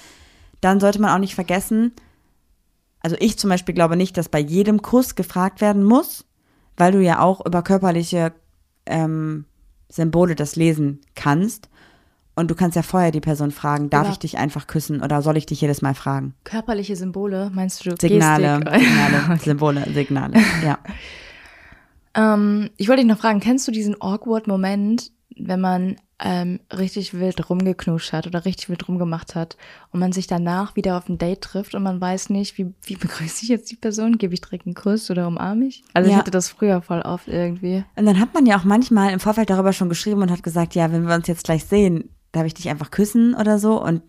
dann 0.61 0.79
sollte 0.79 1.01
man 1.01 1.11
auch 1.11 1.19
nicht 1.19 1.35
vergessen, 1.35 1.93
also 3.07 3.15
ich 3.21 3.39
zum 3.39 3.51
Beispiel 3.51 3.73
glaube 3.73 3.95
nicht, 3.97 4.17
dass 4.17 4.29
bei 4.29 4.41
jedem 4.41 4.83
Kuss 4.83 5.15
gefragt 5.15 5.61
werden 5.61 5.85
muss, 5.85 6.25
weil 6.77 6.91
du 6.91 7.01
ja 7.01 7.21
auch 7.21 7.47
über 7.47 7.63
körperliche 7.63 8.33
ähm, 8.85 9.45
Symbole 9.89 10.35
das 10.35 10.57
lesen 10.57 11.03
kannst. 11.15 11.69
Und 12.35 12.51
du 12.51 12.57
kannst 12.57 12.75
ja 12.75 12.83
vorher 12.83 13.13
die 13.13 13.21
Person 13.21 13.53
fragen, 13.53 13.91
darf 13.91 14.07
Ja. 14.07 14.13
ich 14.13 14.19
dich 14.19 14.39
einfach 14.39 14.67
küssen 14.67 15.03
oder 15.03 15.23
soll 15.23 15.37
ich 15.37 15.47
dich 15.47 15.61
jedes 15.61 15.83
Mal 15.83 15.95
fragen? 15.95 16.35
Körperliche 16.43 16.97
Symbole, 16.97 17.49
meinst 17.55 17.87
du? 17.87 17.95
Signale? 17.97 18.57
Signale, 18.77 19.39
Symbole, 19.39 19.87
Signale, 19.95 20.35
ja. 20.65 20.79
Ähm, 22.15 22.71
ich 22.79 22.89
wollte 22.89 23.03
dich 23.03 23.11
noch 23.11 23.19
fragen, 23.21 23.41
kennst 23.41 23.69
du 23.69 23.73
diesen 23.73 24.01
awkward 24.01 24.47
Moment, 24.47 25.13
wenn 25.37 25.61
man 25.61 25.97
ähm, 26.19 26.61
richtig 26.73 27.13
wild 27.15 27.51
rumgeknuscht 27.51 28.13
hat 28.13 28.27
oder 28.27 28.45
richtig 28.47 28.71
wild 28.71 28.89
rumgemacht 28.89 29.35
hat 29.35 29.57
und 29.93 30.01
man 30.01 30.13
sich 30.13 30.27
danach 30.27 30.75
wieder 30.75 30.97
auf 30.97 31.09
ein 31.09 31.19
Date 31.19 31.43
trifft 31.43 31.75
und 31.75 31.83
man 31.83 32.01
weiß 32.01 32.31
nicht, 32.31 32.57
wie, 32.57 32.73
wie 32.85 32.97
begrüße 32.97 33.43
ich 33.43 33.49
jetzt 33.49 33.71
die 33.71 33.77
Person? 33.77 34.17
Gebe 34.19 34.33
ich 34.33 34.41
direkt 34.41 34.67
einen 34.67 34.75
Kuss 34.75 35.11
oder 35.11 35.27
umarme 35.29 35.67
ich? 35.67 35.85
Also 35.93 36.09
ich 36.09 36.13
Ja. 36.13 36.19
hatte 36.19 36.31
das 36.31 36.49
früher 36.49 36.81
voll 36.81 37.03
oft 37.03 37.29
irgendwie. 37.29 37.85
Und 37.97 38.07
dann 38.07 38.19
hat 38.19 38.33
man 38.33 38.47
ja 38.47 38.59
auch 38.59 38.65
manchmal 38.65 39.13
im 39.13 39.21
Vorfeld 39.21 39.51
darüber 39.51 39.73
schon 39.75 39.89
geschrieben 39.91 40.23
und 40.23 40.31
hat 40.31 40.43
gesagt, 40.43 40.75
ja, 40.75 40.91
wenn 40.91 41.07
wir 41.07 41.15
uns 41.15 41.27
jetzt 41.27 41.45
gleich 41.45 41.65
sehen, 41.65 42.09
darf 42.33 42.47
ich 42.47 42.55
dich 42.55 42.69
einfach 42.71 42.91
küssen 42.91 43.35
oder 43.35 43.59
so. 43.59 43.83
Und 43.83 44.03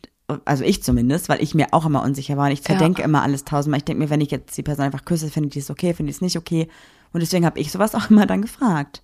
also 0.46 0.64
ich 0.64 0.84
zumindest, 0.84 1.30
weil 1.30 1.42
ich 1.42 1.56
mir 1.56 1.68
auch 1.72 1.86
immer 1.86 2.04
unsicher 2.04 2.36
war 2.38 2.48
und 2.48 2.52
ich 2.52 2.62
zerdenke 2.64 3.02
immer 3.02 3.22
alles 3.24 3.46
tausendmal. 3.46 3.80
Ich 3.80 3.86
denke 3.86 4.04
mir, 4.04 4.10
wenn 4.10 4.22
ich 4.22 4.32
jetzt 4.32 4.58
die 4.58 4.64
Person 4.64 4.86
einfach 4.86 5.06
küsse, 5.06 5.30
finde 5.30 5.50
die 5.50 5.60
es 5.60 5.70
okay, 5.70 5.94
finde 5.94 6.10
ich 6.10 6.18
es 6.18 6.22
nicht 6.22 6.38
okay. 6.38 6.68
Und 7.14 7.22
deswegen 7.22 7.46
habe 7.46 7.60
ich 7.60 7.72
sowas 7.72 7.96
auch 7.96 8.10
immer 8.10 8.26
dann 8.26 8.42
gefragt. 8.42 9.04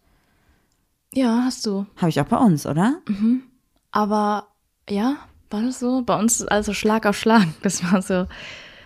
Ja, 1.13 1.43
hast 1.45 1.65
du. 1.65 1.85
Habe 1.97 2.09
ich 2.09 2.19
auch 2.19 2.25
bei 2.25 2.37
uns, 2.37 2.65
oder? 2.65 2.95
Aber 3.91 4.47
ja, 4.89 5.15
war 5.49 5.61
das 5.61 5.79
so? 5.79 6.01
Bei 6.01 6.17
uns 6.17 6.39
ist 6.39 6.51
also 6.51 6.73
Schlag 6.73 7.05
auf 7.05 7.17
Schlag. 7.17 7.47
Das 7.61 7.83
war 7.91 8.01
so, 8.01 8.27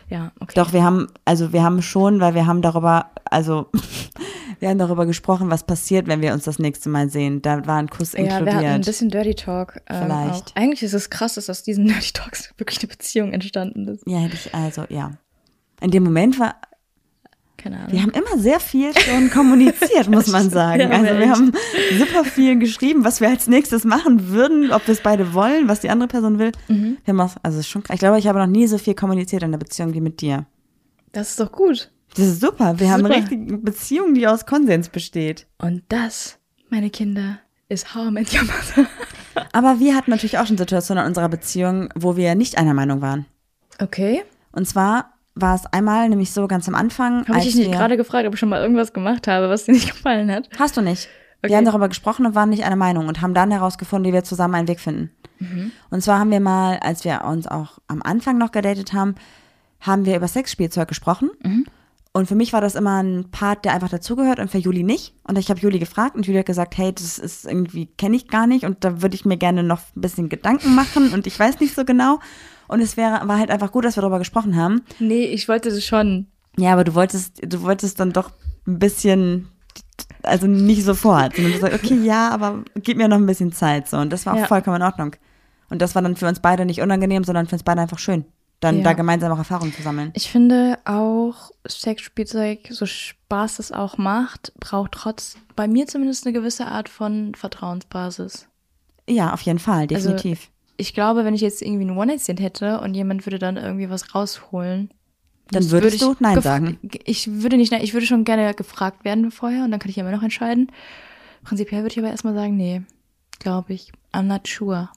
ja, 0.10 0.32
okay. 0.40 0.54
Doch, 0.56 0.74
wir 0.74 0.84
haben, 0.84 1.08
also 1.26 1.54
wir 1.54 1.64
haben 1.64 1.82
schon, 1.82 2.20
weil 2.20 2.34
wir 2.34 2.46
haben 2.46 2.62
darüber, 2.62 3.12
also 3.26 3.70
wir 4.60 4.70
haben 4.70 4.78
darüber 4.78 5.06
gesprochen, 5.06 5.50
was 5.50 5.66
passiert, 5.66 6.08
wenn 6.08 6.22
wir 6.22 6.34
uns 6.34 6.44
das 6.46 6.60
nächste 6.60 6.90
Mal 6.90 7.10
sehen. 7.10 7.42
Da 7.42 7.66
war 7.66 7.78
ein 7.78 7.90
Kuss 7.90 8.14
Ja, 8.14 8.20
wir 8.20 8.34
hatten 8.36 8.48
ein 8.48 8.56
inkludiert. 8.58 8.86
bisschen 8.86 9.10
Dirty 9.10 9.36
Talk. 9.36 9.82
Ähm, 9.88 10.04
Vielleicht. 10.06 10.52
Auch. 10.52 10.56
Eigentlich 10.56 10.84
ist 10.84 10.94
es 10.94 11.10
krass, 11.10 11.36
dass 11.36 11.50
aus 11.50 11.64
diesen 11.64 11.86
Dirty 11.88 12.12
Talks 12.14 12.54
wirklich 12.58 12.80
eine 12.80 12.88
Beziehung 12.88 13.32
entstanden 13.34 13.88
ist. 13.88 14.04
ja, 14.06 14.20
hätte 14.20 14.36
ich, 14.36 14.54
also 14.54 14.86
ja. 14.90 15.12
In 15.80 15.92
dem 15.92 16.04
Moment 16.04 16.40
war, 16.40 16.56
Keine 17.58 17.78
Ahnung. 17.78 17.92
wir 17.92 18.02
haben 18.04 18.12
immer 18.12 18.38
sehr 18.38 18.60
viel 18.60 18.98
schon 18.98 19.32
kommuniziert, 19.32 20.08
muss 20.10 20.28
man 20.28 20.50
sagen. 20.50 20.82
Ja, 20.82 20.90
also 20.90 21.18
wir 21.18 21.30
haben 21.30 21.52
super 21.98 22.24
viel 22.24 22.60
geschrieben, 22.60 23.04
was 23.04 23.20
wir 23.20 23.30
als 23.30 23.48
nächstes 23.48 23.84
machen 23.84 24.30
würden, 24.30 24.72
ob 24.72 24.86
wir 24.88 24.94
es 24.94 25.02
beide 25.02 25.34
wollen, 25.34 25.68
was 25.68 25.80
die 25.80 25.90
andere 25.90 26.08
Person 26.08 26.38
will. 26.40 26.52
Mhm. 26.68 26.98
Wir 27.04 27.14
haben 27.14 27.20
auch, 27.22 27.36
also 27.42 27.60
ist 27.60 27.68
schon, 27.68 27.84
ich 27.92 28.00
glaube, 28.00 28.20
ich 28.20 28.28
habe 28.28 28.40
noch 28.40 28.48
nie 28.48 28.68
so 28.68 28.78
viel 28.78 28.94
kommuniziert 28.94 29.44
in 29.44 29.52
der 29.52 29.58
Beziehung 29.58 29.94
wie 29.94 30.02
mit 30.02 30.22
dir. 30.22 30.46
Das 31.12 31.32
ist 31.32 31.40
doch 31.40 31.52
gut. 31.52 31.92
Das 32.16 32.26
ist 32.26 32.42
super. 32.42 32.80
Wir 32.80 32.92
haben 32.92 33.02
Super. 33.02 33.14
eine 33.14 33.24
richtige 33.24 33.58
Beziehung, 33.58 34.14
die 34.14 34.28
aus 34.28 34.46
Konsens 34.46 34.90
besteht. 34.90 35.48
Und 35.58 35.84
das, 35.90 36.38
meine 36.70 36.90
Kinder, 36.90 37.40
ist 37.70 37.94
How 37.94 38.08
I 38.08 38.12
Met 38.12 38.34
Your 38.34 38.44
Mother. 38.44 38.90
Aber 39.52 39.80
wir 39.80 39.96
hatten 39.96 40.12
natürlich 40.12 40.38
auch 40.38 40.48
schon 40.48 40.58
Situationen 40.58 41.04
in 41.04 41.10
unserer 41.10 41.30
Beziehung, 41.30 41.90
wo 41.96 42.16
wir 42.16 42.34
nicht 42.36 42.58
einer 42.58 42.74
Meinung 42.74 43.02
waren. 43.02 43.26
Okay. 43.80 44.24
Und 44.52 44.68
zwar 44.68 45.14
war 45.42 45.56
es 45.56 45.66
einmal 45.68 46.10
nämlich 46.10 46.32
so 46.32 46.48
ganz 46.48 46.68
am 46.68 46.76
Anfang. 46.76 47.28
Habe 47.28 47.40
ich 47.40 47.46
dich 47.46 47.56
nicht 47.56 47.72
wir- 47.72 47.78
gerade 47.78 47.98
gefragt, 47.98 48.28
ob 48.28 48.34
ich 48.34 48.40
schon 48.40 48.50
mal 48.50 48.62
irgendwas 48.62 48.94
gemacht 48.94 49.28
habe, 49.28 49.50
was 49.50 49.66
dir 49.66 49.72
nicht 49.74 49.90
gefallen 49.92 50.32
hat? 50.32 50.50
Hast 50.60 50.78
du 50.78 50.82
nicht. 50.82 51.08
Okay. 51.44 51.50
Wir 51.52 51.58
haben 51.58 51.66
darüber 51.66 51.88
gesprochen 51.88 52.26
und 52.26 52.34
waren 52.36 52.50
nicht 52.50 52.64
einer 52.66 52.76
Meinung 52.76 53.08
und 53.08 53.22
haben 53.22 53.34
dann 53.34 53.52
herausgefunden, 53.52 54.10
wie 54.10 54.14
wir 54.14 54.24
zusammen 54.24 54.56
einen 54.56 54.68
Weg 54.68 54.80
finden. 54.80 55.12
Mhm. 55.40 55.72
Und 55.92 56.02
zwar 56.02 56.20
haben 56.20 56.32
wir 56.32 56.40
mal, 56.40 56.80
als 56.82 57.06
wir 57.06 57.24
uns 57.26 57.48
auch 57.48 57.78
am 57.88 58.02
Anfang 58.02 58.38
noch 58.40 58.52
gedatet 58.52 58.94
haben, 58.94 59.14
haben 59.80 60.06
wir 60.06 60.16
über 60.16 60.28
Sexspielzeug 60.28 60.88
gesprochen. 60.88 61.30
Mhm. 61.44 61.66
Und 62.12 62.28
für 62.28 62.34
mich 62.34 62.52
war 62.54 62.62
das 62.62 62.74
immer 62.74 63.04
ein 63.04 63.30
Part, 63.30 63.64
der 63.66 63.74
einfach 63.74 63.90
dazugehört 63.90 64.40
und 64.40 64.50
für 64.50 64.58
Juli 64.58 64.82
nicht. 64.82 65.14
Und 65.28 65.38
ich 65.38 65.52
habe 65.52 65.60
Juli 65.60 65.78
gefragt 65.78 66.16
und 66.16 66.26
Juli 66.26 66.40
hat 66.40 66.48
gesagt, 66.48 66.76
hey, 66.76 66.92
das 66.92 67.20
ist 67.20 67.46
irgendwie, 67.46 67.86
kenne 67.86 68.16
ich 68.16 68.28
gar 68.28 68.48
nicht 68.48 68.66
und 68.66 68.84
da 68.84 69.04
würde 69.04 69.14
ich 69.14 69.24
mir 69.24 69.38
gerne 69.38 69.62
noch 69.62 69.82
ein 69.96 70.02
bisschen 70.02 70.28
Gedanken 70.30 70.74
machen 70.74 71.14
und 71.14 71.28
ich 71.28 71.40
weiß 71.40 71.60
nicht 71.60 71.76
so 71.76 71.86
genau. 71.86 72.18
Und 72.68 72.82
es 72.82 72.98
wäre, 72.98 73.28
war 73.28 73.38
halt 73.40 73.50
einfach 73.52 73.72
gut, 73.72 73.86
dass 73.86 73.96
wir 73.98 74.02
darüber 74.02 74.20
gesprochen 74.20 74.56
haben. 74.56 74.82
Nee, 75.00 75.26
ich 75.26 75.48
wollte 75.48 75.70
das 75.70 75.84
schon. 75.86 76.28
Ja, 76.58 76.74
aber 76.74 76.84
du 76.84 76.96
wolltest, 76.96 77.42
du 77.46 77.62
wolltest 77.62 78.00
dann 78.00 78.12
doch 78.14 78.32
ein 78.68 78.80
bisschen, 78.80 79.48
also 80.24 80.48
nicht 80.48 80.84
sofort, 80.84 81.36
sondern 81.36 81.54
du 81.54 81.60
sagst, 81.60 81.84
okay, 81.84 81.96
ja, 82.04 82.30
aber 82.30 82.64
gib 82.76 82.98
mir 82.98 83.08
noch 83.08 83.18
ein 83.18 83.26
bisschen 83.26 83.52
Zeit, 83.52 83.88
so. 83.88 83.98
Und 83.98 84.12
das 84.12 84.26
war 84.26 84.34
auch 84.34 84.38
Ja. 84.40 84.46
vollkommen 84.48 84.78
in 84.78 84.82
Ordnung. 84.84 85.16
Und 85.70 85.82
das 85.82 85.96
war 85.96 86.02
dann 86.02 86.16
für 86.16 86.28
uns 86.28 86.40
beide 86.40 86.66
nicht 86.66 86.82
unangenehm, 86.82 87.24
sondern 87.24 87.46
für 87.48 87.56
uns 87.56 87.64
beide 87.64 87.82
einfach 87.82 88.00
schön, 88.00 88.26
dann 88.60 88.78
Ja. 88.78 88.84
da 88.86 88.94
gemeinsam 88.94 89.32
auch 89.32 89.38
Erfahrungen 89.38 89.72
zu 89.74 89.82
sammeln. 89.82 90.12
Ich 90.16 90.32
finde 90.32 90.80
auch 90.86 91.52
Sexspielzeug, 91.68 92.68
so 92.72 92.86
Spaß 92.86 93.60
es 93.60 93.72
auch 93.72 93.98
macht, 93.98 94.52
braucht 94.60 94.94
trotz, 94.94 95.36
bei 95.56 95.68
mir 95.68 95.88
zumindest 95.88 96.26
eine 96.26 96.34
gewisse 96.34 96.66
Art 96.68 96.90
von 96.90 97.34
Vertrauensbasis. 97.36 98.48
Ja, 99.10 99.34
auf 99.34 99.42
jeden 99.42 99.60
Fall, 99.60 99.88
Also, 99.92 100.10
definitiv. 100.10 100.50
Ich 100.78 100.94
glaube, 100.94 101.26
wenn 101.26 101.34
ich 101.34 101.42
jetzt 101.42 101.62
irgendwie 101.62 101.82
einen 101.82 101.98
One-Night-Stand 101.98 102.40
hätte 102.40 102.80
und 102.82 102.94
jemand 102.94 103.26
würde 103.26 103.40
dann 103.40 103.58
irgendwie 103.58 103.90
was 103.90 104.14
rausholen, 104.14 104.92
dann 105.52 105.72
würdest 105.72 106.02
würde 106.02 106.16
du 106.16 106.24
Nein 106.24 106.42
sagen. 106.42 106.80
Ich 107.06 107.42
würde 107.42 107.58
nicht, 107.58 107.72
nein, 107.72 107.82
ich 107.82 107.94
würde 107.94 108.06
schon 108.06 108.26
gerne 108.26 108.54
gefragt 108.54 109.06
werden 109.06 109.32
vorher 109.32 109.64
und 109.64 109.72
dann 109.72 109.80
kann 109.80 109.90
ich 109.90 109.98
immer 109.98 110.12
noch 110.12 110.24
entscheiden. 110.24 110.72
Prinzipiell 111.44 111.82
würde 111.82 111.94
ich 111.94 112.00
aber 112.00 112.10
erstmal 112.10 112.34
sagen, 112.34 112.58
nee, 112.58 112.82
glaube 113.40 113.74
ich. 113.74 113.92
I'm 114.14 114.24
not 114.24 114.48
sure. 114.48 114.90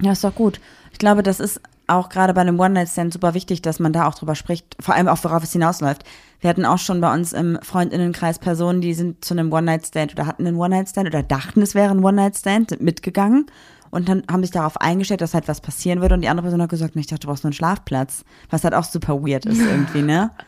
Ja, 0.00 0.12
ist 0.12 0.24
doch 0.24 0.34
gut. 0.34 0.60
Ich 0.92 0.98
glaube, 0.98 1.22
das 1.22 1.40
ist 1.40 1.60
auch 1.86 2.08
gerade 2.08 2.32
bei 2.34 2.40
einem 2.40 2.58
One-Night-Stand 2.58 3.12
super 3.12 3.34
wichtig, 3.34 3.62
dass 3.62 3.78
man 3.78 3.92
da 3.92 4.06
auch 4.06 4.14
drüber 4.14 4.34
spricht, 4.34 4.76
vor 4.80 4.94
allem 4.94 5.08
auch 5.08 5.22
worauf 5.22 5.42
es 5.42 5.52
hinausläuft. 5.52 6.04
Wir 6.40 6.50
hatten 6.50 6.64
auch 6.64 6.78
schon 6.78 7.00
bei 7.00 7.12
uns 7.12 7.32
im 7.32 7.58
Freundinnenkreis 7.62 8.38
Personen, 8.38 8.80
die 8.80 8.94
sind 8.94 9.24
zu 9.24 9.34
einem 9.34 9.52
One-Night-Stand 9.52 10.12
oder 10.12 10.26
hatten 10.26 10.46
einen 10.46 10.56
One-Night-Stand 10.56 11.08
oder 11.08 11.22
dachten, 11.22 11.62
es 11.62 11.74
wäre 11.74 11.90
ein 11.90 12.04
One-Night-Stand, 12.04 12.70
sind 12.70 12.82
mitgegangen 12.82 13.46
und 13.94 14.08
dann 14.08 14.24
haben 14.28 14.42
sich 14.42 14.50
darauf 14.50 14.80
eingestellt, 14.80 15.20
dass 15.20 15.34
halt 15.34 15.46
was 15.46 15.60
passieren 15.60 16.00
würde 16.00 16.16
und 16.16 16.20
die 16.20 16.28
andere 16.28 16.42
Person 16.42 16.60
hat 16.60 16.68
gesagt, 16.68 16.96
nee, 16.96 17.02
ich 17.02 17.06
dachte, 17.06 17.20
du 17.20 17.28
brauchst 17.28 17.44
nur 17.44 17.50
einen 17.50 17.54
Schlafplatz, 17.54 18.24
was 18.50 18.64
halt 18.64 18.74
auch 18.74 18.82
super 18.82 19.22
weird 19.22 19.46
ist 19.46 19.60
irgendwie, 19.60 20.02
ne? 20.02 20.30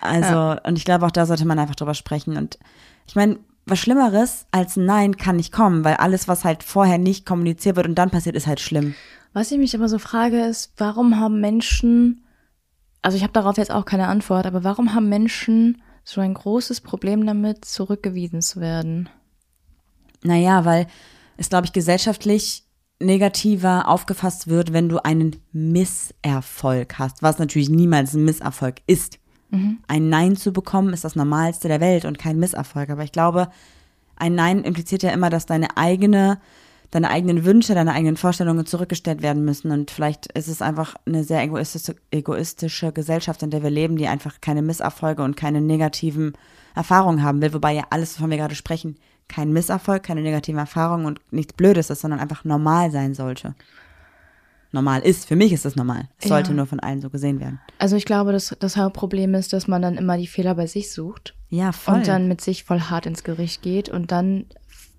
Also, 0.00 0.56
und 0.62 0.78
ich 0.78 0.84
glaube, 0.84 1.04
auch 1.04 1.10
da 1.10 1.26
sollte 1.26 1.46
man 1.46 1.58
einfach 1.58 1.74
drüber 1.74 1.94
sprechen. 1.94 2.36
Und 2.36 2.58
ich 3.08 3.16
meine, 3.16 3.38
was 3.64 3.80
Schlimmeres 3.80 4.46
als 4.52 4.76
ein 4.76 4.84
Nein 4.84 5.16
kann 5.16 5.36
nicht 5.36 5.50
kommen, 5.50 5.84
weil 5.84 5.94
alles, 5.94 6.28
was 6.28 6.44
halt 6.44 6.62
vorher 6.62 6.98
nicht 6.98 7.26
kommuniziert 7.26 7.74
wird 7.74 7.88
und 7.88 7.96
dann 7.96 8.10
passiert, 8.10 8.36
ist 8.36 8.46
halt 8.46 8.60
schlimm. 8.60 8.94
Was 9.32 9.50
ich 9.50 9.58
mich 9.58 9.74
aber 9.74 9.88
so 9.88 9.98
frage, 9.98 10.44
ist, 10.44 10.72
warum 10.76 11.18
haben 11.18 11.40
Menschen, 11.40 12.24
also 13.02 13.16
ich 13.16 13.24
habe 13.24 13.32
darauf 13.32 13.56
jetzt 13.56 13.72
auch 13.72 13.84
keine 13.84 14.06
Antwort, 14.06 14.46
aber 14.46 14.62
warum 14.62 14.94
haben 14.94 15.08
Menschen 15.08 15.82
so 16.04 16.20
ein 16.20 16.34
großes 16.34 16.82
Problem 16.82 17.26
damit, 17.26 17.64
zurückgewiesen 17.64 18.42
zu 18.42 18.60
werden? 18.60 19.08
Naja, 20.22 20.64
weil 20.64 20.86
es, 21.36 21.48
glaube 21.48 21.66
ich, 21.66 21.72
gesellschaftlich 21.72 22.64
negativer 23.00 23.88
aufgefasst 23.88 24.48
wird, 24.48 24.72
wenn 24.72 24.88
du 24.88 24.98
einen 25.04 25.36
Misserfolg 25.52 26.98
hast, 26.98 27.22
was 27.22 27.38
natürlich 27.38 27.68
niemals 27.68 28.14
ein 28.14 28.24
Misserfolg 28.24 28.76
ist. 28.86 29.18
Ein 29.86 30.08
Nein 30.08 30.36
zu 30.36 30.52
bekommen 30.52 30.92
ist 30.92 31.04
das 31.04 31.16
Normalste 31.16 31.68
der 31.68 31.80
Welt 31.80 32.04
und 32.04 32.18
kein 32.18 32.38
Misserfolg. 32.38 32.90
Aber 32.90 33.04
ich 33.04 33.12
glaube, 33.12 33.48
ein 34.16 34.34
Nein 34.34 34.64
impliziert 34.64 35.02
ja 35.02 35.10
immer, 35.10 35.30
dass 35.30 35.46
deine 35.46 35.76
eigene, 35.76 36.40
deine 36.90 37.10
eigenen 37.10 37.44
Wünsche, 37.44 37.74
deine 37.74 37.92
eigenen 37.92 38.16
Vorstellungen 38.16 38.66
zurückgestellt 38.66 39.22
werden 39.22 39.44
müssen. 39.44 39.70
Und 39.70 39.90
vielleicht 39.90 40.32
ist 40.32 40.48
es 40.48 40.62
einfach 40.62 40.96
eine 41.06 41.22
sehr 41.22 41.42
egoistische, 41.42 41.94
egoistische 42.10 42.92
Gesellschaft, 42.92 43.42
in 43.42 43.50
der 43.50 43.62
wir 43.62 43.70
leben, 43.70 43.96
die 43.96 44.08
einfach 44.08 44.40
keine 44.40 44.62
Misserfolge 44.62 45.22
und 45.22 45.36
keine 45.36 45.60
negativen 45.60 46.32
Erfahrungen 46.74 47.22
haben 47.22 47.40
will. 47.40 47.54
Wobei 47.54 47.74
ja 47.74 47.84
alles, 47.90 48.18
wovon 48.18 48.30
wir 48.30 48.38
gerade 48.38 48.54
sprechen, 48.54 48.96
kein 49.28 49.52
Misserfolg, 49.52 50.02
keine 50.02 50.22
negativen 50.22 50.58
Erfahrungen 50.58 51.06
und 51.06 51.20
nichts 51.32 51.52
Blödes 51.54 51.90
ist, 51.90 52.00
sondern 52.00 52.20
einfach 52.20 52.44
normal 52.44 52.90
sein 52.90 53.14
sollte. 53.14 53.54
Normal 54.72 55.00
ist. 55.02 55.26
Für 55.26 55.36
mich 55.36 55.52
ist 55.52 55.64
es 55.64 55.76
normal. 55.76 56.08
Es 56.18 56.28
sollte 56.28 56.50
Ja. 56.50 56.56
nur 56.56 56.66
von 56.66 56.80
allen 56.80 57.00
so 57.00 57.08
gesehen 57.08 57.40
werden. 57.40 57.60
Also 57.78 57.96
ich 57.96 58.04
glaube, 58.04 58.32
das, 58.32 58.54
das 58.58 58.76
Hauptproblem 58.76 59.34
ist, 59.34 59.52
dass 59.52 59.68
man 59.68 59.80
dann 59.80 59.96
immer 59.96 60.18
die 60.18 60.26
Fehler 60.26 60.54
bei 60.54 60.66
sich 60.66 60.92
sucht 60.92 61.34
Ja, 61.48 61.72
voll. 61.72 61.94
und 61.96 62.08
dann 62.08 62.28
mit 62.28 62.40
sich 62.40 62.64
voll 62.64 62.80
hart 62.80 63.06
ins 63.06 63.24
Gericht 63.24 63.62
geht 63.62 63.88
und 63.88 64.10
dann, 64.12 64.46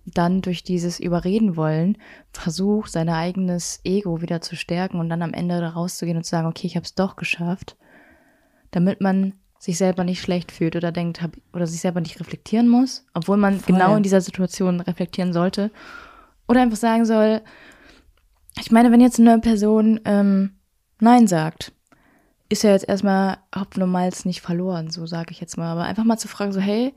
dann 0.05 0.41
durch 0.41 0.63
dieses 0.63 0.99
Überreden 0.99 1.57
wollen 1.57 1.97
versucht, 2.31 2.91
sein 2.91 3.09
eigenes 3.09 3.81
Ego 3.83 4.21
wieder 4.21 4.41
zu 4.41 4.55
stärken 4.55 4.99
und 4.99 5.09
dann 5.09 5.21
am 5.21 5.33
Ende 5.33 5.59
rauszugehen 5.61 6.17
und 6.17 6.23
zu 6.23 6.31
sagen, 6.31 6.47
okay, 6.47 6.65
ich 6.65 6.75
habe 6.75 6.85
es 6.85 6.95
doch 6.95 7.15
geschafft, 7.17 7.75
damit 8.71 9.01
man 9.01 9.33
sich 9.59 9.77
selber 9.77 10.03
nicht 10.03 10.21
schlecht 10.21 10.51
fühlt 10.51 10.75
oder 10.75 10.91
denkt, 10.91 11.21
hab, 11.21 11.31
oder 11.53 11.67
sich 11.67 11.81
selber 11.81 12.01
nicht 12.01 12.19
reflektieren 12.19 12.67
muss, 12.67 13.05
obwohl 13.13 13.37
man 13.37 13.59
Voll. 13.59 13.73
genau 13.73 13.95
in 13.95 14.03
dieser 14.03 14.21
Situation 14.21 14.81
reflektieren 14.81 15.33
sollte. 15.33 15.71
Oder 16.47 16.61
einfach 16.61 16.77
sagen 16.77 17.05
soll, 17.05 17.41
ich 18.59 18.71
meine, 18.71 18.91
wenn 18.91 19.01
jetzt 19.01 19.19
eine 19.19 19.39
Person 19.39 19.99
ähm, 20.05 20.51
Nein 20.99 21.27
sagt, 21.27 21.73
ist 22.49 22.63
ja 22.63 22.71
jetzt 22.71 22.87
erstmal 22.87 23.37
Hopfen 23.55 23.83
und 23.83 23.91
Malz 23.91 24.25
nicht 24.25 24.41
verloren, 24.41 24.89
so 24.89 25.05
sage 25.05 25.31
ich 25.31 25.41
jetzt 25.41 25.57
mal. 25.57 25.71
Aber 25.71 25.83
einfach 25.83 26.05
mal 26.05 26.17
zu 26.17 26.27
fragen, 26.27 26.53
so, 26.53 26.61
hey, 26.61 26.93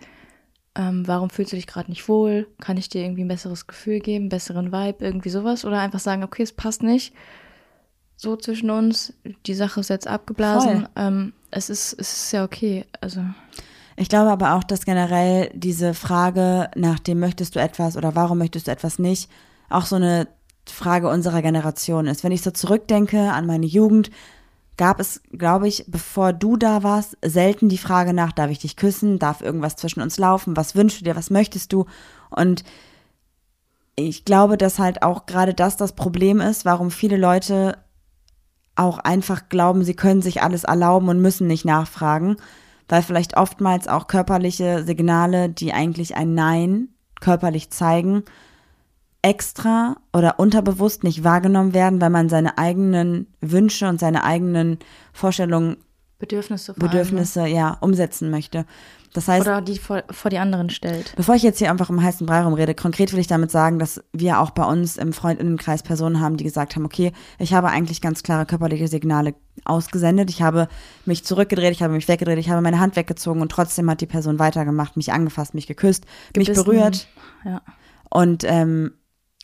ähm, 0.77 1.07
warum 1.07 1.31
fühlst 1.31 1.53
du 1.53 1.57
dich 1.57 1.67
gerade 1.67 1.91
nicht 1.91 2.09
wohl? 2.09 2.47
Kann 2.61 2.77
ich 2.77 2.89
dir 2.89 3.03
irgendwie 3.03 3.25
ein 3.25 3.29
besseres 3.29 3.67
Gefühl 3.67 3.99
geben, 3.99 4.25
einen 4.25 4.29
besseren 4.29 4.73
Vibe, 4.73 5.05
irgendwie 5.05 5.31
sowas? 5.31 5.65
Oder 5.65 5.81
einfach 5.81 5.99
sagen, 5.99 6.23
okay, 6.23 6.43
es 6.43 6.53
passt 6.53 6.83
nicht 6.83 7.13
so 8.21 8.37
zwischen 8.37 8.71
uns, 8.71 9.15
die 9.47 9.55
Sache 9.55 9.81
ist 9.81 9.89
jetzt 9.89 10.07
abgeblasen. 10.07 10.87
Ähm, 10.95 11.33
es, 11.51 11.71
ist, 11.71 11.95
es 11.99 12.13
ist 12.13 12.33
ja 12.33 12.45
okay. 12.45 12.85
Also, 13.01 13.23
Ich 13.97 14.11
glaube 14.11 14.31
aber 14.31 14.55
auch, 14.55 14.65
dass 14.65 14.85
generell 14.85 15.51
diese 15.55 15.95
Frage 15.95 16.71
nach 16.77 16.99
dem 16.99 17.19
möchtest 17.19 17.57
du 17.57 17.61
etwas 17.61 17.97
oder 17.97 18.15
warum 18.15 18.37
möchtest 18.37 18.67
du 18.67 18.73
etwas 18.73 18.99
nicht, 18.99 19.31
auch 19.71 19.87
so 19.87 19.97
eine 19.97 20.29
Frage 20.69 21.09
unserer 21.09 21.41
Generation 21.41 22.07
ist. 22.07 22.23
Wenn 22.23 22.33
ich 22.33 22.43
so 22.43 22.51
zurückdenke 22.51 23.33
an 23.33 23.47
meine 23.47 23.65
Jugend, 23.65 24.11
gab 24.77 25.01
es, 25.01 25.23
glaube 25.33 25.67
ich, 25.67 25.87
bevor 25.89 26.35
du 26.35 26.59
da 26.59 26.83
warst, 26.83 27.17
selten 27.25 27.71
die 27.71 27.79
Frage 27.79 28.13
nach, 28.13 28.33
darf 28.33 28.51
ich 28.51 28.59
dich 28.59 28.77
küssen, 28.77 29.19
darf 29.19 29.41
irgendwas 29.41 29.77
zwischen 29.77 30.03
uns 30.03 30.19
laufen, 30.19 30.59
was 30.59 30.75
wünschst 30.75 31.01
du 31.01 31.05
dir, 31.05 31.17
was 31.17 31.31
möchtest 31.31 31.73
du? 31.73 31.87
Und 32.29 32.65
ich 33.97 34.27
glaube, 34.27 34.59
dass 34.59 34.79
halt 34.79 35.03
auch 35.03 35.25
gerade 35.25 35.55
das 35.55 35.79
das 35.79 35.95
Problem 35.95 36.41
ist, 36.41 36.67
warum 36.67 36.91
viele 36.91 37.17
Leute 37.17 37.79
auch 38.77 38.99
einfach 38.99 39.49
glauben, 39.49 39.85
sie 39.85 39.95
können 39.95 40.23
sich 40.23 40.43
alles 40.43 40.65
erlauben 40.65 41.09
und 41.09 41.21
müssen 41.21 41.47
nicht 41.47 41.65
nachfragen, 41.65 42.37
weil 42.89 43.03
vielleicht 43.03 43.37
oftmals 43.37 43.89
auch 43.89 44.07
körperliche 44.07 44.85
Signale, 44.85 45.49
die 45.49 45.73
eigentlich 45.73 46.17
ein 46.17 46.35
Nein 46.35 46.89
körperlich 47.21 47.71
zeigen, 47.71 48.25
extra 49.23 49.97
oder 50.15 50.41
unterbewusst 50.41 51.05
nicht 51.05 51.25
wahrgenommen 51.25 51.75
werden, 51.75 52.01
weil 52.01 52.11
man 52.11 52.29
seine 52.29 52.59
eigenen 52.59 53.27
Wünsche 53.41 53.89
und 53.89 54.01
seine 54.01 54.25
eigenen 54.25 54.79
Vorstellungen, 55.13 55.77
Bedürfnisse 56.19 56.73
allem, 56.73 56.83
ne? 56.83 56.89
Bedürfnisse 56.89 57.47
ja 57.47 57.77
umsetzen 57.81 58.31
möchte. 58.31 58.67
Das 59.13 59.27
heißt, 59.27 59.47
Oder 59.47 59.61
die 59.61 59.77
vor, 59.79 60.05
vor 60.11 60.31
die 60.31 60.39
anderen 60.39 60.71
stellt. 60.71 61.13
Bevor 61.17 61.35
ich 61.35 61.43
jetzt 61.43 61.59
hier 61.59 61.71
einfach 61.71 61.91
im 61.91 62.01
heißen 62.03 62.27
Brei 62.27 62.43
rumrede, 62.43 62.75
konkret 62.75 63.13
will 63.13 63.19
ich 63.19 63.27
damit 63.27 63.51
sagen, 63.51 63.79
dass 63.81 64.03
wir 64.13 64.39
auch 64.41 64.51
bei 64.51 64.65
uns 64.65 64.97
im 64.97 65.13
Freundinnenkreis 65.13 65.83
Personen 65.83 66.21
haben, 66.21 66.37
die 66.37 66.45
gesagt 66.45 66.77
haben, 66.77 66.85
okay, 66.85 67.13
ich 67.39 67.53
habe 67.53 67.69
eigentlich 67.69 68.01
ganz 68.01 68.23
klare 68.23 68.47
körperliche 68.47 68.87
Signale 68.87 69.35
ausgesendet. 69.65 70.31
Ich 70.31 70.43
habe 70.43 70.69
mich 71.07 71.25
zurückgedreht, 71.25 71.73
ich 71.73 71.83
habe 71.83 71.93
mich 71.95 72.07
weggedreht, 72.07 72.39
ich 72.39 72.51
habe 72.51 72.61
meine 72.63 72.79
Hand 72.79 72.95
weggezogen 72.95 73.43
und 73.43 73.51
trotzdem 73.51 73.91
hat 73.91 74.01
die 74.01 74.07
Person 74.07 74.39
weitergemacht, 74.39 74.97
mich 74.97 75.13
angefasst, 75.13 75.55
mich 75.55 75.67
geküsst, 75.67 76.05
mich 76.37 76.47
Gebissen. 76.47 76.65
berührt. 76.65 77.09
Ja. 77.45 77.63
Und 78.11 78.45
ähm, 78.45 78.93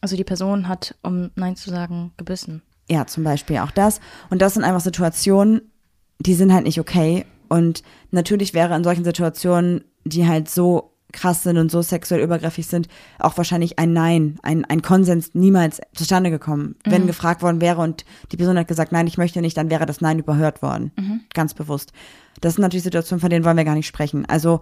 Also 0.00 0.16
die 0.16 0.24
Person 0.24 0.68
hat, 0.68 0.94
um 1.02 1.30
Nein 1.34 1.56
zu 1.56 1.70
sagen, 1.70 2.12
gebissen. 2.16 2.62
ja, 2.88 3.06
zum 3.06 3.24
Beispiel 3.24 3.58
auch 3.58 3.72
das. 3.72 4.00
Und 4.30 4.42
das 4.42 4.54
sind 4.54 4.62
einfach 4.62 4.80
Situationen, 4.80 5.72
die 6.20 6.34
sind 6.34 6.52
halt 6.52 6.64
nicht 6.64 6.78
okay. 6.80 7.26
Und 7.48 7.82
natürlich 8.10 8.54
wäre 8.54 8.76
in 8.76 8.84
solchen 8.84 9.04
Situationen, 9.04 9.84
die 10.04 10.26
halt 10.26 10.48
so 10.48 10.92
krass 11.12 11.42
sind 11.42 11.56
und 11.56 11.70
so 11.70 11.82
sexuell 11.82 12.20
übergriffig 12.20 12.66
sind, 12.66 12.88
auch 13.18 13.36
wahrscheinlich 13.36 13.78
ein 13.78 13.92
Nein, 13.92 14.38
ein, 14.42 14.64
ein 14.64 14.82
Konsens 14.82 15.34
niemals 15.34 15.80
zustande 15.94 16.30
gekommen. 16.30 16.76
Wenn 16.84 17.06
gefragt 17.06 17.42
worden 17.42 17.60
wäre 17.60 17.80
und 17.80 18.04
die 18.32 18.36
Person 18.36 18.58
hat 18.58 18.68
gesagt, 18.68 18.92
nein, 18.92 19.06
ich 19.06 19.18
möchte 19.18 19.40
nicht, 19.40 19.56
dann 19.56 19.70
wäre 19.70 19.86
das 19.86 20.00
Nein 20.00 20.18
überhört 20.18 20.62
worden. 20.62 20.92
Ganz 21.32 21.54
bewusst. 21.54 21.92
Das 22.40 22.54
sind 22.54 22.62
natürlich 22.62 22.84
Situationen, 22.84 23.20
von 23.20 23.30
denen 23.30 23.44
wollen 23.44 23.56
wir 23.56 23.64
gar 23.64 23.74
nicht 23.74 23.86
sprechen. 23.86 24.26
Also 24.26 24.60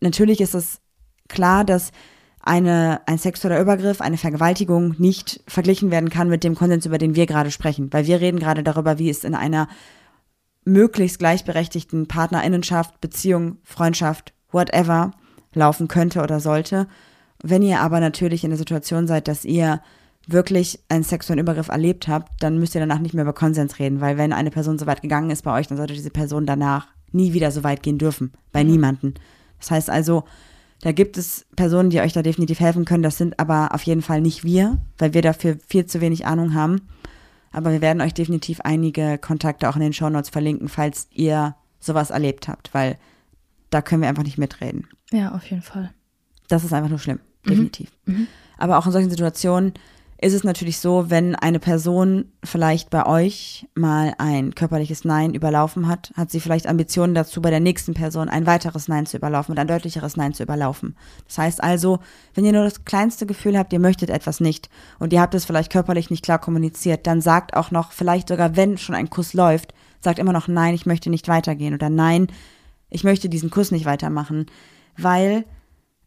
natürlich 0.00 0.40
ist 0.40 0.54
es 0.54 0.80
klar, 1.28 1.64
dass 1.64 1.90
eine, 2.40 3.00
ein 3.06 3.18
sexueller 3.18 3.60
Übergriff, 3.60 4.00
eine 4.00 4.18
Vergewaltigung 4.18 4.94
nicht 4.98 5.40
verglichen 5.48 5.90
werden 5.90 6.10
kann 6.10 6.28
mit 6.28 6.44
dem 6.44 6.54
Konsens, 6.54 6.86
über 6.86 6.98
den 6.98 7.16
wir 7.16 7.26
gerade 7.26 7.50
sprechen. 7.50 7.92
Weil 7.92 8.06
wir 8.06 8.20
reden 8.20 8.38
gerade 8.38 8.62
darüber, 8.62 8.98
wie 8.98 9.10
es 9.10 9.24
in 9.24 9.34
einer 9.34 9.68
möglichst 10.66 11.18
gleichberechtigten 11.18 12.08
Partnerinnenschaft, 12.08 13.00
Beziehung, 13.00 13.58
Freundschaft, 13.62 14.34
whatever 14.50 15.12
laufen 15.54 15.88
könnte 15.88 16.22
oder 16.22 16.40
sollte. 16.40 16.86
Wenn 17.42 17.62
ihr 17.62 17.80
aber 17.80 18.00
natürlich 18.00 18.44
in 18.44 18.50
der 18.50 18.58
Situation 18.58 19.06
seid, 19.06 19.28
dass 19.28 19.44
ihr 19.44 19.80
wirklich 20.26 20.80
einen 20.88 21.04
sexuellen 21.04 21.40
Übergriff 21.40 21.68
erlebt 21.68 22.08
habt, 22.08 22.42
dann 22.42 22.58
müsst 22.58 22.74
ihr 22.74 22.80
danach 22.80 22.98
nicht 22.98 23.14
mehr 23.14 23.22
über 23.22 23.32
Konsens 23.32 23.78
reden, 23.78 24.00
weil 24.00 24.18
wenn 24.18 24.32
eine 24.32 24.50
Person 24.50 24.78
so 24.78 24.86
weit 24.86 25.02
gegangen 25.02 25.30
ist 25.30 25.42
bei 25.42 25.56
euch, 25.56 25.68
dann 25.68 25.78
sollte 25.78 25.94
diese 25.94 26.10
Person 26.10 26.46
danach 26.46 26.88
nie 27.12 27.32
wieder 27.32 27.52
so 27.52 27.62
weit 27.62 27.82
gehen 27.82 27.98
dürfen. 27.98 28.32
Bei 28.52 28.64
niemanden. 28.64 29.14
Das 29.60 29.70
heißt 29.70 29.88
also, 29.88 30.24
da 30.82 30.92
gibt 30.92 31.16
es 31.16 31.46
Personen, 31.54 31.90
die 31.90 32.00
euch 32.00 32.12
da 32.12 32.22
definitiv 32.22 32.60
helfen 32.60 32.84
können. 32.84 33.04
Das 33.04 33.16
sind 33.16 33.38
aber 33.38 33.72
auf 33.72 33.82
jeden 33.84 34.02
Fall 34.02 34.20
nicht 34.20 34.44
wir, 34.44 34.78
weil 34.98 35.14
wir 35.14 35.22
dafür 35.22 35.56
viel 35.66 35.86
zu 35.86 36.00
wenig 36.00 36.26
Ahnung 36.26 36.54
haben. 36.54 36.82
Aber 37.56 37.72
wir 37.72 37.80
werden 37.80 38.02
euch 38.02 38.12
definitiv 38.12 38.60
einige 38.64 39.16
Kontakte 39.16 39.66
auch 39.70 39.76
in 39.76 39.80
den 39.80 39.94
Shownotes 39.94 40.28
verlinken, 40.28 40.68
falls 40.68 41.08
ihr 41.10 41.56
sowas 41.80 42.10
erlebt 42.10 42.48
habt, 42.48 42.74
weil 42.74 42.98
da 43.70 43.80
können 43.80 44.02
wir 44.02 44.10
einfach 44.10 44.24
nicht 44.24 44.36
mitreden. 44.36 44.86
Ja, 45.10 45.32
auf 45.32 45.46
jeden 45.46 45.62
Fall. 45.62 45.90
Das 46.48 46.64
ist 46.64 46.74
einfach 46.74 46.90
nur 46.90 46.98
schlimm, 46.98 47.18
definitiv. 47.48 47.90
Aber 48.58 48.76
auch 48.76 48.84
in 48.84 48.92
solchen 48.92 49.08
Situationen 49.08 49.72
ist 50.18 50.32
es 50.32 50.44
natürlich 50.44 50.78
so, 50.78 51.10
wenn 51.10 51.34
eine 51.34 51.58
Person 51.58 52.32
vielleicht 52.42 52.88
bei 52.88 53.04
euch 53.04 53.68
mal 53.74 54.14
ein 54.16 54.54
körperliches 54.54 55.04
Nein 55.04 55.34
überlaufen 55.34 55.88
hat, 55.88 56.12
hat 56.16 56.30
sie 56.30 56.40
vielleicht 56.40 56.66
Ambitionen 56.66 57.14
dazu, 57.14 57.42
bei 57.42 57.50
der 57.50 57.60
nächsten 57.60 57.92
Person 57.92 58.30
ein 58.30 58.46
weiteres 58.46 58.88
Nein 58.88 59.04
zu 59.04 59.18
überlaufen 59.18 59.52
und 59.52 59.58
ein 59.58 59.66
deutlicheres 59.66 60.16
Nein 60.16 60.32
zu 60.32 60.42
überlaufen. 60.42 60.96
Das 61.26 61.36
heißt 61.36 61.62
also, 61.62 61.98
wenn 62.34 62.46
ihr 62.46 62.52
nur 62.52 62.64
das 62.64 62.86
kleinste 62.86 63.26
Gefühl 63.26 63.58
habt, 63.58 63.74
ihr 63.74 63.78
möchtet 63.78 64.08
etwas 64.08 64.40
nicht 64.40 64.70
und 64.98 65.12
ihr 65.12 65.20
habt 65.20 65.34
es 65.34 65.44
vielleicht 65.44 65.70
körperlich 65.70 66.08
nicht 66.10 66.24
klar 66.24 66.38
kommuniziert, 66.38 67.06
dann 67.06 67.20
sagt 67.20 67.54
auch 67.54 67.70
noch, 67.70 67.92
vielleicht 67.92 68.28
sogar 68.28 68.56
wenn 68.56 68.78
schon 68.78 68.94
ein 68.94 69.10
Kuss 69.10 69.34
läuft, 69.34 69.74
sagt 70.00 70.18
immer 70.18 70.32
noch 70.32 70.48
Nein, 70.48 70.74
ich 70.74 70.86
möchte 70.86 71.10
nicht 71.10 71.28
weitergehen 71.28 71.74
oder 71.74 71.90
Nein, 71.90 72.28
ich 72.88 73.04
möchte 73.04 73.28
diesen 73.28 73.50
Kuss 73.50 73.70
nicht 73.70 73.84
weitermachen, 73.84 74.46
weil 74.96 75.44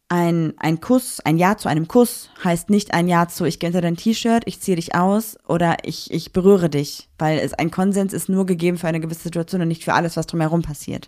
ein, 0.10 0.54
ein 0.58 0.82
Kuss, 0.82 1.20
ein 1.22 1.38
Ja 1.38 1.56
zu 1.58 1.70
einem 1.70 1.88
Kuss 1.88 2.30
heißt 2.44 2.70
nicht 2.72 2.94
ein 2.94 3.08
Ja 3.08 3.28
zu, 3.28 3.46
ich 3.46 3.60
gehe 3.60 3.70
unter 3.70 3.82
dein 3.82 3.96
T-Shirt, 3.96 4.44
ich 4.48 4.60
ziehe 4.60 4.76
dich 4.76 4.96
aus 4.96 5.38
oder 5.48 5.78
ich, 5.84 6.12
ich 6.12 6.34
berühre 6.34 6.70
dich, 6.70 7.08
weil 7.20 7.38
es 7.40 7.54
ein 7.54 7.70
Konsens 7.70 8.12
ist 8.12 8.28
nur 8.28 8.46
gegeben 8.48 8.78
für 8.78 8.88
eine 8.88 9.00
gewisse 9.00 9.24
Situation 9.24 9.62
und 9.62 9.68
nicht 9.68 9.84
für 9.84 9.94
alles, 9.94 10.18
was 10.18 10.26
drumherum 10.26 10.64
passiert. 10.64 11.08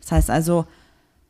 Das 0.00 0.12
heißt 0.12 0.30
also, 0.30 0.64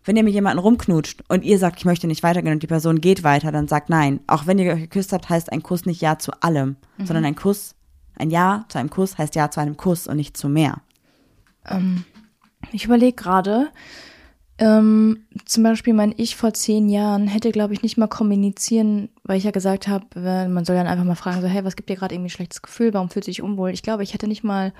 wenn 0.04 0.16
ihr 0.16 0.22
mit 0.22 0.32
jemandem 0.32 0.62
rumknutscht 0.62 1.24
und 1.28 1.44
ihr 1.44 1.58
sagt, 1.58 1.78
ich 1.80 1.84
möchte 1.84 2.06
nicht 2.06 2.22
weitergehen 2.22 2.54
und 2.54 2.62
die 2.62 2.68
Person 2.68 3.00
geht 3.00 3.22
weiter, 3.24 3.52
dann 3.52 3.68
sagt 3.68 3.90
nein. 3.90 4.20
Auch 4.28 4.46
wenn 4.46 4.58
ihr 4.58 4.72
euch 4.72 4.80
geküsst 4.80 5.12
habt, 5.12 5.28
heißt 5.28 5.52
ein 5.52 5.62
Kuss 5.62 5.84
nicht 5.86 6.00
Ja 6.00 6.18
zu 6.18 6.32
allem, 6.42 6.76
sondern 7.04 7.24
ein 7.24 7.34
Kuss, 7.34 7.74
ein 8.16 8.30
Ja 8.30 8.64
zu 8.68 8.78
einem 8.78 8.88
Kuss 8.88 9.18
heißt 9.18 9.34
Ja 9.34 9.50
zu 9.50 9.60
einem 9.60 9.76
Kuss 9.76 10.06
und 10.06 10.16
nicht 10.16 10.36
zu 10.36 10.48
mehr. 10.48 10.80
Ich 12.72 12.84
überlege 12.84 13.14
gerade, 13.14 13.68
ähm, 14.60 15.24
zum 15.46 15.62
Beispiel 15.62 15.94
mein 15.94 16.14
Ich 16.16 16.36
vor 16.36 16.52
zehn 16.52 16.88
Jahren 16.88 17.26
hätte, 17.26 17.50
glaube 17.50 17.72
ich, 17.72 17.82
nicht 17.82 17.96
mal 17.96 18.08
kommunizieren, 18.08 19.08
weil 19.24 19.38
ich 19.38 19.44
ja 19.44 19.50
gesagt 19.50 19.88
habe, 19.88 20.04
man 20.48 20.64
soll 20.64 20.76
dann 20.76 20.86
einfach 20.86 21.04
mal 21.04 21.14
fragen, 21.14 21.40
so, 21.40 21.48
hey, 21.48 21.64
was 21.64 21.76
gibt 21.76 21.88
dir 21.88 21.96
gerade 21.96 22.14
irgendwie 22.14 22.28
ein 22.28 22.30
schlechtes 22.30 22.60
Gefühl, 22.60 22.92
warum 22.92 23.08
fühlst 23.08 23.26
du 23.26 23.30
dich 23.30 23.42
unwohl? 23.42 23.70
Ich 23.70 23.82
glaube, 23.82 24.02
ich 24.02 24.12
hätte 24.12 24.28
nicht 24.28 24.44
mal 24.44 24.74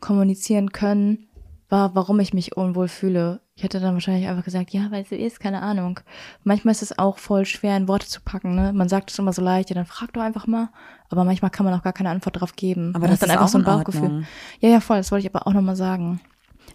kommunizieren 0.00 0.72
können, 0.72 1.28
war, 1.70 1.94
warum 1.94 2.20
ich 2.20 2.34
mich 2.34 2.56
unwohl 2.58 2.88
fühle. 2.88 3.40
Ich 3.54 3.62
hätte 3.62 3.80
dann 3.80 3.94
wahrscheinlich 3.94 4.28
einfach 4.28 4.44
gesagt, 4.44 4.70
ja, 4.70 4.90
weil 4.90 5.06
sie 5.06 5.16
ist, 5.16 5.40
keine 5.40 5.62
Ahnung. 5.62 6.00
Manchmal 6.44 6.72
ist 6.72 6.82
es 6.82 6.98
auch 6.98 7.16
voll 7.16 7.46
schwer, 7.46 7.76
in 7.76 7.88
Worte 7.88 8.06
zu 8.06 8.20
packen, 8.20 8.54
ne? 8.54 8.72
Man 8.74 8.88
sagt 8.90 9.10
es 9.10 9.18
immer 9.18 9.32
so 9.32 9.40
leicht, 9.40 9.70
ja, 9.70 9.74
dann 9.74 9.86
frag 9.86 10.12
doch 10.12 10.22
einfach 10.22 10.46
mal. 10.46 10.68
Aber 11.08 11.24
manchmal 11.24 11.50
kann 11.50 11.64
man 11.64 11.74
auch 11.74 11.82
gar 11.82 11.92
keine 11.94 12.10
Antwort 12.10 12.40
drauf 12.40 12.54
geben. 12.56 12.90
Aber 12.90 13.06
Man 13.06 13.10
das 13.10 13.22
hat 13.22 13.28
dann 13.28 13.36
ist 13.36 13.40
einfach 13.40 13.48
so 13.48 13.58
ein. 13.58 13.64
Bauchgefühl. 13.64 14.26
Ja, 14.60 14.68
ja, 14.68 14.80
voll, 14.80 14.98
das 14.98 15.10
wollte 15.10 15.26
ich 15.26 15.34
aber 15.34 15.46
auch 15.46 15.52
nochmal 15.52 15.76
sagen. 15.76 16.20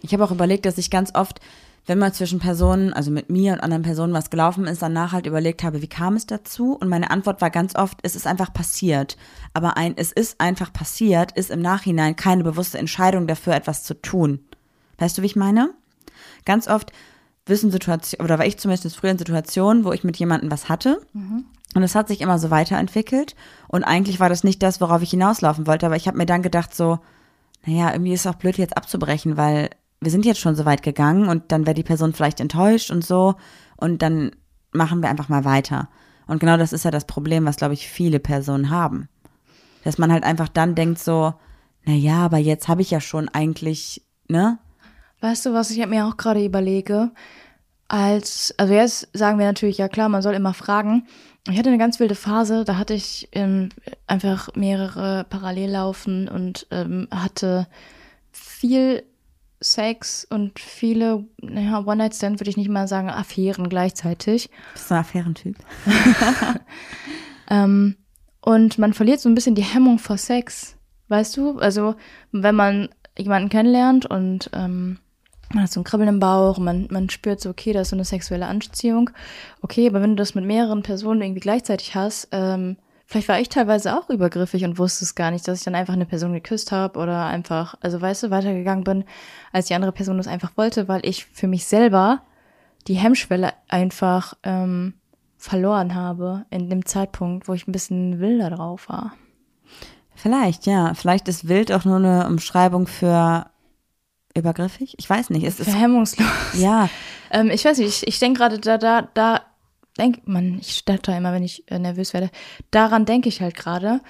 Ich 0.02 0.12
habe 0.12 0.24
auch 0.24 0.30
überlegt, 0.30 0.66
dass 0.66 0.78
ich 0.78 0.90
ganz 0.90 1.14
oft, 1.14 1.40
wenn 1.88 1.98
mal 1.98 2.12
zwischen 2.12 2.38
Personen, 2.38 2.92
also 2.92 3.10
mit 3.10 3.30
mir 3.30 3.54
und 3.54 3.60
anderen 3.60 3.82
Personen 3.82 4.12
was 4.12 4.28
gelaufen 4.28 4.66
ist, 4.66 4.82
danach 4.82 5.12
halt 5.12 5.24
überlegt 5.24 5.62
habe, 5.62 5.80
wie 5.80 5.88
kam 5.88 6.16
es 6.16 6.26
dazu? 6.26 6.74
Und 6.74 6.88
meine 6.88 7.10
Antwort 7.10 7.40
war 7.40 7.48
ganz 7.48 7.74
oft, 7.74 7.98
es 8.02 8.14
ist 8.14 8.26
einfach 8.26 8.52
passiert. 8.52 9.16
Aber 9.54 9.78
ein 9.78 9.94
es 9.96 10.12
ist 10.12 10.38
einfach 10.38 10.70
passiert, 10.70 11.32
ist 11.32 11.50
im 11.50 11.62
Nachhinein 11.62 12.14
keine 12.14 12.44
bewusste 12.44 12.76
Entscheidung 12.76 13.26
dafür, 13.26 13.54
etwas 13.54 13.84
zu 13.84 13.94
tun. 13.94 14.40
Weißt 14.98 15.16
du, 15.16 15.22
wie 15.22 15.26
ich 15.26 15.36
meine? 15.36 15.70
Ganz 16.44 16.68
oft 16.68 16.92
wissen 17.46 17.70
Situationen, 17.70 18.22
oder 18.22 18.38
war 18.38 18.44
ich 18.44 18.58
zumindest 18.58 18.94
früher 18.94 19.12
in 19.12 19.18
Situationen, 19.18 19.86
wo 19.86 19.92
ich 19.92 20.04
mit 20.04 20.18
jemandem 20.18 20.50
was 20.50 20.68
hatte. 20.68 21.00
Und 21.74 21.82
es 21.82 21.94
hat 21.94 22.08
sich 22.08 22.20
immer 22.20 22.38
so 22.38 22.50
weiterentwickelt. 22.50 23.34
Und 23.66 23.84
eigentlich 23.84 24.20
war 24.20 24.28
das 24.28 24.44
nicht 24.44 24.62
das, 24.62 24.82
worauf 24.82 25.00
ich 25.00 25.10
hinauslaufen 25.10 25.66
wollte. 25.66 25.86
Aber 25.86 25.96
ich 25.96 26.06
habe 26.06 26.18
mir 26.18 26.26
dann 26.26 26.42
gedacht, 26.42 26.74
so, 26.74 26.98
naja, 27.64 27.92
irgendwie 27.92 28.12
ist 28.12 28.20
es 28.20 28.26
auch 28.26 28.38
blöd, 28.38 28.58
jetzt 28.58 28.76
abzubrechen, 28.76 29.38
weil 29.38 29.70
wir 30.00 30.10
sind 30.10 30.24
jetzt 30.24 30.40
schon 30.40 30.54
so 30.54 30.64
weit 30.64 30.82
gegangen 30.82 31.28
und 31.28 31.50
dann 31.50 31.66
wäre 31.66 31.74
die 31.74 31.82
Person 31.82 32.12
vielleicht 32.12 32.40
enttäuscht 32.40 32.90
und 32.90 33.04
so. 33.04 33.34
Und 33.76 34.02
dann 34.02 34.32
machen 34.72 35.02
wir 35.02 35.08
einfach 35.08 35.28
mal 35.28 35.44
weiter. 35.44 35.88
Und 36.26 36.40
genau 36.40 36.56
das 36.56 36.72
ist 36.72 36.84
ja 36.84 36.90
das 36.90 37.06
Problem, 37.06 37.46
was, 37.46 37.56
glaube 37.56 37.74
ich, 37.74 37.88
viele 37.88 38.20
Personen 38.20 38.70
haben. 38.70 39.08
Dass 39.84 39.98
man 39.98 40.12
halt 40.12 40.24
einfach 40.24 40.48
dann 40.48 40.74
denkt 40.74 40.98
so, 40.98 41.34
naja, 41.84 42.18
aber 42.18 42.38
jetzt 42.38 42.68
habe 42.68 42.82
ich 42.82 42.90
ja 42.90 43.00
schon 43.00 43.28
eigentlich, 43.28 44.04
ne? 44.28 44.58
Weißt 45.20 45.46
du, 45.46 45.54
was 45.54 45.70
ich 45.70 45.84
mir 45.86 46.06
auch 46.06 46.16
gerade 46.16 46.44
überlege? 46.44 47.10
Als, 47.88 48.54
also 48.58 48.74
jetzt 48.74 49.08
sagen 49.14 49.38
wir 49.38 49.46
natürlich, 49.46 49.78
ja 49.78 49.88
klar, 49.88 50.08
man 50.08 50.22
soll 50.22 50.34
immer 50.34 50.54
fragen. 50.54 51.06
Ich 51.48 51.58
hatte 51.58 51.70
eine 51.70 51.78
ganz 51.78 51.98
wilde 51.98 52.14
Phase, 52.14 52.64
da 52.64 52.76
hatte 52.76 52.92
ich 52.92 53.28
ähm, 53.32 53.70
einfach 54.06 54.54
mehrere 54.54 55.24
parallel 55.30 55.70
laufen 55.70 56.28
und 56.28 56.66
ähm, 56.70 57.08
hatte 57.10 57.66
viel 58.30 59.02
Sex 59.60 60.26
und 60.28 60.58
viele, 60.58 61.24
naja, 61.40 61.84
One-Night-Stand 61.84 62.40
würde 62.40 62.50
ich 62.50 62.56
nicht 62.56 62.68
mal 62.68 62.86
sagen, 62.88 63.10
Affären 63.10 63.68
gleichzeitig. 63.68 64.50
Bist 64.72 64.90
du 64.90 64.94
ein 64.94 65.00
Affärentyp? 65.00 65.56
Ähm, 67.50 67.96
und 68.40 68.78
man 68.78 68.94
verliert 68.94 69.20
so 69.20 69.28
ein 69.28 69.34
bisschen 69.34 69.54
die 69.54 69.62
Hemmung 69.62 69.98
vor 69.98 70.16
Sex, 70.16 70.76
weißt 71.08 71.36
du? 71.36 71.58
Also, 71.58 71.96
wenn 72.32 72.54
man 72.54 72.88
jemanden 73.16 73.48
kennenlernt 73.48 74.06
und 74.06 74.50
ähm, 74.52 74.98
man 75.52 75.64
hat 75.64 75.72
so 75.72 75.80
ein 75.80 75.84
Kribbeln 75.84 76.08
im 76.08 76.20
Bauch, 76.20 76.58
und 76.58 76.64
man, 76.64 76.88
man 76.90 77.08
spürt 77.10 77.40
so, 77.40 77.50
okay, 77.50 77.72
da 77.72 77.80
ist 77.80 77.88
so 77.88 77.96
eine 77.96 78.04
sexuelle 78.04 78.46
Anziehung. 78.46 79.10
Okay, 79.62 79.88
aber 79.88 80.02
wenn 80.02 80.10
du 80.10 80.16
das 80.16 80.34
mit 80.34 80.44
mehreren 80.44 80.82
Personen 80.82 81.22
irgendwie 81.22 81.40
gleichzeitig 81.40 81.94
hast, 81.94 82.28
ähm, 82.32 82.76
vielleicht 83.08 83.28
war 83.28 83.40
ich 83.40 83.48
teilweise 83.48 83.98
auch 83.98 84.10
übergriffig 84.10 84.64
und 84.64 84.78
wusste 84.78 85.04
es 85.04 85.14
gar 85.14 85.30
nicht, 85.30 85.48
dass 85.48 85.58
ich 85.58 85.64
dann 85.64 85.74
einfach 85.74 85.94
eine 85.94 86.06
Person 86.06 86.34
geküsst 86.34 86.70
habe 86.72 86.98
oder 86.98 87.24
einfach, 87.24 87.74
also 87.80 88.00
weißt 88.00 88.24
du, 88.24 88.30
weitergegangen 88.30 88.84
bin, 88.84 89.04
als 89.50 89.66
die 89.66 89.74
andere 89.74 89.92
Person 89.92 90.18
das 90.18 90.28
einfach 90.28 90.52
wollte, 90.56 90.88
weil 90.88 91.00
ich 91.04 91.24
für 91.24 91.48
mich 91.48 91.64
selber 91.64 92.20
die 92.86 92.94
Hemmschwelle 92.94 93.54
einfach 93.66 94.34
ähm, 94.42 94.94
verloren 95.38 95.94
habe 95.94 96.44
in 96.50 96.68
dem 96.68 96.84
Zeitpunkt, 96.84 97.48
wo 97.48 97.54
ich 97.54 97.66
ein 97.66 97.72
bisschen 97.72 98.20
wilder 98.20 98.50
drauf 98.50 98.88
war. 98.90 99.14
Vielleicht, 100.14 100.66
ja. 100.66 100.92
Vielleicht 100.94 101.28
ist 101.28 101.48
wild 101.48 101.72
auch 101.72 101.84
nur 101.84 101.96
eine 101.96 102.26
Umschreibung 102.26 102.86
für 102.86 103.46
übergriffig. 104.34 104.94
Ich 104.98 105.08
weiß 105.08 105.30
nicht. 105.30 105.44
Es 105.44 105.60
ist, 105.60 105.70
Verhemmungslos. 105.70 106.28
ja, 106.54 106.90
Ähm, 107.30 107.50
ich 107.50 107.64
weiß 107.64 107.78
nicht, 107.78 107.88
ich, 107.88 108.06
ich 108.06 108.18
denke 108.18 108.38
gerade 108.38 108.58
da, 108.58 108.78
da, 108.78 109.02
da, 109.14 109.42
denk, 109.98 110.26
man, 110.26 110.58
ich 110.60 110.76
stotter 110.76 111.16
immer, 111.16 111.32
wenn 111.32 111.42
ich 111.42 111.70
äh, 111.70 111.78
nervös 111.78 112.14
werde. 112.14 112.30
Daran 112.70 113.04
denke 113.04 113.28
ich 113.28 113.40
halt 113.40 113.56
gerade, 113.56 114.00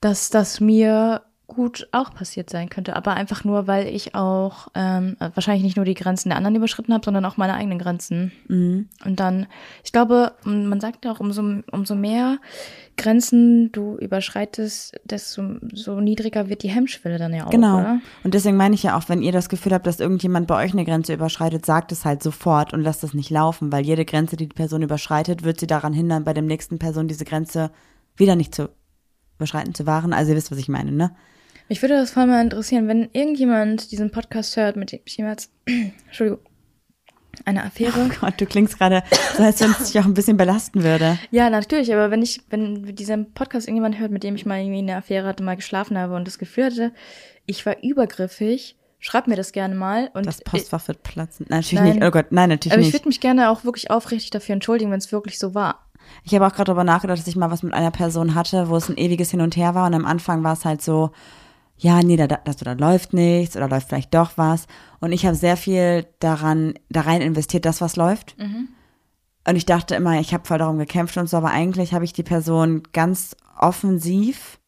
dass 0.00 0.30
das 0.30 0.60
mir 0.60 1.22
gut 1.48 1.88
auch 1.92 2.12
passiert 2.12 2.50
sein 2.50 2.68
könnte, 2.68 2.94
aber 2.94 3.14
einfach 3.14 3.42
nur, 3.42 3.66
weil 3.66 3.86
ich 3.88 4.14
auch 4.14 4.68
ähm, 4.74 5.16
äh, 5.18 5.30
wahrscheinlich 5.34 5.64
nicht 5.64 5.76
nur 5.76 5.86
die 5.86 5.94
Grenzen 5.94 6.28
der 6.28 6.36
anderen 6.36 6.54
überschritten 6.56 6.92
habe, 6.92 7.04
sondern 7.04 7.24
auch 7.24 7.38
meine 7.38 7.54
eigenen 7.54 7.78
Grenzen. 7.78 8.32
Und 8.48 9.16
dann, 9.18 9.46
ich 9.82 9.90
glaube, 9.90 10.32
man 10.44 10.78
sagt 10.80 11.06
ja 11.06 11.10
auch, 11.10 11.20
umso, 11.20 11.42
umso 11.72 11.94
mehr 11.94 12.38
Grenzen 12.98 13.72
du 13.72 13.96
überschreitest, 13.96 15.00
desto 15.04 15.56
so 15.72 16.00
niedriger 16.00 16.50
wird 16.50 16.62
die 16.62 16.68
Hemmschwelle 16.68 17.16
dann 17.18 17.32
ja 17.32 17.46
auch, 17.46 17.50
Genau. 17.50 17.78
oder? 17.78 18.00
Und 18.24 18.34
deswegen 18.34 18.58
meine 18.58 18.74
ich 18.74 18.82
ja 18.82 18.98
auch, 18.98 19.08
wenn 19.08 19.22
ihr 19.22 19.32
das 19.32 19.48
Gefühl 19.48 19.72
habt, 19.72 19.86
dass 19.86 20.00
irgendjemand 20.00 20.48
bei 20.48 20.62
euch 20.62 20.72
eine 20.72 20.84
Grenze 20.84 21.14
überschreitet, 21.14 21.64
sagt 21.64 21.92
es 21.92 22.04
halt 22.04 22.22
sofort 22.22 22.74
und 22.74 22.82
lasst 22.82 23.02
es 23.04 23.14
nicht 23.14 23.30
laufen, 23.30 23.72
weil 23.72 23.86
jede 23.86 24.04
Grenze, 24.04 24.36
die 24.36 24.48
die 24.48 24.54
Person 24.54 24.82
überschreitet, 24.82 25.44
wird 25.44 25.60
sie 25.60 25.66
daran 25.66 25.94
hindern, 25.94 26.24
bei 26.24 26.34
der 26.34 26.42
nächsten 26.42 26.78
Person 26.78 27.08
diese 27.08 27.24
Grenze 27.24 27.70
wieder 28.16 28.36
nicht 28.36 28.54
zu 28.54 28.68
überschreiten 29.38 29.74
zu 29.74 29.86
wahren. 29.86 30.12
Also 30.12 30.32
ihr 30.32 30.36
wisst, 30.36 30.50
was 30.50 30.58
ich 30.58 30.68
meine, 30.68 30.92
ne? 30.92 31.12
Mich 31.68 31.82
würde 31.82 31.94
das 31.94 32.10
voll 32.10 32.26
mal 32.26 32.42
interessieren, 32.42 32.88
wenn 32.88 33.10
irgendjemand 33.12 33.90
diesen 33.92 34.10
Podcast 34.10 34.56
hört, 34.56 34.76
mit 34.76 34.92
dem 34.92 35.00
ich 35.04 35.16
jemals, 35.16 35.50
Entschuldigung, 36.06 36.40
eine 37.44 37.62
Affäre. 37.62 37.92
Oh 38.06 38.10
Gott, 38.20 38.40
du 38.40 38.46
klingst 38.46 38.78
gerade 38.78 39.02
so, 39.36 39.42
als 39.42 39.60
wenn 39.60 39.70
es 39.70 39.92
dich 39.92 40.00
auch 40.00 40.06
ein 40.06 40.14
bisschen 40.14 40.36
belasten 40.36 40.82
würde. 40.82 41.18
Ja, 41.30 41.50
natürlich, 41.50 41.92
aber 41.92 42.10
wenn 42.10 42.22
ich, 42.22 42.40
wenn 42.50 42.96
diesen 42.96 43.32
Podcast 43.32 43.68
irgendjemand 43.68 43.98
hört, 43.98 44.10
mit 44.10 44.22
dem 44.24 44.34
ich 44.34 44.46
mal 44.46 44.60
irgendwie 44.60 44.78
eine 44.78 44.96
Affäre 44.96 45.28
hatte, 45.28 45.42
mal 45.42 45.56
geschlafen 45.56 45.98
habe 45.98 46.16
und 46.16 46.26
das 46.26 46.38
Gefühl 46.38 46.64
hatte, 46.64 46.92
ich 47.46 47.64
war 47.64 47.82
übergriffig, 47.82 48.76
schreibt 48.98 49.28
mir 49.28 49.36
das 49.36 49.52
gerne 49.52 49.74
mal. 49.74 50.10
Und 50.14 50.26
Das 50.26 50.40
Postfach 50.40 50.88
wird 50.88 51.02
platzen. 51.02 51.46
Nein, 51.48 51.60
natürlich 51.60 51.80
Nein. 51.80 51.94
nicht. 51.96 52.04
Oh 52.04 52.10
Gott, 52.10 52.26
nein, 52.30 52.48
natürlich 52.48 52.72
aber 52.72 52.80
ich 52.80 52.88
nicht. 52.88 52.94
würde 52.94 53.08
mich 53.08 53.20
gerne 53.20 53.50
auch 53.50 53.64
wirklich 53.64 53.90
aufrichtig 53.90 54.30
dafür 54.30 54.54
entschuldigen, 54.54 54.90
wenn 54.90 54.98
es 54.98 55.12
wirklich 55.12 55.38
so 55.38 55.54
war. 55.54 55.86
Ich 56.24 56.34
habe 56.34 56.46
auch 56.46 56.52
gerade 56.52 56.64
darüber 56.64 56.84
nachgedacht, 56.84 57.18
dass 57.18 57.26
ich 57.26 57.36
mal 57.36 57.50
was 57.50 57.62
mit 57.62 57.74
einer 57.74 57.90
Person 57.90 58.34
hatte, 58.34 58.68
wo 58.68 58.76
es 58.76 58.88
ein 58.88 58.96
ewiges 58.96 59.30
Hin 59.30 59.42
und 59.42 59.56
Her 59.56 59.74
war 59.74 59.86
und 59.86 59.94
am 59.94 60.06
Anfang 60.06 60.42
war 60.42 60.54
es 60.54 60.64
halt 60.64 60.80
so, 60.82 61.10
ja, 61.78 62.02
nee, 62.02 62.16
da, 62.16 62.26
da, 62.26 62.38
da 62.44 62.72
läuft 62.72 63.12
nichts 63.12 63.56
oder 63.56 63.68
läuft 63.68 63.88
vielleicht 63.88 64.12
doch 64.14 64.32
was. 64.36 64.66
Und 65.00 65.12
ich 65.12 65.24
habe 65.24 65.36
sehr 65.36 65.56
viel 65.56 66.06
daran, 66.18 66.74
da 66.88 67.02
rein 67.02 67.22
investiert, 67.22 67.64
dass 67.64 67.80
was 67.80 67.96
läuft. 67.96 68.36
Und 69.48 69.56
ich 69.56 69.64
dachte 69.64 69.94
immer, 69.94 70.20
ich 70.20 70.34
habe 70.34 70.46
voll 70.46 70.58
darum 70.58 70.78
gekämpft 70.78 71.16
und 71.16 71.28
so, 71.28 71.36
aber 71.36 71.50
eigentlich 71.50 71.94
habe 71.94 72.04
ich 72.04 72.12
die 72.12 72.22
Person 72.22 72.82
ganz 72.92 73.36
offensiv 73.58 74.58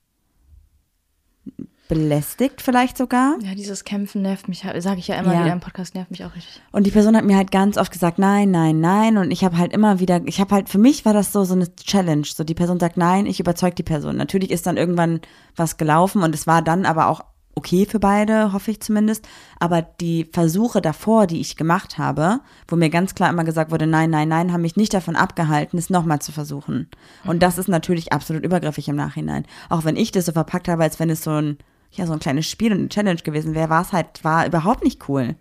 belästigt 1.90 2.62
vielleicht 2.62 2.96
sogar. 2.96 3.34
Ja, 3.42 3.54
dieses 3.56 3.82
Kämpfen 3.84 4.22
nervt 4.22 4.46
mich, 4.48 4.64
sage 4.78 5.00
ich 5.00 5.08
ja 5.08 5.16
immer 5.16 5.34
Ja. 5.34 5.40
wieder 5.44 5.52
im 5.52 5.58
Podcast, 5.60 5.96
nervt 5.96 6.12
mich 6.12 6.24
auch 6.24 6.34
richtig. 6.36 6.62
Und 6.70 6.86
die 6.86 6.92
Person 6.92 7.16
hat 7.16 7.24
mir 7.24 7.36
halt 7.36 7.50
ganz 7.50 7.76
oft 7.76 7.90
gesagt, 7.92 8.18
nein, 8.20 8.52
nein, 8.52 8.78
nein. 8.80 9.18
Und 9.18 9.32
ich 9.32 9.42
habe 9.44 9.58
halt 9.58 9.72
immer 9.72 9.98
wieder, 9.98 10.20
ich 10.24 10.40
habe 10.40 10.54
halt, 10.54 10.68
für 10.68 10.78
mich 10.78 11.04
war 11.04 11.12
das 11.12 11.32
so, 11.32 11.42
so 11.42 11.54
eine 11.54 11.74
Challenge. 11.74 12.24
So 12.24 12.44
die 12.44 12.54
Person 12.54 12.78
sagt 12.78 12.96
nein, 12.96 13.26
ich 13.26 13.40
überzeug 13.40 13.74
die 13.74 13.82
Person. 13.82 14.16
Natürlich 14.16 14.52
ist 14.52 14.66
dann 14.68 14.76
irgendwann 14.76 15.20
was 15.56 15.78
gelaufen 15.78 16.22
und 16.22 16.32
es 16.32 16.46
war 16.46 16.62
dann 16.62 16.86
aber 16.86 17.08
auch 17.08 17.22
okay 17.56 17.84
für 17.84 17.98
beide, 17.98 18.52
hoffe 18.52 18.70
ich 18.70 18.80
zumindest. 18.80 19.26
Aber 19.58 19.82
die 19.82 20.28
Versuche 20.32 20.80
davor, 20.80 21.26
die 21.26 21.40
ich 21.40 21.56
gemacht 21.56 21.98
habe, 21.98 22.38
wo 22.68 22.76
mir 22.76 22.88
ganz 22.88 23.16
klar 23.16 23.28
immer 23.30 23.42
gesagt 23.44 23.72
wurde, 23.72 23.88
nein, 23.88 24.10
nein, 24.10 24.28
nein, 24.28 24.52
haben 24.52 24.62
mich 24.62 24.76
nicht 24.76 24.94
davon 24.94 25.16
abgehalten, 25.16 25.76
es 25.76 25.90
nochmal 25.90 26.20
zu 26.20 26.30
versuchen. 26.30 26.88
Und 27.26 27.42
das 27.42 27.58
ist 27.58 27.68
natürlich 27.68 28.12
absolut 28.12 28.44
übergriffig 28.44 28.88
im 28.88 28.94
Nachhinein. 28.96 29.44
Auch 29.68 29.84
wenn 29.84 29.96
ich 29.96 30.12
das 30.12 30.26
so 30.26 30.32
verpackt 30.32 30.68
habe, 30.68 30.84
als 30.84 31.00
wenn 31.00 31.10
es 31.10 31.24
so 31.24 31.32
ein, 31.32 31.58
ja, 31.92 32.06
so 32.06 32.12
ein 32.12 32.20
kleines 32.20 32.48
Spiel 32.48 32.72
und 32.72 32.78
eine 32.78 32.88
Challenge 32.88 33.20
gewesen 33.20 33.54
wäre, 33.54 33.70
war 33.70 33.82
es 33.82 33.92
halt, 33.92 34.22
war 34.22 34.46
überhaupt 34.46 34.84
nicht 34.84 35.08
cool. 35.08 35.36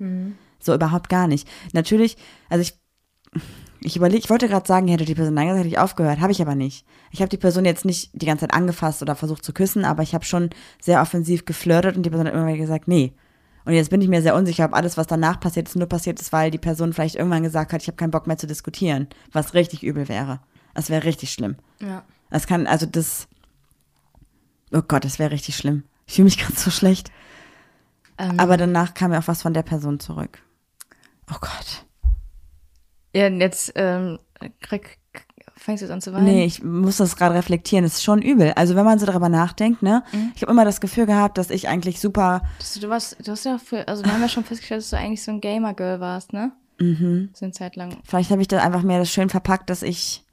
So 0.59 0.73
überhaupt 0.73 1.09
gar 1.09 1.27
nicht. 1.27 1.47
Natürlich, 1.73 2.17
also 2.49 2.61
ich, 2.61 2.73
ich 3.81 3.95
überlege, 3.95 4.19
ich 4.19 4.29
wollte 4.29 4.47
gerade 4.47 4.67
sagen, 4.67 4.87
hätte 4.87 5.05
die 5.05 5.15
Person 5.15 5.35
nein 5.35 5.47
gesagt, 5.47 5.59
hätte 5.59 5.73
ich 5.73 5.79
aufgehört, 5.79 6.19
habe 6.19 6.31
ich 6.31 6.41
aber 6.41 6.55
nicht. 6.55 6.85
Ich 7.11 7.21
habe 7.21 7.29
die 7.29 7.37
Person 7.37 7.65
jetzt 7.65 7.85
nicht 7.85 8.09
die 8.13 8.25
ganze 8.25 8.41
Zeit 8.47 8.53
angefasst 8.53 9.01
oder 9.01 9.15
versucht 9.15 9.45
zu 9.45 9.53
küssen, 9.53 9.85
aber 9.85 10.03
ich 10.03 10.13
habe 10.13 10.25
schon 10.25 10.49
sehr 10.81 11.01
offensiv 11.01 11.45
geflirtet 11.45 11.95
und 11.95 12.03
die 12.03 12.09
Person 12.09 12.27
hat 12.27 12.33
immer 12.33 12.47
wieder 12.47 12.57
gesagt, 12.57 12.87
nee. 12.87 13.13
Und 13.65 13.73
jetzt 13.73 13.89
bin 13.89 14.01
ich 14.01 14.07
mir 14.07 14.21
sehr 14.21 14.35
unsicher, 14.35 14.65
ob 14.65 14.73
alles, 14.73 14.97
was 14.97 15.07
danach 15.07 15.39
passiert 15.39 15.67
ist, 15.67 15.75
nur 15.75 15.87
passiert 15.87 16.19
ist, 16.19 16.33
weil 16.33 16.49
die 16.49 16.57
Person 16.57 16.91
vielleicht 16.91 17.15
irgendwann 17.15 17.43
gesagt 17.43 17.71
hat, 17.71 17.81
ich 17.81 17.87
habe 17.87 17.97
keinen 17.97 18.11
Bock 18.11 18.25
mehr 18.25 18.37
zu 18.37 18.47
diskutieren, 18.47 19.07
was 19.31 19.53
richtig 19.53 19.83
übel 19.83 20.09
wäre. 20.09 20.39
Das 20.73 20.89
wäre 20.89 21.03
richtig 21.03 21.31
schlimm. 21.31 21.55
Ja. 21.79 22.03
Das 22.31 22.47
kann, 22.47 22.67
also 22.67 22.85
das, 22.85 23.27
oh 24.71 24.81
Gott, 24.81 25.05
das 25.05 25.19
wäre 25.19 25.31
richtig 25.31 25.55
schlimm. 25.55 25.83
Ich 26.09 26.15
fühle 26.15 26.25
mich 26.25 26.39
ganz 26.39 26.63
so 26.63 26.71
schlecht. 26.71 27.11
Ähm, 28.17 28.39
Aber 28.39 28.57
danach 28.57 28.95
kam 28.95 29.13
ja 29.13 29.19
auch 29.19 29.27
was 29.27 29.43
von 29.43 29.53
der 29.53 29.61
Person 29.61 29.99
zurück. 29.99 30.41
Oh 31.31 31.37
Gott. 31.39 31.85
ja, 33.13 33.27
jetzt 33.27 33.73
ähm, 33.75 34.17
krieg, 34.59 34.97
fängst 35.55 35.81
du 35.81 35.85
jetzt 35.85 35.93
an 35.93 36.01
zu 36.01 36.11
weinen. 36.11 36.25
Nee, 36.25 36.45
ich 36.45 36.63
muss 36.63 36.97
das 36.97 37.15
gerade 37.15 37.35
reflektieren. 37.35 37.85
Es 37.85 37.93
ist 37.97 38.03
schon 38.03 38.23
übel. 38.23 38.53
Also 38.53 38.75
wenn 38.75 38.85
man 38.85 38.97
so 38.97 39.05
darüber 39.05 39.29
nachdenkt, 39.29 39.83
ne? 39.83 40.03
Ich 40.35 40.41
habe 40.41 40.51
immer 40.51 40.65
das 40.65 40.81
Gefühl 40.81 41.05
gehabt, 41.05 41.37
dass 41.37 41.51
ich 41.51 41.67
eigentlich 41.67 41.99
super, 41.99 42.41
Das, 42.57 42.73
du 42.73 42.89
warst, 42.89 43.15
du 43.23 43.31
hast 43.31 43.45
ja 43.45 43.59
für, 43.59 43.87
also 43.87 44.03
wir 44.03 44.11
haben 44.11 44.21
ja 44.21 44.29
schon 44.29 44.43
festgestellt, 44.43 44.81
dass 44.81 44.89
du 44.89 44.97
eigentlich 44.97 45.21
so 45.23 45.29
ein 45.31 45.41
Gamer-Girl 45.41 45.99
warst, 45.99 46.33
ne? 46.33 46.51
Mhm. 46.79 47.29
So 47.35 47.45
eine 47.45 47.53
Zeit 47.53 47.75
lang. 47.75 47.97
vielleicht 48.03 48.31
habe 48.31 48.41
ich 48.41 48.47
da 48.47 48.63
einfach 48.63 48.81
mehr 48.81 48.97
das 48.97 49.11
schön 49.11 49.29
verpackt, 49.29 49.69
dass 49.69 49.83
ich 49.83 50.25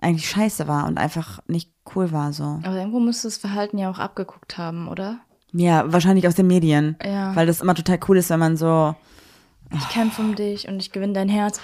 eigentlich 0.00 0.28
scheiße 0.28 0.66
war 0.66 0.86
und 0.86 0.98
einfach 0.98 1.38
nicht 1.46 1.70
cool 1.94 2.12
war 2.12 2.32
so. 2.32 2.60
Aber 2.62 2.76
irgendwo 2.76 3.00
musst 3.00 3.24
du 3.24 3.28
das 3.28 3.38
Verhalten 3.38 3.78
ja 3.78 3.90
auch 3.90 3.98
abgeguckt 3.98 4.58
haben, 4.58 4.88
oder? 4.88 5.18
Ja, 5.52 5.90
wahrscheinlich 5.92 6.26
aus 6.26 6.34
den 6.34 6.46
Medien. 6.46 6.96
Ja. 7.04 7.34
Weil 7.34 7.46
das 7.46 7.60
immer 7.60 7.74
total 7.74 7.98
cool 8.08 8.18
ist, 8.18 8.30
wenn 8.30 8.38
man 8.38 8.56
so 8.56 8.94
Ich 9.74 9.88
kämpfe 9.88 10.22
um 10.22 10.34
dich 10.34 10.68
und 10.68 10.80
ich 10.80 10.92
gewinne 10.92 11.14
dein 11.14 11.28
Herz. 11.28 11.60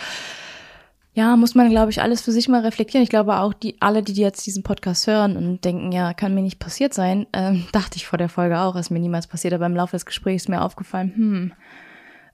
Ja, 1.17 1.37
muss 1.37 1.55
man, 1.55 1.71
glaube 1.71 1.93
ich, 1.93 2.03
alles 2.03 2.23
für 2.23 2.33
sich 2.33 2.49
mal 2.49 2.63
reflektieren. 2.63 3.05
Ich 3.05 3.09
glaube 3.09 3.39
auch, 3.39 3.55
die 3.55 3.81
alle, 3.81 4.03
die 4.03 4.15
jetzt 4.15 4.45
diesen 4.47 4.65
Podcast 4.65 5.07
hören 5.07 5.37
und 5.37 5.65
denken, 5.65 5.93
ja, 5.93 6.13
kann 6.13 6.35
mir 6.35 6.43
nicht 6.43 6.59
passiert 6.59 6.93
sein, 6.93 7.27
ähm, 7.33 7.67
dachte 7.73 7.97
ich 7.97 8.07
vor 8.07 8.19
der 8.19 8.29
Folge 8.29 8.59
auch, 8.59 8.75
ist 8.75 8.91
mir 8.91 8.99
niemals 8.99 9.29
passiert, 9.29 9.55
aber 9.55 9.67
im 9.67 9.77
Laufe 9.77 9.93
des 9.93 10.07
Gesprächs 10.07 10.45
ist 10.45 10.49
mir 10.49 10.63
aufgefallen, 10.63 11.13
hm, 11.15 11.53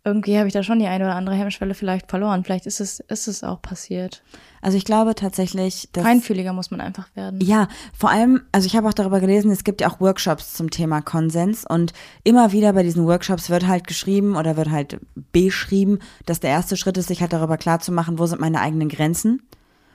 irgendwie 0.05 0.39
habe 0.39 0.47
ich 0.47 0.55
da 0.55 0.63
schon 0.63 0.79
die 0.79 0.87
eine 0.87 1.05
oder 1.05 1.15
andere 1.15 1.35
Hemmschwelle 1.35 1.75
vielleicht 1.75 2.09
verloren. 2.09 2.43
Vielleicht 2.43 2.67
ist 2.67 2.81
es, 2.81 3.01
ist 3.01 3.29
es 3.29 3.45
auch 3.45 3.61
passiert. 3.61 4.23
Also 4.63 4.79
ich 4.79 4.85
glaube 4.85 5.15
tatsächlich, 5.15 5.89
dass 5.93 6.05
Feinfühliger 6.05 6.53
muss 6.53 6.71
man 6.71 6.81
einfach 6.81 7.09
werden. 7.15 7.41
Ja, 7.43 7.69
vor 7.97 8.11
allem, 8.11 8.43
also 8.53 8.67
ich 8.67 8.77
habe 8.77 8.89
auch 8.89 8.95
darüber 8.95 9.21
gelesen, 9.21 9.51
es 9.51 9.65
gibt 9.65 9.83
ja 9.83 9.91
auch 9.91 10.01
Workshops 10.01 10.55
zum 10.55 10.71
Thema 10.71 11.03
Konsens 11.03 11.67
und 11.67 11.93
immer 12.25 12.53
wieder 12.53 12.73
bei 12.73 12.83
diesen 12.83 13.07
Workshops 13.07 13.51
wird 13.51 13.67
halt 13.67 13.87
geschrieben 13.87 14.37
oder 14.37 14.57
wird 14.57 14.71
halt 14.71 15.01
beschrieben, 15.33 15.99
dass 16.25 16.41
der 16.41 16.51
erste 16.51 16.79
Schritt 16.79 16.97
ist, 16.97 17.09
sich 17.09 17.21
halt 17.21 17.35
darüber 17.35 17.59
klar 17.59 17.81
zu 17.81 17.93
machen, 17.93 18.19
wo 18.19 18.27
sind 18.27 18.41
meine 18.41 18.61
eigenen 18.61 18.89
Grenzen 18.89 19.43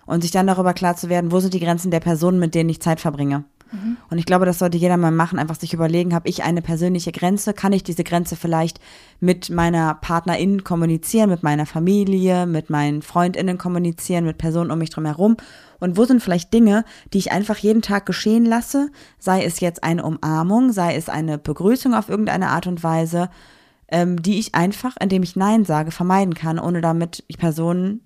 und 0.06 0.22
sich 0.22 0.32
dann 0.32 0.48
darüber 0.48 0.74
klar 0.74 0.96
zu 0.96 1.10
werden, 1.10 1.32
wo 1.32 1.40
sind 1.40 1.54
die 1.56 1.60
Grenzen 1.60 1.90
der 1.90 2.00
Personen, 2.00 2.40
mit 2.40 2.54
denen 2.54 2.70
ich 2.70 2.82
Zeit 2.82 3.00
verbringe. 3.00 3.46
Und 4.10 4.18
ich 4.18 4.26
glaube, 4.26 4.46
das 4.46 4.60
sollte 4.60 4.78
jeder 4.78 4.98
mal 4.98 5.12
machen, 5.12 5.40
einfach 5.40 5.56
sich 5.56 5.74
überlegen, 5.74 6.14
habe 6.14 6.30
ich 6.30 6.44
eine 6.44 6.62
persönliche 6.62 7.12
Grenze? 7.12 7.54
Kann 7.54 7.74
ich 7.74 7.84
diese 7.84 8.04
Grenze 8.04 8.36
vielleicht 8.36 8.80
mit 9.20 9.50
meiner 9.50 9.96
Partnerin 9.96 10.64
kommunizieren, 10.64 11.30
mit 11.30 11.44
meiner 11.44 11.66
Familie, 11.66 12.46
mit 12.46 12.70
meinen 12.70 13.02
Freundinnen 13.02 13.58
kommunizieren, 13.58 14.26
mit 14.26 14.38
Personen 14.38 14.72
um 14.72 14.80
mich 14.80 14.92
drum 14.92 15.06
herum? 15.06 15.38
Und 15.80 15.98
wo 15.98 16.06
sind 16.06 16.22
vielleicht 16.22 16.54
Dinge, 16.54 16.86
die 17.14 17.18
ich 17.18 17.32
einfach 17.32 17.58
jeden 17.58 17.82
Tag 17.82 18.06
geschehen 18.06 18.46
lasse? 18.46 18.90
Sei 19.20 19.44
es 19.44 19.60
jetzt 19.60 19.84
eine 19.84 20.04
Umarmung, 20.04 20.72
sei 20.72 20.96
es 20.96 21.10
eine 21.10 21.38
Begrüßung 21.38 21.94
auf 21.94 22.10
irgendeine 22.10 22.50
Art 22.50 22.68
und 22.68 22.84
Weise, 22.84 23.30
ähm, 23.88 24.22
die 24.22 24.40
ich 24.40 24.56
einfach, 24.56 24.96
indem 25.00 25.24
ich 25.24 25.36
Nein 25.36 25.66
sage, 25.66 25.92
vermeiden 25.92 26.34
kann, 26.34 26.60
ohne 26.60 26.82
damit 26.82 27.24
die 27.30 27.38
Person 27.38 28.02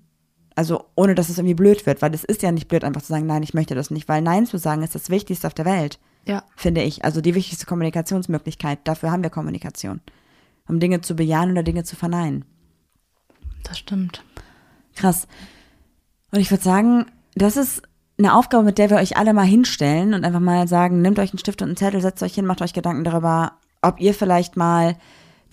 also 0.59 0.83
ohne 0.95 1.15
dass 1.15 1.29
es 1.29 1.37
irgendwie 1.37 1.53
blöd 1.53 1.85
wird, 1.85 2.01
weil 2.01 2.13
es 2.13 2.25
ist 2.25 2.41
ja 2.43 2.51
nicht 2.51 2.67
blöd, 2.67 2.83
einfach 2.83 3.01
zu 3.01 3.07
sagen, 3.07 3.25
nein, 3.25 3.43
ich 3.43 3.53
möchte 3.53 3.75
das 3.75 3.91
nicht, 3.91 4.09
weil 4.09 4.21
Nein 4.21 4.45
zu 4.45 4.57
sagen 4.57 4.83
ist 4.83 4.93
das 4.93 5.09
Wichtigste 5.09 5.47
auf 5.47 5.53
der 5.53 5.63
Welt, 5.63 5.99
Ja. 6.25 6.43
finde 6.57 6.83
ich. 6.83 7.05
Also 7.05 7.21
die 7.21 7.33
wichtigste 7.33 7.65
Kommunikationsmöglichkeit. 7.65 8.79
Dafür 8.83 9.09
haben 9.11 9.23
wir 9.23 9.29
Kommunikation. 9.29 10.01
Um 10.67 10.81
Dinge 10.81 10.99
zu 10.99 11.15
bejahen 11.15 11.51
oder 11.51 11.63
Dinge 11.63 11.85
zu 11.85 11.95
verneinen. 11.95 12.43
Das 13.63 13.79
stimmt. 13.79 14.21
Krass. 14.97 15.29
Und 16.31 16.41
ich 16.41 16.51
würde 16.51 16.63
sagen, 16.63 17.05
das 17.35 17.55
ist 17.55 17.81
eine 18.17 18.35
Aufgabe, 18.35 18.65
mit 18.65 18.77
der 18.77 18.89
wir 18.89 18.97
euch 18.97 19.15
alle 19.15 19.33
mal 19.33 19.45
hinstellen 19.45 20.13
und 20.13 20.25
einfach 20.25 20.41
mal 20.41 20.67
sagen, 20.67 21.01
nehmt 21.01 21.19
euch 21.19 21.31
einen 21.31 21.39
Stift 21.39 21.61
und 21.61 21.69
einen 21.69 21.77
Zettel, 21.77 22.01
setzt 22.01 22.21
euch 22.21 22.35
hin, 22.35 22.45
macht 22.45 22.61
euch 22.61 22.73
Gedanken 22.73 23.05
darüber, 23.05 23.53
ob 23.81 24.01
ihr 24.01 24.13
vielleicht 24.13 24.57
mal 24.57 24.97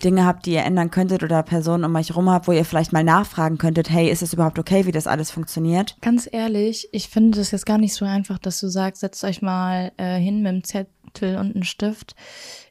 Dinge 0.03 0.25
habt, 0.25 0.45
die 0.45 0.53
ihr 0.53 0.63
ändern 0.63 0.91
könntet 0.91 1.23
oder 1.23 1.41
Personen 1.43 1.83
um 1.83 1.95
euch 1.95 2.15
rum 2.15 2.29
habt, 2.29 2.47
wo 2.47 2.51
ihr 2.51 2.65
vielleicht 2.65 2.93
mal 2.93 3.03
nachfragen 3.03 3.57
könntet, 3.57 3.89
hey, 3.89 4.09
ist 4.09 4.21
es 4.21 4.33
überhaupt 4.33 4.59
okay, 4.59 4.85
wie 4.85 4.91
das 4.91 5.07
alles 5.07 5.31
funktioniert? 5.31 5.97
Ganz 6.01 6.29
ehrlich, 6.31 6.89
ich 6.91 7.09
finde 7.09 7.37
das 7.37 7.51
jetzt 7.51 7.65
gar 7.65 7.77
nicht 7.77 7.93
so 7.93 8.05
einfach, 8.05 8.37
dass 8.37 8.59
du 8.59 8.67
sagst, 8.67 9.01
setzt 9.01 9.23
euch 9.23 9.41
mal 9.41 9.91
äh, 9.97 10.17
hin 10.17 10.41
mit 10.41 10.49
einem 10.49 10.63
Zettel 10.63 11.37
und 11.37 11.55
einem 11.55 11.63
Stift. 11.63 12.15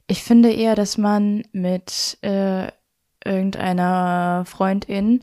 Ich 0.06 0.22
finde 0.22 0.52
eher, 0.52 0.74
dass 0.76 0.98
man 0.98 1.42
mit 1.52 2.18
äh, 2.22 2.68
irgendeiner 3.24 4.44
Freundin 4.46 5.22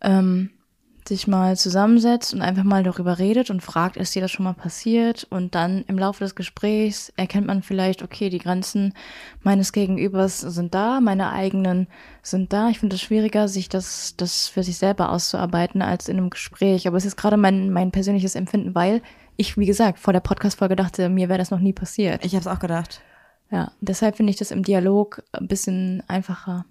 ähm, 0.00 0.50
sich 1.08 1.26
mal 1.26 1.56
zusammensetzt 1.56 2.34
und 2.34 2.42
einfach 2.42 2.64
mal 2.64 2.82
darüber 2.82 3.18
redet 3.18 3.50
und 3.50 3.62
fragt, 3.62 3.96
ist 3.96 4.14
dir 4.14 4.22
das 4.22 4.30
schon 4.30 4.44
mal 4.44 4.54
passiert? 4.54 5.26
Und 5.30 5.54
dann 5.54 5.84
im 5.88 5.98
Laufe 5.98 6.24
des 6.24 6.34
Gesprächs 6.34 7.12
erkennt 7.16 7.46
man 7.46 7.62
vielleicht, 7.62 8.02
okay, 8.02 8.30
die 8.30 8.38
Grenzen 8.38 8.94
meines 9.42 9.72
Gegenübers 9.72 10.40
sind 10.40 10.74
da, 10.74 11.00
meine 11.00 11.32
eigenen 11.32 11.86
sind 12.22 12.52
da. 12.52 12.68
Ich 12.68 12.78
finde 12.78 12.96
es 12.96 13.02
schwieriger, 13.02 13.48
sich 13.48 13.68
das, 13.68 14.14
das 14.16 14.48
für 14.48 14.62
sich 14.62 14.78
selber 14.78 15.10
auszuarbeiten 15.10 15.82
als 15.82 16.08
in 16.08 16.18
einem 16.18 16.30
Gespräch. 16.30 16.86
Aber 16.86 16.96
es 16.96 17.04
ist 17.04 17.16
gerade 17.16 17.36
mein, 17.36 17.72
mein 17.72 17.90
persönliches 17.90 18.34
Empfinden, 18.34 18.74
weil 18.74 19.02
ich, 19.36 19.56
wie 19.56 19.66
gesagt, 19.66 19.98
vor 19.98 20.12
der 20.12 20.20
Podcast-Folge 20.20 20.76
dachte, 20.76 21.08
mir 21.08 21.28
wäre 21.28 21.38
das 21.38 21.50
noch 21.50 21.60
nie 21.60 21.72
passiert. 21.72 22.24
Ich 22.24 22.32
habe 22.32 22.40
es 22.40 22.46
auch 22.46 22.60
gedacht. 22.60 23.02
Ja, 23.50 23.72
deshalb 23.80 24.16
finde 24.16 24.30
ich 24.30 24.38
das 24.38 24.50
im 24.50 24.62
Dialog 24.62 25.22
ein 25.32 25.46
bisschen 25.46 26.02
einfacher. 26.08 26.64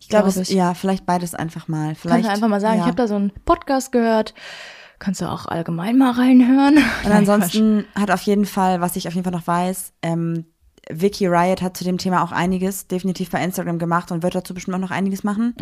Ich 0.00 0.08
glaube, 0.08 0.30
Glaub 0.32 0.48
ja, 0.48 0.74
vielleicht 0.74 1.06
beides 1.06 1.34
einfach 1.34 1.68
mal. 1.68 1.88
Kannst 1.88 2.00
Vielleicht 2.00 2.24
du 2.24 2.30
einfach 2.30 2.48
mal 2.48 2.60
sagen, 2.60 2.78
ja. 2.78 2.80
ich 2.82 2.86
habe 2.86 2.96
da 2.96 3.06
so 3.06 3.16
einen 3.16 3.32
Podcast 3.44 3.92
gehört. 3.92 4.34
Kannst 4.98 5.20
du 5.20 5.26
auch 5.26 5.46
allgemein 5.46 5.96
mal 5.98 6.12
reinhören. 6.12 6.78
Und 7.04 7.12
ansonsten 7.12 7.84
hat 7.94 8.10
auf 8.10 8.22
jeden 8.22 8.46
Fall, 8.46 8.80
was 8.80 8.96
ich 8.96 9.06
auf 9.06 9.14
jeden 9.14 9.24
Fall 9.24 9.32
noch 9.32 9.46
weiß, 9.46 9.92
ähm, 10.02 10.46
Vicky 10.90 11.26
Riot 11.26 11.62
hat 11.62 11.76
zu 11.76 11.84
dem 11.84 11.98
Thema 11.98 12.24
auch 12.24 12.32
einiges 12.32 12.86
definitiv 12.88 13.30
bei 13.30 13.42
Instagram 13.44 13.78
gemacht 13.78 14.10
und 14.10 14.22
wird 14.22 14.34
dazu 14.34 14.54
bestimmt 14.54 14.76
auch 14.76 14.80
noch 14.80 14.90
einiges 14.90 15.22
machen. 15.22 15.54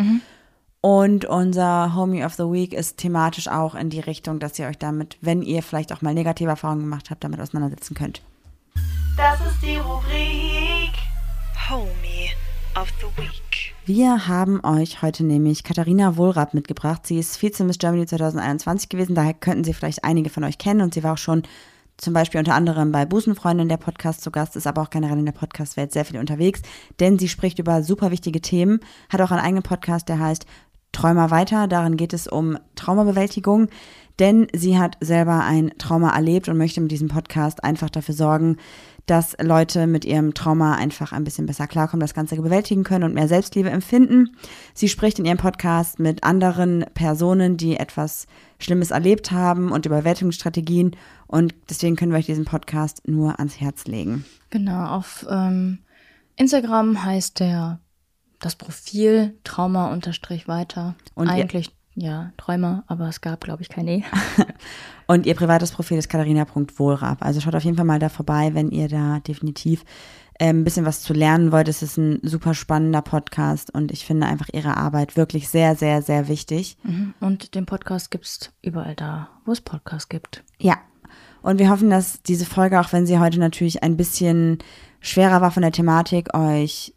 Und 0.81 1.25
unser 1.25 1.95
Homie 1.95 2.25
of 2.25 2.35
the 2.35 2.45
Week 2.45 2.73
ist 2.73 2.99
thematisch 2.99 3.49
auch 3.49 3.75
in 3.75 3.91
die 3.91 4.01
Richtung, 4.01 4.39
dass 4.39 4.59
ihr 4.59 4.69
euch 4.69 4.79
damit, 4.79 5.19
wenn 5.21 5.43
ihr 5.43 5.63
vielleicht 5.63 5.93
auch 5.93 6.03
mal 6.03 6.15
negative 6.15 6.49
Erfahrungen 6.49 6.83
gemacht 6.83 7.11
habt, 7.11 7.25
damit 7.25 7.41
auseinandersetzen 7.41 7.95
könnt. 7.95 8.23
Das 9.17 9.41
ist 9.41 9.61
die 9.61 9.77
Rubrik 9.77 10.95
Homie 11.69 12.31
of 12.77 12.89
the 13.01 13.21
Week. 13.21 13.48
Wir 13.89 14.29
haben 14.29 14.63
euch 14.67 15.01
heute 15.01 15.25
nämlich 15.25 15.65
Katharina 15.65 16.19
Wohlrath 16.19 16.53
mitgebracht. 16.53 17.07
Sie 17.07 17.19
ist 17.19 17.39
Vize-Miss 17.39 17.79
Germany 17.79 18.05
2021 18.05 18.91
gewesen, 18.91 19.15
daher 19.15 19.33
könnten 19.33 19.65
sie 19.65 19.73
vielleicht 19.73 20.05
einige 20.05 20.29
von 20.29 20.45
euch 20.45 20.59
kennen 20.59 20.83
und 20.83 20.93
sie 20.93 21.03
war 21.03 21.15
auch 21.15 21.19
schon 21.19 21.45
zum 21.97 22.13
Beispiel 22.13 22.39
unter 22.39 22.55
anderem 22.55 22.93
bei 22.93 23.07
Busenfreundin 23.07 23.71
der 23.71 23.79
Podcast 23.79 24.21
zu 24.21 24.31
Gast, 24.31 24.57
ist 24.57 24.67
aber 24.67 24.83
auch 24.83 24.91
generell 24.91 25.19
in 25.19 25.25
der 25.25 25.33
Podcast-Welt 25.33 25.91
sehr 25.91 26.05
viel 26.05 26.19
unterwegs, 26.19 26.61
denn 27.01 27.19
sie 27.19 27.31
spricht 27.31 27.61
über 27.61 27.83
super 27.83 28.11
wichtige 28.11 28.43
Themen, 28.43 28.81
hat 29.09 29.23
auch 29.23 29.31
einen 29.31 29.41
eigenen 29.41 29.63
Podcast, 29.63 30.11
der 30.11 30.19
heißt 30.19 30.45
Träumer 30.93 31.31
weiter. 31.31 31.67
Darin 31.67 31.97
geht 31.97 32.13
es 32.13 32.27
um 32.27 32.59
Traumabewältigung, 32.75 33.69
denn 34.19 34.49
sie 34.55 34.79
hat 34.79 34.99
selber 35.01 35.45
ein 35.45 35.73
Trauma 35.79 36.15
erlebt 36.15 36.51
und 36.51 36.59
möchte 36.59 36.83
mit 36.83 36.91
diesem 36.91 37.09
Podcast 37.09 37.65
einfach 37.65 37.89
dafür 37.89 38.15
sorgen, 38.15 38.59
dass 39.11 39.37
Leute 39.41 39.87
mit 39.87 40.05
ihrem 40.05 40.35
Trauma 40.35 40.75
einfach 40.75 41.13
ein 41.13 41.25
bisschen 41.25 41.47
besser 41.47 41.67
klarkommen, 41.67 42.01
das 42.01 42.15
Ganze 42.15 42.37
bewältigen 42.37 42.85
können 42.85 43.05
und 43.05 43.15
mehr 43.15 43.29
Selbstliebe 43.29 43.71
empfinden. 43.71 44.37
Sie 44.75 44.89
spricht 44.89 45.19
in 45.19 45.25
ihrem 45.25 45.39
Podcast 45.39 45.99
mit 45.99 46.25
anderen 46.25 46.85
Personen, 46.95 47.57
die 47.57 47.77
etwas 47.77 48.27
Schlimmes 48.59 48.91
erlebt 48.91 49.31
haben 49.31 49.73
und 49.73 49.87
über 49.87 49.99
Bewältigungsstrategien 49.99 50.97
und 51.27 51.55
deswegen 51.69 51.97
können 51.97 52.13
wir 52.13 52.19
euch 52.19 52.27
diesen 52.27 52.45
Podcast 52.45 53.07
nur 53.07 53.39
ans 53.39 53.61
Herz 53.61 53.87
legen. 53.87 54.25
Genau, 54.51 54.87
auf 54.87 55.27
ähm, 55.31 55.79
Instagram 56.37 57.05
heißt 57.05 57.41
der 57.41 57.81
das 58.41 58.57
Profil 58.57 59.39
Trauma 59.45 59.93
unterstrich 59.93 60.47
weiter. 60.49 60.95
Und 61.15 61.29
Eigentlich, 61.29 61.73
ja, 62.01 62.33
Träumer, 62.37 62.85
aber 62.87 63.09
es 63.09 63.21
gab, 63.21 63.41
glaube 63.43 63.63
ich, 63.63 63.69
kein 63.69 63.89
E. 63.89 64.05
Und 65.07 65.27
ihr 65.27 65.35
privates 65.35 65.73
Profil 65.73 65.99
ist 65.99 66.09
katharina.wohlrab. 66.09 67.25
Also 67.25 67.41
schaut 67.41 67.55
auf 67.55 67.65
jeden 67.65 67.77
Fall 67.77 67.87
mal 67.87 67.99
da 67.99 68.09
vorbei, 68.09 68.51
wenn 68.55 68.71
ihr 68.71 68.89
da 68.89 69.21
definitiv 69.21 69.85
ähm, 70.39 70.61
ein 70.61 70.65
bisschen 70.65 70.87
was 70.87 71.03
zu 71.03 71.13
lernen 71.13 71.51
wollt. 71.51 71.67
Es 71.67 71.83
ist 71.83 71.97
ein 71.97 72.21
super 72.23 72.55
spannender 72.55 73.03
Podcast 73.03 73.75
und 73.75 73.91
ich 73.91 74.05
finde 74.05 74.27
einfach 74.27 74.49
ihre 74.53 74.77
Arbeit 74.77 75.17
wirklich 75.17 75.49
sehr, 75.49 75.75
sehr, 75.75 76.03
sehr 76.03 76.29
wichtig. 76.29 76.77
Mhm. 76.85 77.15
Und 77.21 77.55
den 77.55 77.67
Podcast 77.67 78.11
gibt's 78.11 78.53
überall 78.63 78.95
da, 78.95 79.29
wo 79.45 79.53
es 79.53 79.61
Podcasts 79.61 80.09
gibt. 80.09 80.45
Ja. 80.59 80.77
Und 81.43 81.59
wir 81.59 81.71
hoffen, 81.71 81.91
dass 81.91 82.23
diese 82.23 82.47
Folge, 82.47 82.81
auch 82.81 82.93
wenn 82.93 83.07
sie 83.07 83.19
heute 83.19 83.41
natürlich 83.41 83.83
ein 83.83 83.97
bisschen 83.97 84.59
schwerer 85.01 85.41
war 85.41 85.51
von 85.51 85.63
der 85.63 85.73
Thematik, 85.73 86.37
euch 86.37 86.95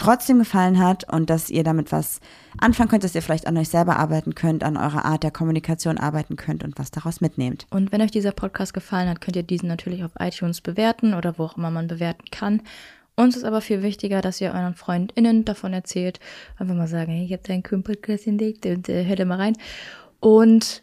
trotzdem 0.00 0.38
gefallen 0.38 0.78
hat 0.78 1.10
und 1.12 1.30
dass 1.30 1.50
ihr 1.50 1.62
damit 1.62 1.92
was 1.92 2.20
anfangen 2.58 2.88
könnt, 2.88 3.04
dass 3.04 3.14
ihr 3.14 3.22
vielleicht 3.22 3.46
an 3.46 3.56
euch 3.56 3.68
selber 3.68 3.98
arbeiten 3.98 4.34
könnt, 4.34 4.64
an 4.64 4.76
eurer 4.76 5.04
Art 5.04 5.22
der 5.22 5.30
Kommunikation 5.30 5.98
arbeiten 5.98 6.36
könnt 6.36 6.64
und 6.64 6.78
was 6.78 6.90
daraus 6.90 7.20
mitnehmt. 7.20 7.66
Und 7.70 7.92
wenn 7.92 8.00
euch 8.00 8.10
dieser 8.10 8.32
Podcast 8.32 8.72
gefallen 8.72 9.08
hat, 9.08 9.20
könnt 9.20 9.36
ihr 9.36 9.42
diesen 9.42 9.68
natürlich 9.68 10.02
auf 10.02 10.12
iTunes 10.18 10.60
bewerten 10.60 11.14
oder 11.14 11.38
wo 11.38 11.44
auch 11.44 11.56
immer 11.56 11.70
man 11.70 11.86
bewerten 11.86 12.24
kann. 12.30 12.62
Uns 13.14 13.36
ist 13.36 13.44
aber 13.44 13.60
viel 13.60 13.82
wichtiger, 13.82 14.22
dass 14.22 14.40
ihr 14.40 14.52
euren 14.52 14.74
FreundInnen 14.74 15.44
davon 15.44 15.74
erzählt. 15.74 16.18
Einfach 16.58 16.74
mal 16.74 16.88
sagen, 16.88 17.12
hey, 17.12 17.26
ich 17.26 17.32
habe 17.32 17.42
deinen 17.42 17.82
Podcast 17.82 18.26
entdeckt 18.26 18.64
und 18.64 18.88
äh, 18.88 19.04
hört 19.04 19.20
da 19.20 19.26
mal 19.26 19.36
rein. 19.36 19.56
Und 20.20 20.82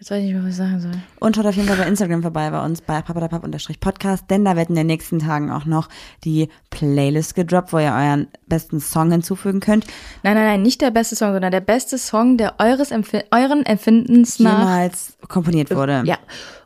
jetzt 0.00 0.10
weiß 0.10 0.18
ich 0.18 0.24
nicht 0.24 0.34
mehr, 0.34 0.42
was 0.42 0.50
ich 0.50 0.56
sagen 0.56 0.80
soll. 0.80 0.92
Und 1.18 1.36
schaut 1.36 1.44
auf 1.44 1.54
jeden 1.54 1.68
Fall 1.68 1.76
bei 1.76 1.86
Instagram 1.86 2.22
vorbei 2.22 2.50
bei 2.50 2.64
uns 2.64 2.80
bei 2.80 3.02
papadapap-podcast, 3.02 4.30
denn 4.30 4.46
da 4.46 4.56
wird 4.56 4.70
in 4.70 4.74
den 4.74 4.86
nächsten 4.86 5.18
Tagen 5.18 5.50
auch 5.50 5.66
noch 5.66 5.90
die 6.24 6.48
Playlist 6.70 7.34
gedroppt, 7.34 7.74
wo 7.74 7.78
ihr 7.78 7.92
euren 7.92 8.28
besten 8.46 8.80
Song 8.80 9.10
hinzufügen 9.10 9.60
könnt. 9.60 9.86
Nein, 10.22 10.36
nein, 10.36 10.46
nein, 10.46 10.62
nicht 10.62 10.80
der 10.80 10.90
beste 10.90 11.16
Song, 11.16 11.32
sondern 11.32 11.52
der 11.52 11.60
beste 11.60 11.98
Song, 11.98 12.38
der 12.38 12.58
eures 12.58 12.90
Empf 12.90 13.12
euren 13.30 13.66
Empfindens 13.66 14.38
nach. 14.38 14.58
Jemals 14.60 15.18
komponiert 15.28 15.70
wurde. 15.70 16.02
Ja. 16.06 16.16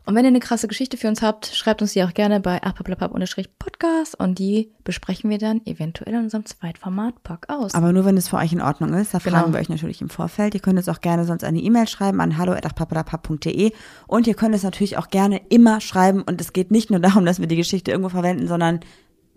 Und 0.07 0.13
wenn 0.13 0.23
ihr 0.23 0.29
eine 0.29 0.39
krasse 0.39 0.67
Geschichte 0.67 0.97
für 0.97 1.07
uns 1.07 1.21
habt, 1.23 1.47
schreibt 1.47 1.81
uns 1.81 1.93
die 1.93 2.03
auch 2.03 2.13
gerne 2.13 2.39
bei 2.39 2.61
apaplapap-podcast 2.61 4.19
und 4.19 4.37
die 4.37 4.71
besprechen 4.83 5.29
wir 5.31 5.39
dann 5.39 5.61
eventuell 5.65 6.13
in 6.13 6.19
unserem 6.21 6.45
Zweitformat 6.45 7.23
Pack 7.23 7.47
aus. 7.49 7.73
Aber 7.73 7.91
nur, 7.91 8.05
wenn 8.05 8.15
es 8.15 8.27
für 8.27 8.37
euch 8.37 8.53
in 8.53 8.61
Ordnung 8.61 8.93
ist. 8.93 9.13
Da 9.13 9.17
Genau. 9.17 9.37
fragen 9.39 9.53
wir 9.53 9.59
euch 9.59 9.69
natürlich 9.69 10.01
im 10.01 10.09
Vorfeld. 10.09 10.53
Ihr 10.53 10.59
könnt 10.61 10.77
uns 10.77 10.89
auch 10.89 11.01
gerne 11.01 11.25
sonst 11.25 11.43
eine 11.43 11.59
E-Mail 11.59 11.87
schreiben 11.87 12.21
an 12.21 12.37
hallo.papadapap.de 12.37 13.71
und 14.07 14.27
ihr 14.27 14.35
könnt 14.35 14.53
es 14.53 14.63
natürlich 14.63 14.97
auch 14.97 15.07
gerne 15.09 15.41
immer 15.49 15.81
schreiben 15.81 16.21
und 16.21 16.39
es 16.39 16.53
geht 16.53 16.69
nicht 16.69 16.91
nur 16.91 16.99
darum, 16.99 17.25
dass 17.25 17.39
wir 17.39 17.47
die 17.47 17.55
Geschichte 17.55 17.89
irgendwo 17.91 18.09
verwenden, 18.09 18.47
sondern 18.47 18.81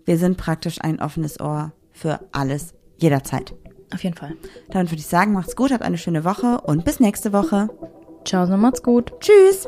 wir 0.05 0.17
sind 0.19 0.37
praktisch 0.37 0.79
ein 0.81 0.99
offenes 1.01 1.39
Ohr 1.39 1.71
für 1.91 2.19
alles, 2.31 2.73
jederzeit. 2.97 3.55
Auf 3.93 4.03
jeden 4.03 4.15
Fall. 4.15 4.35
Dann 4.69 4.85
würde 4.91 4.97
ich 4.99 5.07
sagen, 5.07 5.33
macht's 5.33 5.55
gut, 5.55 5.71
habt 5.71 5.81
eine 5.83 5.97
schöne 5.97 6.23
Woche 6.23 6.61
und 6.61 6.85
bis 6.85 6.99
nächste 6.99 7.33
Woche. 7.33 7.69
Ciao, 8.23 8.45
so 8.45 8.55
macht's 8.55 8.83
gut. 8.83 9.11
Tschüss. 9.19 9.67